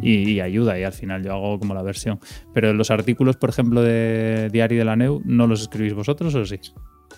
y, 0.01 0.29
y, 0.29 0.39
ayuda. 0.39 0.79
Y 0.79 0.83
al 0.83 0.93
final 0.93 1.23
yo 1.23 1.33
hago 1.33 1.59
como 1.59 1.73
la 1.73 1.83
versión. 1.83 2.19
Pero 2.53 2.73
los 2.73 2.91
artículos, 2.91 3.35
por 3.35 3.49
ejemplo, 3.49 3.81
de 3.81 4.49
Diario 4.51 4.79
de 4.79 4.85
la 4.85 4.95
Neu, 4.95 5.21
¿no 5.25 5.47
los 5.47 5.61
escribís 5.61 5.93
vosotros 5.93 6.33
o 6.35 6.45
sí? 6.45 6.59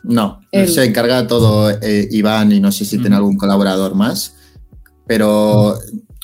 No, 0.04 0.42
El... 0.52 0.68
se 0.68 0.86
encarga 0.86 1.28
todo 1.28 1.70
eh, 1.70 2.08
Iván 2.12 2.52
y 2.52 2.60
no 2.60 2.72
sé 2.72 2.86
si 2.86 2.98
mm. 2.98 3.02
tiene 3.02 3.16
algún 3.16 3.38
colaborador 3.38 3.96
más 3.96 4.36
pero 5.08 5.78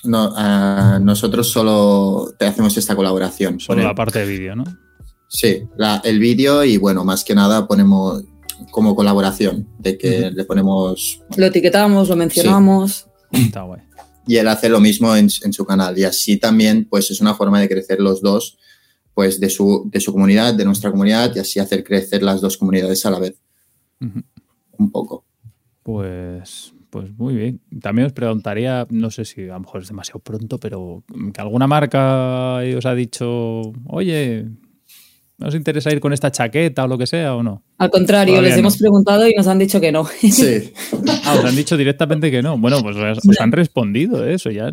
no, 0.04 0.30
uh, 0.30 1.00
nosotros 1.04 1.50
solo 1.50 2.34
te 2.38 2.46
hacemos 2.46 2.76
esta 2.78 2.96
colaboración. 2.96 3.60
Solo 3.60 3.84
la 3.84 3.96
parte 3.96 4.20
de 4.20 4.26
vídeo, 4.26 4.56
¿no? 4.56 4.66
Sí, 5.28 5.64
la, 5.78 6.02
el 6.04 6.20
vídeo 6.20 6.64
y 6.64 6.78
bueno, 6.78 7.04
más 7.04 7.24
que 7.24 7.34
nada 7.34 7.68
ponemos 7.68 8.24
como 8.70 8.96
colaboración, 8.96 9.68
de 9.80 9.98
que 9.98 10.20
uh 10.20 10.24
-huh. 10.24 10.32
le 10.32 10.46
ponemos... 10.46 11.22
Lo 11.38 11.46
etiquetamos, 11.46 12.10
lo 12.10 12.16
mencionamos. 12.16 13.08
Sí. 13.32 13.42
Está 13.46 13.64
guay. 13.64 13.82
Y 14.28 14.38
él 14.38 14.48
hace 14.48 14.70
lo 14.70 14.80
mismo 14.80 15.16
en, 15.16 15.28
en, 15.44 15.54
su 15.54 15.66
canal 15.66 15.98
y 15.98 16.04
así 16.04 16.38
también 16.38 16.88
pues 16.90 17.12
es 17.12 17.20
una 17.20 17.34
forma 17.34 17.60
de 17.60 17.68
crecer 17.68 18.00
los 18.00 18.22
dos, 18.22 18.58
pues 19.14 19.40
de 19.40 19.50
su, 19.50 19.90
de 19.92 20.00
su 20.00 20.14
comunidad, 20.14 20.54
de 20.54 20.66
nuestra 20.66 20.92
comunidad 20.92 21.36
y 21.36 21.40
así 21.40 21.60
hacer 21.60 21.84
crecer 21.84 22.24
las 22.24 22.40
dos 22.40 22.58
comunidades 22.58 23.06
a 23.06 23.12
la 23.12 23.20
vez. 23.20 23.36
Uh 24.00 24.06
-huh. 24.06 24.24
Un 24.78 24.92
poco. 24.92 25.26
Pues 25.84 26.73
pues 26.94 27.12
muy 27.18 27.34
bien. 27.34 27.60
También 27.82 28.06
os 28.06 28.14
preguntaría, 28.14 28.86
no 28.92 29.10
sé 29.10 29.26
si 29.26 29.50
a 29.50 29.54
lo 29.54 29.62
mejor 29.62 29.82
es 29.82 29.88
demasiado 29.88 30.20
pronto, 30.20 30.60
pero 30.60 31.04
que 31.34 31.42
alguna 31.42 31.66
marca 31.66 32.58
os 32.78 32.86
ha 32.86 32.94
dicho, 32.94 33.74
oye, 33.88 34.46
¿no 35.40 35.48
os 35.48 35.56
interesa 35.56 35.92
ir 35.92 36.00
con 36.00 36.14
esta 36.14 36.32
chaqueta 36.32 36.84
o 36.84 36.88
lo 36.88 36.96
que 37.00 37.08
sea 37.08 37.34
o 37.34 37.42
no? 37.42 37.64
Al 37.80 37.90
contrario, 37.90 38.36
Todavía 38.36 38.50
les 38.50 38.58
no. 38.58 38.60
hemos 38.60 38.78
preguntado 38.78 39.28
y 39.28 39.34
nos 39.34 39.48
han 39.48 39.58
dicho 39.58 39.82
que 39.82 39.92
no. 39.92 40.06
Sí. 40.06 40.72
ah, 41.26 41.36
os 41.40 41.46
han 41.46 41.56
dicho 41.56 41.76
directamente 41.78 42.30
que 42.30 42.44
no. 42.44 42.60
Bueno, 42.60 42.84
pues 42.84 42.96
os, 42.96 43.28
os 43.28 43.42
han 43.42 43.52
respondido 43.52 44.24
¿eh? 44.24 44.36
eso 44.36 44.52
ya. 44.52 44.70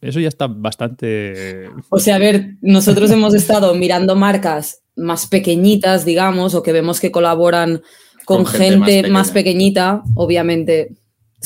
Eso 0.00 0.20
ya 0.20 0.28
está 0.28 0.46
bastante. 0.46 1.68
O 1.88 1.98
sea, 1.98 2.14
a 2.14 2.20
ver, 2.20 2.58
nosotros 2.60 3.10
hemos 3.10 3.34
estado 3.34 3.74
mirando 3.74 4.14
marcas 4.14 4.82
más 4.94 5.26
pequeñitas, 5.26 6.04
digamos, 6.04 6.54
o 6.54 6.62
que 6.62 6.70
vemos 6.70 7.00
que 7.00 7.10
colaboran 7.10 7.82
con, 8.24 8.44
con 8.44 8.46
gente, 8.46 8.92
gente 8.92 9.02
más, 9.02 9.26
más 9.26 9.30
pequeñita, 9.32 10.04
obviamente 10.14 10.94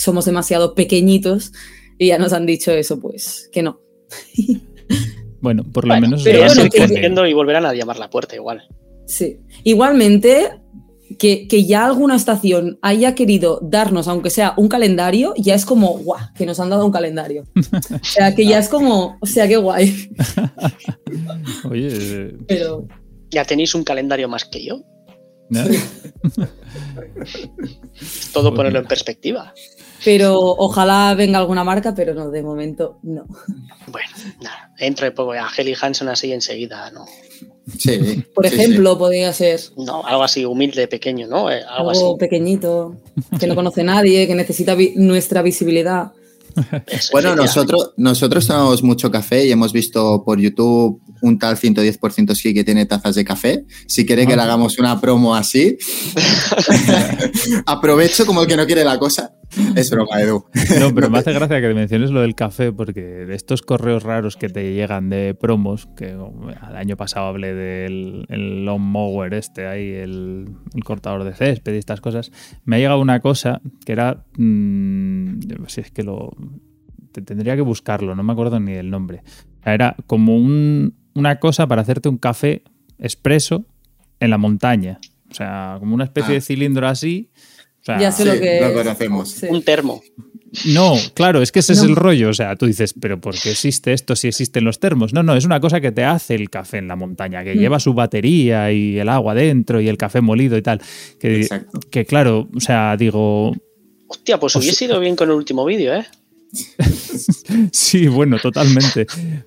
somos 0.00 0.24
demasiado 0.24 0.74
pequeñitos 0.74 1.52
y 1.98 2.08
ya 2.08 2.18
nos 2.18 2.32
han 2.32 2.46
dicho 2.46 2.72
eso, 2.72 2.98
pues 2.98 3.48
que 3.52 3.62
no. 3.62 3.80
Bueno, 5.42 5.64
por 5.64 5.86
lo 5.86 5.94
bueno, 5.94 6.08
menos. 6.08 6.22
Pero 6.22 6.46
creciendo 6.70 7.26
y 7.26 7.32
volverán 7.32 7.64
a 7.64 7.72
llamar 7.72 7.98
la 7.98 8.10
puerta 8.10 8.36
igual. 8.36 8.68
Sí. 9.06 9.38
Igualmente, 9.64 10.60
que, 11.18 11.48
que, 11.48 11.64
ya 11.64 11.86
alguna 11.86 12.14
estación 12.14 12.78
haya 12.82 13.14
querido 13.14 13.58
darnos, 13.62 14.06
aunque 14.06 14.28
sea 14.28 14.52
un 14.58 14.68
calendario, 14.68 15.32
ya 15.38 15.54
es 15.54 15.64
como, 15.64 15.96
guau, 15.96 16.20
que 16.34 16.44
nos 16.44 16.60
han 16.60 16.68
dado 16.68 16.84
un 16.84 16.92
calendario. 16.92 17.44
o 17.54 18.04
sea, 18.04 18.34
que 18.34 18.44
ya 18.44 18.58
es 18.58 18.68
como, 18.68 19.16
o 19.18 19.26
sea, 19.26 19.48
qué 19.48 19.56
guay. 19.56 20.10
Oye. 21.70 22.36
Pero. 22.46 22.86
Ya 23.30 23.46
tenéis 23.46 23.74
un 23.74 23.84
calendario 23.84 24.28
más 24.28 24.44
que 24.44 24.62
yo. 24.62 24.82
¿No? 25.48 25.64
Todo 28.34 28.52
ponerlo 28.52 28.80
en 28.80 28.86
perspectiva. 28.86 29.54
Pero 30.04 30.38
ojalá 30.38 31.14
venga 31.14 31.38
alguna 31.38 31.64
marca, 31.64 31.94
pero 31.94 32.14
no, 32.14 32.30
de 32.30 32.42
momento 32.42 32.98
no. 33.02 33.26
Bueno, 33.88 34.08
nada, 34.40 34.72
dentro 34.78 35.04
de 35.04 35.12
poco, 35.12 35.32
Ángel 35.32 35.68
y 35.68 35.74
Hanson 35.80 36.08
así 36.08 36.32
enseguida, 36.32 36.90
¿no? 36.90 37.06
Sí. 37.78 38.24
Por 38.34 38.46
ejemplo, 38.46 38.92
sí, 38.92 38.98
podría 38.98 39.32
ser. 39.32 39.60
No, 39.76 40.04
algo 40.04 40.22
así 40.22 40.44
humilde, 40.44 40.88
pequeño, 40.88 41.26
¿no? 41.26 41.50
Eh, 41.50 41.62
algo, 41.62 41.90
algo 41.90 41.90
así. 41.90 42.18
pequeñito, 42.18 42.96
que 43.38 43.46
no 43.46 43.54
conoce 43.54 43.84
nadie, 43.84 44.26
que 44.26 44.34
necesita 44.34 44.74
vi 44.74 44.94
nuestra 44.96 45.42
visibilidad. 45.42 46.12
Eso 46.86 47.10
bueno, 47.12 47.36
nosotros, 47.36 47.92
nosotros 47.96 48.46
tomamos 48.46 48.82
mucho 48.82 49.10
café 49.10 49.46
y 49.46 49.52
hemos 49.52 49.72
visto 49.72 50.24
por 50.24 50.40
YouTube 50.40 51.00
un 51.22 51.38
tal 51.38 51.56
110% 51.56 52.34
sí 52.34 52.54
que 52.54 52.64
tiene 52.64 52.86
tazas 52.86 53.14
de 53.14 53.24
café. 53.24 53.64
Si 53.86 54.06
quiere 54.06 54.26
que 54.26 54.36
le 54.36 54.42
hagamos 54.42 54.78
una 54.78 55.00
promo 55.00 55.34
así, 55.34 55.76
aprovecho 57.66 58.26
como 58.26 58.42
el 58.42 58.48
que 58.48 58.56
no 58.56 58.66
quiere 58.66 58.84
la 58.84 58.98
cosa. 58.98 59.34
Es 59.76 59.90
broma, 59.90 60.20
Edu. 60.20 60.44
No, 60.80 60.94
pero 60.94 61.10
me 61.10 61.18
hace 61.18 61.32
gracia 61.32 61.60
que 61.60 61.74
menciones 61.74 62.10
lo 62.10 62.20
del 62.20 62.34
café, 62.34 62.72
porque 62.72 63.00
de 63.00 63.34
estos 63.34 63.62
correos 63.62 64.02
raros 64.02 64.36
que 64.36 64.48
te 64.48 64.72
llegan 64.72 65.10
de 65.10 65.34
promos, 65.34 65.88
que 65.96 66.10
el 66.10 66.76
año 66.76 66.96
pasado 66.96 67.26
hablé 67.26 67.54
del 67.54 68.26
el 68.28 68.64
lawn 68.64 68.82
mower 68.82 69.34
este, 69.34 69.66
ahí, 69.66 69.90
el, 69.90 70.48
el, 70.74 70.84
cortador 70.84 71.24
de 71.24 71.34
césped 71.34 71.74
y 71.74 71.78
estas 71.78 72.00
cosas, 72.00 72.30
me 72.64 72.76
ha 72.76 72.78
llegado 72.78 73.00
una 73.00 73.20
cosa 73.20 73.60
que 73.84 73.92
era, 73.92 74.24
mmm, 74.36 75.40
si 75.66 75.80
es 75.80 75.90
que 75.90 76.02
lo, 76.02 76.36
te, 77.12 77.22
tendría 77.22 77.56
que 77.56 77.62
buscarlo, 77.62 78.14
no 78.14 78.22
me 78.22 78.32
acuerdo 78.32 78.60
ni 78.60 78.72
del 78.72 78.90
nombre. 78.90 79.22
Era 79.64 79.96
como 80.06 80.36
un, 80.36 80.94
una 81.14 81.38
cosa 81.40 81.66
para 81.66 81.82
hacerte 81.82 82.08
un 82.08 82.18
café 82.18 82.62
expreso 82.98 83.66
en 84.20 84.30
la 84.30 84.38
montaña. 84.38 85.00
O 85.30 85.34
sea, 85.34 85.76
como 85.78 85.94
una 85.94 86.04
especie 86.04 86.32
ah. 86.32 86.34
de 86.34 86.40
cilindro 86.40 86.88
así 86.88 87.30
sea, 87.98 88.00
ya 88.00 88.12
sé 88.12 88.22
sí, 88.22 88.28
lo 88.28 88.40
que 88.40 88.60
lo 88.60 88.74
conocemos. 88.74 89.30
Sí. 89.30 89.46
Un 89.48 89.62
termo. 89.62 90.02
No, 90.66 90.96
claro, 91.14 91.42
es 91.42 91.52
que 91.52 91.60
ese 91.60 91.74
no. 91.74 91.78
es 91.78 91.84
el 91.84 91.96
rollo. 91.96 92.28
O 92.30 92.34
sea, 92.34 92.56
tú 92.56 92.66
dices, 92.66 92.94
pero 93.00 93.20
¿por 93.20 93.38
qué 93.38 93.52
existe 93.52 93.92
esto 93.92 94.16
si 94.16 94.28
existen 94.28 94.64
los 94.64 94.80
termos? 94.80 95.12
No, 95.12 95.22
no, 95.22 95.36
es 95.36 95.44
una 95.44 95.60
cosa 95.60 95.80
que 95.80 95.92
te 95.92 96.04
hace 96.04 96.34
el 96.34 96.50
café 96.50 96.78
en 96.78 96.88
la 96.88 96.96
montaña, 96.96 97.44
que 97.44 97.54
mm. 97.54 97.58
lleva 97.58 97.78
su 97.78 97.94
batería 97.94 98.72
y 98.72 98.98
el 98.98 99.08
agua 99.08 99.34
dentro 99.34 99.80
y 99.80 99.88
el 99.88 99.96
café 99.96 100.20
molido 100.20 100.56
y 100.56 100.62
tal. 100.62 100.80
Que, 101.18 101.48
que 101.90 102.04
claro, 102.04 102.48
o 102.54 102.60
sea, 102.60 102.96
digo. 102.96 103.52
Hostia, 104.08 104.40
pues 104.40 104.56
hubiese 104.56 104.86
ido 104.86 104.98
bien 104.98 105.14
con 105.14 105.28
el 105.28 105.36
último 105.36 105.64
vídeo, 105.64 105.94
¿eh? 105.94 106.06
sí, 107.72 108.08
bueno, 108.08 108.38
totalmente. 108.38 109.06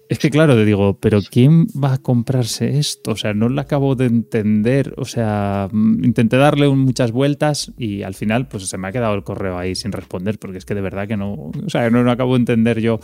Es 0.10 0.20
que 0.20 0.30
claro, 0.30 0.56
te 0.56 0.66
digo, 0.66 0.98
pero 1.00 1.20
¿quién 1.22 1.68
va 1.68 1.94
a 1.94 1.98
comprarse 1.98 2.78
esto? 2.78 3.12
O 3.12 3.16
sea, 3.16 3.34
no 3.34 3.50
lo 3.50 3.60
acabo 3.60 3.96
de 3.96 4.06
entender. 4.06 4.94
O 4.98 5.06
sea, 5.06 5.68
mm, 5.72 6.04
intenté 6.04 6.38
darle 6.38 6.68
muchas 6.70 7.12
vueltas 7.12 7.72
y 7.78 8.04
al 8.04 8.14
final, 8.14 8.48
pues 8.48 8.68
se 8.68 8.78
me 8.78 8.88
ha 8.88 8.92
quedado 8.92 9.16
el 9.16 9.24
correo 9.24 9.58
ahí 9.58 9.76
sin 9.76 9.92
responder, 9.92 10.40
porque 10.40 10.58
es 10.58 10.66
que 10.66 10.76
de 10.76 10.82
verdad 10.82 11.08
que 11.08 11.18
no, 11.18 11.34
o 11.34 11.70
sea, 11.70 11.90
no, 11.90 12.04
no 12.04 12.12
acabo 12.12 12.34
de 12.34 12.40
entender 12.40 12.80
yo 12.80 13.00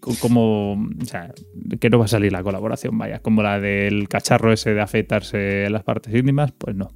cómo, 0.00 0.72
o 0.72 1.04
sea, 1.04 1.32
que 1.78 1.90
no 1.90 1.98
va 1.98 2.06
a 2.06 2.08
salir 2.08 2.32
la 2.32 2.42
colaboración, 2.42 2.96
vaya, 2.96 3.20
como 3.20 3.42
la 3.42 3.60
del 3.60 4.08
cacharro 4.08 4.52
ese 4.52 4.74
de 4.74 4.80
afeitarse 4.80 5.68
las 5.70 5.82
partes 5.82 6.14
íntimas, 6.14 6.52
pues 6.56 6.74
no. 6.74 6.90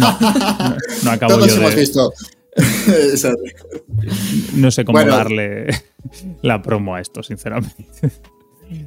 No, 0.00 0.18
no, 0.20 0.76
no 1.04 1.10
acabo 1.12 1.34
Todos 1.34 1.54
yo 1.54 1.60
hemos 1.60 1.74
de... 1.74 1.80
visto 1.80 2.12
no 4.54 4.70
sé 4.70 4.84
cómo 4.84 4.98
bueno, 4.98 5.12
darle 5.16 5.66
la 6.42 6.62
promo 6.62 6.94
a 6.94 7.00
esto, 7.00 7.22
sinceramente. 7.22 7.86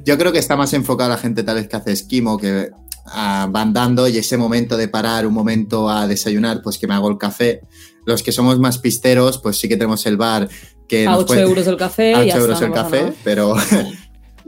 Yo 0.04 0.18
creo 0.18 0.32
que 0.32 0.38
está 0.38 0.56
más 0.56 0.72
enfocada 0.72 1.10
la 1.10 1.18
gente 1.18 1.42
tal 1.42 1.56
vez 1.56 1.68
que 1.68 1.76
hace 1.76 1.92
esquimo, 1.92 2.38
que 2.38 2.70
uh, 3.06 3.50
van 3.50 3.72
dando 3.72 4.08
y 4.08 4.18
ese 4.18 4.36
momento 4.36 4.76
de 4.76 4.88
parar, 4.88 5.26
un 5.26 5.34
momento 5.34 5.88
a 5.88 6.06
desayunar, 6.06 6.62
pues 6.62 6.78
que 6.78 6.86
me 6.86 6.94
hago 6.94 7.08
el 7.10 7.18
café. 7.18 7.60
los 8.04 8.22
que 8.22 8.32
somos 8.32 8.58
más 8.58 8.78
pisteros, 8.78 9.38
pues 9.38 9.58
sí 9.58 9.68
que 9.68 9.76
tenemos 9.76 10.04
el 10.06 10.16
bar 10.16 10.48
que... 10.88 11.06
A 11.06 11.10
nos 11.10 11.20
8 11.20 11.26
puede- 11.26 11.40
euros 11.42 11.66
el 11.66 11.76
café. 11.76 12.14
a 12.14 12.24
y 12.24 12.28
8 12.30 12.34
ya 12.34 12.40
euros 12.40 12.54
está, 12.54 12.64
el 12.64 12.70
no 12.70 12.76
café, 12.76 13.12
pero 13.22 13.54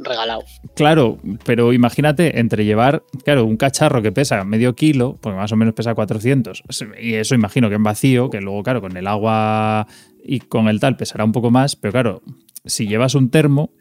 Regalado. 0.03 0.43
Claro, 0.75 1.19
pero 1.45 1.73
imagínate 1.73 2.41
entre 2.41 2.65
llevar, 2.65 3.03
claro, 3.25 3.45
un 3.45 3.57
cacharro 3.57 4.03
que 4.03 4.13
pesa 4.13 4.45
medio 4.45 4.75
kilo, 4.75 5.19
pues 5.21 5.37
más 5.37 5.53
o 5.53 5.57
menos 5.57 5.75
pesa 5.75 5.95
400, 5.95 6.63
y 7.01 7.15
eso 7.15 7.35
imagino 7.35 7.69
que 7.69 7.75
en 7.75 7.83
vacío, 7.83 8.31
que 8.31 8.41
luego, 8.41 8.63
claro, 8.63 8.81
con 8.81 8.97
el 8.97 9.07
agua 9.07 9.87
y 10.25 10.41
con 10.41 10.69
el 10.69 10.81
tal 10.81 10.97
pesará 10.97 11.25
un 11.25 11.33
poco 11.33 11.51
más, 11.51 11.77
pero 11.77 11.93
claro, 11.93 12.23
si 12.65 12.87
llevas 12.87 13.15
un 13.15 13.31
termo 13.31 13.73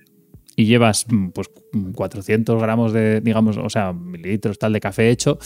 y 0.56 0.66
llevas 0.66 1.06
pues 1.34 1.50
400 1.94 2.62
gramos 2.62 2.92
de, 2.92 3.22
digamos, 3.22 3.58
o 3.58 3.70
sea, 3.70 3.94
mililitros 3.94 4.60
tal 4.60 4.74
de 4.74 4.82
café 4.82 5.10
hecho, 5.10 5.40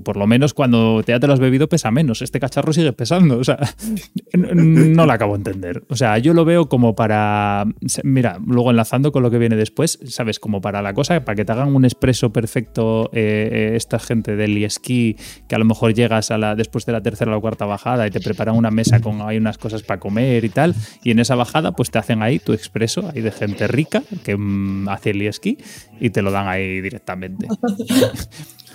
por 0.00 0.16
lo 0.16 0.26
menos 0.26 0.54
cuando 0.54 1.02
te- 1.04 1.12
ya 1.12 1.20
te 1.20 1.26
lo 1.26 1.32
has 1.32 1.40
bebido 1.40 1.68
pesa 1.68 1.90
menos. 1.90 2.22
Este 2.22 2.40
cacharro 2.40 2.72
sigue 2.72 2.92
pesando. 2.92 3.38
O 3.38 3.44
sea, 3.44 3.58
no 4.34 5.06
lo 5.06 5.12
acabo 5.12 5.34
de 5.36 5.38
entender. 5.50 5.84
O 5.88 5.96
sea, 5.96 6.18
yo 6.18 6.34
lo 6.34 6.44
veo 6.44 6.68
como 6.68 6.94
para. 6.94 7.64
Mira, 8.04 8.38
luego 8.44 8.70
enlazando 8.70 9.12
con 9.12 9.22
lo 9.22 9.30
que 9.30 9.38
viene 9.38 9.56
después, 9.56 9.98
¿sabes? 10.06 10.38
Como 10.38 10.60
para 10.60 10.82
la 10.82 10.94
cosa, 10.94 11.24
para 11.24 11.36
que 11.36 11.44
te 11.44 11.52
hagan 11.52 11.74
un 11.74 11.84
expreso 11.84 12.32
perfecto 12.32 13.10
eh, 13.12 13.48
eh, 13.52 13.76
esta 13.76 13.98
gente 13.98 14.36
del 14.36 14.56
esquí, 14.62 15.16
que 15.48 15.54
a 15.54 15.58
lo 15.58 15.64
mejor 15.64 15.94
llegas 15.94 16.30
a 16.30 16.38
la, 16.38 16.54
después 16.54 16.86
de 16.86 16.92
la 16.92 17.02
tercera 17.02 17.36
o 17.36 17.40
cuarta 17.40 17.64
bajada 17.66 18.06
y 18.06 18.10
te 18.10 18.20
preparan 18.20 18.56
una 18.56 18.70
mesa 18.70 19.00
con 19.00 19.22
hay 19.22 19.38
unas 19.38 19.58
cosas 19.58 19.82
para 19.82 19.98
comer 20.00 20.44
y 20.44 20.48
tal. 20.48 20.74
Y 21.02 21.10
en 21.10 21.18
esa 21.18 21.34
bajada, 21.34 21.72
pues 21.72 21.90
te 21.90 21.98
hacen 21.98 22.22
ahí 22.22 22.38
tu 22.38 22.52
expreso, 22.52 23.10
ahí 23.14 23.20
de 23.22 23.32
gente 23.32 23.66
rica 23.66 24.02
que 24.24 24.36
mm, 24.36 24.88
hace 24.88 25.10
el 25.10 25.22
esquí 25.22 25.58
y 26.00 26.10
te 26.10 26.22
lo 26.22 26.30
dan 26.30 26.48
ahí 26.48 26.80
directamente. 26.80 27.46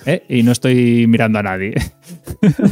¿Eh? 0.08 0.24
Y 0.30 0.42
no 0.44 0.52
estoy 0.54 1.06
mirando 1.08 1.38
a 1.40 1.44
nadie. 1.44 1.74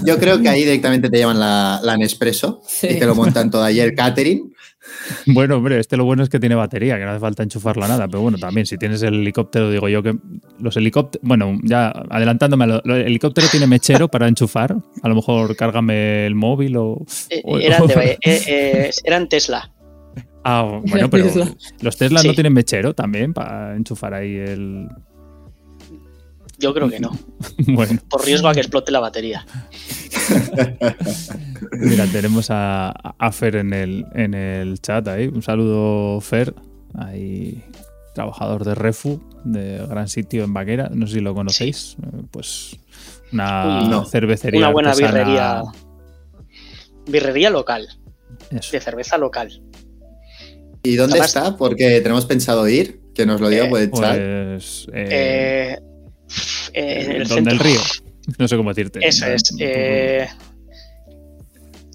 yo 0.05 0.17
creo 0.17 0.41
que 0.41 0.49
ahí 0.49 0.61
directamente 0.63 1.09
te 1.09 1.19
llaman 1.19 1.39
la, 1.39 1.79
la 1.83 1.97
Nespresso 1.97 2.61
Sí. 2.65 2.87
y 2.91 2.99
te 2.99 3.05
lo 3.05 3.13
montan 3.13 3.51
todo 3.51 3.67
el 3.67 3.93
catering. 3.93 4.53
Bueno, 5.25 5.57
hombre, 5.57 5.79
este 5.79 5.97
lo 5.97 6.05
bueno 6.05 6.21
es 6.23 6.29
que 6.29 6.39
tiene 6.39 6.53
batería, 6.55 6.97
que 6.97 7.03
no 7.05 7.11
hace 7.11 7.19
falta 7.19 7.41
enchufarla 7.43 7.85
a 7.85 7.89
nada. 7.89 8.07
Pero 8.07 8.21
bueno, 8.21 8.37
también 8.37 8.65
si 8.67 8.77
tienes 8.77 9.01
el 9.01 9.15
helicóptero, 9.15 9.69
digo 9.71 9.89
yo 9.89 10.01
que 10.03 10.15
los 10.59 10.77
helicópteros, 10.77 11.27
bueno, 11.27 11.57
ya 11.63 11.89
adelantándome, 12.09 12.63
a 12.65 12.67
lo- 12.67 12.81
lo- 12.85 12.95
el 12.95 13.07
helicóptero 13.07 13.47
tiene 13.51 13.65
mechero 13.67 14.07
para 14.07 14.27
enchufar. 14.27 14.75
A 15.01 15.09
lo 15.09 15.15
mejor 15.15 15.55
cárgame 15.55 16.25
el 16.27 16.35
móvil 16.35 16.77
o. 16.77 17.03
Eh, 17.31 17.41
o- 17.43 17.57
eran, 17.59 17.87
de- 17.87 17.93
eh, 18.23 18.41
eh, 18.47 18.91
eran 19.03 19.27
Tesla. 19.27 19.71
Ah, 20.43 20.79
bueno, 20.85 21.09
pero 21.09 21.25
Tesla. 21.25 21.51
los 21.81 21.97
Teslas 21.97 22.23
no 22.23 22.33
tienen 22.33 22.53
mechero 22.53 22.93
también 22.93 23.33
para 23.33 23.75
enchufar 23.75 24.13
ahí 24.13 24.35
el. 24.35 24.87
Yo 26.57 26.73
creo 26.73 26.89
que 26.89 26.99
no. 26.99 27.11
Bueno, 27.67 27.99
Por 28.09 28.23
riesgo 28.25 28.47
a 28.47 28.53
que 28.53 28.59
explote 28.61 28.91
la 28.91 28.99
batería. 28.99 29.45
mira, 31.73 32.05
tenemos 32.07 32.47
a, 32.49 32.89
a 32.91 33.31
Fer 33.31 33.57
en 33.57 33.73
el, 33.73 34.05
en 34.13 34.33
el 34.33 34.79
chat 34.81 35.07
ahí. 35.07 35.27
Un 35.27 35.41
saludo, 35.41 36.19
Fer. 36.21 36.53
Ahí, 36.97 37.63
trabajador 38.13 38.63
de 38.63 38.75
Refu, 38.75 39.21
de 39.43 39.85
gran 39.87 40.07
sitio 40.07 40.43
en 40.43 40.53
Vaquera. 40.53 40.89
No 40.93 41.07
sé 41.07 41.15
si 41.15 41.19
lo 41.21 41.33
conocéis. 41.33 41.97
Eh, 42.01 42.21
Pues 42.31 42.77
una 43.31 43.81
Uy, 43.83 43.89
no. 43.89 44.05
cervecería. 44.05 44.59
Una 44.59 44.69
buena 44.71 44.89
artesana. 44.91 45.13
birrería. 45.19 45.61
Birrería 47.07 47.49
local, 47.49 47.87
Eso. 48.49 48.71
de 48.71 48.79
cerveza 48.79 49.17
local. 49.17 49.61
¿Y 50.83 50.95
dónde 50.95 51.13
Además- 51.19 51.35
está? 51.35 51.57
Porque 51.57 51.99
tenemos 52.01 52.25
pensado 52.25 52.67
ir, 52.67 53.01
que 53.13 53.25
nos 53.25 53.41
lo 53.41 53.49
diga 53.49 53.65
Eh, 53.65 53.69
por 53.69 53.79
el 53.79 53.91
chat. 53.91 54.17
Pues. 54.17 54.87
eh, 54.93 55.07
Eh, 55.11 55.79
eh, 56.73 57.03
en 57.05 57.11
el 57.21 57.27
¿Dónde 57.27 57.51
el 57.51 57.59
centro. 57.59 57.63
río? 57.67 57.79
No 58.39 58.47
sé 58.47 58.57
cómo 58.57 58.69
decirte. 58.73 58.99
Eso 59.07 59.25
es. 59.27 59.43
eh, 59.59 60.27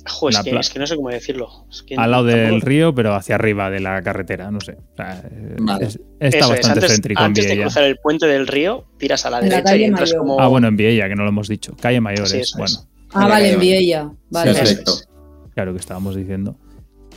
jo, 0.06 0.28
es, 0.28 0.38
que, 0.38 0.50
pla- 0.50 0.60
es 0.60 0.70
que 0.70 0.78
no 0.78 0.86
sé 0.86 0.96
cómo 0.96 1.08
decirlo. 1.10 1.48
Es 1.70 1.82
que 1.82 1.94
Al 1.96 2.10
lado 2.10 2.24
del 2.24 2.60
río, 2.60 2.94
pero 2.94 3.14
hacia 3.14 3.34
arriba 3.34 3.70
de 3.70 3.80
la 3.80 4.00
carretera, 4.02 4.50
no 4.50 4.60
sé. 4.60 4.72
O 4.92 4.96
sea, 4.96 5.22
eh, 5.30 5.56
Vale. 5.60 5.86
es- 5.86 5.98
está 6.20 6.38
Eso 6.38 6.38
es, 6.38 6.48
bastante 6.48 6.68
antes, 6.80 6.92
céntrico 6.92 7.20
en 7.20 7.26
antes 7.26 7.44
de 7.44 7.50
Viella. 7.50 7.64
cruzar 7.64 7.84
el 7.84 7.96
puente 7.98 8.26
del 8.26 8.46
río, 8.46 8.84
tiras 8.98 9.26
a 9.26 9.30
la 9.30 9.38
En 9.40 9.44
la 9.48 9.56
derecha 9.56 9.68
y 9.70 9.72
calle 9.72 9.84
entras 9.86 10.08
Mayor. 10.10 10.18
como. 10.20 10.40
Ah, 10.40 10.46
bueno, 10.48 10.68
en 10.68 10.76
Viella, 10.76 11.08
que 11.08 11.16
no 11.16 11.22
lo 11.24 11.28
hemos 11.30 11.48
dicho. 11.48 11.74
Calle 11.80 12.00
Mayores, 12.00 12.30
Sí, 12.50 12.52
bueno. 12.56 12.64
es. 12.66 12.86
Ah, 13.12 13.20
Vale, 13.20 13.28
vale, 13.28 13.30
vale. 13.42 13.52
envié 13.54 13.78
ella. 13.78 14.10
Vale. 14.30 14.54
Perfecto. 14.54 14.92
es. 14.94 15.08
Claro 15.54 15.72
que 15.72 15.80
estábamos 15.80 16.14
diciendo. 16.14 16.56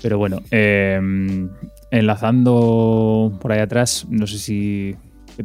Pero 0.02 0.18
bueno, 0.18 0.42
eh, 0.52 1.00
enlazando 1.92 3.38
por 3.40 3.52
ahí 3.52 3.60
atrás, 3.60 4.06
no 4.10 4.28
sé 4.28 4.38
si 4.40 4.96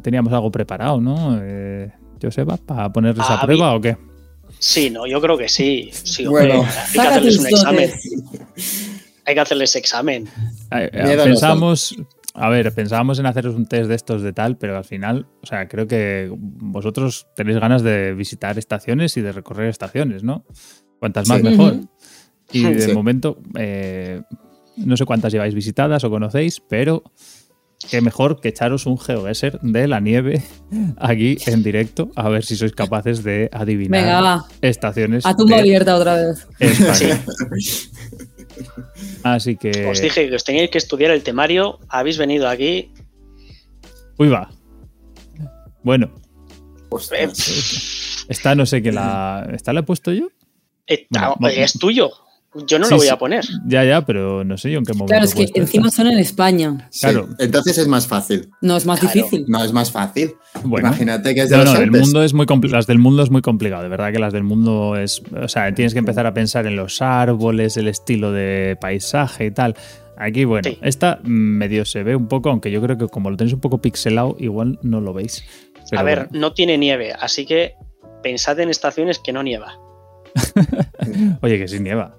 teníamos 0.03 0.33
algo 0.33 0.51
preparado, 0.51 1.01
¿no? 1.01 1.39
Eh, 1.43 1.91
Joseba, 2.23 2.57
¿para 2.57 2.93
ponerles 2.93 3.27
Ah, 3.29 3.35
a 3.41 3.47
prueba 3.47 3.75
o 3.75 3.81
qué? 3.81 3.97
Sí, 4.59 4.91
no, 4.91 5.07
yo 5.07 5.21
creo 5.21 5.37
que 5.39 5.49
sí. 5.49 5.91
sí 5.93 6.27
Bueno. 6.27 6.65
hay 6.65 6.93
que 6.93 7.01
hacerles 7.01 7.39
un 7.39 7.47
examen. 7.47 7.91
Hay 9.25 9.35
que 9.35 9.41
hacerles 9.41 9.77
examen. 9.77 10.29
Eh, 10.71 11.19
pensábamos, 11.23 11.95
a 12.35 12.49
ver, 12.49 12.73
pensábamos 12.73 13.19
en 13.19 13.27
haceros 13.27 13.55
un 13.55 13.67
test 13.67 13.89
de 13.89 13.95
estos 13.95 14.23
de 14.23 14.33
tal, 14.33 14.57
pero 14.57 14.77
al 14.77 14.85
final, 14.85 15.27
o 15.43 15.47
sea, 15.47 15.69
creo 15.69 15.87
que 15.87 16.31
vosotros 16.33 17.27
tenéis 17.37 17.59
ganas 17.59 17.83
de 17.83 18.15
visitar 18.15 18.59
estaciones 18.59 19.17
y 19.17 19.21
de 19.21 19.33
recorrer 19.33 19.69
estaciones, 19.69 20.25
¿no? 20.25 20.45
Cuantas 20.99 21.29
más 21.29 21.39
Sí. 21.39 21.45
mejor. 21.45 21.77
Y 22.53 22.63
de 22.65 22.81
Sí. 22.81 22.93
momento, 22.93 23.39
eh, 23.59 24.23
no 24.79 24.97
sé 24.97 25.05
cuántas 25.05 25.31
lleváis 25.33 25.55
visitadas 25.55 26.03
o 26.05 26.11
conocéis, 26.11 26.61
pero 26.67 27.03
qué 27.91 28.01
mejor 28.01 28.41
que 28.41 28.49
echaros 28.49 28.87
un 28.87 28.99
GeoGuessr 28.99 29.61
de 29.61 29.89
la 29.89 30.01
nieve 30.01 30.43
aquí 30.99 31.39
en 31.47 31.63
directo, 31.63 32.11
a 32.17 32.29
ver 32.29 32.45
si 32.45 32.57
sois 32.57 32.73
capaces 32.73 33.23
de 33.23 33.49
adivinar 33.53 34.01
Venga, 34.01 34.21
va. 34.21 34.45
estaciones 34.61 35.25
A 35.27 35.35
tumba 35.35 35.59
abierta 35.59 35.97
otra 35.97 36.15
vez. 36.17 36.47
España. 36.59 37.25
Así 39.23 39.57
que... 39.57 39.87
Os 39.87 40.01
dije 40.01 40.29
que 40.29 40.35
os 40.35 40.45
teníais 40.45 40.71
que 40.71 40.79
estudiar 40.79 41.11
el 41.11 41.23
temario. 41.23 41.79
Habéis 41.89 42.19
venido 42.19 42.49
aquí. 42.49 42.93
Uy, 44.19 44.29
va. 44.29 44.51
Bueno, 45.83 46.11
Ostras. 46.91 47.49
eh, 47.49 48.27
esta 48.29 48.55
no 48.55 48.67
sé 48.67 48.83
qué 48.83 48.93
la... 48.93 49.49
¿Esta 49.53 49.73
la 49.73 49.81
he 49.81 49.83
puesto 49.85 50.13
yo? 50.13 50.29
Bueno, 51.11 51.37
ah, 51.41 51.51
es 51.51 51.79
tuyo. 51.79 52.11
Yo 52.67 52.79
no 52.79 52.87
Sí, 52.87 52.91
lo 52.93 52.97
voy 52.97 53.07
sí. 53.07 53.13
a 53.13 53.19
poner. 53.19 53.45
Ya, 53.67 53.85
ya, 53.85 54.05
pero 54.07 54.43
no 54.43 54.57
sé 54.57 54.71
yo 54.71 54.79
en 54.79 54.85
qué 54.85 54.93
momento. 54.95 55.11
Claro, 55.13 55.25
es 55.27 55.35
que 55.35 55.49
encima 55.55 55.91
son 55.91 56.07
en 56.07 56.19
España. 56.19 56.89
Sí, 56.91 57.01
claro. 57.01 57.29
Entonces 57.39 57.77
es 57.79 57.87
más 57.89 58.07
fácil. 58.07 58.49
No, 58.63 58.77
es 58.77 58.87
más 58.87 59.01
Claro. 59.01 59.15
difícil. 59.15 59.45
No, 59.49 59.63
es 59.63 59.73
más 59.73 59.93
fácil. 59.93 60.33
Bueno. 60.65 60.89
Imagínate 60.89 61.35
que 61.35 61.43
es 61.43 61.51
de 61.51 61.57
No, 61.59 61.65
los 61.65 61.75
no, 61.75 61.81
el 61.81 61.91
mundo 61.91 62.23
es 62.25 62.33
muy 62.33 62.47
las 62.71 62.87
del 62.87 62.99
mundo 62.99 63.23
es 63.23 63.31
muy 63.31 63.43
complicado, 63.43 63.83
de 63.83 63.89
verdad 63.91 64.13
que 64.13 64.19
las 64.19 64.33
del 64.33 64.45
mundo 64.45 64.97
es, 64.97 65.23
o 65.41 65.47
sea, 65.49 65.73
tienes 65.75 65.93
que 65.93 65.99
empezar 65.99 66.27
a 66.27 66.33
pensar 66.33 66.67
en 66.67 66.75
los 66.77 67.03
árboles, 67.03 67.77
el 67.77 67.87
estilo 67.87 68.33
de 68.33 68.77
paisaje 68.81 69.47
y 69.47 69.51
tal. 69.51 69.75
Aquí, 70.17 70.45
bueno, 70.45 70.69
Sí. 70.69 70.79
esta 70.83 71.21
medio 71.23 71.85
se 71.85 72.03
ve 72.03 72.17
un 72.17 72.27
poco, 72.29 72.49
aunque 72.51 72.71
yo 72.71 72.81
creo 72.81 72.97
que 72.97 73.07
como 73.09 73.31
lo 73.31 73.37
tenéis 73.37 73.55
un 73.55 73.61
poco 73.61 73.79
pixelado, 73.81 74.37
igual 74.41 74.79
no 74.83 75.01
lo 75.01 75.13
veis. 75.13 75.45
Pero 75.91 76.01
a 76.01 76.03
ver, 76.03 76.27
bueno. 76.31 76.41
no 76.49 76.55
tiene 76.55 76.77
nieve, 76.79 77.13
así 77.13 77.45
que 77.47 77.75
pensad 78.23 78.59
en 78.59 78.71
estaciones 78.71 79.19
que 79.19 79.33
no 79.33 79.43
nieva. 79.43 79.79
oye, 81.43 81.59
que 81.59 81.69
sí 81.69 81.79
nieva. 81.81 82.17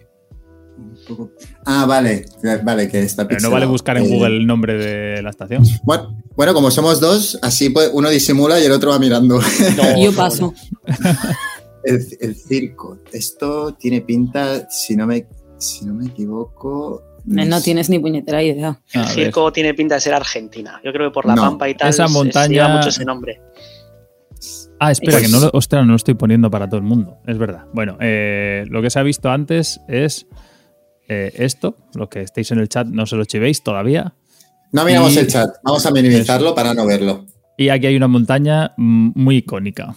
Ah, 1.66 1.86
vale. 1.86 2.26
Vale, 2.64 2.90
que 2.90 3.00
está 3.02 3.28
Pero 3.28 3.40
no 3.42 3.52
vale 3.52 3.66
buscar 3.66 3.98
en 3.98 4.04
Eh, 4.06 4.08
Google 4.10 4.38
el 4.38 4.48
nombre 4.48 4.74
de 4.78 5.22
la 5.22 5.30
estación. 5.30 5.64
Bueno, 5.84 6.18
bueno, 6.36 6.54
como 6.54 6.72
somos 6.72 7.00
dos, 7.00 7.38
así 7.42 7.70
pues, 7.70 7.90
uno 7.94 8.10
disimula 8.10 8.60
y 8.60 8.66
el 8.66 8.72
otro 8.72 8.92
va 8.92 9.00
mirando. 9.00 9.40
No, 9.40 9.98
yo 10.04 10.14
paso. 10.14 10.54
El, 11.84 12.06
el 12.20 12.36
circo. 12.36 13.00
Esto 13.14 13.74
tiene 13.74 14.02
pinta, 14.02 14.70
si 14.70 14.96
no 14.96 15.08
me, 15.08 15.26
si 15.58 15.86
no 15.86 15.94
me 15.94 16.08
equivoco. 16.08 17.04
No, 17.26 17.46
no 17.46 17.62
tienes 17.62 17.90
ni 17.90 18.00
puñetera 18.00 18.42
idea. 18.42 18.80
El 18.94 19.06
circo 19.06 19.52
tiene 19.52 19.74
pinta 19.74 19.96
de 19.96 20.02
ser 20.02 20.14
Argentina. 20.14 20.80
Yo 20.84 20.92
creo 20.92 21.10
que 21.10 21.14
por 21.14 21.26
la 21.26 21.36
No, 21.36 21.42
pampa 21.44 21.70
y 21.70 21.76
tal 21.76 21.90
esa 21.90 22.08
se- 22.08 22.14
se 22.14 22.18
montaña- 22.18 22.48
lleva 22.50 22.70
mucho 22.70 22.90
ese 22.90 23.06
nombre. 23.06 23.42
Ah, 24.80 24.92
espera, 24.92 25.18
Pues- 25.20 25.24
que 25.26 25.32
no 25.32 25.40
lo, 25.42 25.50
ostras, 25.54 25.84
no 25.86 25.92
lo 25.92 25.96
estoy 25.98 26.14
poniendo 26.14 26.50
para 26.50 26.68
todo 26.68 26.78
el 26.78 26.86
mundo. 26.86 27.18
Es 27.28 27.38
verdad. 27.38 27.66
Bueno, 27.74 27.98
eh, 28.00 28.64
lo 28.70 28.82
que 28.82 28.90
se 28.90 28.98
ha 29.00 29.04
visto 29.04 29.30
antes 29.30 29.82
es 29.90 30.26
eh, 31.10 31.34
esto. 31.36 31.76
Lo 31.96 32.08
que 32.08 32.22
estéis 32.22 32.52
en 32.52 32.60
el 32.60 32.70
chat, 32.70 32.88
no 32.88 33.06
se 33.06 33.16
lo 33.18 33.26
chivéis 33.26 33.62
todavía. 33.64 34.14
No 34.72 34.86
miramos 34.86 35.14
Y- 35.16 35.20
el 35.20 35.28
chat, 35.28 35.50
vamos 35.64 35.86
a 35.86 35.92
minimizarlo 35.92 36.56
para 36.56 36.74
no 36.74 36.86
verlo. 36.86 37.26
Y 37.58 37.70
aquí 37.70 37.88
hay 37.88 37.96
una 37.98 38.08
montaña 38.08 38.72
muy 38.78 39.38
icónica. 39.38 39.96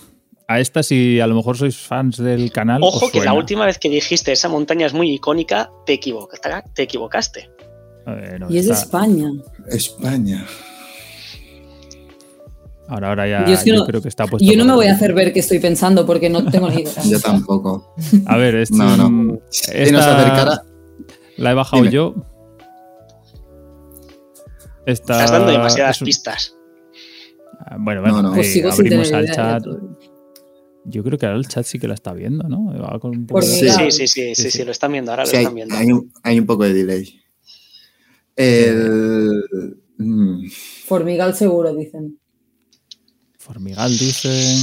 A 0.48 0.58
esta, 0.58 0.82
si 0.82 1.20
a 1.20 1.26
lo 1.26 1.34
mejor 1.36 1.56
sois 1.56 1.76
fans 1.76 2.16
del 2.16 2.50
canal. 2.50 2.80
Ojo 2.82 3.10
que 3.10 3.20
la 3.24 3.32
última 3.32 3.64
vez 3.64 3.78
que 3.78 3.88
dijiste 3.88 4.32
esa 4.32 4.48
montaña 4.48 4.86
es 4.86 4.92
muy 4.92 5.10
icónica, 5.12 5.70
te 5.86 5.92
equivocaste. 5.94 6.48
Te 6.74 6.82
equivocaste. 6.82 7.48
No, 8.40 8.50
Y 8.50 8.58
es 8.58 8.66
de 8.66 8.72
está- 8.72 8.84
España. 8.84 9.30
España. 9.68 10.44
Ahora, 12.88 13.08
ahora 13.10 13.28
ya 13.28 13.46
Yo 13.46 13.54
es 13.54 13.62
que 13.62 13.70
yo 13.70 13.76
no- 13.76 13.86
creo 13.86 14.02
que 14.02 14.08
está 14.08 14.26
puesto. 14.26 14.44
Yo 14.46 14.56
no 14.58 14.64
me 14.64 14.74
voy 14.74 14.86
a 14.88 14.94
hacer 14.94 15.14
ver 15.14 15.32
que 15.32 15.40
estoy 15.40 15.60
pensando 15.60 16.04
porque 16.04 16.28
no 16.28 16.44
tengo 16.50 16.68
ni 16.68 16.82
idea. 16.82 16.92
Yo 17.08 17.20
tampoco. 17.20 17.94
A 18.26 18.36
ver, 18.36 18.56
es, 18.56 18.70
No, 18.72 18.96
no. 18.96 19.08
mm, 19.10 19.38
Si 19.50 19.70
esta 19.72 19.92
nos 19.96 20.06
acercara. 20.06 20.62
La 21.36 21.52
he 21.52 21.54
bajado 21.54 21.82
Dime. 21.82 21.94
yo. 21.94 22.14
Esta 24.86 25.12
Estás 25.24 25.30
dando 25.30 25.52
demasiadas 25.52 25.96
es 25.96 26.02
un- 26.02 26.06
pistas. 26.06 26.56
Ah, 27.60 27.76
Bueno, 27.78 28.00
bueno, 28.00 28.16
No, 28.16 28.22
no. 28.30 28.34
ahí 28.34 28.60
Pues 28.62 28.78
abrimos 28.78 29.12
al 29.12 29.30
chat. 29.30 29.62
Yo 30.84 31.04
creo 31.04 31.16
que 31.16 31.26
ahora 31.26 31.38
el 31.38 31.46
chat 31.46 31.64
sí 31.64 31.78
que 31.78 31.86
la 31.86 31.94
está 31.94 32.12
viendo, 32.12 32.48
¿no? 32.48 32.66
Va 32.80 32.98
con 32.98 33.16
un 33.16 33.26
poco 33.26 33.40
Por 33.40 33.48
de- 33.48 33.60
mira. 33.62 33.74
Sí, 33.74 33.90
sí, 33.92 34.08
sí, 34.08 34.34
sí, 34.34 34.50
sí, 34.50 34.64
lo 34.64 34.72
están 34.72 34.90
viendo, 34.90 35.12
ahora 35.12 35.22
lo 35.24 35.30
Sí, 35.30 35.36
están 35.36 35.54
viendo. 35.54 35.74
hay 35.76 35.92
un, 35.92 36.12
hay 36.24 36.40
un 36.40 36.46
poco 36.46 36.64
de 36.64 36.74
delay. 36.74 37.20
El. 38.34 39.78
mm, 39.98 40.48
Formigal 40.86 41.34
seguro, 41.36 41.72
dicen. 41.74 42.18
Formigal 43.38 43.90
dice. 43.96 44.56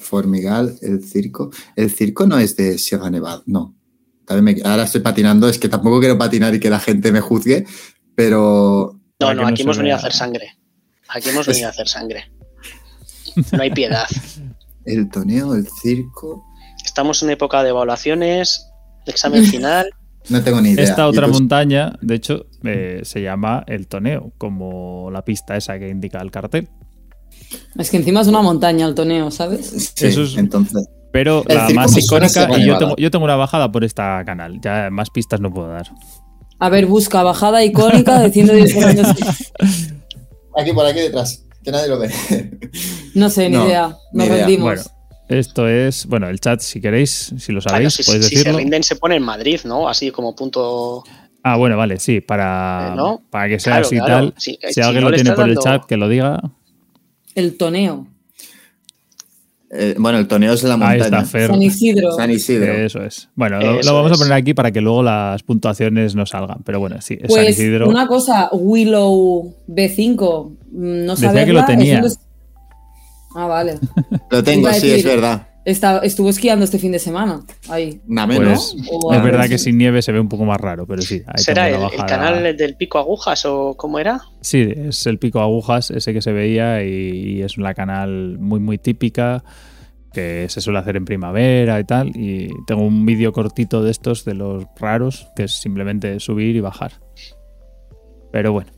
Formigal, 0.00 0.78
el 0.82 1.04
circo. 1.04 1.50
El 1.74 1.90
circo 1.90 2.26
no 2.26 2.38
es 2.38 2.56
de 2.56 2.78
Sierra 2.78 3.10
Nevada, 3.10 3.42
no. 3.46 3.75
También 4.26 4.56
me- 4.62 4.68
ahora 4.68 4.84
estoy 4.84 5.00
patinando, 5.00 5.48
es 5.48 5.58
que 5.58 5.68
tampoco 5.68 6.00
quiero 6.00 6.18
patinar 6.18 6.54
y 6.54 6.60
que 6.60 6.68
la 6.70 6.80
gente 6.80 7.12
me 7.12 7.20
juzgue, 7.20 7.64
pero 8.14 8.98
No, 9.20 9.34
no, 9.34 9.46
aquí 9.46 9.62
hemos 9.62 9.78
venido 9.78 9.96
a 9.96 9.98
hacer 9.98 10.12
sangre. 10.12 10.56
Aquí 11.08 11.28
hemos 11.30 11.46
venido 11.46 11.68
a 11.68 11.70
hacer 11.70 11.88
sangre. 11.88 12.30
No 13.52 13.62
hay 13.62 13.70
piedad. 13.70 14.06
el 14.84 15.08
toneo, 15.10 15.54
el 15.54 15.66
circo. 15.82 16.44
Estamos 16.84 17.22
en 17.22 17.30
época 17.30 17.62
de 17.62 17.70
evaluaciones, 17.70 18.66
de 19.04 19.12
examen 19.12 19.44
final. 19.46 19.86
No 20.28 20.42
tengo 20.42 20.60
ni 20.60 20.70
idea. 20.70 20.82
Esta 20.82 21.06
otra 21.06 21.28
pues- 21.28 21.38
montaña, 21.38 21.96
de 22.02 22.16
hecho, 22.16 22.46
eh, 22.64 23.02
se 23.04 23.22
llama 23.22 23.62
el 23.68 23.86
Toneo, 23.86 24.32
como 24.38 25.08
la 25.12 25.24
pista 25.24 25.56
esa 25.56 25.78
que 25.78 25.88
indica 25.88 26.20
el 26.20 26.32
cartel. 26.32 26.68
Es 27.78 27.90
que 27.92 27.98
encima 27.98 28.22
es 28.22 28.26
una 28.26 28.42
montaña 28.42 28.88
el 28.88 28.96
toneo, 28.96 29.30
¿sabes? 29.30 29.92
Sí, 29.94 30.06
Eso 30.08 30.24
es- 30.24 30.36
entonces. 30.36 30.84
Pero 31.16 31.42
El 31.48 31.56
la 31.56 31.68
más 31.70 31.96
icónica, 31.96 32.46
y 32.58 32.66
yo 32.66 32.76
tengo, 32.76 32.94
yo 32.96 33.10
tengo 33.10 33.24
una 33.24 33.36
bajada 33.36 33.72
por 33.72 33.84
esta 33.84 34.22
canal. 34.26 34.60
Ya 34.60 34.90
más 34.90 35.08
pistas 35.08 35.40
no 35.40 35.50
puedo 35.50 35.68
dar. 35.68 35.86
A 36.58 36.68
ver, 36.68 36.84
busca 36.84 37.22
bajada 37.22 37.64
icónica 37.64 38.18
de 38.20 38.30
110 38.30 38.76
años. 38.84 39.06
Aquí, 40.58 40.72
por 40.74 40.84
aquí 40.84 41.00
detrás, 41.00 41.42
que 41.64 41.70
nadie 41.70 41.88
lo 41.88 41.98
ve. 41.98 42.10
No 43.14 43.30
sé, 43.30 43.48
ni 43.48 43.56
No, 43.56 43.66
idea. 43.66 43.96
ni 44.12 44.18
Nos 44.18 44.26
idea. 44.28 44.36
rendimos. 44.46 44.64
Bueno, 44.66 44.82
esto 45.28 45.68
es, 45.68 46.04
bueno, 46.06 46.28
el 46.28 46.38
chat, 46.38 46.60
si 46.60 46.80
queréis, 46.82 47.32
si 47.38 47.52
lo 47.52 47.60
sabéis, 47.62 47.94
si, 47.94 48.02
podéis 48.04 48.24
si 48.26 48.30
se 48.30 48.38
decirlo. 48.40 48.58
rinden, 48.58 48.82
se 48.82 48.96
pone 48.96 49.16
en 49.16 49.22
Madrid, 49.22 49.60
¿no? 49.64 49.88
Así 49.88 50.10
como 50.10 50.36
punto. 50.36 51.02
Ah, 51.42 51.56
bueno, 51.56 51.76
vale, 51.78 51.98
sí, 51.98 52.20
para, 52.20 52.90
Eh, 52.92 52.96
¿no? 52.96 53.22
para 53.30 53.48
que 53.48 53.58
sea 53.58 53.72
Claro, 53.74 53.86
así 53.86 53.96
claro. 53.96 54.14
tal. 54.32 54.34
Si- 54.36 54.58
Si, 54.62 54.72
si 54.74 54.80
alguien 54.82 55.04
no 55.04 55.10
lo 55.10 55.14
tiene 55.16 55.32
por 55.32 55.48
el 55.48 55.56
chat, 55.58 55.84
que 55.86 55.96
lo 55.96 56.08
diga. 56.10 56.42
El 57.34 57.56
toneo. 57.56 58.06
Eh, 59.70 59.94
bueno, 59.98 60.18
el 60.18 60.28
toneo 60.28 60.52
es 60.52 60.62
en 60.62 60.68
la 60.68 60.74
Ahí 60.76 60.80
montaña. 61.00 61.04
está, 61.04 61.24
Fer. 61.24 61.50
San 61.50 61.62
Isidro. 61.62 62.12
San 62.12 62.30
Isidro. 62.30 62.72
Eso 62.72 63.02
es. 63.02 63.28
Bueno, 63.34 63.58
lo, 63.60 63.80
Eso 63.80 63.90
lo 63.90 63.96
vamos 63.96 64.12
es. 64.12 64.18
a 64.18 64.20
poner 64.22 64.32
aquí 64.34 64.54
para 64.54 64.70
que 64.70 64.80
luego 64.80 65.02
las 65.02 65.42
puntuaciones 65.42 66.14
no 66.14 66.24
salgan. 66.24 66.62
Pero 66.64 66.78
bueno, 66.78 67.00
sí, 67.00 67.14
es 67.14 67.20
San 67.32 67.42
Pues 67.44 67.50
Isidro. 67.58 67.88
una 67.88 68.06
cosa, 68.06 68.48
Willow 68.52 69.54
B5, 69.68 70.50
mm, 70.70 71.04
no 71.06 71.14
Decía 71.14 71.28
saberla, 71.30 71.44
que 71.46 71.52
lo 71.52 71.60
es 71.60 71.66
tenía. 71.66 72.02
Ah, 73.34 73.46
vale. 73.46 73.74
Lo 74.30 74.42
tengo, 74.42 74.72
sí, 74.72 74.90
es 74.92 75.04
verdad. 75.04 75.45
Está- 75.66 75.98
estuvo 75.98 76.30
esquiando 76.30 76.64
este 76.64 76.78
fin 76.78 76.92
de 76.92 77.00
semana. 77.00 77.40
Ahí. 77.68 78.00
Nada 78.06 78.28
menos. 78.28 78.76
Pues 78.78 78.88
O 79.02 79.12
es 79.12 79.20
verdad 79.20 79.48
que 79.48 79.58
sin 79.58 79.76
nieve 79.76 80.00
se 80.00 80.12
ve 80.12 80.20
un 80.20 80.28
poco 80.28 80.44
más 80.44 80.60
raro, 80.60 80.86
pero 80.86 81.02
sí. 81.02 81.22
ahí 81.26 81.42
¿Será 81.42 81.68
el, 81.68 81.90
canal 82.06 82.56
del 82.56 82.76
pico 82.76 82.98
agujas 82.98 83.44
o 83.46 83.74
cómo 83.76 83.98
era? 83.98 84.20
Sí, 84.40 84.60
es 84.74 85.06
el 85.08 85.18
pico 85.18 85.40
agujas, 85.40 85.90
ese 85.90 86.12
que 86.12 86.22
se 86.22 86.30
veía, 86.30 86.84
y, 86.84 87.38
y 87.38 87.42
es 87.42 87.58
una 87.58 87.74
canal 87.74 88.38
muy, 88.38 88.60
muy 88.60 88.78
típica 88.78 89.42
que 90.12 90.46
se 90.48 90.60
suele 90.60 90.78
hacer 90.78 90.96
en 90.96 91.04
primavera 91.04 91.80
y 91.80 91.84
tal. 91.84 92.12
Y 92.14 92.48
tengo 92.68 92.82
un 92.82 93.04
vídeo 93.04 93.32
cortito 93.32 93.82
de 93.82 93.90
estos, 93.90 94.24
de 94.24 94.34
los 94.34 94.66
raros, 94.78 95.26
que 95.34 95.42
es 95.44 95.60
simplemente 95.60 96.20
subir 96.20 96.54
y 96.54 96.60
bajar. 96.60 96.92
Pero 98.30 98.52
bueno, 98.52 98.70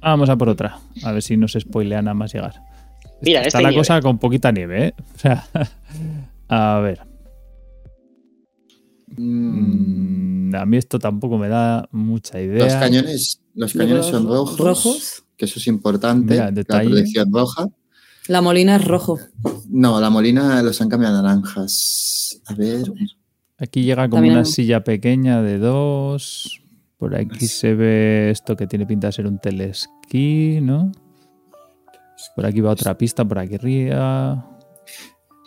vamos 0.00 0.30
a 0.30 0.36
por 0.36 0.48
otra, 0.48 0.78
a 1.04 1.12
ver 1.12 1.22
si 1.22 1.36
no 1.36 1.46
se 1.46 1.60
spoilea 1.60 2.00
nada 2.00 2.14
más 2.14 2.32
llegar. 2.32 2.69
Mira, 3.22 3.40
Está 3.40 3.48
este 3.58 3.62
la 3.62 3.68
nieve. 3.70 3.80
cosa 3.80 4.00
con 4.00 4.18
poquita 4.18 4.52
nieve, 4.52 4.86
¿eh? 4.88 4.94
O 5.14 5.18
sea, 5.18 5.46
a 6.48 6.78
ver. 6.80 7.00
Mm, 9.16 10.54
a 10.54 10.66
mí 10.66 10.76
esto 10.76 10.98
tampoco 10.98 11.38
me 11.38 11.48
da 11.48 11.88
mucha 11.92 12.40
idea. 12.40 12.64
Los 12.64 12.74
cañones, 12.74 13.40
los 13.54 13.72
cañones 13.74 14.06
son 14.06 14.26
rojos, 14.26 14.58
¿Rojos? 14.58 15.24
que 15.36 15.44
eso 15.46 15.58
es 15.58 15.66
importante. 15.66 16.34
Mira, 16.34 16.50
la 16.50 16.82
protección 16.82 17.32
roja. 17.32 17.68
La 18.28 18.40
molina 18.40 18.76
es 18.76 18.84
rojo. 18.84 19.18
No, 19.68 20.00
la 20.00 20.10
molina 20.10 20.62
los 20.62 20.80
han 20.80 20.88
cambiado 20.88 21.18
a 21.18 21.22
naranjas. 21.22 22.40
A 22.46 22.54
ver. 22.54 22.92
Aquí 23.58 23.82
llega 23.82 24.04
como 24.04 24.16
También 24.16 24.34
una 24.36 24.44
silla 24.44 24.84
pequeña 24.84 25.42
de 25.42 25.58
dos. 25.58 26.60
Por 26.96 27.16
aquí 27.16 27.46
se 27.46 27.74
ve 27.74 28.30
esto 28.30 28.56
que 28.56 28.66
tiene 28.66 28.86
pinta 28.86 29.08
de 29.08 29.12
ser 29.12 29.26
un 29.26 29.38
telesquí, 29.38 30.60
¿no? 30.60 30.92
Por 32.36 32.46
aquí 32.46 32.60
va 32.60 32.70
otra 32.70 32.96
pista, 32.96 33.24
por 33.24 33.38
aquí 33.38 33.54
arriba. 33.56 34.46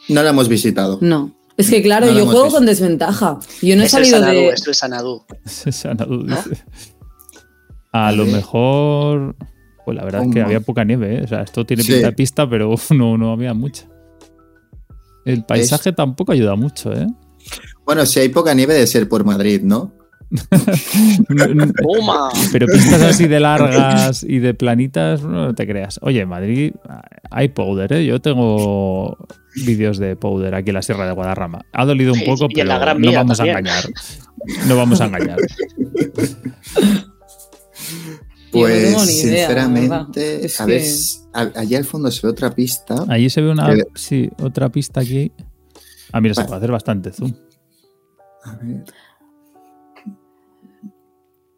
No 0.09 0.23
la 0.23 0.29
hemos 0.29 0.47
visitado. 0.49 0.97
No. 1.01 1.35
Es 1.55 1.69
que 1.69 1.81
claro, 1.83 2.07
No 2.07 2.13
yo 2.17 2.25
juego 2.25 2.43
visto. 2.45 2.57
con 2.57 2.65
desventaja. 2.65 3.39
Yo 3.61 3.75
no 3.75 3.83
he 3.83 3.85
es 3.85 3.93
el 3.93 4.05
salido 4.05 4.25
de. 4.27 4.47
es 4.49 4.67
el 4.67 4.73
Sanadú. 4.73 5.23
Sanadu 5.45 6.23
dice. 6.25 6.63
A 7.91 8.11
lo 8.11 8.25
mejor. 8.25 9.35
Pues 9.85 9.97
la 9.97 10.03
verdad 10.05 10.23
es 10.23 10.33
que 10.33 10.41
había 10.41 10.61
poca 10.61 10.83
nieve, 10.83 11.17
¿eh? 11.19 11.21
O 11.23 11.27
sea, 11.27 11.41
esto 11.41 11.65
tiene 11.65 11.83
Sí. 11.83 11.91
pinta 11.91 12.07
de 12.07 12.13
pista, 12.13 12.49
pero 12.49 12.73
no, 12.91 13.17
no 13.17 13.31
había 13.31 13.53
mucha. 13.53 13.85
El 15.25 15.45
paisaje 15.45 15.91
tampoco 15.93 16.31
ayuda 16.31 16.55
mucho, 16.55 16.91
¿eh? 16.93 17.07
Bueno, 17.85 18.05
si 18.05 18.19
hay 18.19 18.29
poca 18.29 18.53
nieve 18.53 18.73
de 18.73 18.87
ser 18.87 19.07
por 19.09 19.23
Madrid, 19.25 19.61
¿no? 19.63 19.93
¡Puma! 21.81 22.29
Pero 22.51 22.67
pistas 22.67 23.01
así 23.01 23.27
de 23.27 23.39
largas 23.39 24.23
y 24.23 24.39
de 24.39 24.53
planitas, 24.53 25.21
no 25.23 25.53
te 25.53 25.67
creas. 25.67 25.99
Oye, 26.01 26.21
en 26.21 26.29
Madrid 26.29 26.73
hay 27.29 27.49
powder, 27.49 27.93
¿eh? 27.93 28.05
Yo 28.05 28.19
tengo 28.21 29.17
vídeos 29.65 29.97
de 29.97 30.15
powder 30.15 30.55
aquí 30.55 30.69
en 30.71 30.75
la 30.75 30.81
Sierra 30.81 31.05
de 31.05 31.13
Guadarrama. 31.13 31.65
Ha 31.71 31.85
dolido 31.85 32.13
un 32.13 32.19
Sí, 32.19 32.25
poco, 32.25 32.47
pero 32.53 32.79
Gran 32.79 32.99
no 33.01 33.11
vamos 33.11 33.37
también. 33.37 33.57
a 33.57 33.59
engañar. 33.59 33.83
No 34.67 34.75
vamos 34.77 35.01
a 35.01 35.05
engañar. 35.05 35.37
No 38.53 38.59
Pues, 38.59 38.75
idea, 38.75 38.91
verdad. 38.91 39.05
sinceramente, 39.07 40.47
a 40.59 40.65
que- 40.65 40.71
ver, 40.71 40.83
a- 41.33 41.59
allá 41.59 41.77
al 41.79 41.85
fondo 41.85 42.11
se 42.11 42.21
ve 42.27 42.31
otra 42.31 42.53
pista. 42.53 43.03
Allí 43.09 43.27
se 43.31 43.41
ve 43.41 43.49
una, 43.49 43.73
Que- 43.73 43.83
sí, 43.95 44.29
otra 44.39 44.69
pista 44.69 44.99
aquí. 45.01 45.31
Ah, 46.11 46.21
mira, 46.21 46.35
se 46.35 46.41
Vale. 46.41 46.47
puede 46.49 46.57
hacer 46.59 46.71
bastante 46.71 47.11
zoom. 47.11 47.33
A 48.45 48.55
ver. 48.61 48.83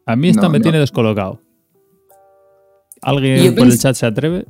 A 0.06 0.16
mí 0.16 0.28
esta 0.28 0.42
No, 0.42 0.50
me 0.50 0.58
no. 0.58 0.62
tiene 0.62 0.78
descolocado. 0.78 1.40
¿Alguien 3.02 3.54
por 3.54 3.66
el 3.66 3.78
chat 3.78 3.94
se 3.94 4.06
atreve? 4.06 4.46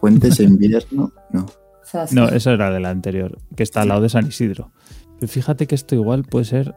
Fuentes 0.00 0.38
de 0.38 0.44
invierno. 0.44 1.12
No. 1.32 1.46
No, 2.12 2.28
esa 2.28 2.52
era 2.52 2.70
de 2.72 2.80
la 2.80 2.90
anterior, 2.90 3.38
que 3.54 3.62
está 3.62 3.82
al 3.82 3.88
lado 3.88 4.00
de 4.00 4.08
San 4.08 4.26
Isidro. 4.26 4.72
Pero 5.20 5.30
fíjate 5.30 5.66
que 5.68 5.74
esto 5.76 5.94
igual 5.94 6.24
puede 6.24 6.44
ser. 6.44 6.74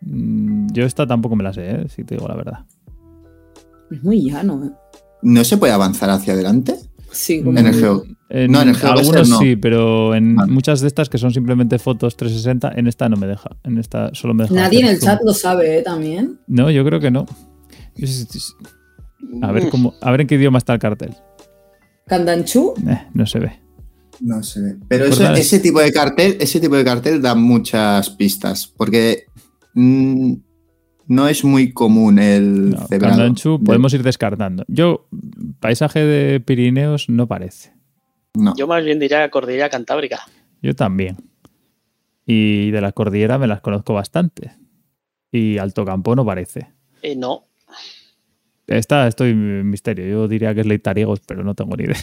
Mm, 0.00 0.66
Yo 0.72 0.84
esta 0.84 1.06
tampoco 1.06 1.36
me 1.36 1.44
la 1.44 1.52
sé, 1.52 1.70
¿eh? 1.70 1.88
si 1.88 2.02
te 2.02 2.16
digo 2.16 2.26
la 2.26 2.34
verdad. 2.34 2.66
Es 3.90 4.02
muy 4.02 4.22
llano, 4.28 4.64
¿eh? 4.64 4.70
¿No 5.22 5.44
se 5.44 5.58
puede 5.58 5.72
avanzar 5.72 6.10
hacia 6.10 6.32
adelante? 6.32 6.74
Sí, 7.12 7.42
como 7.42 7.58
En 7.58 7.66
el 7.66 7.74
geo. 7.74 8.04
En 8.30 8.50
No, 8.50 8.62
en 8.62 8.70
el 8.70 8.76
GeoGuessr 8.76 8.98
algunos 9.00 9.28
no. 9.28 9.38
sí, 9.38 9.56
pero 9.56 10.14
en 10.14 10.34
Vale. 10.36 10.50
muchas 10.52 10.80
de 10.80 10.88
estas 10.88 11.08
que 11.08 11.18
son 11.18 11.32
simplemente 11.32 11.78
fotos 11.78 12.16
360, 12.16 12.72
en 12.74 12.86
esta 12.86 13.08
no 13.08 13.16
me 13.16 13.26
deja. 13.26 13.50
En 13.64 13.78
esta 13.78 14.10
solo 14.14 14.32
me 14.34 14.44
deja. 14.44 14.54
Nadie 14.54 14.80
en 14.80 14.86
el 14.86 14.96
zoom. 14.98 15.04
chat 15.10 15.20
lo 15.24 15.32
sabe, 15.34 15.78
¿eh? 15.78 15.82
También. 15.82 16.38
No, 16.46 16.70
yo 16.70 16.84
creo 16.84 16.98
que 17.00 17.10
no. 17.10 17.26
A 19.42 19.52
ver 19.52 19.68
cómo, 19.68 19.94
a 20.00 20.10
ver 20.10 20.22
en 20.22 20.26
qué 20.26 20.34
idioma 20.36 20.58
está 20.58 20.72
el 20.74 20.78
cartel. 20.80 21.14
Kandanchu. 22.06 22.74
Eh, 22.88 23.06
no 23.14 23.26
se 23.26 23.38
ve. 23.38 23.52
No 24.20 24.42
se 24.42 24.60
ve. 24.60 24.76
Pero 24.88 25.04
eso- 25.06 25.32
ese 25.34 25.58
tipo 25.60 25.80
de 25.80 25.92
cartel, 25.92 26.36
ese 26.40 26.60
tipo 26.60 26.76
de 26.76 26.84
cartel 26.84 27.20
da 27.22 27.34
muchas 27.34 28.10
pistas. 28.10 28.66
Porque 28.76 29.24
mm, 29.74 30.34
no 31.06 31.28
es 31.28 31.44
muy 31.44 31.72
común 31.72 32.18
el 32.18 32.70
No, 32.70 32.86
cebrado. 32.86 33.22
De- 33.32 33.58
podemos 33.64 33.92
ir 33.94 34.02
descartando. 34.02 34.64
Yo, 34.68 35.08
paisaje 35.60 36.00
de 36.00 36.40
Pirineos 36.40 37.08
no 37.08 37.26
parece. 37.26 37.72
No. 38.34 38.54
Yo 38.56 38.66
más 38.66 38.84
bien 38.84 38.98
diría 38.98 39.28
Cordillera 39.30 39.68
Cantábrica. 39.68 40.20
Yo 40.62 40.74
también. 40.74 41.16
Y 42.26 42.70
de 42.70 42.80
la 42.80 42.92
cordillera 42.92 43.36
me 43.38 43.46
las 43.46 43.60
conozco 43.60 43.94
bastante. 43.94 44.52
Y 45.30 45.58
Alto 45.58 45.84
Campo 45.84 46.14
no 46.14 46.24
parece. 46.24 46.68
Eh, 47.02 47.16
no. 47.16 47.44
Esta 48.66 49.08
estoy 49.08 49.30
en 49.30 49.68
misterio. 49.68 50.06
Yo 50.06 50.28
diría 50.28 50.54
que 50.54 50.60
es 50.60 50.66
Leitariegos, 50.66 51.20
pero 51.20 51.42
no 51.42 51.54
tengo 51.54 51.76
ni 51.76 51.84
idea. 51.84 51.96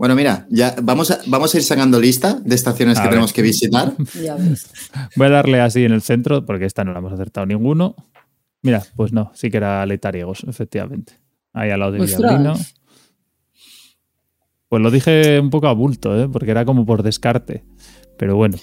Bueno, 0.00 0.16
mira, 0.16 0.46
ya 0.48 0.74
vamos 0.82 1.10
a, 1.10 1.20
vamos 1.26 1.54
a 1.54 1.58
ir 1.58 1.62
sacando 1.62 2.00
lista 2.00 2.40
de 2.42 2.54
estaciones 2.54 2.96
A 2.96 3.02
que 3.02 3.08
ver. 3.08 3.10
tenemos 3.10 3.34
que 3.34 3.42
visitar. 3.42 3.92
Ya 4.24 4.34
ves. 4.34 4.66
Voy 5.14 5.26
a 5.26 5.30
darle 5.30 5.60
así 5.60 5.84
en 5.84 5.92
el 5.92 6.00
centro, 6.00 6.46
porque 6.46 6.64
esta 6.64 6.84
no 6.84 6.94
la 6.94 7.00
hemos 7.00 7.12
acertado 7.12 7.44
ninguno. 7.44 7.94
Mira, 8.62 8.82
pues 8.96 9.12
no, 9.12 9.30
sí 9.34 9.50
que 9.50 9.58
era 9.58 9.84
Leitariegos, 9.84 10.44
efectivamente. 10.48 11.20
Ahí 11.52 11.68
al 11.70 11.80
lado 11.80 11.92
de 11.92 12.00
Ostras. 12.00 12.18
Villablino. 12.18 12.54
Pues 14.70 14.82
lo 14.82 14.90
dije 14.90 15.38
un 15.38 15.50
poco 15.50 15.68
a 15.68 15.74
bulto, 15.74 16.18
¿eh? 16.18 16.30
porque 16.32 16.50
era 16.52 16.64
como 16.64 16.86
por 16.86 17.02
descarte. 17.02 17.62
Pero 18.16 18.36
bueno, 18.36 18.56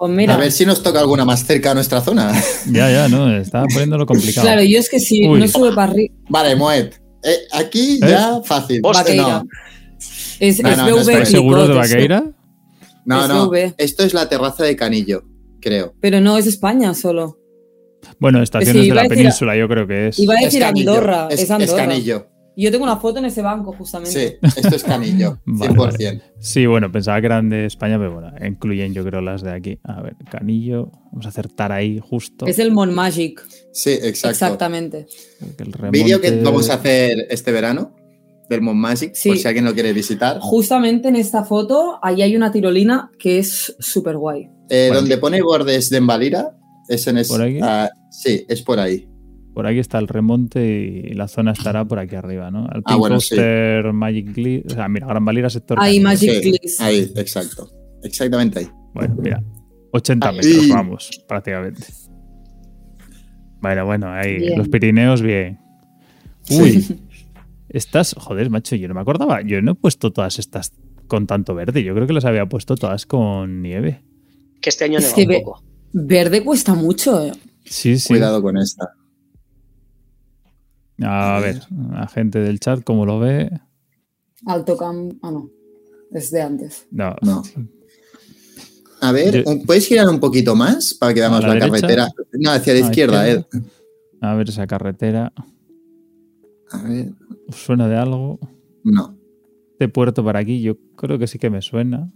Pues 0.00 0.10
mira. 0.10 0.34
A 0.34 0.36
ver 0.36 0.50
si 0.50 0.66
nos 0.66 0.82
toca 0.82 0.98
alguna 0.98 1.24
más 1.24 1.44
cerca 1.46 1.70
a 1.70 1.74
nuestra 1.74 2.00
zona. 2.00 2.32
ya, 2.72 2.90
ya, 2.90 3.08
¿no? 3.08 3.32
Estaba 3.36 3.66
poniéndolo 3.66 4.04
complicado. 4.04 4.44
Claro, 4.44 4.64
yo 4.64 4.80
es 4.80 4.90
que 4.90 4.98
si 4.98 5.28
Uy. 5.28 5.38
no 5.38 5.46
sube 5.46 5.72
para 5.72 5.92
arriba. 5.92 6.12
Vale, 6.28 6.56
Moet. 6.56 6.94
Eh, 7.22 7.38
aquí 7.52 8.00
ya 8.00 8.40
fácil. 8.42 8.80
Hostia, 8.82 9.14
no. 9.14 9.44
Es, 10.40 10.62
No, 10.62 10.70
es 10.70 10.76
no, 10.76 10.86
estoy 10.88 11.14
¿Estáis 11.14 11.28
seguros 11.28 11.68
de. 11.68 11.74
Vaqueira? 11.74 12.24
No, 13.04 13.22
Es 13.22 13.28
no. 13.28 13.48
VV. 13.48 13.74
Esto 13.78 14.02
es 14.04 14.14
la 14.14 14.28
terraza 14.28 14.64
de 14.64 14.76
Canillo, 14.76 15.24
creo. 15.60 15.94
Pero 16.00 16.20
no 16.20 16.36
es 16.38 16.46
España 16.46 16.92
solo. 16.94 17.38
Bueno, 18.18 18.42
estaciones 18.42 18.82
Sí, 18.82 18.88
de 18.88 18.94
la 18.94 19.02
a 19.02 19.08
península, 19.08 19.56
yo 19.56 19.68
creo 19.68 19.86
que 19.86 20.08
es. 20.08 20.18
Iba 20.18 20.34
a 20.34 20.44
decir 20.44 20.62
Es 20.62 20.68
Andorra. 20.68 21.28
Es, 21.30 21.38
Es, 21.38 21.44
es 21.44 21.50
Andorra. 21.50 21.76
Canillo. 21.86 22.26
Yo 22.58 22.70
tengo 22.70 22.84
una 22.84 22.96
foto 22.96 23.18
en 23.18 23.26
ese 23.26 23.42
banco, 23.42 23.74
justamente. 23.74 24.38
Sí, 24.42 24.48
esto 24.60 24.76
es 24.76 24.82
Canillo. 24.82 25.40
Vale, 25.44 25.74
100%. 25.74 26.22
Sí, 26.38 26.64
bueno, 26.64 26.90
pensaba 26.90 27.20
que 27.20 27.26
eran 27.26 27.50
de 27.50 27.66
España, 27.66 27.98
pero 27.98 28.14
bueno, 28.14 28.32
incluyen 28.44 28.94
yo 28.94 29.04
creo 29.04 29.20
las 29.20 29.42
de 29.42 29.52
aquí. 29.52 29.78
A 29.84 30.00
ver, 30.00 30.16
Canillo, 30.30 30.90
vamos 31.12 31.26
a 31.26 31.28
acertar 31.28 31.70
ahí 31.70 32.00
justo. 32.02 32.46
Es 32.46 32.58
el 32.58 32.72
Mon 32.72 32.94
Magic. 32.94 33.44
Sí, 33.72 33.90
exacto. 33.90 34.30
Exactamente. 34.30 35.06
Vídeo 35.90 36.20
que 36.20 36.30
vamos 36.42 36.70
a 36.70 36.74
hacer 36.74 37.26
este 37.28 37.52
verano 37.52 37.94
del 38.48 38.62
Mont 38.62 38.78
Magic, 38.78 39.14
Sí. 39.14 39.28
por 39.30 39.38
si 39.38 39.48
alguien 39.48 39.64
lo 39.64 39.74
quiere 39.74 39.92
visitar. 39.92 40.38
Justamente 40.40 41.08
en 41.08 41.16
esta 41.16 41.44
foto, 41.44 41.98
ahí 42.02 42.22
hay 42.22 42.36
una 42.36 42.50
tirolina 42.52 43.10
que 43.18 43.38
es 43.38 43.74
súper 43.78 44.16
guay. 44.16 44.48
Eh, 44.70 44.90
donde 44.92 45.14
aquí. 45.14 45.20
pone 45.20 45.42
bordes 45.42 45.90
de 45.90 45.98
Embalira, 45.98 46.56
es 46.88 47.06
en 47.06 47.18
es- 47.18 47.28
¿Por 47.28 47.42
aquí? 47.42 47.58
ah, 47.62 47.88
sí, 48.10 48.44
es 48.48 48.62
por 48.62 48.78
ahí. 48.80 49.08
Por 49.54 49.66
aquí 49.66 49.78
está 49.78 49.98
el 49.98 50.06
remonte 50.06 50.62
y 50.68 51.14
la 51.14 51.28
zona 51.28 51.52
estará 51.52 51.84
por 51.84 51.98
aquí 51.98 52.14
arriba, 52.14 52.50
¿no? 52.50 52.68
El 52.74 52.82
Ah, 52.84 52.96
bueno, 52.96 53.18
sí. 53.20 53.34
Magic 53.92 54.34
Glee. 54.34 54.62
O 54.66 54.70
sea, 54.70 54.86
mira, 54.86 55.06
Gran 55.06 55.24
Valira, 55.24 55.48
sector. 55.48 55.78
Ahí. 55.80 55.98
Magic 55.98 56.30
Sí, 56.42 56.58
ahí, 56.78 57.10
exacto. 57.16 57.70
Exactamente 58.02 58.58
ahí. 58.58 58.68
Bueno, 58.92 59.14
mira, 59.18 59.42
80 59.92 60.28
Ahí. 60.28 60.36
metros, 60.36 60.68
vamos, 60.68 61.10
prácticamente. 61.26 61.84
Bueno, 63.60 63.86
bueno, 63.86 64.08
ahí, 64.12 64.36
Bien. 64.38 64.58
los 64.58 64.68
Pirineos, 64.68 65.22
bien. 65.22 65.58
Uy, 66.50 66.84
estas, 67.76 68.14
joder, 68.18 68.50
macho, 68.50 68.76
yo 68.76 68.88
no 68.88 68.94
me 68.94 69.00
acordaba. 69.00 69.42
Yo 69.42 69.60
no 69.62 69.72
he 69.72 69.74
puesto 69.74 70.12
todas 70.12 70.38
estas 70.38 70.72
con 71.06 71.26
tanto 71.26 71.54
verde. 71.54 71.82
Yo 71.84 71.94
creo 71.94 72.06
que 72.06 72.12
las 72.12 72.24
había 72.24 72.46
puesto 72.46 72.74
todas 72.76 73.06
con 73.06 73.62
nieve. 73.62 74.02
que 74.60 74.70
este 74.70 74.84
año 74.84 74.98
Es 74.98 75.04
neva 75.04 75.14
que 75.16 75.22
un 75.22 75.28
ve- 75.28 75.42
poco. 75.44 75.62
Verde 75.92 76.42
cuesta 76.44 76.74
mucho. 76.74 77.24
eh. 77.24 77.32
Sí, 77.64 77.98
sí. 77.98 78.08
Cuidado 78.08 78.42
con 78.42 78.56
esta. 78.58 78.90
A 81.02 81.38
ver, 81.40 81.60
la 81.92 82.06
gente 82.08 82.38
del 82.40 82.58
chat, 82.58 82.82
¿cómo 82.82 83.04
lo 83.04 83.18
ve? 83.20 83.50
Alto 84.46 84.76
Cam. 84.76 85.10
Ah, 85.22 85.30
no. 85.30 85.50
Es 86.12 86.30
de 86.30 86.40
antes. 86.42 86.86
No. 86.90 87.14
No. 87.22 87.42
A 89.02 89.12
ver, 89.12 89.44
Yo- 89.44 89.62
¿puedes 89.66 89.86
girar 89.86 90.08
un 90.08 90.20
poquito 90.20 90.54
más 90.56 90.94
para 90.94 91.12
que 91.12 91.20
veamos 91.20 91.44
¿A 91.44 91.48
la, 91.48 91.58
carretera? 91.58 92.08
No, 92.32 92.50
hacia 92.50 92.72
la 92.74 92.78
Ah, 92.80 92.82
izquierda, 92.88 93.28
Ed. 93.28 93.44
A 94.22 94.34
ver 94.34 94.48
esa 94.48 94.66
carretera. 94.66 95.32
A 96.70 96.82
ver, 96.82 97.12
¿Os 97.48 97.56
suena 97.56 97.88
de 97.88 97.96
algo? 97.96 98.38
no. 98.84 99.16
Este 99.72 99.88
puerto 99.90 100.24
para 100.24 100.38
aquí, 100.38 100.62
yo 100.62 100.78
creo 100.96 101.18
que 101.18 101.26
sí 101.26 101.38
que 101.38 101.50
me 101.50 101.60
suena. 101.60 102.10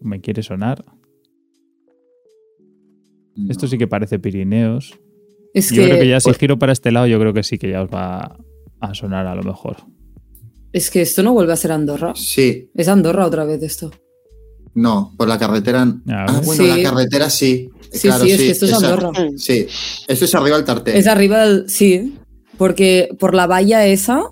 Me 0.00 0.20
quiere 0.20 0.42
sonar. 0.44 0.84
no. 3.34 3.50
Esto 3.50 3.66
sí 3.66 3.76
que 3.78 3.86
parece 3.88 4.18
Pirineos. 4.18 4.98
Es 5.54 5.70
Yo 5.70 5.82
que, 5.82 5.88
creo 5.88 6.00
que 6.00 6.08
ya 6.08 6.20
si 6.20 6.32
giro 6.34 6.58
para 6.58 6.72
este 6.72 6.92
lado, 6.92 7.06
yo 7.06 7.18
creo 7.18 7.32
que 7.34 7.42
sí 7.42 7.58
que 7.58 7.70
ya 7.70 7.82
os 7.82 7.90
va 7.90 8.38
a 8.80 8.94
sonar 8.94 9.26
a 9.26 9.34
lo 9.34 9.42
mejor. 9.42 9.76
es 10.72 10.90
que 10.90 11.02
esto 11.02 11.22
no 11.22 11.32
vuelve 11.32 11.52
a 11.52 11.56
ser 11.56 11.72
Andorra. 11.72 12.14
Sí, 12.14 12.70
Es 12.74 12.88
Andorra 12.88 13.26
otra 13.26 13.44
vez 13.44 13.62
esto. 13.62 13.90
no, 14.74 15.12
por 15.18 15.28
la 15.28 15.38
carretera. 15.38 15.82
A 15.82 15.86
Ah, 16.08 16.32
ver. 16.32 16.44
bueno, 16.46 16.62
Sí. 16.64 16.68
la 16.68 16.82
carretera 16.90 17.28
sí. 17.30 17.68
Sí, 17.90 18.08
Claro, 18.08 18.24
sí, 18.24 18.30
es 18.30 18.38
que 18.38 18.50
esto 18.52 18.64
es 18.66 18.72
Andorra. 18.72 19.10
Sí, 19.36 19.66
esto 20.08 20.24
es 20.24 20.34
arriba 20.34 20.56
del 20.56 20.64
tartel. 20.64 20.96
Es 20.96 21.06
arriba 21.06 21.44
del. 21.46 21.68
Sí. 21.68 22.14
Porque 22.62 23.08
por 23.18 23.34
la 23.34 23.48
valla 23.48 23.84
esa, 23.86 24.22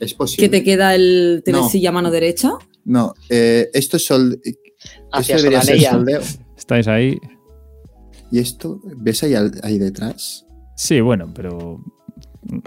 Es 0.00 0.12
posible. 0.12 0.50
que 0.50 0.58
te 0.58 0.62
queda 0.62 0.94
el 0.94 1.36
No. 1.36 1.42
telesilla 1.42 1.88
a 1.88 1.92
mano 1.92 2.10
derecha. 2.10 2.50
No, 2.84 3.14
eh, 3.30 3.70
esto 3.72 3.96
es 3.96 4.04
sol. 4.04 4.38
Hacia 5.12 5.36
esto 5.36 5.48
debería 5.48 5.62
ser 5.62 5.80
soldeo. 5.80 6.20
¿Estáis 6.58 6.86
ahí? 6.88 7.18
Y 8.30 8.38
esto, 8.38 8.82
¿ves 8.98 9.22
ahí, 9.22 9.32
ahí 9.62 9.78
detrás? 9.78 10.44
Sí, 10.76 11.00
bueno, 11.00 11.32
pero 11.34 11.82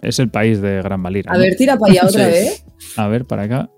es 0.02 0.18
el 0.18 0.32
país 0.32 0.62
de 0.62 0.82
Gran 0.82 1.04
Valira. 1.04 1.32
A 1.32 1.36
¿no? 1.36 1.42
ver, 1.42 1.56
tira 1.58 1.78
para 1.78 1.92
allá 1.94 2.02
otra 2.08 2.26
Sí. 2.26 2.32
vez. 2.32 2.66
A 2.98 3.08
ver, 3.08 3.26
para 3.26 3.44
acá. 3.44 3.70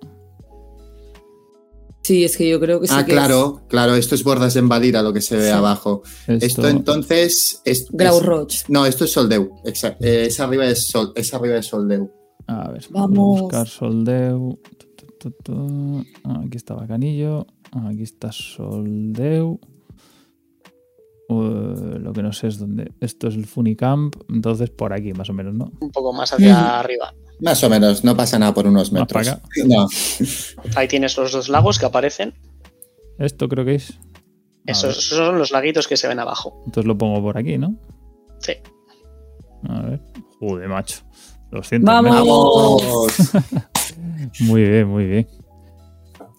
Sí, 2.06 2.23
es 2.23 2.38
que 2.38 2.48
yo 2.48 2.60
creo 2.60 2.80
que 2.80 2.88
sí. 2.88 2.94
ah, 2.95 3.03
que 3.03 3.14
claro, 3.14 3.64
claro, 3.68 3.95
esto 3.95 4.14
es 4.14 4.23
bordas 4.23 4.53
de 4.53 4.61
Valira 4.61 5.02
lo 5.02 5.11
que 5.11 5.22
se 5.22 5.38
ve 5.38 5.45
Sí. 5.48 5.49
abajo. 5.52 6.03
Esto, 6.27 6.45
Esto 6.45 6.68
entonces. 6.69 7.61
Es, 7.65 7.88
Grau 7.91 8.18
es- 8.18 8.23
Roig. 8.23 8.48
No, 8.68 8.86
esto 8.86 9.06
es 9.06 9.11
Soldeu. 9.11 9.49
Exacto. 9.65 10.06
Eh, 10.06 10.26
es 10.27 10.40
arriba 10.40 10.65
de 10.65 10.76
Sol, 10.76 11.11
es 11.15 11.34
arriba 11.34 11.56
de 11.56 11.64
Soldeu. 11.64 12.11
A 12.48 12.69
ver, 12.72 12.86
Vamos. 12.91 13.10
vamos 13.18 13.40
a 13.40 13.41
buscar 13.41 13.68
Soldeu. 13.68 14.60
Tu, 14.77 14.86
tu, 14.95 15.07
tu, 15.18 15.32
tu. 15.44 16.06
Aquí 16.45 16.57
está 16.57 16.76
Bacanillo. 16.76 17.48
Aquí 17.72 18.03
está 18.03 18.32
Soldeu. 18.32 19.60
Uh, 21.27 21.98
lo 21.99 22.14
que 22.14 22.22
no 22.22 22.32
sé 22.34 22.48
es 22.49 22.60
dónde. 22.60 22.91
Esto 23.02 23.30
es 23.30 23.36
el 23.36 23.48
Funicamp. 23.48 24.15
Entonces 24.30 24.69
por 24.69 24.94
aquí, 24.94 25.11
más 25.14 25.27
o 25.30 25.34
menos, 25.34 25.56
¿no? 25.56 25.72
Un 25.82 25.90
poco 25.91 26.14
más 26.14 26.32
hacia 26.32 26.80
arriba. 26.80 27.11
Más 27.41 27.64
o 27.64 27.70
menos, 27.70 28.03
no 28.03 28.16
pasa 28.16 28.40
nada 28.40 28.53
por 28.53 28.68
unos 28.68 28.91
metros. 28.91 29.38
No, 29.66 29.88
Ahí 30.76 30.88
tienes 30.88 31.18
los 31.18 31.32
dos 31.32 31.49
lagos 31.49 31.80
que 31.80 31.86
aparecen. 31.86 32.34
Esto 33.20 33.48
creo 33.49 33.66
que 33.66 33.76
es. 33.76 33.99
Esos, 34.66 35.03
son 35.03 35.38
los 35.38 35.52
laguitos 35.52 35.88
que 35.88 35.95
se 35.98 36.07
ven 36.07 36.20
abajo. 36.20 36.64
entonces 36.66 36.88
lo 36.88 36.98
pongo 36.98 37.22
por 37.22 37.38
aquí, 37.38 37.57
¿no? 37.57 37.76
Sí. 38.40 38.53
A 39.70 39.82
ver. 39.82 40.02
Joder, 40.40 40.68
macho. 40.70 41.02
200 41.52 41.86
Vamos. 41.86 42.12
metros. 42.12 43.32
vamos. 43.32 43.66
Muy 44.40 44.64
bien, 44.64 44.88
muy 44.88 45.06
bien. 45.06 45.28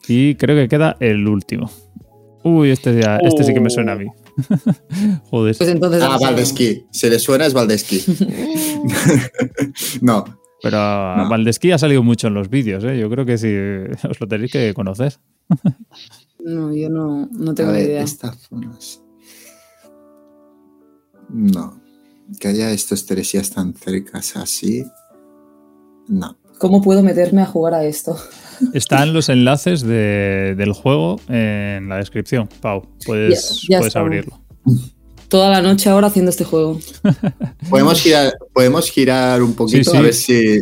Y 0.09 0.35
creo 0.35 0.56
que 0.56 0.68
queda 0.68 0.97
el 1.01 1.27
último. 1.27 1.70
Uy, 2.44 2.70
este, 2.70 3.01
ya, 3.01 3.16
este 3.18 3.44
sí 3.44 3.55
que 3.55 3.60
me 3.60 3.70
suena 3.70 3.93
a 3.93 3.97
mí. 3.97 4.06
Joder. 5.31 5.56
Pues 5.56 5.70
entonces. 5.70 6.02
Ah, 6.02 6.18
Valdesquí. 6.20 6.86
Si 6.90 7.09
le 7.09 7.18
suena 7.18 7.47
es 7.47 7.55
Valdesquí. 7.55 8.05
no. 10.02 10.24
Pero 10.62 11.16
No. 11.16 11.28
Valdesquí 11.28 11.70
ha 11.72 11.78
salido 11.78 12.02
mucho 12.02 12.28
en 12.28 12.34
los 12.34 12.48
vídeos, 12.48 12.82
¿eh? 12.84 12.98
Yo 12.98 13.08
creo 13.10 13.24
que 13.26 13.36
sí, 13.38 13.52
os 14.10 14.20
lo 14.20 14.26
tenéis 14.28 14.52
que 14.52 14.72
conocer. 14.74 15.14
No, 16.38 16.74
yo 16.74 16.88
no, 16.90 17.28
no 17.32 17.54
tengo 17.54 17.72
ni 17.72 17.78
ver, 17.78 17.86
idea. 17.90 18.02
estas 18.02 18.36
zonas. 18.48 19.02
No. 21.28 21.80
Que 22.40 22.48
haya 22.48 22.70
estos 22.70 23.06
teresías 23.06 23.50
tan 23.50 23.74
cercas 23.74 24.36
así. 24.36 24.84
No. 26.08 26.36
¿Cómo 26.58 26.80
puedo 26.82 27.02
meterme 27.02 27.42
a 27.42 27.46
jugar 27.46 27.74
a 27.74 27.84
esto? 27.84 28.16
Están 28.72 29.12
los 29.12 29.28
enlaces 29.28 29.82
de- 29.82 30.54
del 30.56 30.72
juego 30.72 31.20
en 31.28 31.88
la 31.88 31.96
descripción. 31.96 32.48
Pau, 32.60 32.88
puedes, 33.04 33.62
Ya- 33.68 33.74
ya 33.74 33.78
puedes 33.80 33.96
abrirlo. 33.96 34.40
Toda 35.28 35.51
la 35.51 35.61
noche 35.62 35.89
ahora 35.90 36.07
haciendo 36.09 36.31
este 36.31 36.44
juego. 36.44 36.78
Podemos 37.70 38.01
girar, 38.01 38.32
podemos 38.53 38.90
girar 38.90 39.43
un 39.43 39.55
poquito 39.55 39.85
Sí, 39.85 39.90
sí. 39.90 39.97
a 39.97 40.01
ver 40.01 40.15
si. 40.15 40.61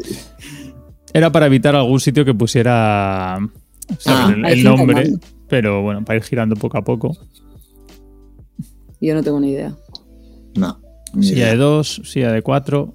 Era 1.13 1.31
para 1.31 1.47
evitar 1.47 1.77
algún 1.77 2.01
sitio 2.01 2.25
que 2.25 2.35
pusiera. 2.35 3.35
Ah, 4.07 4.35
el, 4.47 4.65
nombre, 4.65 5.13
pero 5.49 5.83
bueno, 5.83 6.05
para 6.05 6.17
ir 6.19 6.25
girando 6.25 6.57
poco 6.57 6.79
a 6.79 6.83
poco. 6.83 7.17
Yo 9.01 9.15
no 9.15 9.23
tengo 9.23 9.39
ni 9.39 9.51
idea. 9.51 9.77
No. 10.57 10.81
ni 11.13 11.25
Silla 11.27 11.39
idea. 11.43 11.51
de 11.51 11.57
dos, 11.57 12.01
silla 12.05 12.33
de 12.33 12.43
cuatro. 12.43 12.95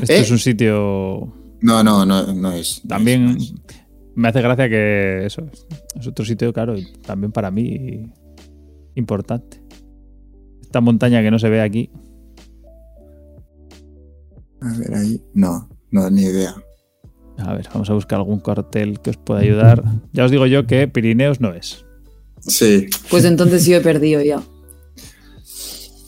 Esto 0.00 0.12
Eh. 0.12 0.20
es 0.20 0.30
un 0.30 0.38
sitio 0.38 1.32
No, 1.60 1.82
no, 1.82 2.06
no, 2.06 2.32
no 2.32 2.52
es. 2.52 2.82
no 2.84 2.88
También 2.88 3.28
es, 3.30 3.52
no 3.52 3.58
es. 3.68 3.76
me 4.14 4.28
hace 4.28 4.40
gracia 4.42 4.68
que 4.68 5.26
eso 5.26 5.42
es 5.98 6.06
otro 6.06 6.24
sitio, 6.24 6.52
claro, 6.52 6.78
y 6.78 6.86
también 7.02 7.32
para 7.32 7.50
mí 7.50 8.12
importante. 8.94 9.60
Esta 10.66 10.80
montaña 10.80 11.22
que 11.22 11.30
no 11.30 11.38
se 11.38 11.48
ve 11.48 11.60
aquí. 11.62 11.90
A 14.60 14.76
ver 14.78 14.94
ahí. 14.94 15.22
No, 15.34 15.68
no, 15.90 16.10
ni 16.10 16.22
idea. 16.22 16.54
A 17.38 17.54
ver, 17.54 17.68
vamos 17.72 17.88
a 17.90 17.94
buscar 17.94 18.18
algún 18.18 18.40
cartel 18.40 19.00
que 19.00 19.10
os 19.10 19.16
pueda 19.16 19.40
ayudar. 19.40 19.84
Ya 20.12 20.24
os 20.24 20.30
digo 20.30 20.46
yo 20.46 20.66
que 20.66 20.88
Pirineos 20.88 21.40
no 21.40 21.52
es. 21.54 21.84
Sí. 22.40 22.86
Pues 23.10 23.24
entonces 23.24 23.64
yo 23.66 23.76
he 23.76 23.80
perdido 23.80 24.22
ya. 24.22 24.42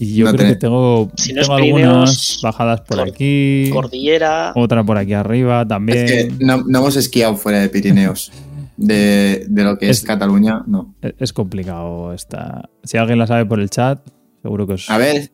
Y 0.00 0.14
yo 0.14 0.26
No 0.26 0.32
creo 0.32 0.48
que 0.48 0.56
tengo, 0.56 1.10
Si 1.16 1.32
no 1.32 1.40
es 1.42 1.46
tengo 1.48 1.58
Pirineos, 1.60 1.88
algunas 1.90 2.40
bajadas 2.42 2.80
por 2.82 3.00
aquí. 3.00 3.68
Cordillera. 3.72 4.52
Otra 4.56 4.84
por 4.84 4.96
aquí 4.96 5.12
arriba 5.12 5.66
también. 5.66 5.98
Es 5.98 6.10
que 6.12 6.44
no, 6.44 6.58
no 6.66 6.78
hemos 6.78 6.96
esquiado 6.96 7.36
fuera 7.36 7.60
de 7.60 7.68
Pirineos. 7.68 8.32
De, 8.76 9.44
de 9.48 9.64
lo 9.64 9.76
que 9.76 9.90
es, 9.90 9.98
Es- 9.98 10.04
Cataluña, 10.04 10.62
no. 10.66 10.94
Es 11.02 11.32
complicado 11.32 12.12
esta. 12.14 12.70
Si 12.84 12.96
alguien 12.96 13.18
la 13.18 13.26
sabe 13.26 13.44
por 13.44 13.58
el 13.60 13.68
chat, 13.70 14.00
seguro 14.42 14.66
que 14.66 14.74
os. 14.74 14.90
A 14.90 14.98
ver, 14.98 15.30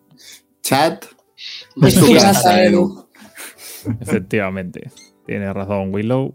chat. 0.63 1.05
Es 1.83 1.95
tu 1.95 2.07
¿Qué 2.07 2.15
casa, 2.19 2.63
Edu. 2.65 3.09
Efectivamente. 4.01 4.91
Tiene 5.27 5.53
razón 5.53 5.93
Willow. 5.95 6.33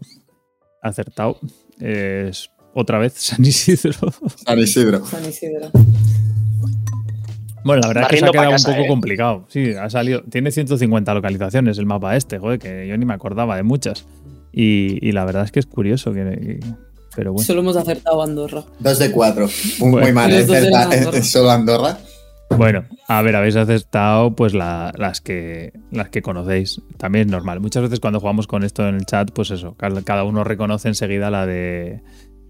Acertado. 0.82 1.38
Es 1.78 2.50
otra 2.74 2.98
vez 2.98 3.14
San 3.14 3.44
Isidro. 3.44 4.12
San 4.44 4.58
Isidro. 4.58 5.04
San 5.06 5.24
Isidro. 5.28 5.70
Bueno, 7.62 7.82
la 7.82 7.88
verdad 7.88 8.04
es 8.04 8.08
que 8.08 8.16
se 8.18 8.24
ha 8.26 8.30
quedado 8.30 8.50
casa, 8.52 8.70
un 8.70 8.74
poco 8.76 8.84
¿eh? 8.86 8.88
complicado. 8.88 9.44
Sí, 9.48 9.72
ha 9.74 9.90
salido. 9.90 10.22
Tiene 10.22 10.50
150 10.50 11.12
localizaciones 11.12 11.76
el 11.78 11.86
mapa 11.86 12.16
este, 12.16 12.38
joder, 12.38 12.58
que 12.58 12.88
yo 12.88 12.96
ni 12.96 13.04
me 13.04 13.12
acordaba 13.14 13.56
de 13.56 13.62
muchas. 13.62 14.06
Y, 14.52 14.98
y 15.06 15.12
la 15.12 15.24
verdad 15.24 15.44
es 15.44 15.52
que 15.52 15.60
es 15.60 15.66
curioso 15.66 16.12
que. 16.12 16.22
que- 16.24 16.60
pero 17.14 17.32
bueno. 17.32 17.44
Solo 17.44 17.60
hemos 17.60 17.76
acertado 17.76 18.22
Andorra. 18.22 18.62
Dos 18.78 18.98
de 19.00 19.10
cuatro. 19.10 19.48
Muy, 19.80 19.90
Bueno. 19.90 20.06
muy 20.06 20.12
mal. 20.12 20.30
¿eh? 20.32 21.22
Solo 21.24 21.50
Andorra. 21.50 21.98
Bueno, 22.56 22.84
a 23.08 23.22
ver, 23.22 23.36
habéis 23.36 23.56
aceptado 23.56 24.34
pues 24.34 24.52
la- 24.54 24.92
las 24.98 25.20
que 25.20 25.72
las 25.90 26.10
que 26.10 26.20
conocéis. 26.20 26.82
También 26.98 27.26
es 27.26 27.32
normal. 27.32 27.60
Muchas 27.60 27.82
veces 27.82 28.00
cuando 28.00 28.20
jugamos 28.20 28.46
con 28.46 28.64
esto 28.64 28.86
en 28.88 28.96
el 28.96 29.06
chat, 29.06 29.30
pues 29.32 29.50
eso, 29.50 29.76
cada 29.76 30.24
uno 30.24 30.44
reconoce 30.44 30.88
enseguida 30.88 31.30
la 31.30 31.46
de 31.46 32.02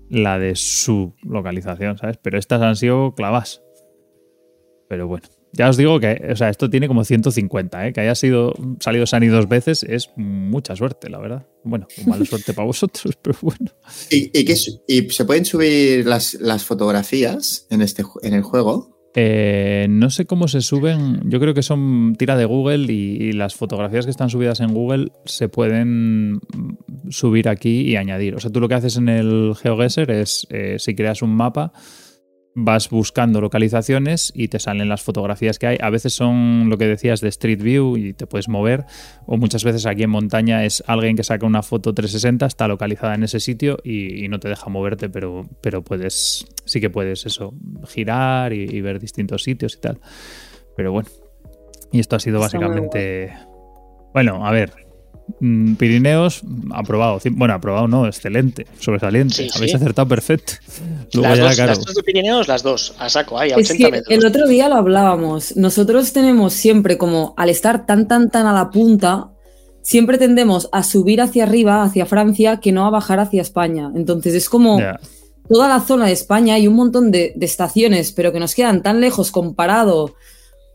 la 0.09 0.39
de 0.41 0.57
su 0.57 1.15
localización, 1.23 1.97
¿sabes? 1.99 2.17
Pero 2.21 2.39
estas 2.39 2.61
han 2.63 2.75
sido 2.77 3.15
clavas. 3.15 3.63
Pero 4.89 5.07
bueno, 5.07 5.29
ya 5.53 5.69
os 5.69 5.77
digo 5.77 6.01
que, 6.01 6.21
o 6.33 6.35
sea, 6.35 6.49
esto 6.49 6.69
tiene 6.69 6.89
como 6.89 7.05
150, 7.05 7.87
¿eh? 7.87 7.93
Que 7.93 8.01
haya 8.01 8.17
sido 8.17 8.53
salido 8.81 9.07
Sani 9.07 9.29
dos 9.29 9.49
veces 9.49 9.85
es 9.85 10.11
mucha 10.17 10.75
suerte, 10.75 11.09
la 11.09 11.19
verdad. 11.19 11.47
Bueno, 11.63 11.87
mala 12.07 12.25
suerte 12.25 12.53
para 12.55 12.67
vosotros, 12.67 13.17
pero 13.23 13.37
bueno. 13.43 13.71
¿Y, 14.11 14.37
y 14.37 14.53
y 14.89 15.11
se 15.11 15.25
pueden 15.25 15.45
subir 15.45 16.05
las, 16.07 16.35
las 16.35 16.65
fotografías 16.65 17.69
en, 17.71 17.83
este, 17.83 18.03
en 18.23 18.35
el 18.35 18.43
juego? 18.43 19.00
Eh, 19.15 19.87
no 19.91 20.09
sé 20.11 20.27
cómo 20.27 20.47
se 20.47 20.61
suben. 20.61 21.23
Yo 21.25 21.41
creo 21.41 21.55
que 21.55 21.63
son 21.63 22.15
tira 22.17 22.37
de 22.37 22.45
Google 22.45 22.93
y, 22.93 23.33
las 23.33 23.55
fotografías 23.55 24.05
que 24.05 24.11
están 24.11 24.31
subidas 24.31 24.61
en 24.61 24.73
Google 24.75 25.13
se 25.25 25.49
pueden 25.49 26.41
subir 27.09 27.49
aquí 27.49 27.83
y 27.83 27.97
añadir. 27.97 28.35
O 28.35 28.41
sea, 28.41 28.51
tú 28.51 28.61
lo 28.61 28.69
que 28.69 28.75
haces 28.75 28.97
en 28.97 29.09
el 29.09 29.55
GeoGuessr 29.61 30.11
es, 30.11 30.47
eh, 30.51 30.77
si 30.79 30.95
creas 30.95 31.23
un 31.23 31.35
mapa, 31.35 31.73
vas 32.55 32.91
buscando 32.91 33.41
localizaciones 33.41 34.33
y 34.35 34.49
te 34.49 34.59
salen 34.59 34.89
las 34.89 35.03
fotografías 35.03 35.59
que 35.59 35.67
hay. 35.69 35.79
A 35.81 35.91
veces 35.91 36.15
son 36.15 36.69
lo 36.69 36.79
que 36.79 36.87
decías 36.87 37.21
de 37.21 37.29
Street 37.29 37.63
View 37.63 37.97
y 37.97 38.13
te 38.13 38.27
puedes 38.27 38.49
mover. 38.49 38.85
O 39.27 39.37
muchas 39.37 39.65
veces 39.65 39.87
aquí 39.87 40.03
en 40.03 40.11
montaña 40.11 40.65
es 40.65 40.83
alguien 40.87 41.17
que 41.17 41.25
saca 41.25 41.47
una 41.47 41.63
foto 41.63 41.95
360, 41.95 42.47
está 42.47 42.69
localizada 42.69 43.15
en 43.15 43.23
ese 43.23 43.41
sitio 43.41 43.79
y, 43.85 44.25
y 44.25 44.29
no 44.29 44.41
te 44.41 44.49
deja 44.49 44.69
moverte, 44.69 45.09
pero, 45.09 45.49
pero 45.61 45.83
puedes, 45.83 46.47
sí 46.65 46.81
que 46.81 46.91
puedes 46.91 47.27
eso, 47.27 47.55
girar 47.87 48.53
y, 48.53 48.65
y 48.65 48.81
ver 48.81 48.99
distintos 48.99 49.43
sitios 49.43 49.77
y 49.77 49.81
tal. 49.81 49.99
Pero 50.77 50.93
bueno. 50.93 51.09
Y 51.93 52.01
esto 52.01 52.17
ha 52.17 52.21
sido 52.21 52.45
Está 52.45 52.59
básicamente. 52.59 53.33
Bueno, 54.13 54.47
a 54.47 54.51
ver. 54.51 54.90
Mm, 55.39 55.75
Pirineos, 55.75 56.43
aprobado. 56.73 57.21
Bueno, 57.33 57.55
aprobado 57.55 57.87
no, 57.89 58.07
excelente, 58.07 58.67
sobresaliente. 58.79 59.35
Sí, 59.35 59.45
sí. 59.45 59.51
Habéis 59.57 59.75
acertado 59.75 60.09
perfecto. 60.09 60.55
Luego 61.15 61.29
Las 61.29 61.39
ya, 61.39 61.45
dos, 61.45 61.55
claro. 61.55 61.69
las 61.73 61.85
dos 61.85 61.95
de 61.95 62.03
Pirineos, 62.03 62.49
las 62.49 62.63
dos, 62.63 62.95
a 62.99 63.09
saco, 63.09 63.39
ahí, 63.39 63.51
a 63.53 63.57
Es 63.57 63.71
80 63.71 63.85
que 63.85 63.93
metros. 63.93 64.19
el 64.19 64.27
otro 64.27 64.47
día 64.47 64.69
lo 64.69 64.77
hablábamos. 64.77 65.57
Nosotros 65.57 66.13
tenemos 66.13 66.53
siempre 66.53 66.99
como, 66.99 67.35
al 67.37 67.49
estar 67.51 67.87
tan, 67.87 68.09
tan, 68.09 68.31
tan 68.31 68.47
a 68.47 68.53
la 68.53 68.71
punta, 68.71 69.31
siempre 69.83 70.19
tendemos 70.19 70.69
a 70.73 70.83
subir 70.83 71.21
hacia 71.21 71.45
arriba, 71.45 71.83
hacia 71.83 72.07
Francia, 72.07 72.59
que 72.61 72.73
no 72.73 72.87
a 72.87 72.91
bajar 72.91 73.21
hacia 73.21 73.43
España. 73.43 73.91
Entonces 73.95 74.35
es 74.35 74.49
como 74.49 74.79
toda 75.49 75.69
la 75.69 75.81
zona 75.81 76.07
de 76.07 76.13
España 76.13 76.55
hay 76.55 76.69
un 76.69 76.75
montón 76.75 77.11
de, 77.11 77.33
de 77.35 77.47
estaciones, 77.47 78.13
pero 78.13 78.33
que 78.33 78.41
nos 78.41 78.55
quedan 78.55 78.83
tan 78.83 79.01
lejos 79.01 79.31
comparado 79.31 80.15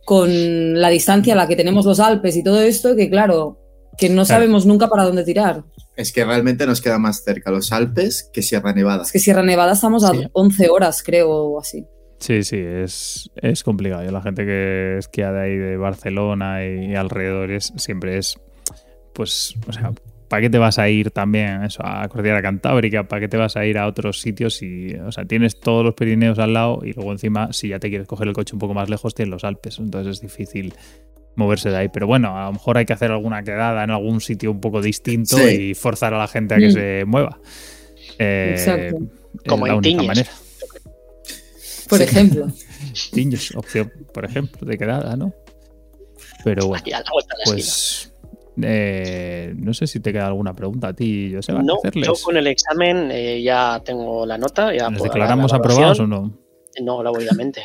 con 0.05 0.79
la 0.79 0.89
distancia 0.89 1.33
a 1.33 1.35
la 1.35 1.47
que 1.47 1.55
tenemos 1.55 1.85
los 1.85 1.99
Alpes 1.99 2.37
y 2.37 2.43
todo 2.43 2.61
esto, 2.61 2.95
que 2.95 3.09
claro, 3.09 3.57
que 3.97 4.09
no 4.09 4.25
sabemos 4.25 4.65
nunca 4.65 4.87
para 4.87 5.03
dónde 5.03 5.23
tirar. 5.23 5.63
Es 5.95 6.11
que 6.11 6.25
realmente 6.25 6.65
nos 6.65 6.81
queda 6.81 6.97
más 6.99 7.23
cerca 7.23 7.51
los 7.51 7.71
Alpes 7.71 8.29
que 8.33 8.41
Sierra 8.41 8.73
Nevada. 8.73 9.03
Es 9.03 9.11
que 9.11 9.19
Sierra 9.19 9.43
Nevada 9.43 9.73
estamos 9.73 10.03
a 10.03 10.11
Sí. 10.11 10.27
11 10.33 10.69
horas, 10.69 11.03
creo, 11.03 11.31
o 11.31 11.59
así. 11.59 11.85
Sí, 12.19 12.43
sí, 12.43 12.57
es, 12.57 13.29
es 13.35 13.63
complicado. 13.63 14.03
Yo, 14.03 14.11
la 14.11 14.21
gente 14.21 14.45
que 14.45 14.97
esquía 14.97 15.31
de 15.31 15.41
ahí 15.41 15.55
de 15.57 15.77
Barcelona 15.77 16.65
y, 16.65 16.91
y 16.91 16.95
alrededores 16.95 17.73
siempre 17.77 18.17
es, 18.17 18.37
pues, 19.13 19.55
o 19.67 19.73
sea, 19.73 19.91
¿para 20.27 20.41
qué 20.41 20.49
te 20.49 20.57
vas 20.57 20.79
a 20.79 20.89
ir 20.89 21.11
también 21.11 21.63
eso, 21.63 21.81
a 21.85 22.07
Cordillera 22.09 22.41
Cantábrica? 22.41 23.07
¿Para 23.07 23.21
qué 23.21 23.27
te 23.27 23.37
vas 23.37 23.55
a 23.57 23.65
ir 23.65 23.77
a 23.77 23.87
otros 23.87 24.21
sitios? 24.21 24.61
Y, 24.61 24.95
o 24.95 25.11
sea, 25.11 25.25
tienes 25.25 25.59
todos 25.59 25.83
los 25.85 25.93
Pirineos 25.93 26.39
al 26.39 26.53
lado 26.53 26.79
y 26.83 26.93
luego 26.93 27.11
encima, 27.11 27.53
si 27.53 27.69
ya 27.69 27.79
te 27.79 27.89
quieres 27.89 28.07
coger 28.07 28.27
el 28.27 28.33
coche 28.33 28.53
un 28.55 28.59
poco 28.59 28.73
más 28.73 28.89
lejos, 28.89 29.13
tienes 29.13 29.31
los 29.31 29.43
Alpes. 29.43 29.79
Entonces 29.79 30.15
es 30.17 30.21
difícil 30.21 30.73
moverse 31.35 31.69
de 31.69 31.77
ahí. 31.77 31.89
Pero 31.89 32.07
bueno, 32.07 32.37
a 32.37 32.45
lo 32.45 32.53
mejor 32.53 32.77
hay 32.77 32.85
que 32.85 32.93
hacer 32.93 33.11
alguna 33.11 33.43
quedada 33.43 33.83
en 33.83 33.91
algún 33.91 34.21
sitio 34.21 34.51
un 34.51 34.59
poco 34.61 34.81
distinto 34.81 35.37
Sí. 35.37 35.69
y 35.71 35.73
forzar 35.73 36.13
a 36.13 36.17
la 36.17 36.27
gente 36.27 36.55
a 36.55 36.57
que 36.57 36.67
Mm. 36.67 36.71
se 36.71 37.03
mueva. 37.05 37.39
Eh, 38.19 38.55
Exacto. 38.57 38.97
es 39.35 39.41
Como 39.49 39.67
la 39.67 39.73
en 39.73 39.77
única 39.79 40.03
manera. 40.03 40.29
Por 41.89 42.01
ejemplo. 42.01 42.47
Tiños, 43.11 43.53
opción, 43.55 43.91
por 44.13 44.25
ejemplo, 44.25 44.65
de 44.67 44.77
quedada, 44.77 45.15
¿no? 45.15 45.33
Pero 46.43 46.67
bueno, 46.67 46.83
pues 47.45 48.11
eh, 48.61 49.53
no 49.57 49.73
sé 49.73 49.85
si 49.87 49.99
te 49.99 50.13
queda 50.13 50.27
alguna 50.27 50.53
pregunta 50.55 50.89
a 50.89 50.93
ti, 50.93 51.31
Joseba, 51.33 51.61
No, 51.61 51.75
hacerles. 51.75 52.07
yo 52.07 52.13
con 52.23 52.37
el 52.37 52.47
examen 52.47 53.09
eh, 53.11 53.41
ya 53.43 53.81
tengo 53.83 54.25
la 54.25 54.37
nota. 54.37 54.73
Ya 54.73 54.89
¿Nos 54.89 54.99
puedo 54.99 55.09
dar 55.11 55.13
declaramos 55.19 55.51
la 55.51 55.57
aprobados 55.57 55.99
o 55.99 56.07
no? 56.07 56.39
No, 56.81 57.03
lógicamente. 57.03 57.61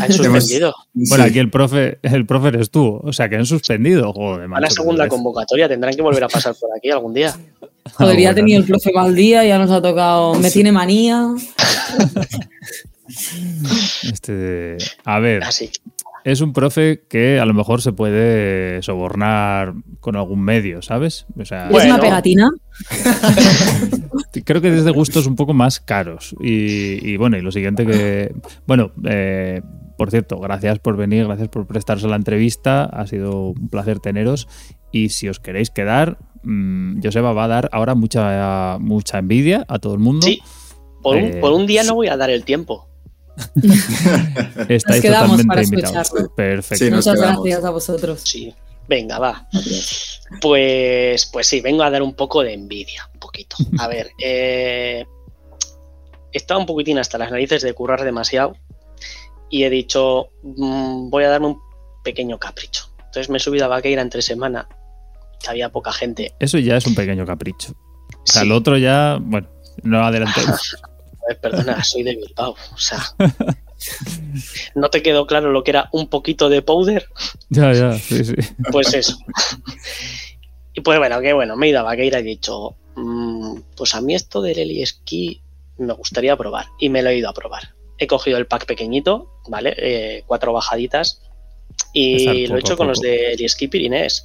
Han 0.00 0.12
suspendido. 0.12 0.74
Bueno, 0.92 1.24
aquí 1.24 1.38
el 1.38 1.50
profe, 1.50 1.98
el 2.02 2.26
profe 2.26 2.48
eres 2.48 2.70
tú, 2.70 3.00
o 3.02 3.12
sea 3.12 3.28
que 3.28 3.36
han 3.36 3.46
suspendido, 3.46 4.12
joder, 4.12 4.48
A 4.52 4.60
la 4.60 4.70
segunda 4.70 5.06
convocatoria 5.08 5.68
tendrán 5.68 5.94
que 5.94 6.02
volver 6.02 6.24
a 6.24 6.28
pasar 6.28 6.54
por 6.60 6.70
aquí 6.76 6.90
algún 6.90 7.14
día. 7.14 7.34
Joder, 7.94 8.18
ya 8.20 8.30
ha 8.30 8.34
tenido 8.34 8.60
el 8.60 8.66
profe 8.66 8.92
mal 8.92 9.14
día, 9.14 9.44
ya 9.44 9.58
nos 9.58 9.70
ha 9.70 9.80
tocado. 9.82 10.34
Me 10.34 10.50
tiene 10.50 10.70
manía. 10.72 11.28
Este, 14.10 14.76
a 15.04 15.18
ver, 15.18 15.42
Así. 15.42 15.70
es 16.24 16.40
un 16.40 16.52
profe 16.52 17.02
que 17.08 17.40
a 17.40 17.44
lo 17.44 17.54
mejor 17.54 17.82
se 17.82 17.92
puede 17.92 18.80
sobornar 18.82 19.74
con 20.00 20.16
algún 20.16 20.42
medio, 20.42 20.82
¿sabes? 20.82 21.26
O 21.38 21.44
sea, 21.44 21.66
¿Es 21.66 21.70
Bueno. 21.72 21.94
una 21.94 22.00
pegatina? 22.02 22.50
creo 24.44 24.60
que 24.60 24.70
desde 24.70 24.90
gustos 24.90 25.26
un 25.26 25.36
poco 25.36 25.54
más 25.54 25.80
caros. 25.80 26.34
Y, 26.40 27.06
y 27.08 27.16
bueno, 27.16 27.36
y 27.36 27.42
lo 27.42 27.52
siguiente 27.52 27.86
que. 27.86 28.34
Bueno, 28.66 28.92
eh, 29.04 29.62
por 29.96 30.10
cierto, 30.10 30.38
gracias 30.38 30.78
por 30.78 30.96
venir, 30.96 31.26
gracias 31.26 31.48
por 31.48 31.66
prestaros 31.66 32.04
a 32.04 32.08
la 32.08 32.16
entrevista. 32.16 32.84
Ha 32.84 33.06
sido 33.06 33.48
un 33.50 33.68
placer 33.68 34.00
teneros. 34.00 34.48
Y 34.92 35.10
si 35.10 35.28
os 35.28 35.38
queréis 35.40 35.70
quedar, 35.70 36.18
mm, 36.42 37.00
Joseba 37.02 37.32
va 37.32 37.44
a 37.44 37.48
dar 37.48 37.68
ahora 37.72 37.94
mucha, 37.94 38.78
mucha 38.78 39.18
envidia 39.18 39.64
a 39.68 39.78
todo 39.78 39.94
el 39.94 40.00
mundo. 40.00 40.26
Sí. 40.26 40.40
Por 41.02 41.16
un, 41.16 41.24
Eh, 41.24 41.36
por 41.40 41.52
un 41.52 41.66
día 41.66 41.82
no 41.84 41.94
voy 41.94 42.08
a 42.08 42.16
dar 42.16 42.30
el 42.30 42.44
tiempo. 42.44 42.88
Estáis 44.68 44.84
Nos 44.86 45.00
quedamos 45.00 45.30
totalmente 45.40 45.46
para 45.46 45.62
invitados. 45.62 46.06
escucharlo. 46.08 46.34
Perfecto. 46.34 46.84
Sí, 46.84 46.90
Muchas 46.90 47.14
quedamos. 47.14 47.42
gracias 47.44 47.64
a 47.64 47.70
vosotros. 47.70 48.20
Sí. 48.22 48.54
Venga, 48.88 49.18
va. 49.18 49.48
Pues, 50.40 51.26
pues 51.26 51.46
sí, 51.46 51.60
vengo 51.60 51.82
a 51.82 51.90
dar 51.90 52.02
un 52.02 52.14
poco 52.14 52.42
de 52.42 52.54
envidia, 52.54 53.08
un 53.12 53.20
poquito. 53.20 53.56
A 53.78 53.88
ver, 53.88 54.10
eh, 54.22 55.06
estaba 56.32 56.60
un 56.60 56.66
poquitín 56.66 56.98
hasta 56.98 57.18
las 57.18 57.30
narices 57.30 57.62
de 57.62 57.72
currar 57.74 58.04
demasiado 58.04 58.56
y 59.48 59.64
he 59.64 59.70
dicho, 59.70 60.30
mm, 60.42 61.10
voy 61.10 61.24
a 61.24 61.28
darme 61.28 61.48
un 61.48 61.60
pequeño 62.02 62.38
capricho. 62.38 62.90
Entonces 62.98 63.28
me 63.28 63.38
he 63.38 63.40
subido 63.40 63.64
a 63.64 63.68
Vaqueira 63.68 64.02
entre 64.02 64.22
semana, 64.22 64.68
que 65.42 65.50
había 65.50 65.70
poca 65.70 65.92
gente. 65.92 66.32
Eso 66.38 66.58
ya 66.58 66.76
es 66.76 66.86
un 66.86 66.94
pequeño 66.94 67.26
capricho. 67.26 67.72
O 67.72 68.22
sea, 68.24 68.42
Sí, 68.42 68.48
lo 68.48 68.56
otro 68.56 68.78
ya, 68.78 69.18
bueno, 69.20 69.48
no 69.82 70.04
adelantemos. 70.04 70.76
perdona, 71.42 71.82
soy 71.82 72.02
de 72.02 72.16
Bilbao. 72.16 72.54
O 72.72 72.78
sea, 72.78 73.02
¿no 74.74 74.90
te 74.90 75.02
quedó 75.02 75.26
claro 75.26 75.50
lo 75.52 75.64
que 75.64 75.70
era 75.70 75.88
un 75.92 76.08
poquito 76.08 76.48
de 76.48 76.62
powder? 76.62 77.06
ya, 77.48 77.72
ya, 77.72 77.98
sí, 77.98 78.24
sí. 78.24 78.34
Pues 78.70 78.94
eso. 78.94 79.18
Y 80.74 80.82
pues 80.82 80.98
bueno, 80.98 81.20
que 81.20 81.32
bueno, 81.32 81.56
me 81.56 81.66
he 81.66 81.70
ido 81.70 81.80
a 81.80 81.82
Vaqueira 81.82 82.20
y 82.20 82.22
he 82.22 82.24
dicho, 82.24 82.76
mm, 82.94 83.60
pues 83.76 83.94
a 83.94 84.00
mí 84.00 84.14
esto 84.14 84.40
del 84.40 84.58
heli 84.58 84.82
esquí 84.82 85.40
me 85.78 85.92
gustaría 85.94 86.36
probar. 86.36 86.66
Y 86.78 86.88
me 86.88 87.02
lo 87.02 87.10
he 87.10 87.16
ido 87.16 87.28
a 87.28 87.34
probar. 87.34 87.74
He 87.98 88.06
cogido 88.06 88.38
el 88.38 88.46
pack 88.46 88.66
pequeñito, 88.66 89.28
¿vale? 89.48 89.74
Eh, 89.76 90.24
cuatro 90.26 90.52
bajaditas. 90.52 91.22
Y 91.92 92.46
lo 92.46 92.56
he 92.56 92.60
hecho 92.60 92.76
con 92.76 92.88
los 92.88 93.00
de 93.00 93.32
heli 93.32 93.44
esquí 93.44 93.68
Pirinés. 93.68 94.24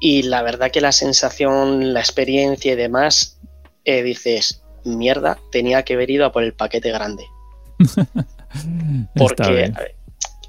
Y 0.00 0.22
la 0.22 0.42
verdad 0.42 0.70
que 0.70 0.80
la 0.80 0.92
sensación, 0.92 1.92
la 1.92 2.00
experiencia 2.00 2.72
y 2.72 2.76
demás, 2.76 3.38
eh, 3.84 4.02
dices, 4.02 4.62
mierda, 4.84 5.38
tenía 5.50 5.84
que 5.84 5.94
haber 5.94 6.10
ido 6.10 6.26
a 6.26 6.32
por 6.32 6.42
el 6.42 6.54
paquete 6.54 6.90
grande. 6.90 7.24
Porque 9.14 9.72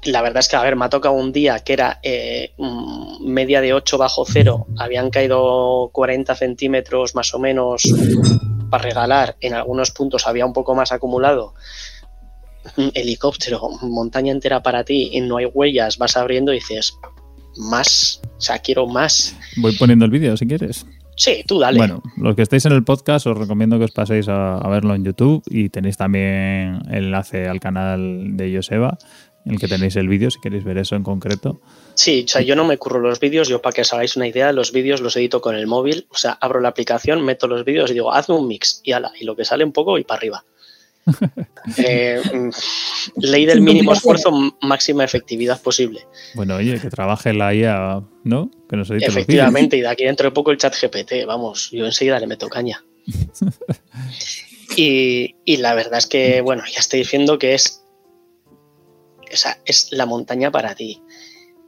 la 0.04 0.22
verdad 0.22 0.40
es 0.40 0.48
que, 0.48 0.56
a 0.56 0.62
ver, 0.62 0.76
me 0.76 0.84
ha 0.84 0.88
tocado 0.88 1.14
un 1.14 1.32
día 1.32 1.58
que 1.60 1.72
era 1.72 2.00
eh, 2.02 2.52
mm, 2.56 3.26
media 3.26 3.60
de 3.60 3.72
8 3.72 3.98
bajo 3.98 4.24
cero, 4.26 4.66
habían 4.78 5.10
caído 5.10 5.90
40 5.92 6.34
centímetros 6.34 7.14
más 7.14 7.34
o 7.34 7.38
menos 7.38 7.82
para 8.70 8.82
regalar, 8.82 9.36
en 9.40 9.54
algunos 9.54 9.90
puntos 9.90 10.26
había 10.26 10.46
un 10.46 10.52
poco 10.52 10.74
más 10.74 10.92
acumulado. 10.92 11.54
Mm, 12.76 12.88
Helicóptero, 12.94 13.70
montaña 13.82 14.32
entera 14.32 14.62
para 14.62 14.84
ti 14.84 15.10
y 15.12 15.20
no 15.20 15.38
hay 15.38 15.46
huellas, 15.46 15.98
vas 15.98 16.16
abriendo 16.16 16.52
y 16.52 16.56
dices, 16.56 16.94
más, 17.56 18.20
o 18.36 18.40
sea, 18.40 18.58
quiero 18.58 18.86
más. 18.86 19.34
Voy 19.56 19.76
poniendo 19.76 20.04
el 20.04 20.10
vídeo 20.10 20.36
si 20.36 20.46
quieres. 20.46 20.86
Sí, 21.18 21.42
tú 21.46 21.58
dale. 21.58 21.78
Bueno, 21.78 22.00
los 22.16 22.36
que 22.36 22.42
estáis 22.42 22.64
en 22.66 22.72
el 22.72 22.84
podcast 22.84 23.26
os 23.26 23.36
recomiendo 23.36 23.76
que 23.76 23.86
os 23.86 23.90
paséis 23.90 24.28
a, 24.28 24.60
verlo 24.68 24.94
en 24.94 25.04
YouTube 25.04 25.42
y 25.50 25.68
tenéis 25.68 25.96
también 25.96 26.80
el 26.90 27.06
enlace 27.06 27.48
al 27.48 27.58
canal 27.58 28.36
de 28.36 28.54
Joseba, 28.54 28.96
en 29.44 29.54
el 29.54 29.58
que 29.58 29.66
tenéis 29.66 29.96
el 29.96 30.06
vídeo 30.06 30.30
si 30.30 30.40
queréis 30.40 30.62
ver 30.62 30.78
eso 30.78 30.94
en 30.94 31.02
concreto. 31.02 31.60
Sí, 31.94 32.22
o 32.24 32.28
sea, 32.28 32.40
yo 32.42 32.54
no 32.54 32.64
me 32.64 32.78
curro 32.78 33.00
los 33.00 33.18
vídeos, 33.18 33.48
yo 33.48 33.60
para 33.60 33.72
que 33.74 33.80
os 33.80 33.92
hagáis 33.92 34.16
una 34.16 34.28
idea, 34.28 34.52
los 34.52 34.70
vídeos 34.70 35.00
los 35.00 35.16
edito 35.16 35.40
con 35.40 35.56
el 35.56 35.66
móvil, 35.66 36.06
o 36.10 36.16
sea, 36.16 36.38
abro 36.40 36.60
la 36.60 36.68
aplicación, 36.68 37.24
meto 37.24 37.48
los 37.48 37.64
vídeos 37.64 37.90
y 37.90 37.94
digo, 37.94 38.12
hazme 38.12 38.36
un 38.36 38.46
mix 38.46 38.80
y 38.84 38.92
ala, 38.92 39.10
y 39.18 39.24
lo 39.24 39.34
que 39.34 39.44
sale 39.44 39.64
un 39.64 39.72
poco 39.72 39.98
y 39.98 40.04
para 40.04 40.18
arriba. 40.18 40.44
Eh, 41.76 42.20
mm, 42.32 42.50
ley 43.16 43.46
del 43.46 43.60
mínimo 43.62 43.92
esfuerzo, 43.92 44.30
máxima 44.62 45.04
efectividad 45.04 45.60
posible. 45.60 46.06
Bueno, 46.34 46.56
oye, 46.56 46.80
que 46.80 46.90
trabaje 46.90 47.32
la 47.32 47.54
IA, 47.54 48.02
¿no? 48.24 48.50
Que 48.68 48.76
nos 48.76 48.90
Efectivamente, 48.90 49.76
y 49.76 49.80
de 49.80 49.88
aquí 49.88 50.04
dentro 50.04 50.28
de 50.28 50.32
poco 50.32 50.50
el 50.50 50.58
chat 50.58 50.74
GPT, 50.74 51.26
vamos, 51.26 51.70
yo 51.70 51.86
enseguida 51.86 52.20
le 52.20 52.26
meto 52.26 52.48
caña. 52.48 52.84
y, 54.76 55.34
la 55.56 55.74
verdad 55.74 55.98
es 55.98 56.06
que, 56.06 56.40
bueno, 56.40 56.62
ya 56.70 56.80
estoy 56.80 57.00
diciendo 57.00 57.38
que 57.38 57.54
es, 57.54 57.84
esa 59.30 59.58
es 59.64 59.88
la 59.92 60.06
montaña 60.06 60.50
para 60.50 60.74
ti. 60.74 61.02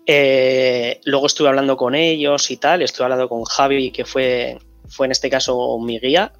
Eh, 0.07 1.01
luego 1.05 1.27
estuve 1.27 1.49
hablando 1.49 1.77
con 1.77 1.95
ellos 1.95 2.51
y 2.51 2.57
tal, 2.57 2.83
estuve 2.83 3.05
hablando 3.05 3.29
con 3.29 3.45
Javi, 3.45 3.91
que 3.91 4.05
fue, 4.05 4.59
fue 4.89 5.07
en 5.07 5.13
este 5.13 5.31
caso 5.31 5.79
mi 5.79 5.99
guía, 5.99 6.33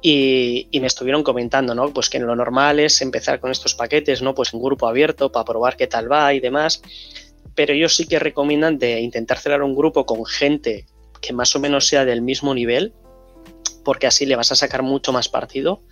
y, 0.00 0.68
me 0.80 0.86
estuvieron 0.86 1.22
comentando, 1.22 1.74
¿no? 1.74 1.92
Pues 1.92 2.08
que 2.08 2.18
lo 2.18 2.34
normal 2.36 2.78
es 2.78 3.02
empezar 3.02 3.40
con 3.40 3.50
estos 3.50 3.74
paquetes, 3.74 4.22
¿no? 4.22 4.34
Pues 4.34 4.54
en 4.54 4.62
grupo 4.62 4.86
abierto 4.86 5.32
para 5.32 5.44
probar 5.44 5.76
qué 5.76 5.86
tal 5.86 6.10
va 6.10 6.32
y 6.34 6.40
demás. 6.40 6.82
Pero 7.54 7.72
ellos 7.72 7.96
sí 7.96 8.06
que 8.06 8.18
recomiendan 8.18 8.78
de 8.78 9.00
intentar 9.00 9.38
cerrar 9.38 9.62
un 9.62 9.74
grupo 9.74 10.06
con 10.06 10.24
gente 10.24 10.86
que 11.20 11.32
más 11.32 11.54
o 11.56 11.60
menos 11.60 11.86
sea 11.86 12.04
del 12.04 12.22
mismo 12.22 12.54
nivel, 12.54 12.92
porque 13.84 14.06
así 14.06 14.24
le 14.24 14.36
vas 14.36 14.52
a 14.52 14.56
sacar 14.56 14.82
mucho 14.82 15.12
más 15.12 15.28
partido. 15.28 15.82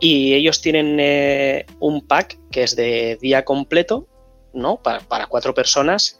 Y 0.00 0.34
ellos 0.34 0.60
tienen 0.60 0.98
eh, 1.00 1.64
un 1.80 2.06
pack 2.06 2.38
que 2.50 2.64
es 2.64 2.76
de 2.76 3.16
día 3.22 3.44
completo, 3.44 4.06
¿no? 4.52 4.82
Para, 4.82 5.00
para 5.00 5.28
cuatro 5.28 5.54
personas. 5.54 6.18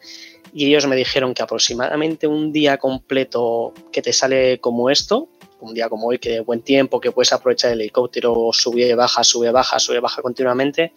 Y 0.55 0.67
ellos 0.67 0.87
me 0.87 0.97
dijeron 0.97 1.35
que 1.35 1.43
aproximadamente 1.43 2.27
un 2.27 2.51
día 2.53 2.79
completo 2.79 3.75
que 3.93 4.01
te 4.01 4.13
sale 4.13 4.59
como 4.61 4.89
esto, 4.89 5.29
un 5.65 5.75
día 5.75 5.89
como 5.89 6.09
hoy, 6.09 6.19
que 6.19 6.41
buen 6.41 6.63
tiempo, 6.63 7.01
que 7.01 7.13
puedes 7.13 7.33
aprovechar 7.33 7.73
el 7.73 7.81
helicóptero, 7.81 8.51
sube, 8.53 8.95
baja, 8.95 9.25
sube, 9.25 9.51
baja, 9.51 9.79
sube, 9.79 10.01
baja 10.01 10.23
continuamente. 10.23 10.93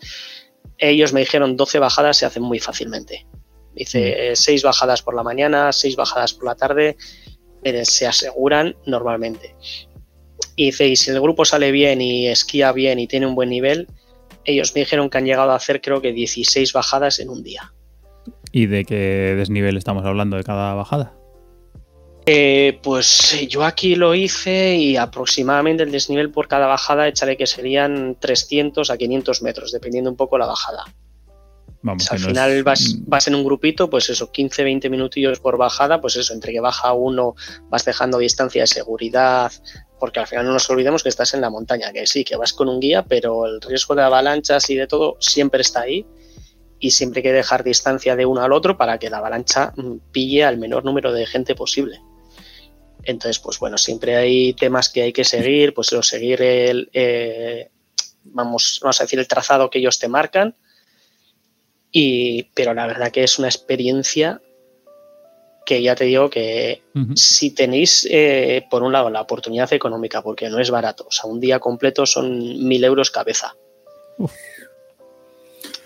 Ellos 0.77 1.14
me 1.14 1.22
dijeron 1.22 1.56
12 1.56 1.80
bajadas 1.80 2.18
se 2.18 2.26
hacen 2.26 2.44
muy 2.44 2.60
fácilmente. 2.60 3.26
Dice, 3.73 4.35
6 4.35 4.64
mm. 4.64 4.65
bajadas 4.65 5.02
por 5.02 5.15
la 5.15 5.23
mañana, 5.23 5.72
6 5.72 5.95
bajadas 5.95 6.34
por 6.34 6.45
la 6.45 6.56
tarde, 6.56 6.98
eh, 7.64 7.85
se 7.85 8.07
aseguran 8.07 8.76
normalmente. 8.85 9.56
Y 10.56 10.65
dice, 10.65 10.88
y 10.88 10.95
si 10.95 11.11
el 11.11 11.22
grupo 11.22 11.45
sale 11.45 11.72
bien 11.72 12.02
y 12.02 12.27
esquía 12.27 12.72
bien 12.72 12.99
y 12.99 13.07
tiene 13.07 13.27
un 13.27 13.35
buen 13.35 13.49
nivel, 13.49 13.88
ellos 14.45 14.73
me 14.73 14.81
dijeron 14.81 15.10
que 15.10 15.18
han 15.18 15.26
llegado 15.26 15.52
a 15.52 15.56
hacer 15.56 15.81
creo 15.81 16.02
que 16.02 16.14
16 16.14 16.73
bajadas 16.73 17.19
en 17.19 17.30
un 17.30 17.44
día. 17.44 17.73
¿Y 18.52 18.65
de 18.65 18.85
qué 18.85 19.35
desnivel 19.38 19.77
estamos 19.77 20.06
hablando 20.06 20.38
de 20.38 20.44
cada 20.44 20.73
bajada? 20.73 21.16
Eh, 22.30 22.78
pues 22.84 23.48
yo 23.48 23.64
aquí 23.64 23.95
lo 23.95 24.14
hice 24.14 24.76
y 24.76 24.98
aproximadamente 24.98 25.84
el 25.84 25.91
desnivel 25.94 26.30
por 26.30 26.49
cada 26.49 26.68
bajada, 26.68 27.08
échale 27.08 27.38
que 27.38 27.48
serían 27.48 28.18
300 28.20 28.90
a 28.90 28.98
500 28.98 29.41
metros, 29.44 29.72
dependiendo 29.72 30.10
un 30.10 30.18
poco 30.18 30.38
la 30.38 30.45
bajada. 30.45 30.84
Vamos, 31.84 32.12
al 32.12 32.20
final 32.20 32.64
vas, 32.64 32.98
vas, 33.06 33.30
en 33.30 33.36
un 33.36 33.45
grupito, 33.45 33.90
pues 33.90 34.10
eso, 34.10 34.30
15, 34.30 34.62
20 34.66 34.90
minutillos 34.90 35.40
por 35.40 35.58
bajada, 35.58 36.02
pues 36.02 36.18
eso, 36.18 36.34
entre 36.34 36.52
que 36.52 36.60
baja 36.60 36.91
uno 36.91 37.36
vas 37.70 37.86
dejando 37.86 38.18
distancia 38.18 38.64
de 38.64 38.68
seguridad, 38.68 39.49
porque 39.98 40.20
al 40.20 40.28
final 40.28 40.45
no 40.48 40.52
nos 40.52 40.70
olvidemos 40.70 41.04
que 41.04 41.10
estás 41.10 41.34
en 41.34 41.40
la 41.40 41.49
montaña, 41.49 41.94
que 41.94 42.06
sí, 42.08 42.26
que 42.26 42.36
vas 42.36 42.52
con 42.52 42.68
un 42.68 42.82
guía, 42.82 43.06
pero 43.06 43.45
el 43.45 43.62
riesgo 43.62 43.95
de 43.95 44.02
avalanchas 44.02 44.70
y 44.70 44.76
de 44.76 44.88
todo 44.88 45.16
siempre 45.22 45.62
está 45.62 45.82
ahí 45.82 46.06
y 46.78 46.91
siempre 46.91 47.20
hay 47.20 47.24
que 47.24 47.32
dejar 47.32 47.64
distancia 47.64 48.18
de 48.18 48.26
uno 48.26 48.41
al 48.41 48.52
otro 48.52 48.76
para 48.76 48.98
que 48.99 49.10
la 49.10 49.20
avalancha 49.20 49.72
mm, 49.78 50.12
pille 50.12 50.44
al 50.44 50.58
menor 50.58 50.84
número 50.84 51.14
de 51.14 51.26
gente 51.26 51.56
posible. 51.56 52.02
Entonces, 53.08 53.40
pues 53.40 53.58
bueno, 53.58 53.78
siempre 53.78 54.18
hay 54.18 54.54
temas 54.54 54.90
que 54.90 55.02
hay 55.02 55.14
que 55.14 55.24
seguir, 55.24 55.74
pues 55.74 55.88
seguir 56.02 56.42
el, 56.42 56.90
eh, 56.92 57.70
vamos, 58.26 58.80
vamos 58.84 59.00
a 59.00 59.06
decir, 59.06 59.18
el 59.18 59.30
trazado 59.30 59.70
que 59.70 59.80
ellos 59.80 59.98
te 59.98 60.10
marcan. 60.10 60.56
Y, 61.90 62.44
pero 62.54 62.74
la 62.74 62.86
verdad 62.86 63.10
que 63.10 63.24
es 63.24 63.40
una 63.40 63.48
experiencia 63.48 64.42
que 65.66 65.82
ya 65.82 65.96
te 65.96 66.04
digo 66.04 66.30
que 66.30 66.84
si 67.16 67.52
tenéis, 67.52 68.06
eh, 68.12 68.66
por 68.70 68.84
un 68.84 68.92
lado, 68.92 69.10
la 69.10 69.22
oportunidad 69.22 69.72
económica, 69.72 70.22
porque 70.22 70.50
no 70.50 70.60
es 70.60 70.70
barato, 70.70 71.06
o 71.08 71.12
sea, 71.12 71.30
un 71.30 71.40
día 71.40 71.60
completo 71.60 72.06
son 72.06 72.68
mil 72.68 72.84
euros 72.84 73.10
cabeza. 73.10 73.56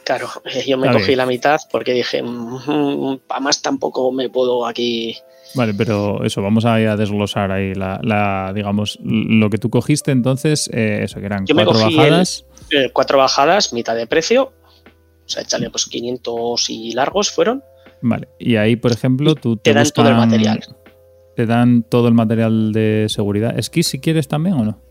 Claro, 0.03 0.30
eh, 0.45 0.64
yo 0.65 0.77
me 0.77 0.91
cogí 0.91 1.15
la 1.15 1.27
mitad 1.27 1.60
porque 1.72 1.93
dije, 1.93 2.23
mm, 2.23 3.11
mm, 3.11 3.19
para 3.27 3.41
más 3.41 3.61
tampoco 3.61 4.11
me 4.11 4.30
puedo 4.30 4.65
aquí 4.65 5.18
Vale, 5.55 5.73
pero 5.73 6.23
eso, 6.23 6.41
vamos 6.41 6.65
a, 6.65 6.75
a 6.75 6.95
desglosar 6.95 7.51
ahí 7.51 7.73
la, 7.73 8.51
digamos, 8.53 8.99
lo 9.03 9.49
que 9.49 9.57
tú 9.57 9.69
cogiste 9.69 10.11
entonces, 10.11 10.69
eh, 10.73 11.01
eso, 11.03 11.19
que 11.19 11.25
eran 11.25 11.45
cuatro 11.45 11.73
bajadas. 11.73 12.45
cuatro 12.93 13.17
bajadas, 13.17 13.73
mitad 13.73 13.95
de 13.95 14.07
precio, 14.07 14.53
o 15.25 15.29
sea, 15.29 15.43
échale 15.43 15.69
pues 15.69 15.85
500 15.85 16.69
y 16.69 16.93
largos 16.93 17.31
fueron. 17.31 17.63
Vale, 18.01 18.27
y 18.39 18.55
ahí, 18.55 18.75
por 18.75 18.91
ejemplo, 18.91 19.35
tú 19.35 19.57
te, 19.57 19.73
dan 19.73 19.89
todo 19.91 20.09
el 20.09 20.15
material. 20.15 20.59
Te 21.35 21.45
dan 21.45 21.83
todo 21.83 22.07
el 22.07 22.13
material 22.13 22.71
de 22.71 23.05
seguridad. 23.09 23.57
¿Esquí 23.57 23.83
si 23.83 23.99
quieres 23.99 24.27
también 24.27 24.55
o 24.55 24.65
no? 24.65 24.90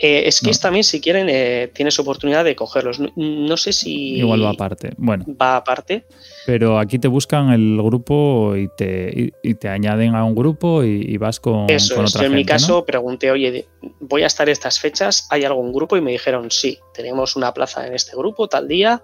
Eh, 0.00 0.30
skis 0.30 0.60
también, 0.60 0.84
si 0.84 1.00
quieren, 1.00 1.28
eh, 1.28 1.70
tienes 1.74 1.98
oportunidad 1.98 2.44
de 2.44 2.54
cogerlos. 2.54 3.00
No, 3.16 3.56
sé 3.56 3.72
si. 3.72 4.16
Igual 4.16 4.44
va 4.44 4.50
aparte. 4.50 4.92
Bueno. 4.96 5.24
Va 5.40 5.56
aparte. 5.56 6.06
Pero 6.46 6.78
aquí 6.78 6.98
te 6.98 7.08
buscan 7.08 7.50
el 7.50 7.80
grupo 7.82 8.54
y 8.56 8.68
te, 8.76 9.32
te 9.58 9.68
añaden 9.68 10.14
a 10.14 10.24
un 10.24 10.34
grupo 10.34 10.84
y, 10.84 11.16
vas 11.16 11.40
con, 11.40 11.68
Eso 11.68 11.96
con 11.96 12.06
Yo 12.06 12.22
en 12.22 12.34
mi 12.34 12.44
caso 12.44 12.84
pregunté, 12.84 13.30
oye, 13.30 13.66
voy 14.00 14.22
a 14.22 14.26
estar 14.26 14.48
estas 14.48 14.78
fechas, 14.78 15.26
¿hay 15.30 15.44
algún 15.44 15.72
grupo? 15.72 15.96
Y 15.96 16.00
me 16.00 16.12
dijeron, 16.12 16.50
sí, 16.50 16.78
tenemos 16.94 17.34
una 17.36 17.52
plaza 17.52 17.86
en 17.86 17.94
este 17.94 18.16
grupo, 18.16 18.48
tal 18.48 18.68
día, 18.68 19.02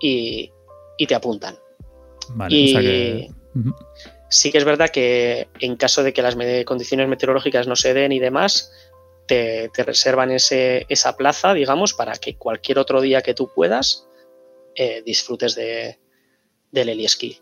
y, 0.00 0.50
te 1.06 1.14
apuntan. 1.14 1.56
Vale, 2.34 2.64
o 2.64 2.68
sea 2.68 2.80
que. 2.80 3.28
Sí 4.32 4.52
que 4.52 4.58
es 4.58 4.64
verdad 4.64 4.90
que 4.90 5.48
en 5.58 5.74
caso 5.74 6.04
de 6.04 6.12
que 6.12 6.22
las 6.22 6.36
condiciones 6.64 7.08
meteorológicas 7.08 7.66
no 7.66 7.74
se 7.74 7.94
den 7.94 8.12
y 8.12 8.20
demás, 8.20 8.70
te, 9.30 9.84
reservan 9.84 10.32
ese, 10.32 10.86
esa 10.88 11.16
plaza, 11.16 11.54
digamos, 11.54 11.94
para 11.94 12.14
que 12.14 12.34
cualquier 12.34 12.78
otro 12.78 13.00
día 13.00 13.22
que 13.22 13.34
tú 13.34 13.50
puedas 13.54 14.08
eh, 14.74 15.02
disfrutes 15.06 15.54
de, 15.54 15.98
del 16.72 16.88
heliesquí. 16.88 17.38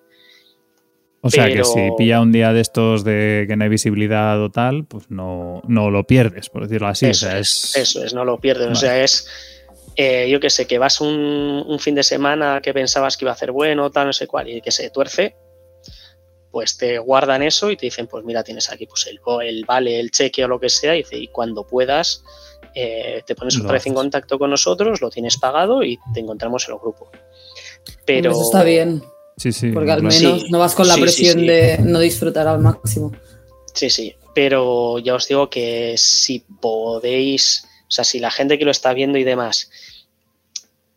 O 1.21 1.31
sea 1.31 1.47
que 1.47 1.65
si 1.65 1.91
pilla 1.97 2.21
un 2.21 2.31
día 2.31 2.53
de 2.53 2.61
estos 2.61 3.03
de 3.03 3.47
que 3.49 3.57
no 3.57 3.65
hay 3.65 3.71
visibilidad 3.71 4.41
o 4.41 4.51
tal, 4.51 4.85
pues 4.85 5.11
no, 5.11 5.63
no 5.67 5.91
lo 5.91 6.07
pierdes, 6.07 6.49
por 6.49 6.63
decirlo 6.63 6.87
así. 6.87 7.07
Eso, 7.07 7.31
es, 7.31 7.75
eso 7.77 8.05
es, 8.05 8.15
no 8.15 8.25
lo 8.25 8.39
pierdes. 8.39 8.69
O 8.69 8.75
sea, 8.77 9.03
es, 9.03 9.27
eh, 9.97 10.29
yo 10.31 10.39
que 10.39 10.49
sé, 10.49 10.67
que 10.67 10.79
vas 10.79 11.01
un, 11.01 11.65
un, 11.67 11.79
fin 11.81 11.97
de 11.97 12.05
semana 12.05 12.61
que 12.63 12.73
pensabas 12.73 13.17
que 13.17 13.25
iba 13.25 13.33
a 13.33 13.35
hacer 13.35 13.51
bueno, 13.51 13.91
tal, 13.91 14.07
no 14.07 14.13
sé 14.13 14.29
cuál, 14.29 14.49
y 14.49 14.61
que 14.61 14.71
se 14.71 14.91
tuerce, 14.91 15.35
pues 16.51 16.77
te 16.77 16.99
guardan 16.99 17.43
eso 17.43 17.71
y 17.71 17.77
te 17.77 17.87
dicen, 17.87 18.07
pues 18.07 18.25
mira, 18.25 18.43
tienes 18.43 18.71
aquí 18.71 18.87
pues 18.87 19.07
el, 19.07 19.21
el 19.47 19.65
vale, 19.65 20.01
el 20.01 20.11
cheque 20.11 20.45
o 20.45 20.49
lo 20.49 20.59
que 20.59 20.69
sea, 20.69 20.95
y, 20.95 20.99
dice, 20.99 21.17
y 21.17 21.29
cuando 21.29 21.67
puedas 21.67 22.23
eh, 22.75 23.23
te 23.27 23.35
pones 23.35 23.59
otra 23.59 23.73
vez 23.73 23.87
en 23.87 23.95
contacto 23.95 24.39
con 24.39 24.51
nosotros, 24.51 25.01
lo 25.01 25.11
tienes 25.11 25.37
pagado 25.37 25.83
y 25.83 25.99
te 26.15 26.21
encontramos 26.21 26.67
en 26.69 26.75
el 26.75 26.81
grupo. 26.81 27.11
Pero... 28.05 28.33
Eso 28.33 28.43
está 28.43 28.63
bien. 28.63 29.03
Sí, 29.37 29.53
sí. 29.53 29.71
Porque 29.71 29.93
al 29.93 30.03
menos 30.03 30.51
no 30.51 30.59
vas 30.59 30.75
con 30.75 30.89
la 30.89 30.97
presión 30.97 31.47
de 31.47 31.79
no 31.79 32.01
disfrutar 32.01 32.49
al 32.49 32.59
máximo. 32.59 33.13
Sí, 33.73 33.89
sí. 33.91 34.15
Pero 34.35 34.99
ya 34.99 35.15
os 35.15 35.29
digo 35.29 35.49
que 35.49 35.95
si 35.97 36.41
podéis, 36.61 37.65
o 37.83 37.91
sea, 37.91 38.05
si 38.05 38.19
la 38.19 38.31
gente 38.31 38.59
que 38.59 38.65
lo 38.65 38.71
está 38.71 38.93
viendo 38.93 39.19
y 39.19 39.25
demás 39.25 39.71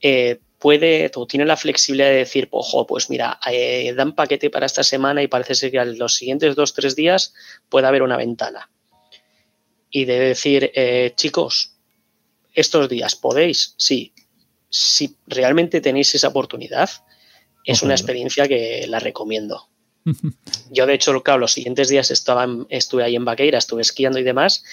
eh, 0.01 0.39
puede 0.61 1.11
o 1.15 1.25
tiene 1.25 1.45
la 1.45 1.57
flexibilidad 1.57 2.09
de 2.09 2.17
decir, 2.17 2.47
ojo, 2.51 2.85
pues 2.85 3.09
mira, 3.09 3.39
eh, 3.51 3.93
dan 3.97 4.13
paquete 4.13 4.51
para 4.51 4.67
esta 4.67 4.83
semana 4.83 5.23
y 5.23 5.27
parece 5.27 5.55
ser 5.55 5.71
que 5.71 5.77
en 5.77 5.97
los 5.97 6.13
siguientes 6.15 6.55
dos, 6.55 6.73
tres 6.73 6.95
días 6.95 7.33
puede 7.67 7.87
haber 7.87 8.03
una 8.03 8.15
ventana. 8.15 8.69
Y 9.89 10.05
de 10.05 10.19
decir, 10.19 10.71
eh, 10.75 11.13
chicos, 11.15 11.73
estos 12.53 12.87
días 12.87 13.15
podéis, 13.15 13.73
sí, 13.77 14.13
si 14.69 15.17
realmente 15.25 15.81
tenéis 15.81 16.13
esa 16.13 16.27
oportunidad, 16.27 16.89
es 17.65 17.81
una 17.81 17.95
experiencia 17.95 18.47
que 18.47 18.85
la 18.87 18.99
recomiendo. 18.99 19.67
Yo, 20.71 20.85
de 20.85 20.93
hecho, 20.93 21.21
claro, 21.23 21.39
los 21.39 21.53
siguientes 21.53 21.89
días 21.89 22.11
estaba, 22.11 22.47
estuve 22.69 23.03
ahí 23.03 23.15
en 23.15 23.25
Vaqueira, 23.25 23.57
estuve 23.57 23.81
esquiando 23.81 24.19
y 24.19 24.23
demás, 24.23 24.63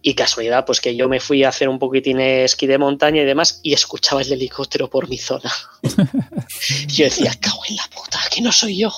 Y 0.00 0.14
casualidad, 0.14 0.64
pues 0.64 0.80
que 0.80 0.94
yo 0.94 1.08
me 1.08 1.18
fui 1.18 1.42
a 1.42 1.48
hacer 1.48 1.68
un 1.68 1.80
poquitín 1.80 2.20
esquí 2.20 2.68
de 2.68 2.78
montaña 2.78 3.22
y 3.22 3.24
demás 3.24 3.60
y 3.64 3.72
escuchaba 3.72 4.22
el 4.22 4.32
helicóptero 4.32 4.88
por 4.88 5.08
mi 5.08 5.18
zona. 5.18 5.50
yo 6.86 7.04
decía, 7.04 7.32
cago 7.40 7.60
en 7.68 7.76
la 7.76 7.82
puta, 7.92 8.20
que 8.32 8.40
no 8.40 8.52
soy 8.52 8.78
yo. 8.78 8.90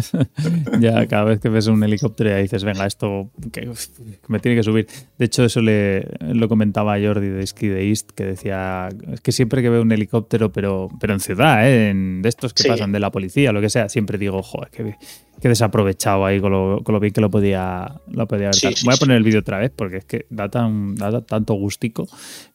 ya, 0.80 1.06
cada 1.06 1.24
vez 1.24 1.40
que 1.40 1.48
ves 1.48 1.66
un 1.66 1.82
helicóptero 1.82 2.38
y 2.38 2.42
dices, 2.42 2.62
venga, 2.62 2.84
esto 2.86 3.30
que, 3.50 3.70
me 4.28 4.38
tiene 4.38 4.58
que 4.58 4.62
subir. 4.62 4.86
De 5.16 5.24
hecho, 5.24 5.44
eso 5.44 5.62
le, 5.62 6.06
lo 6.20 6.46
comentaba 6.48 6.98
Jordi 7.00 7.28
de 7.28 7.46
Ski 7.46 7.68
de 7.68 7.88
East, 7.88 8.10
que 8.10 8.24
decía, 8.24 8.90
es 9.10 9.22
que 9.22 9.32
siempre 9.32 9.62
que 9.62 9.70
veo 9.70 9.80
un 9.80 9.92
helicóptero, 9.92 10.52
pero, 10.52 10.90
pero 11.00 11.14
en 11.14 11.20
ciudad, 11.20 11.66
¿eh? 11.66 11.88
en, 11.88 12.20
de 12.20 12.28
estos 12.28 12.52
que 12.52 12.68
pasan 12.68 12.92
de 12.92 13.00
la 13.00 13.10
policía, 13.10 13.50
lo 13.52 13.62
que 13.62 13.70
sea, 13.70 13.88
siempre 13.88 14.18
digo, 14.18 14.42
joder, 14.42 14.68
que 14.70 14.96
que 15.40 15.48
desaprovechado 15.48 16.24
ahí 16.24 16.40
con 16.40 16.52
lo, 16.52 16.82
con 16.82 16.94
lo, 16.94 17.00
bien 17.00 17.12
que 17.12 17.20
lo 17.20 17.30
podía, 17.30 18.00
lo 18.10 18.26
podía 18.26 18.50
ver. 18.50 18.74
Voy 18.84 18.94
a 18.94 18.96
poner 18.96 19.16
el 19.16 19.22
vídeo 19.22 19.40
otra 19.40 19.58
vez 19.58 19.70
porque 19.74 19.98
es 19.98 20.04
que 20.04 20.26
da, 20.30 20.48
tan, 20.48 20.94
da 20.96 21.20
tanto 21.20 21.54
gustico. 21.54 22.06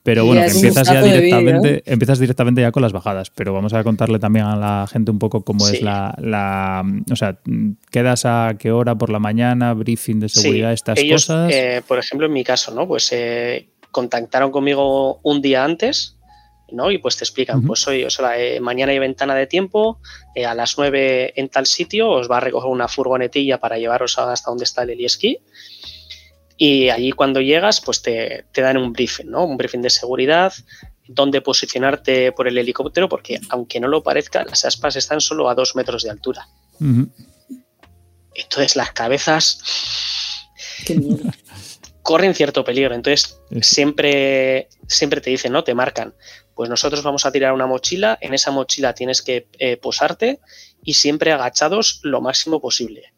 Pero 0.03 0.25
bueno, 0.25 0.41
que 0.41 0.51
empiezas 0.51 0.87
ya 0.87 1.01
directamente, 1.01 1.83
empiezas 1.85 2.19
directamente 2.19 2.61
ya 2.61 2.71
con 2.71 2.83
las 2.83 2.91
bajadas. 2.91 3.29
Pero 3.29 3.53
vamos 3.53 3.73
a 3.73 3.83
contarle 3.83 4.19
también 4.19 4.45
a 4.45 4.55
la 4.55 4.87
gente 4.91 5.11
un 5.11 5.19
poco 5.19 5.43
cómo 5.43 5.67
es 5.67 5.81
la, 5.81 6.13
la, 6.19 6.83
O 7.11 7.15
sea, 7.15 7.37
¿quedas 7.89 8.25
a 8.25 8.55
qué 8.59 8.71
hora 8.71 8.95
por 8.95 9.09
la 9.09 9.19
mañana? 9.19 9.73
Briefing 9.73 10.19
de 10.19 10.29
seguridad, 10.29 10.73
estas 10.73 10.99
cosas. 11.09 11.51
Eh, 11.53 11.81
por 11.87 11.99
ejemplo, 11.99 12.27
en 12.27 12.33
mi 12.33 12.43
caso, 12.43 12.73
¿no? 12.73 12.87
Pues 12.87 13.09
eh, 13.13 13.69
contactaron 13.91 14.51
conmigo 14.51 15.19
un 15.23 15.41
día 15.41 15.63
antes 15.63 16.17
¿no? 16.73 16.91
Y 16.91 16.97
pues 16.97 17.17
te 17.17 17.23
explican, 17.23 17.61
pues 17.63 17.87
hoy, 17.87 18.03
o 18.03 18.09
sea, 18.09 18.37
eh, 18.39 18.59
mañana 18.59 18.91
hay 18.91 18.99
ventana 18.99 19.35
de 19.35 19.47
tiempo, 19.47 19.99
eh, 20.35 20.45
a 20.45 20.55
las 20.55 20.77
9 20.77 21.33
en 21.35 21.49
tal 21.49 21.65
sitio 21.65 22.09
os 22.09 22.29
va 22.29 22.37
a 22.37 22.39
recoger 22.41 22.69
una 22.69 22.87
furgonetilla 22.87 23.59
para 23.59 23.77
llevaros 23.77 24.17
hasta 24.17 24.49
donde 24.49 24.65
está 24.65 24.83
el 24.83 24.91
heliesquí. 24.91 25.39
Y 26.57 26.89
allí 26.89 27.11
cuando 27.11 27.41
llegas, 27.41 27.81
pues 27.81 28.01
te, 28.01 28.45
dan 28.53 28.77
un 28.77 28.93
briefing, 28.93 29.29
¿no? 29.29 29.45
Un 29.45 29.57
briefing 29.57 29.81
de 29.81 29.89
seguridad, 29.89 30.53
dónde 31.07 31.41
posicionarte 31.41 32.31
por 32.31 32.47
el 32.47 32.57
helicóptero, 32.57 33.09
porque 33.09 33.41
aunque 33.49 33.79
no 33.79 33.87
lo 33.87 34.03
parezca, 34.03 34.45
las 34.45 34.63
aspas 34.65 34.95
están 34.95 35.19
solo 35.19 35.49
a 35.49 35.55
dos 35.55 35.75
metros 35.75 36.03
de 36.03 36.11
altura. 36.11 36.47
Entonces 38.35 38.75
las 38.75 38.91
cabezas 38.91 39.59
corren 42.03 42.35
cierto 42.35 42.63
peligro. 42.63 42.93
Entonces 42.93 43.39
siempre, 43.61 44.69
siempre 44.87 45.21
te 45.21 45.31
dicen, 45.31 45.51
¿no? 45.51 45.63
Te 45.63 45.73
marcan. 45.73 46.13
Pues 46.55 46.69
nosotros 46.69 47.03
vamos 47.03 47.25
a 47.25 47.31
tirar 47.31 47.53
una 47.53 47.65
mochila, 47.65 48.17
en 48.21 48.33
esa 48.33 48.51
mochila 48.51 48.93
tienes 48.93 49.21
que 49.21 49.47
eh, 49.57 49.77
posarte 49.77 50.39
y 50.83 50.93
siempre 50.93 51.31
agachados 51.31 51.99
lo 52.03 52.21
máximo 52.21 52.61
posible. 52.61 53.13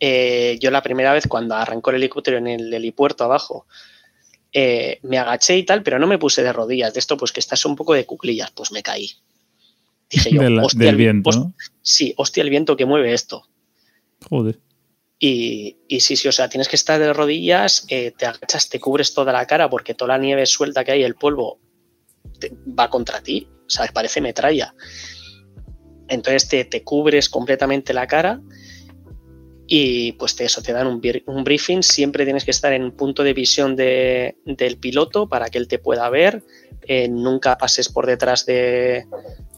Eh, 0.00 0.58
yo 0.60 0.70
la 0.70 0.82
primera 0.82 1.12
vez 1.12 1.26
cuando 1.26 1.54
arrancó 1.54 1.90
el 1.90 1.96
helicóptero 1.96 2.38
en 2.38 2.46
el 2.46 2.72
helipuerto 2.72 3.24
abajo, 3.24 3.66
eh, 4.52 4.98
me 5.02 5.18
agaché 5.18 5.56
y 5.58 5.64
tal, 5.64 5.82
pero 5.82 5.98
no 5.98 6.06
me 6.06 6.18
puse 6.18 6.42
de 6.42 6.52
rodillas. 6.52 6.94
De 6.94 7.00
esto, 7.00 7.16
pues 7.16 7.32
que 7.32 7.40
estás 7.40 7.64
un 7.64 7.76
poco 7.76 7.92
de 7.92 8.06
cuclillas, 8.06 8.50
pues 8.52 8.72
me 8.72 8.82
caí. 8.82 9.10
Dije 10.08 10.30
yo, 10.30 10.42
hostia, 10.62 10.86
del 10.86 10.96
viento. 10.96 11.52
Sí, 11.82 12.14
hostia, 12.16 12.42
el 12.42 12.50
viento 12.50 12.76
que 12.76 12.86
mueve 12.86 13.12
esto. 13.12 13.46
Joder. 14.28 14.60
Y, 15.18 15.78
y, 15.88 16.00
sí, 16.00 16.16
sí, 16.16 16.28
o 16.28 16.32
sea, 16.32 16.48
tienes 16.48 16.68
que 16.68 16.76
estar 16.76 16.98
de 17.00 17.12
rodillas, 17.12 17.86
te 17.86 18.26
agachas, 18.26 18.68
te 18.68 18.80
cubres 18.80 19.14
toda 19.14 19.32
la 19.32 19.46
cara 19.46 19.70
porque 19.70 19.94
toda 19.94 20.16
la 20.16 20.18
nieve 20.18 20.44
suelta 20.44 20.84
que 20.84 20.92
hay, 20.92 21.02
el 21.02 21.14
polvo, 21.14 21.58
va 22.78 22.90
contra 22.90 23.20
ti, 23.20 23.48
o 23.66 23.70
sea, 23.70 23.86
parece 23.92 24.20
metralla. 24.20 24.74
Entonces 26.08 26.68
te, 26.68 26.82
cubres 26.82 27.28
completamente 27.28 27.94
la 27.94 28.06
cara 28.06 28.40
y 29.66 30.12
pues 30.12 30.36
te, 30.36 30.44
eso 30.44 30.62
te 30.62 30.72
dan 30.72 30.86
un, 30.86 31.44
briefing. 31.44 31.82
Siempre 31.82 32.24
tienes 32.24 32.44
que 32.44 32.50
estar 32.50 32.72
en 32.72 32.92
punto 32.92 33.22
de 33.22 33.32
visión 33.32 33.74
del 33.76 34.78
piloto 34.80 35.28
para 35.28 35.48
que 35.48 35.58
él 35.58 35.68
te 35.68 35.78
pueda 35.78 36.08
ver. 36.10 36.42
Eh, 36.86 37.08
nunca 37.08 37.56
pases 37.56 37.88
por 37.88 38.04
detrás 38.06 38.44
de, 38.44 39.06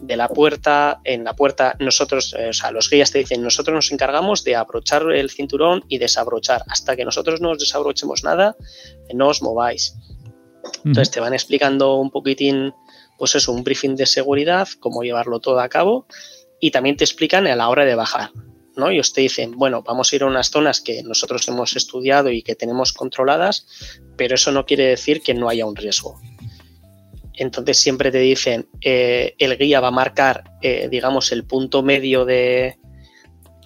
la 0.07 0.29
puerta. 0.29 1.01
En 1.03 1.25
la 1.25 1.35
puerta, 1.35 1.77
nosotros, 1.81 2.35
eh, 2.39 2.51
o 2.51 2.53
sea, 2.53 2.71
los 2.71 2.89
guías 2.89 3.11
te 3.11 3.19
dicen, 3.19 3.43
nosotros 3.43 3.75
nos 3.75 3.91
encargamos 3.91 4.45
de 4.45 4.55
abrochar 4.55 5.11
el 5.11 5.31
cinturón 5.31 5.85
y 5.89 5.99
desabrochar. 5.99 6.63
Hasta 6.69 6.95
que 6.95 7.05
nosotros 7.05 7.41
no 7.41 7.51
os 7.51 7.59
desabrochemos 7.59 8.23
nada, 8.23 8.57
no 9.13 9.27
os 9.29 9.43
mováis. 9.43 9.97
Entonces 10.85 11.11
te 11.11 11.21
van 11.21 11.35
explicando 11.35 11.97
un 11.97 12.11
poquitín, 12.11 12.73
pues 13.19 13.35
eso, 13.35 13.53
un 13.53 13.65
briefing 13.65 13.97
de 13.97 14.07
seguridad, 14.07 14.69
cómo 14.81 15.03
llevarlo 15.03 15.41
todo 15.41 15.61
a 15.61 15.69
cabo 15.69 16.07
y 16.61 16.71
también 16.71 16.97
te 16.97 17.05
explican 17.05 17.47
a 17.47 17.57
la 17.57 17.69
hora 17.69 17.85
de 17.85 17.95
bajar. 17.95 18.31
¿no? 18.77 18.91
Ellos 18.91 19.13
te 19.13 19.23
dicen, 19.23 19.53
bueno, 19.53 19.83
vamos 19.83 20.13
a 20.13 20.17
ir 20.17 20.23
a 20.23 20.27
unas 20.27 20.51
zonas 20.51 20.81
que 20.81 21.03
nosotros 21.03 21.47
hemos 21.49 21.77
estudiado 21.77 22.31
y 22.31 22.43
que 22.43 22.55
tenemos 22.55 22.93
controladas, 22.93 23.67
pero 24.17 24.35
eso 24.35 24.53
no 24.53 24.67
quiere 24.67 24.85
decir 24.85 25.23
que 25.23 25.35
no 25.35 25.49
haya 25.49 25.67
un 25.67 25.77
riesgo. 25.77 26.21
Entonces 27.35 27.79
siempre 27.79 28.11
te 28.11 28.19
dicen, 28.19 28.69
eh, 28.81 29.35
el 29.39 29.59
guía 29.59 29.81
va 29.81 29.89
a 29.89 29.93
marcar, 29.93 30.45
eh, 30.63 30.89
digamos, 30.91 31.33
el 31.33 31.45
punto 31.45 31.83
medio 31.83 32.25
de, 32.25 32.79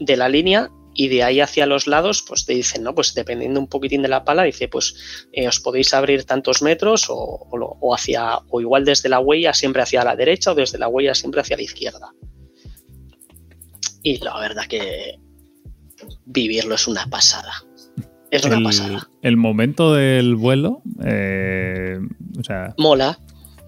de 0.00 0.16
la 0.16 0.28
línea 0.28 0.70
y 0.94 1.08
de 1.08 1.22
ahí 1.22 1.40
hacia 1.40 1.66
los 1.66 1.86
lados, 1.86 2.22
pues 2.26 2.44
te 2.44 2.54
dicen, 2.54 2.82
¿no? 2.82 2.94
Pues 2.94 3.14
dependiendo 3.14 3.60
un 3.60 3.68
poquitín 3.68 4.02
de 4.02 4.08
la 4.08 4.24
pala, 4.24 4.42
dice, 4.42 4.68
pues 4.68 5.28
eh, 5.32 5.46
os 5.46 5.60
podéis 5.60 5.94
abrir 5.94 6.24
tantos 6.24 6.62
metros 6.62 7.06
o, 7.08 7.94
hacia, 7.94 8.38
o 8.48 8.60
igual 8.60 8.84
desde 8.84 9.08
la 9.08 9.20
huella 9.20 9.54
siempre 9.54 9.82
hacia 9.82 10.04
la 10.04 10.16
derecha 10.16 10.52
o 10.52 10.54
desde 10.54 10.78
la 10.78 10.88
huella 10.88 11.14
siempre 11.14 11.40
hacia 11.40 11.56
la 11.56 11.62
izquierda. 11.62 12.12
Y 14.02 14.18
la 14.18 14.38
verdad 14.40 14.66
que 14.66 15.18
vivirlo 16.24 16.74
es 16.74 16.88
una 16.88 17.06
pasada. 17.06 17.52
Es 18.30 18.44
una 18.44 18.60
pasada. 18.62 19.08
El 19.22 19.36
momento 19.36 19.92
del 19.92 20.36
vuelo, 20.36 20.82
eh, 21.04 21.98
o 22.38 22.44
sea... 22.44 22.74
Mola 22.78 23.18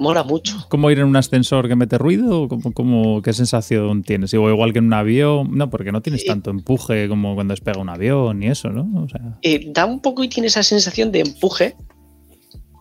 mola 0.03 0.23
mucho. 0.23 0.67
¿Cómo 0.69 0.91
ir 0.91 0.99
en 0.99 1.07
un 1.07 1.17
ascensor 1.17 1.69
que 1.69 1.77
mete 1.77 1.97
ruido? 1.97 2.49
¿Cómo, 2.49 3.23
qué 3.23 3.33
sensación 3.33 4.03
tienes? 4.03 4.35
O 4.35 4.51
igual 4.51 4.73
que 4.73 4.81
en 4.81 4.87
un 4.87 4.93
avión, 4.93 5.57
no, 5.57 5.71
porque 5.71 5.93
no 5.93 6.03
tienes 6.03 6.25
tanto 6.25 6.51
empuje 6.51 7.09
como 7.09 7.35
cuando 7.35 7.53
despega 7.53 7.81
un 7.81 7.89
avión 7.89 8.43
y 8.43 8.49
eso, 8.49 8.69
¿no? 8.69 9.07
Eh, 9.43 9.71
da 9.73 9.87
un 9.87 10.01
poco 10.01 10.23
y 10.25 10.29
tiene 10.29 10.49
esa 10.49 10.63
sensación 10.63 11.11
de 11.13 11.21
empuje, 11.21 11.77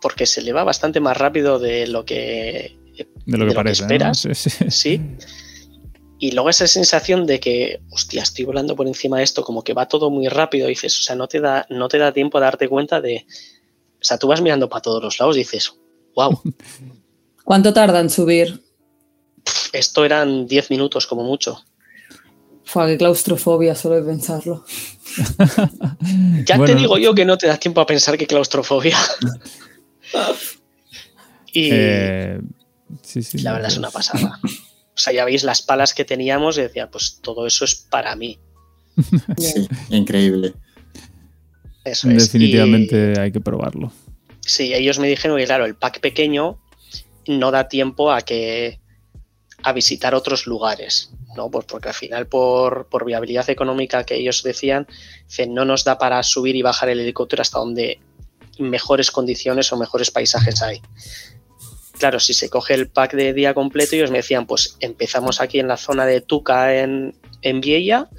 porque 0.01 0.25
se 0.25 0.41
le 0.41 0.51
va 0.51 0.63
bastante 0.63 0.99
más 0.99 1.17
rápido 1.17 1.59
de 1.59 1.87
lo 1.87 2.03
que, 2.03 2.77
de 3.25 3.37
lo 3.37 3.47
que 3.47 3.53
parece. 3.53 3.83
esperas. 3.83 4.27
Sí, 4.69 5.01
Y 6.19 6.31
luego 6.31 6.49
esa 6.49 6.67
sensación 6.67 7.25
de 7.25 7.39
que, 7.39 7.81
hostia, 7.89 8.23
estoy 8.23 8.45
volando 8.45 8.75
por 8.75 8.87
encima 8.87 9.19
de 9.19 9.23
esto, 9.23 9.43
como 9.43 9.63
que 9.63 9.73
va 9.73 9.87
todo 9.87 10.09
muy 10.09 10.27
rápido, 10.27 10.67
dices, 10.67 10.99
o 10.99 11.03
sea, 11.03 11.15
no 11.15 11.27
te 11.27 11.39
da, 11.39 11.65
no 11.69 11.87
te 11.87 11.97
da 11.97 12.11
tiempo 12.11 12.37
a 12.37 12.41
darte 12.41 12.67
cuenta 12.67 13.01
de. 13.01 13.25
O 13.99 14.03
sea, 14.03 14.17
tú 14.17 14.27
vas 14.27 14.41
mirando 14.41 14.67
para 14.67 14.81
todos 14.81 15.03
los 15.03 15.19
lados 15.19 15.35
y 15.35 15.39
dices, 15.39 15.73
wow, 16.15 16.39
¿Cuánto 17.51 17.73
tarda 17.73 17.99
en 17.99 18.09
subir? 18.09 18.63
Esto 19.73 20.05
eran 20.05 20.47
10 20.47 20.69
minutos 20.69 21.05
como 21.05 21.25
mucho. 21.25 21.61
Fue 22.63 22.87
qué 22.87 22.97
claustrofobia 22.97 23.75
solo 23.75 23.95
de 23.95 24.03
pensarlo. 24.03 24.63
ya 26.45 26.63
te 26.63 26.75
digo 26.75 26.97
yo 26.97 27.13
que 27.13 27.25
no 27.25 27.37
te 27.37 27.47
da 27.47 27.57
tiempo 27.57 27.81
a 27.81 27.85
pensar 27.85 28.17
que 28.17 28.25
claustrofobia. 28.25 28.97
y 31.51 31.71
eh, 31.73 32.39
la 33.43 33.51
verdad 33.51 33.69
es 33.69 33.77
una 33.77 33.91
pasada. 33.91 34.39
O 34.45 34.97
sea, 34.97 35.11
ya 35.11 35.25
veis 35.25 35.43
las 35.43 35.61
palas 35.61 35.93
que 35.93 36.05
teníamos 36.05 36.57
y 36.57 36.61
decía, 36.61 36.89
pues 36.89 37.19
todo 37.21 37.45
eso 37.45 37.65
es 37.65 37.75
para 37.75 38.15
mí. 38.15 38.39
Sí, 39.37 39.67
increíble. 39.89 40.53
Eso 41.83 42.07
Definitivamente 42.07 43.19
hay 43.19 43.33
que 43.33 43.41
probarlo. 43.41 43.91
Sí, 44.39 44.73
ellos 44.73 44.99
me 44.99 45.09
dijeron 45.09 45.37
que, 45.37 45.43
claro, 45.43 45.65
el 45.65 45.75
pack 45.75 45.99
pequeño 45.99 46.60
no 47.27 47.51
da 47.51 47.67
tiempo 47.67 48.11
a 48.11 48.21
que 48.21 48.79
a 49.63 49.73
visitar 49.73 50.15
otros 50.15 50.47
lugares, 50.47 51.11
¿no? 51.35 51.49
Pues 51.49 51.65
porque 51.65 51.89
al 51.89 51.93
final 51.93 52.27
por, 52.27 52.87
viabilidad 53.05 53.49
económica 53.49 54.03
que 54.03 54.15
ellos 54.15 54.43
decían, 54.43 54.87
no 55.49 55.65
nos 55.65 55.83
da 55.83 55.97
para 55.97 56.21
subir 56.23 56.55
y 56.55 56.61
bajar 56.61 56.89
el 56.89 56.99
helicóptero 56.99 57.41
hasta 57.41 57.59
donde 57.59 57.99
mejores 58.59 59.11
condiciones 59.11 59.71
o 59.71 59.77
mejores 59.77 60.11
paisajes 60.11 60.61
hay. 60.61 60.81
Claro, 61.99 62.19
si 62.19 62.33
se 62.33 62.49
coge 62.49 62.73
el 62.73 62.89
pack 62.89 63.13
de 63.13 63.33
día 63.33 63.53
completo, 63.53 63.95
ellos 63.95 64.11
me 64.11 64.17
decían, 64.17 64.47
pues 64.47 64.77
empezamos 64.79 65.39
aquí 65.39 65.59
en 65.59 65.67
la 65.67 65.77
zona 65.77 66.05
de 66.05 66.21
Tuca 66.21 66.75
en, 66.75 67.15
en 67.43 67.61
Viella 67.61 68.09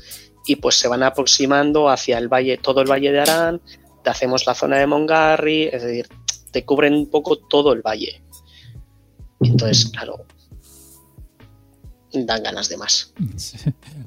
y 0.46 0.56
pues 0.56 0.76
se 0.76 0.88
van 0.88 1.02
aproximando 1.02 1.88
hacia 1.88 2.18
el 2.18 2.28
valle, 2.28 2.58
todo 2.58 2.80
el 2.80 2.90
valle 2.90 3.10
de 3.10 3.20
Arán, 3.20 3.60
te 4.02 4.10
hacemos 4.10 4.46
la 4.46 4.54
zona 4.54 4.78
de 4.78 4.86
Mongarri, 4.86 5.64
es 5.64 5.82
decir, 5.82 6.08
te 6.50 6.64
cubren 6.64 6.94
un 6.94 7.10
poco 7.10 7.38
todo 7.38 7.72
el 7.72 7.82
valle. 7.82 8.22
Entonces, 9.50 9.86
claro, 9.86 10.24
dan 12.12 12.42
ganas 12.42 12.68
de 12.68 12.76
más. 12.76 13.12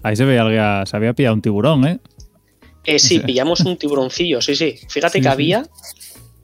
Ahí 0.04 0.16
se 0.16 0.26
veía, 0.26 0.84
se 0.86 0.96
había 0.96 1.14
pillado 1.14 1.36
un 1.36 1.42
tiburón, 1.42 1.88
¿eh? 1.88 2.00
eh 2.84 3.00
sí, 3.00 3.20
pillamos 3.26 3.62
un 3.62 3.78
tiburoncillo, 3.78 4.42
sí, 4.42 4.56
sí. 4.56 4.76
Fíjate 4.90 5.22
que 5.22 5.28
había, 5.28 5.66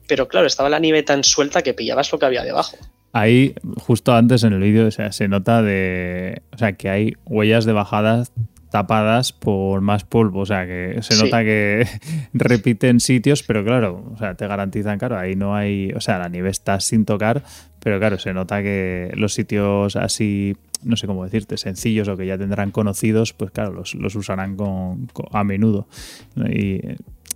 pero 0.08 0.28
claro, 0.28 0.46
estaba 0.46 0.68
la 0.68 0.78
nieve 0.78 1.02
tan 1.02 1.24
suelta 1.24 1.62
que 1.62 1.74
pillabas 1.74 2.10
lo 2.12 2.18
que 2.18 2.26
había 2.26 2.42
debajo. 2.42 2.76
Ahí, 3.14 3.54
justo 3.76 4.14
antes 4.14 4.42
en 4.42 4.54
el 4.54 4.60
vídeo, 4.60 4.90
se 4.90 5.28
nota 5.28 5.62
de. 5.62 6.42
O 6.54 6.58
sea, 6.58 6.72
que 6.72 6.88
hay 6.88 7.12
huellas 7.26 7.66
de 7.66 7.72
bajadas 7.72 8.32
tapadas 8.72 9.32
por 9.32 9.82
más 9.82 10.02
polvo. 10.02 10.40
O 10.40 10.46
sea, 10.46 10.66
que 10.66 10.98
se 11.02 11.22
nota 11.22 11.44
que 11.44 11.86
repiten 12.32 12.98
sitios, 12.98 13.44
pero 13.44 13.64
claro, 13.64 14.10
o 14.12 14.16
sea, 14.16 14.34
te 14.34 14.48
garantizan, 14.48 14.98
claro, 14.98 15.16
ahí 15.18 15.36
no 15.36 15.54
hay. 15.54 15.92
O 15.92 16.00
sea, 16.00 16.18
la 16.18 16.28
nieve 16.28 16.50
está 16.50 16.80
sin 16.80 17.04
tocar, 17.04 17.44
pero 17.82 17.98
claro, 17.98 18.18
se 18.18 18.32
nota 18.32 18.62
que 18.62 19.10
los 19.14 19.34
sitios 19.34 19.96
así, 19.96 20.56
no 20.84 20.96
sé 20.96 21.06
cómo 21.06 21.24
decirte, 21.24 21.56
sencillos 21.56 22.08
o 22.08 22.16
que 22.16 22.26
ya 22.26 22.38
tendrán 22.38 22.70
conocidos, 22.70 23.32
pues 23.32 23.50
claro, 23.50 23.72
los, 23.72 23.94
los 23.94 24.14
usarán 24.14 24.56
con, 24.56 25.08
a 25.32 25.44
menudo. 25.44 25.88
Y 26.36 26.80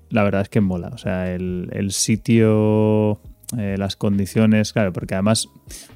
la 0.08 0.22
verdad 0.22 0.42
es 0.42 0.48
que 0.48 0.60
mola. 0.60 0.88
O 0.88 0.98
sea, 0.98 1.34
el, 1.34 1.68
el 1.72 1.90
sitio 1.90 3.20
eh, 3.56 3.76
las 3.78 3.96
condiciones, 3.96 4.72
claro, 4.72 4.92
porque 4.92 5.14
además 5.14 5.48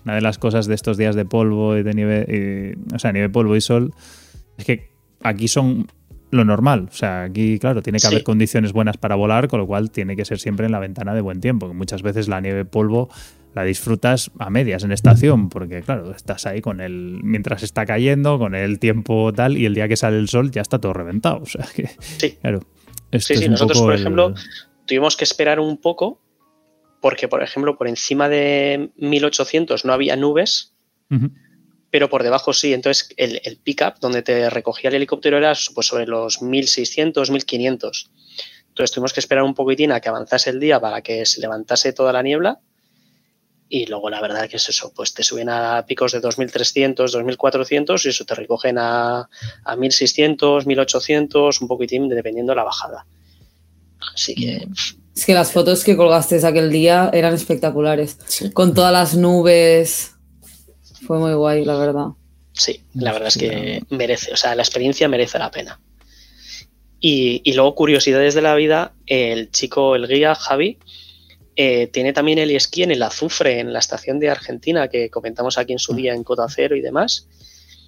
una 0.05 0.15
de 0.15 0.21
las 0.21 0.39
cosas 0.39 0.67
de 0.67 0.75
estos 0.75 0.97
días 0.97 1.17
de 1.17 1.25
polvo 1.25 1.77
y 1.77 1.83
de 1.83 1.95
nieve, 1.95 2.77
o 2.95 2.99
sea, 2.99 3.13
nieve, 3.13 3.29
polvo 3.29 3.57
y 3.57 3.61
sol, 3.61 3.93
es 4.57 4.65
que 4.65 4.91
aquí 5.23 5.49
son 5.49 5.89
lo 6.31 6.45
normal. 6.45 6.89
O 6.91 6.95
sea, 6.95 7.25
aquí, 7.25 7.59
claro, 7.59 7.83
tiene 7.83 7.99
que 7.99 8.07
haber 8.07 8.23
condiciones 8.23 8.73
buenas 8.73 8.97
para 8.99 9.17
volar, 9.17 9.49
con 9.49 9.59
lo 9.59 9.67
cual 9.67 9.91
tiene 9.91 10.15
que 10.15 10.25
ser 10.25 10.39
siempre 10.39 10.67
en 10.67 10.73
la 10.73 10.79
ventana 10.79 11.13
de 11.13 11.21
buen 11.21 11.41
tiempo. 11.41 11.67
Que 11.67 11.75
muchas 11.75 12.03
veces 12.03 12.29
la 12.29 12.41
nieve 12.41 12.65
polvo 12.65 13.09
la 13.55 13.65
disfrutas 13.65 14.31
a 14.39 14.51
medias 14.51 14.85
en 14.85 14.93
estación, 14.93 15.49
porque 15.49 15.83
claro, 15.83 16.13
estás 16.13 16.47
ahí 16.47 16.61
con 16.61 16.81
el. 16.81 17.21
mientras 17.23 17.63
está 17.63 17.87
cayendo, 17.87 18.39
con 18.39 18.55
el 18.55 18.79
tiempo 18.79 19.33
tal, 19.33 19.59
y 19.59 19.67
el 19.67 19.75
día 19.75 19.89
que 19.89 19.97
sale 19.97 20.19
el 20.19 20.29
sol 20.29 20.51
ya 20.51 20.63
está 20.63 20.79
todo 20.79 20.93
reventado. 20.93 21.41
O 21.43 21.47
sea 21.47 21.67
que. 21.75 21.91
Sí. 22.19 22.39
Claro. 22.41 22.61
sí, 23.13 23.37
sí, 23.37 23.49
nosotros, 23.49 23.81
por 23.81 23.95
ejemplo, 23.95 24.35
tuvimos 24.87 25.17
que 25.17 25.25
esperar 25.25 25.59
un 25.59 25.79
poco 25.79 26.21
porque, 27.01 27.29
por 27.29 27.43
ejemplo, 27.43 27.77
por 27.77 27.89
encima 27.89 28.29
de 28.29 28.91
1800 28.97 29.85
no 29.85 29.93
había 29.93 30.17
nubes, 30.17 30.75
pero 31.91 32.11
por 32.11 32.23
debajo 32.23 32.53
sí. 32.53 32.73
Entonces, 32.75 33.09
el, 33.17 33.41
el 33.45 33.57
pick-up 33.57 33.95
donde 34.01 34.23
te 34.23 34.49
recogía 34.51 34.89
el 34.89 34.97
helicóptero 34.97 35.39
era 35.39 35.55
pues, 35.75 35.87
sobre 35.87 36.07
los 36.07 36.43
1600, 36.43 37.31
1500. 37.31 38.11
Entonces, 38.69 38.93
tuvimos 38.93 39.13
que 39.13 39.21
esperar 39.21 39.45
un 39.45 39.55
poquitín 39.55 39.93
a 39.93 40.01
que 40.01 40.09
avanzase 40.09 40.51
el 40.51 40.61
día 40.61 40.79
para 40.79 41.01
que 41.03 41.25
se 41.27 41.41
levantase 41.41 41.93
toda 41.93 42.13
la 42.13 42.23
niebla. 42.23 42.61
Y 43.73 43.87
luego, 43.87 44.11
la 44.11 44.21
verdad 44.21 44.49
que 44.49 44.57
es 44.57 44.69
eso, 44.69 44.93
pues 44.95 45.15
te 45.15 45.23
suben 45.23 45.49
a 45.49 45.87
picos 45.87 46.11
de 46.13 46.21
2300, 46.21 47.13
2400 47.13 48.05
y 48.05 48.09
eso 48.09 48.25
te 48.25 48.35
recogen 48.35 48.77
a, 48.79 49.29
a 49.65 49.77
1600, 49.77 50.67
1800, 50.67 51.61
un 51.63 51.69
poquitín 51.69 52.09
dependiendo 52.09 52.51
de 52.51 52.57
la 52.57 52.65
bajada. 52.65 53.07
Así 54.13 54.35
que 54.35 54.67
es 55.21 55.27
que 55.27 55.35
las 55.35 55.53
fotos 55.53 55.85
que 55.85 55.97
colgaste 55.97 56.45
aquel 56.47 56.71
día 56.71 57.11
eran 57.13 57.35
espectaculares. 57.35 58.17
Con 58.55 58.73
todas 58.73 58.91
las 58.91 59.15
nubes. 59.15 60.13
Fue 61.07 61.19
muy 61.19 61.35
guay, 61.35 61.65
la 61.65 61.77
verdad. 61.77 62.07
Sí, 62.53 62.83
la 62.95 63.13
verdad 63.13 63.29
es 63.29 63.37
que 63.37 63.83
merece, 63.91 64.33
o 64.33 64.37
sea, 64.37 64.55
la 64.55 64.63
experiencia 64.63 65.09
merece 65.09 65.39
la 65.39 65.51
pena. 65.51 65.81
Y, 67.01 67.53
luego, 67.53 67.75
curiosidades 67.75 68.35
de 68.35 68.43
la 68.43 68.55
vida, 68.55 68.93
el 69.07 69.51
chico, 69.51 69.95
el 69.95 70.07
guía, 70.07 70.35
Javi, 70.35 70.79
eh, 71.63 71.89
tiene 71.89 72.15
también 72.15 72.39
el 72.39 72.51
esquí 72.53 72.85
en 72.85 72.91
el 72.91 73.03
azufre, 73.03 73.61
en 73.61 73.75
la 73.75 73.81
estación 73.81 74.19
de 74.19 74.31
Argentina, 74.31 74.89
que 74.89 75.11
comentamos 75.11 75.59
aquí 75.59 75.75
en 75.75 75.79
su 75.79 75.93
ah. 75.93 75.97
día 75.97 76.15
en 76.15 76.25
Cota 76.25 76.47
Cero 76.49 76.75
y 76.75 76.81
demás. 76.81 77.29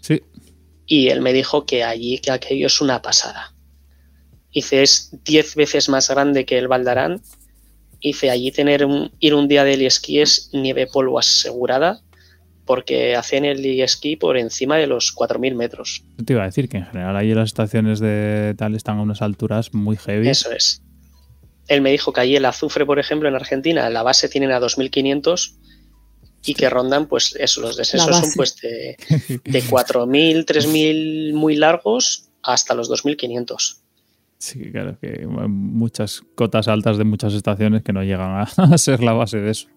Sí. 0.03 0.20
Y 0.85 1.09
él 1.09 1.23
me 1.23 1.32
dijo 1.32 1.65
que 1.65 1.82
allí, 1.82 2.19
que 2.19 2.32
aquello 2.32 2.66
es 2.66 2.82
una 2.82 3.01
pasada. 3.01 3.55
Dice, 4.53 4.82
es 4.82 5.16
10 5.24 5.55
veces 5.55 5.89
más 5.89 6.11
grande 6.11 6.44
que 6.44 6.59
el 6.59 6.69
Valdarán. 6.69 7.23
Dice, 8.03 8.28
allí 8.28 8.53
tener 8.53 8.85
un, 8.85 9.11
ir 9.20 9.32
un 9.32 9.49
día 9.49 9.65
de 9.65 9.86
esquí 9.86 10.20
es 10.20 10.51
nieve 10.53 10.86
polvo 10.86 11.19
asegurada 11.19 12.03
porque 12.66 13.16
hacen 13.16 13.47
el 13.47 13.65
esquí 13.81 14.16
por 14.16 14.36
encima 14.36 14.77
de 14.77 14.86
los 14.86 15.16
4.000 15.16 15.55
metros. 15.55 16.05
Te 16.23 16.35
iba 16.35 16.43
a 16.43 16.47
decir 16.47 16.69
que 16.69 16.77
en 16.77 16.85
general 16.85 17.16
allí 17.16 17.32
las 17.32 17.47
estaciones 17.47 18.01
de 18.01 18.55
tal 18.59 18.74
están 18.74 18.99
a 18.99 19.03
unas 19.03 19.23
alturas 19.23 19.73
muy 19.73 19.97
heavy. 19.97 20.28
Eso 20.28 20.53
es. 20.53 20.81
Él 21.73 21.81
me 21.81 21.90
dijo 21.90 22.12
que 22.12 22.20
allí 22.20 22.36
el 22.36 22.44
azufre, 22.44 22.85
por 22.85 22.99
ejemplo, 22.99 23.28
en 23.28 23.35
Argentina, 23.35 23.89
la 23.89 24.03
base 24.03 24.28
tienen 24.28 24.53
a 24.53 24.61
2.500 24.61 25.57
y 26.44 26.55
que 26.55 26.69
rondan, 26.69 27.07
pues 27.07 27.35
eso, 27.39 27.61
los 27.61 27.77
descensos 27.77 28.16
son 28.16 28.31
pues 28.35 28.57
de, 28.61 28.97
de 29.44 29.62
4.000, 29.62 30.44
3.000 30.44 31.35
muy 31.35 31.57
largos 31.57 32.28
hasta 32.43 32.74
los 32.74 32.90
2.500. 32.90 33.78
Sí, 34.39 34.73
claro, 34.73 34.99
que 35.01 35.24
muchas 35.24 36.23
cotas 36.35 36.66
altas 36.66 36.99
de 36.99 37.05
muchas 37.05 37.32
estaciones 37.35 37.85
que 37.85 37.93
no 37.93 38.03
llegan 38.03 38.44
a, 38.57 38.78
ser 38.78 39.01
la 39.03 39.12
base 39.12 39.39
de 39.39 39.53
eso. 39.53 39.69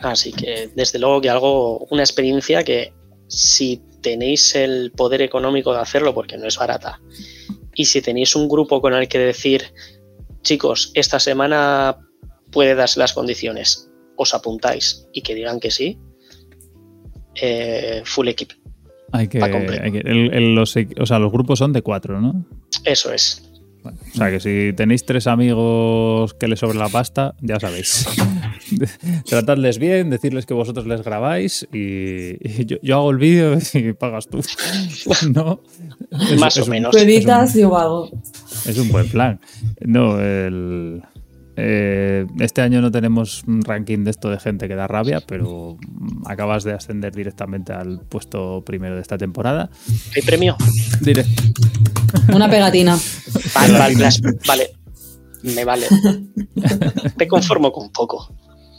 Así 0.00 0.32
que, 0.32 0.70
desde 0.74 0.98
luego 0.98 1.20
que 1.20 1.28
algo, 1.28 1.80
una 1.90 2.02
experiencia 2.02 2.64
que 2.64 2.94
si 3.28 3.82
tenéis 4.00 4.54
el 4.54 4.90
poder 4.92 5.20
económico 5.20 5.74
de 5.74 5.80
hacerlo, 5.80 6.14
porque 6.14 6.38
no 6.38 6.46
es 6.46 6.56
barata, 6.56 6.98
y 7.74 7.84
si 7.86 8.00
tenéis 8.02 8.36
un 8.36 8.48
grupo 8.48 8.80
con 8.80 8.94
el 8.94 9.08
que 9.08 9.18
decir, 9.18 9.72
chicos, 10.42 10.92
esta 10.94 11.18
semana 11.18 11.98
puede 12.50 12.74
darse 12.74 13.00
las 13.00 13.12
condiciones, 13.12 13.90
os 14.16 14.34
apuntáis 14.34 15.06
y 15.12 15.22
que 15.22 15.34
digan 15.34 15.60
que 15.60 15.70
sí, 15.70 15.98
eh, 17.34 18.02
full 18.04 18.28
equip. 18.28 18.52
Hay 19.12 19.28
que, 19.28 19.38
los, 19.38 20.76
o 21.00 21.06
sea, 21.06 21.18
los 21.18 21.30
grupos 21.30 21.58
son 21.60 21.72
de 21.72 21.82
cuatro, 21.82 22.20
¿no? 22.20 22.44
Eso 22.84 23.12
es. 23.12 23.48
o 23.84 24.16
sea 24.16 24.30
que 24.30 24.40
si 24.40 24.72
tenéis 24.72 25.04
tres 25.04 25.26
amigos 25.26 26.34
que 26.34 26.48
les 26.48 26.58
sobre 26.58 26.78
la 26.78 26.88
pasta, 26.88 27.34
ya 27.40 27.60
sabéis. 27.60 28.06
Tratadles 29.26 29.78
bien, 29.78 30.10
decirles 30.10 30.46
que 30.46 30.54
vosotros 30.54 30.86
les 30.86 31.02
grabáis 31.02 31.66
y, 31.72 32.66
yo, 32.66 32.96
hago 32.96 33.10
el 33.10 33.18
vídeo 33.18 33.58
y 33.74 33.92
pagas 33.92 34.28
tú. 34.28 34.40
¿No? 35.32 35.60
Más 36.38 36.56
o 36.58 36.66
menos. 36.66 36.96
editas, 36.96 37.54
yo 37.54 37.76
hago. 37.76 38.10
Es 38.66 38.78
un 38.78 38.88
buen 38.88 39.08
plan. 39.08 39.40
No, 39.80 40.20
el. 40.20 41.02
Eh, 41.56 42.26
este 42.40 42.62
año 42.62 42.80
no 42.80 42.90
tenemos 42.90 43.44
un 43.46 43.62
ranking 43.62 44.02
de 44.02 44.10
esto 44.10 44.28
de 44.28 44.40
gente 44.40 44.66
que 44.66 44.74
da 44.74 44.88
rabia, 44.88 45.20
pero 45.24 45.76
acabas 46.26 46.64
de 46.64 46.72
ascender 46.72 47.14
directamente 47.14 47.72
al 47.72 48.00
puesto 48.00 48.64
primero 48.64 48.96
de 48.96 49.02
esta 49.02 49.16
temporada. 49.16 49.70
¿Hay 50.16 50.22
premio? 50.22 50.56
Diré. 51.00 51.24
Una 52.34 52.50
pegatina. 52.50 52.98
Vale, 53.54 53.94
vale, 54.44 54.70
me 55.44 55.64
vale. 55.64 55.86
Te 57.16 57.28
conformo 57.28 57.70
con 57.70 57.90
poco. 57.90 58.34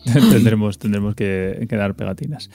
tendremos, 0.32 0.78
tendremos 0.78 1.16
que, 1.16 1.68
dar 1.70 1.96
pegatinas. 1.96 2.50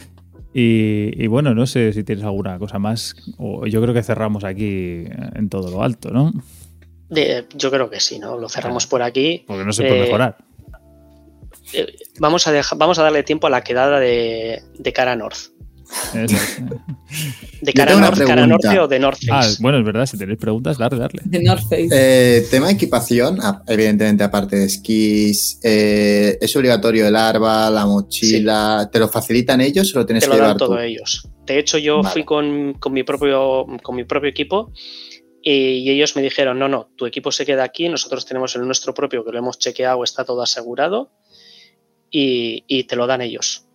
Y, 0.52 1.26
bueno, 1.28 1.54
no 1.54 1.66
sé 1.66 1.92
si 1.92 2.02
tienes 2.02 2.24
alguna 2.24 2.58
cosa 2.58 2.78
más. 2.78 3.14
O 3.38 3.66
yo 3.66 3.80
creo 3.80 3.94
que 3.94 4.02
cerramos 4.02 4.42
aquí 4.44 5.04
en 5.34 5.48
todo 5.48 5.70
lo 5.70 5.82
alto, 5.82 6.10
¿no? 6.10 6.32
yo 7.56 7.70
creo 7.72 7.90
que 7.90 7.98
sí, 7.98 8.20
¿no? 8.20 8.38
Lo 8.38 8.48
cerramos 8.48 8.86
por 8.86 9.02
aquí. 9.02 9.44
Porque 9.46 9.64
no 9.64 9.72
se 9.72 9.82
puede 9.82 9.98
eh, 9.98 10.02
mejorar. 10.02 10.36
Eh, 11.72 11.92
vamos, 12.20 12.46
a 12.46 12.52
vamos 12.76 12.98
a 12.98 13.02
darle 13.02 13.22
tiempo 13.24 13.48
a 13.48 13.50
la 13.50 13.62
quedada 13.62 13.98
de, 13.98 14.62
de 14.78 14.92
cara 14.92 15.16
north. 15.16 15.50
¿De 17.62 17.72
cara, 17.72 17.96
north, 17.98 18.18
cara 18.24 18.46
norte 18.46 18.78
o 18.78 18.86
de 18.88 18.98
North 18.98 19.18
Ah, 19.30 19.46
bueno, 19.60 19.78
es 19.78 19.84
verdad, 19.84 20.06
si 20.06 20.16
tenéis 20.16 20.38
preguntas, 20.38 20.78
darle, 20.78 20.98
darle. 20.98 21.22
De 21.24 21.42
North 21.42 21.62
Face. 21.62 21.88
Eh, 21.92 22.46
tema 22.50 22.68
de 22.68 22.74
equipación, 22.74 23.38
evidentemente, 23.66 24.24
aparte 24.24 24.56
de 24.56 24.66
esquís, 24.66 25.58
¿es 25.62 26.56
obligatorio 26.56 27.08
el 27.08 27.16
arba, 27.16 27.70
la 27.70 27.86
mochila? 27.86 28.88
¿Te 28.92 28.98
lo 28.98 29.08
facilitan 29.08 29.60
ellos 29.60 29.94
o 29.94 30.00
lo 30.00 30.06
tienes 30.06 30.24
Te 30.24 30.30
que 30.30 30.36
lo 30.36 30.42
dan 30.42 30.56
todo 30.56 30.80
ellos. 30.80 31.28
De 31.44 31.58
hecho, 31.58 31.78
yo 31.78 32.02
fui 32.04 32.24
con, 32.24 32.74
con, 32.74 32.92
mi 32.92 33.02
propio, 33.02 33.66
con 33.82 33.96
mi 33.96 34.04
propio 34.04 34.30
equipo 34.30 34.72
y 35.42 35.88
ellos 35.90 36.16
me 36.16 36.22
dijeron, 36.22 36.58
no, 36.58 36.68
no, 36.68 36.90
tu 36.96 37.06
equipo 37.06 37.32
se 37.32 37.46
queda 37.46 37.64
aquí, 37.64 37.88
nosotros 37.88 38.26
tenemos 38.26 38.54
el 38.56 38.62
nuestro 38.66 38.92
propio 38.92 39.24
que 39.24 39.32
lo 39.32 39.38
hemos 39.38 39.58
chequeado, 39.58 40.04
está 40.04 40.24
todo 40.24 40.42
asegurado 40.42 41.10
y, 42.10 42.84
te 42.84 42.96
lo 42.96 43.06
dan 43.06 43.22
ellos. 43.22 43.66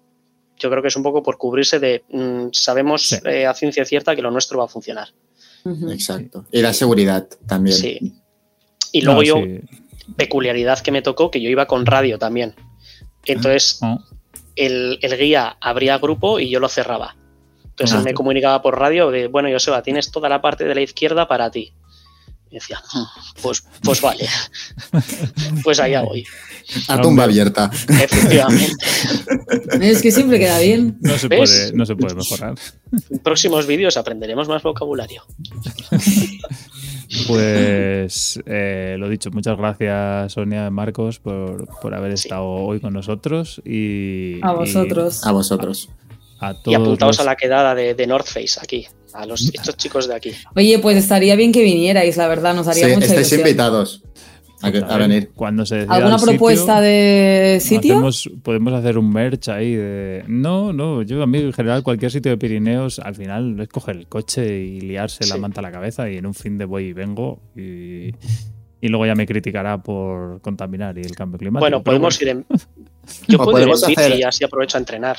Yo 0.57 0.69
creo 0.69 0.81
que 0.81 0.87
es 0.87 0.95
un 0.95 1.03
poco 1.03 1.21
por 1.21 1.37
cubrirse 1.37 1.79
de, 1.79 2.03
mm, 2.09 2.47
sabemos 2.51 3.13
eh, 3.25 3.45
a 3.45 3.53
ciencia 3.53 3.85
cierta 3.85 4.15
que 4.15 4.21
lo 4.21 4.31
nuestro 4.31 4.59
va 4.59 4.65
a 4.65 4.67
funcionar. 4.67 5.09
Exacto. 5.89 6.45
Y 6.51 6.61
la 6.61 6.73
seguridad 6.73 7.27
también. 7.47 7.75
Sí. 7.75 8.13
Y 8.91 9.01
luego 9.01 9.23
yo, 9.23 9.41
peculiaridad 10.15 10.79
que 10.79 10.91
me 10.91 11.01
tocó, 11.01 11.31
que 11.31 11.41
yo 11.41 11.49
iba 11.49 11.65
con 11.65 11.85
radio 11.85 12.19
también. 12.19 12.55
Entonces, 13.25 13.79
ah. 13.81 13.99
el, 14.55 14.99
el 15.01 15.17
guía 15.17 15.57
abría 15.59 15.97
grupo 15.97 16.39
y 16.39 16.49
yo 16.49 16.59
lo 16.59 16.69
cerraba. 16.69 17.15
Entonces 17.75 17.97
él 17.97 18.03
me 18.05 18.13
comunicaba 18.13 18.61
por 18.61 18.79
radio 18.79 19.11
de, 19.11 19.27
bueno, 19.27 19.49
Joseba, 19.51 19.83
tienes 19.83 20.09
toda 20.09 20.29
la 20.29 20.41
parte 20.41 20.63
de 20.63 20.75
la 20.75 20.81
izquierda 20.81 21.27
para 21.27 21.51
ti. 21.51 21.73
Y 22.55 22.59
decía, 22.59 22.81
mm, 22.93 23.41
pues, 23.41 23.65
pues 23.83 23.99
vale, 23.99 24.25
pues 25.63 25.77
allá 25.81 26.03
voy. 26.03 26.25
A 26.87 27.01
tumba 27.01 27.25
abierta. 27.25 27.69
Efectivamente. 27.89 28.71
Es 29.81 30.01
que 30.01 30.09
siempre 30.09 30.39
queda 30.39 30.57
bien. 30.59 30.97
No 31.01 31.17
se, 31.17 31.27
puede, 31.27 31.73
no 31.73 31.85
se 31.85 31.97
puede 31.97 32.15
mejorar. 32.15 32.55
En 33.09 33.19
próximos 33.19 33.67
vídeos 33.67 33.97
aprenderemos 33.97 34.47
más 34.47 34.63
vocabulario. 34.63 35.23
Pues 37.27 38.39
eh, 38.45 38.95
lo 38.97 39.09
dicho, 39.09 39.31
muchas 39.31 39.57
gracias 39.57 40.33
Sonia 40.33 40.69
Marcos 40.71 41.19
por, 41.19 41.67
por 41.81 41.93
haber 41.93 42.11
estado 42.11 42.45
hoy 42.45 42.79
con 42.79 42.93
nosotros 42.93 43.61
y 43.63 44.39
a 44.41 44.53
vosotros. 44.53 45.25
a 45.25 45.31
vosotros 45.31 45.89
y 46.65 46.73
apuntaos 46.73 47.19
a 47.19 47.23
la 47.23 47.35
quedada 47.35 47.75
de, 47.75 48.07
North 48.07 48.27
Face 48.27 48.59
aquí, 48.61 48.87
a 49.13 49.25
los, 49.25 49.51
estos 49.53 49.77
chicos 49.77 50.07
de 50.07 50.15
aquí. 50.15 50.31
Oye, 50.55 50.79
pues 50.79 50.97
estaría 50.97 51.35
bien 51.35 51.51
que 51.51 51.63
vinierais, 51.63 52.17
la 52.17 52.27
verdad, 52.27 52.53
nos 52.55 52.67
haría 52.67 52.87
sí, 52.87 52.93
mucha 52.93 53.05
estáis 53.07 53.33
invitados. 53.33 54.01
A, 54.61 54.97
venir. 54.97 55.31
Cuando 55.35 55.65
se 55.65 55.85
¿Alguna 55.87 56.17
propuesta 56.17 56.81
de 56.81 57.59
sitio? 57.61 58.01
podemos 58.41 58.73
hacer 58.73 58.97
un 58.97 59.11
merch 59.11 59.49
ahí 59.49 59.75
de. 59.75 60.23
No, 60.27 60.73
no, 60.73 61.01
yo 61.03 61.21
a 61.21 61.27
mí 61.27 61.39
en 61.39 61.53
general 61.53 61.83
cualquier 61.83 62.09
sitio 62.11 62.31
de 62.31 62.37
Pirineos 62.37 62.99
al 62.99 63.15
final 63.15 63.59
es 63.59 63.67
coger 63.67 63.97
el 63.97 64.07
coche 64.07 64.59
y 64.59 64.81
liarse 64.81 65.27
la 65.27 65.37
manta 65.37 65.59
a 65.59 65.63
la 65.63 65.71
cabeza 65.71 66.09
y 66.09 66.17
en 66.17 66.25
un 66.25 66.33
fin 66.33 66.57
de 66.57 66.65
voy 66.65 66.85
y 66.85 66.93
vengo 66.93 67.41
y, 67.55 68.11
y 68.81 68.87
luego 68.87 69.05
ya 69.05 69.13
me 69.13 69.27
criticará 69.27 69.77
por 69.77 70.41
contaminar 70.41 70.97
y 70.97 71.01
el 71.01 71.15
cambio 71.15 71.37
climático. 71.37 71.61
Bueno, 71.61 71.83
podemos 71.83 72.19
ir 72.21 72.29
en. 72.29 72.45
Yo 73.27 73.37
puedo 73.37 73.59
ir 73.59 73.67
en 73.67 73.73
bici 73.73 74.19
y 74.19 74.23
así 74.23 74.43
aprovecho 74.43 74.77
a 74.77 74.79
entrenar. 74.79 75.17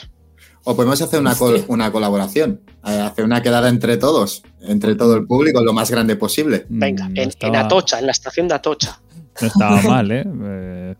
O 0.69 0.75
podemos 0.75 1.01
hacer 1.01 1.21
una, 1.21 1.33
una 1.69 1.93
colaboración, 1.93 2.61
eh, 2.85 2.99
hacer 2.99 3.25
una 3.25 3.41
quedada 3.41 3.69
entre 3.69 3.99
todos, 3.99 4.43
entre 4.63 4.97
todo 4.97 5.15
el 5.15 5.25
público, 5.25 5.63
lo 5.63 5.73
más 5.73 5.93
grande 5.93 6.17
posible. 6.17 6.67
Venga, 6.69 7.09
mm, 7.09 7.17
en, 7.17 7.57
Atocha, 7.57 8.01
en 8.01 8.07
la 8.07 8.13
estación 8.13 8.49
de 8.49 8.55
Atocha. 8.55 9.01
No 9.41 9.47
estaba 9.47 9.81
mal, 9.83 10.11
¿eh? 10.11 10.25
eh 10.27 10.95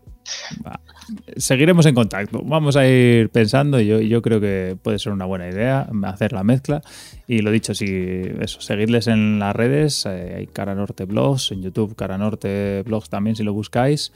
seguiremos 1.35 1.85
en 1.85 1.95
contacto. 1.95 2.41
Vamos 2.43 2.75
a 2.75 2.87
ir 2.87 3.29
pensando 3.29 3.79
y 3.79 3.87
yo, 3.87 3.99
yo, 3.99 4.21
creo 4.21 4.39
que 4.39 4.77
puede 4.81 4.99
ser 4.99 5.11
una 5.11 5.25
buena 5.25 5.49
idea 5.49 5.87
hacer 6.03 6.33
la 6.33 6.43
mezcla. 6.43 6.81
Y 7.27 7.39
lo 7.39 7.51
dicho, 7.51 7.73
si 7.73 7.85
eso, 8.39 8.61
seguirles 8.61 9.07
en 9.07 9.39
las 9.39 9.55
redes, 9.55 10.05
eh, 10.05 10.35
hay 10.37 10.47
Cara 10.47 10.75
Norte 10.75 11.05
Blogs, 11.05 11.51
en 11.51 11.61
YouTube 11.61 11.95
Cara 11.95 12.17
Norte 12.17 12.83
Blogs 12.85 13.09
también 13.09 13.35
si 13.35 13.43
lo 13.43 13.53
buscáis. 13.53 14.11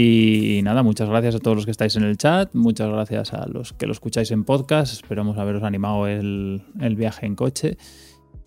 Y 0.00 0.60
nada, 0.62 0.84
muchas 0.84 1.08
gracias 1.08 1.34
a 1.34 1.38
todos 1.40 1.56
los 1.56 1.64
que 1.64 1.72
estáis 1.72 1.96
en 1.96 2.04
el 2.04 2.16
chat, 2.16 2.54
muchas 2.54 2.88
gracias 2.88 3.32
a 3.32 3.48
los 3.48 3.72
que 3.72 3.84
lo 3.84 3.90
escucháis 3.90 4.30
en 4.30 4.44
podcast, 4.44 4.92
esperamos 4.92 5.36
haberos 5.38 5.64
animado 5.64 6.06
el, 6.06 6.62
viaje 6.96 7.26
en 7.26 7.34
coche 7.34 7.76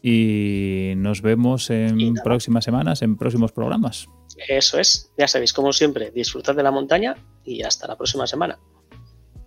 y 0.01 0.93
nos 0.95 1.21
vemos 1.21 1.69
en 1.69 2.13
próximas 2.23 2.63
semanas, 2.63 3.01
en 3.01 3.17
próximos 3.17 3.51
programas. 3.51 4.07
Eso 4.47 4.79
es, 4.79 5.11
ya 5.17 5.27
sabéis, 5.27 5.51
como 5.51 5.73
siempre, 5.73 6.09
disfrutad 6.11 6.55
de 6.55 6.63
la 6.63 6.71
montaña 6.71 7.17
y 7.43 7.63
hasta 7.63 7.85
la 7.85 7.97
próxima 7.97 8.25
semana. 8.25 8.57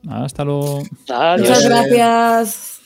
Hasta 0.06 0.44
luego. 0.44 0.82
Muchas 1.08 1.64
gracias. 1.64 2.80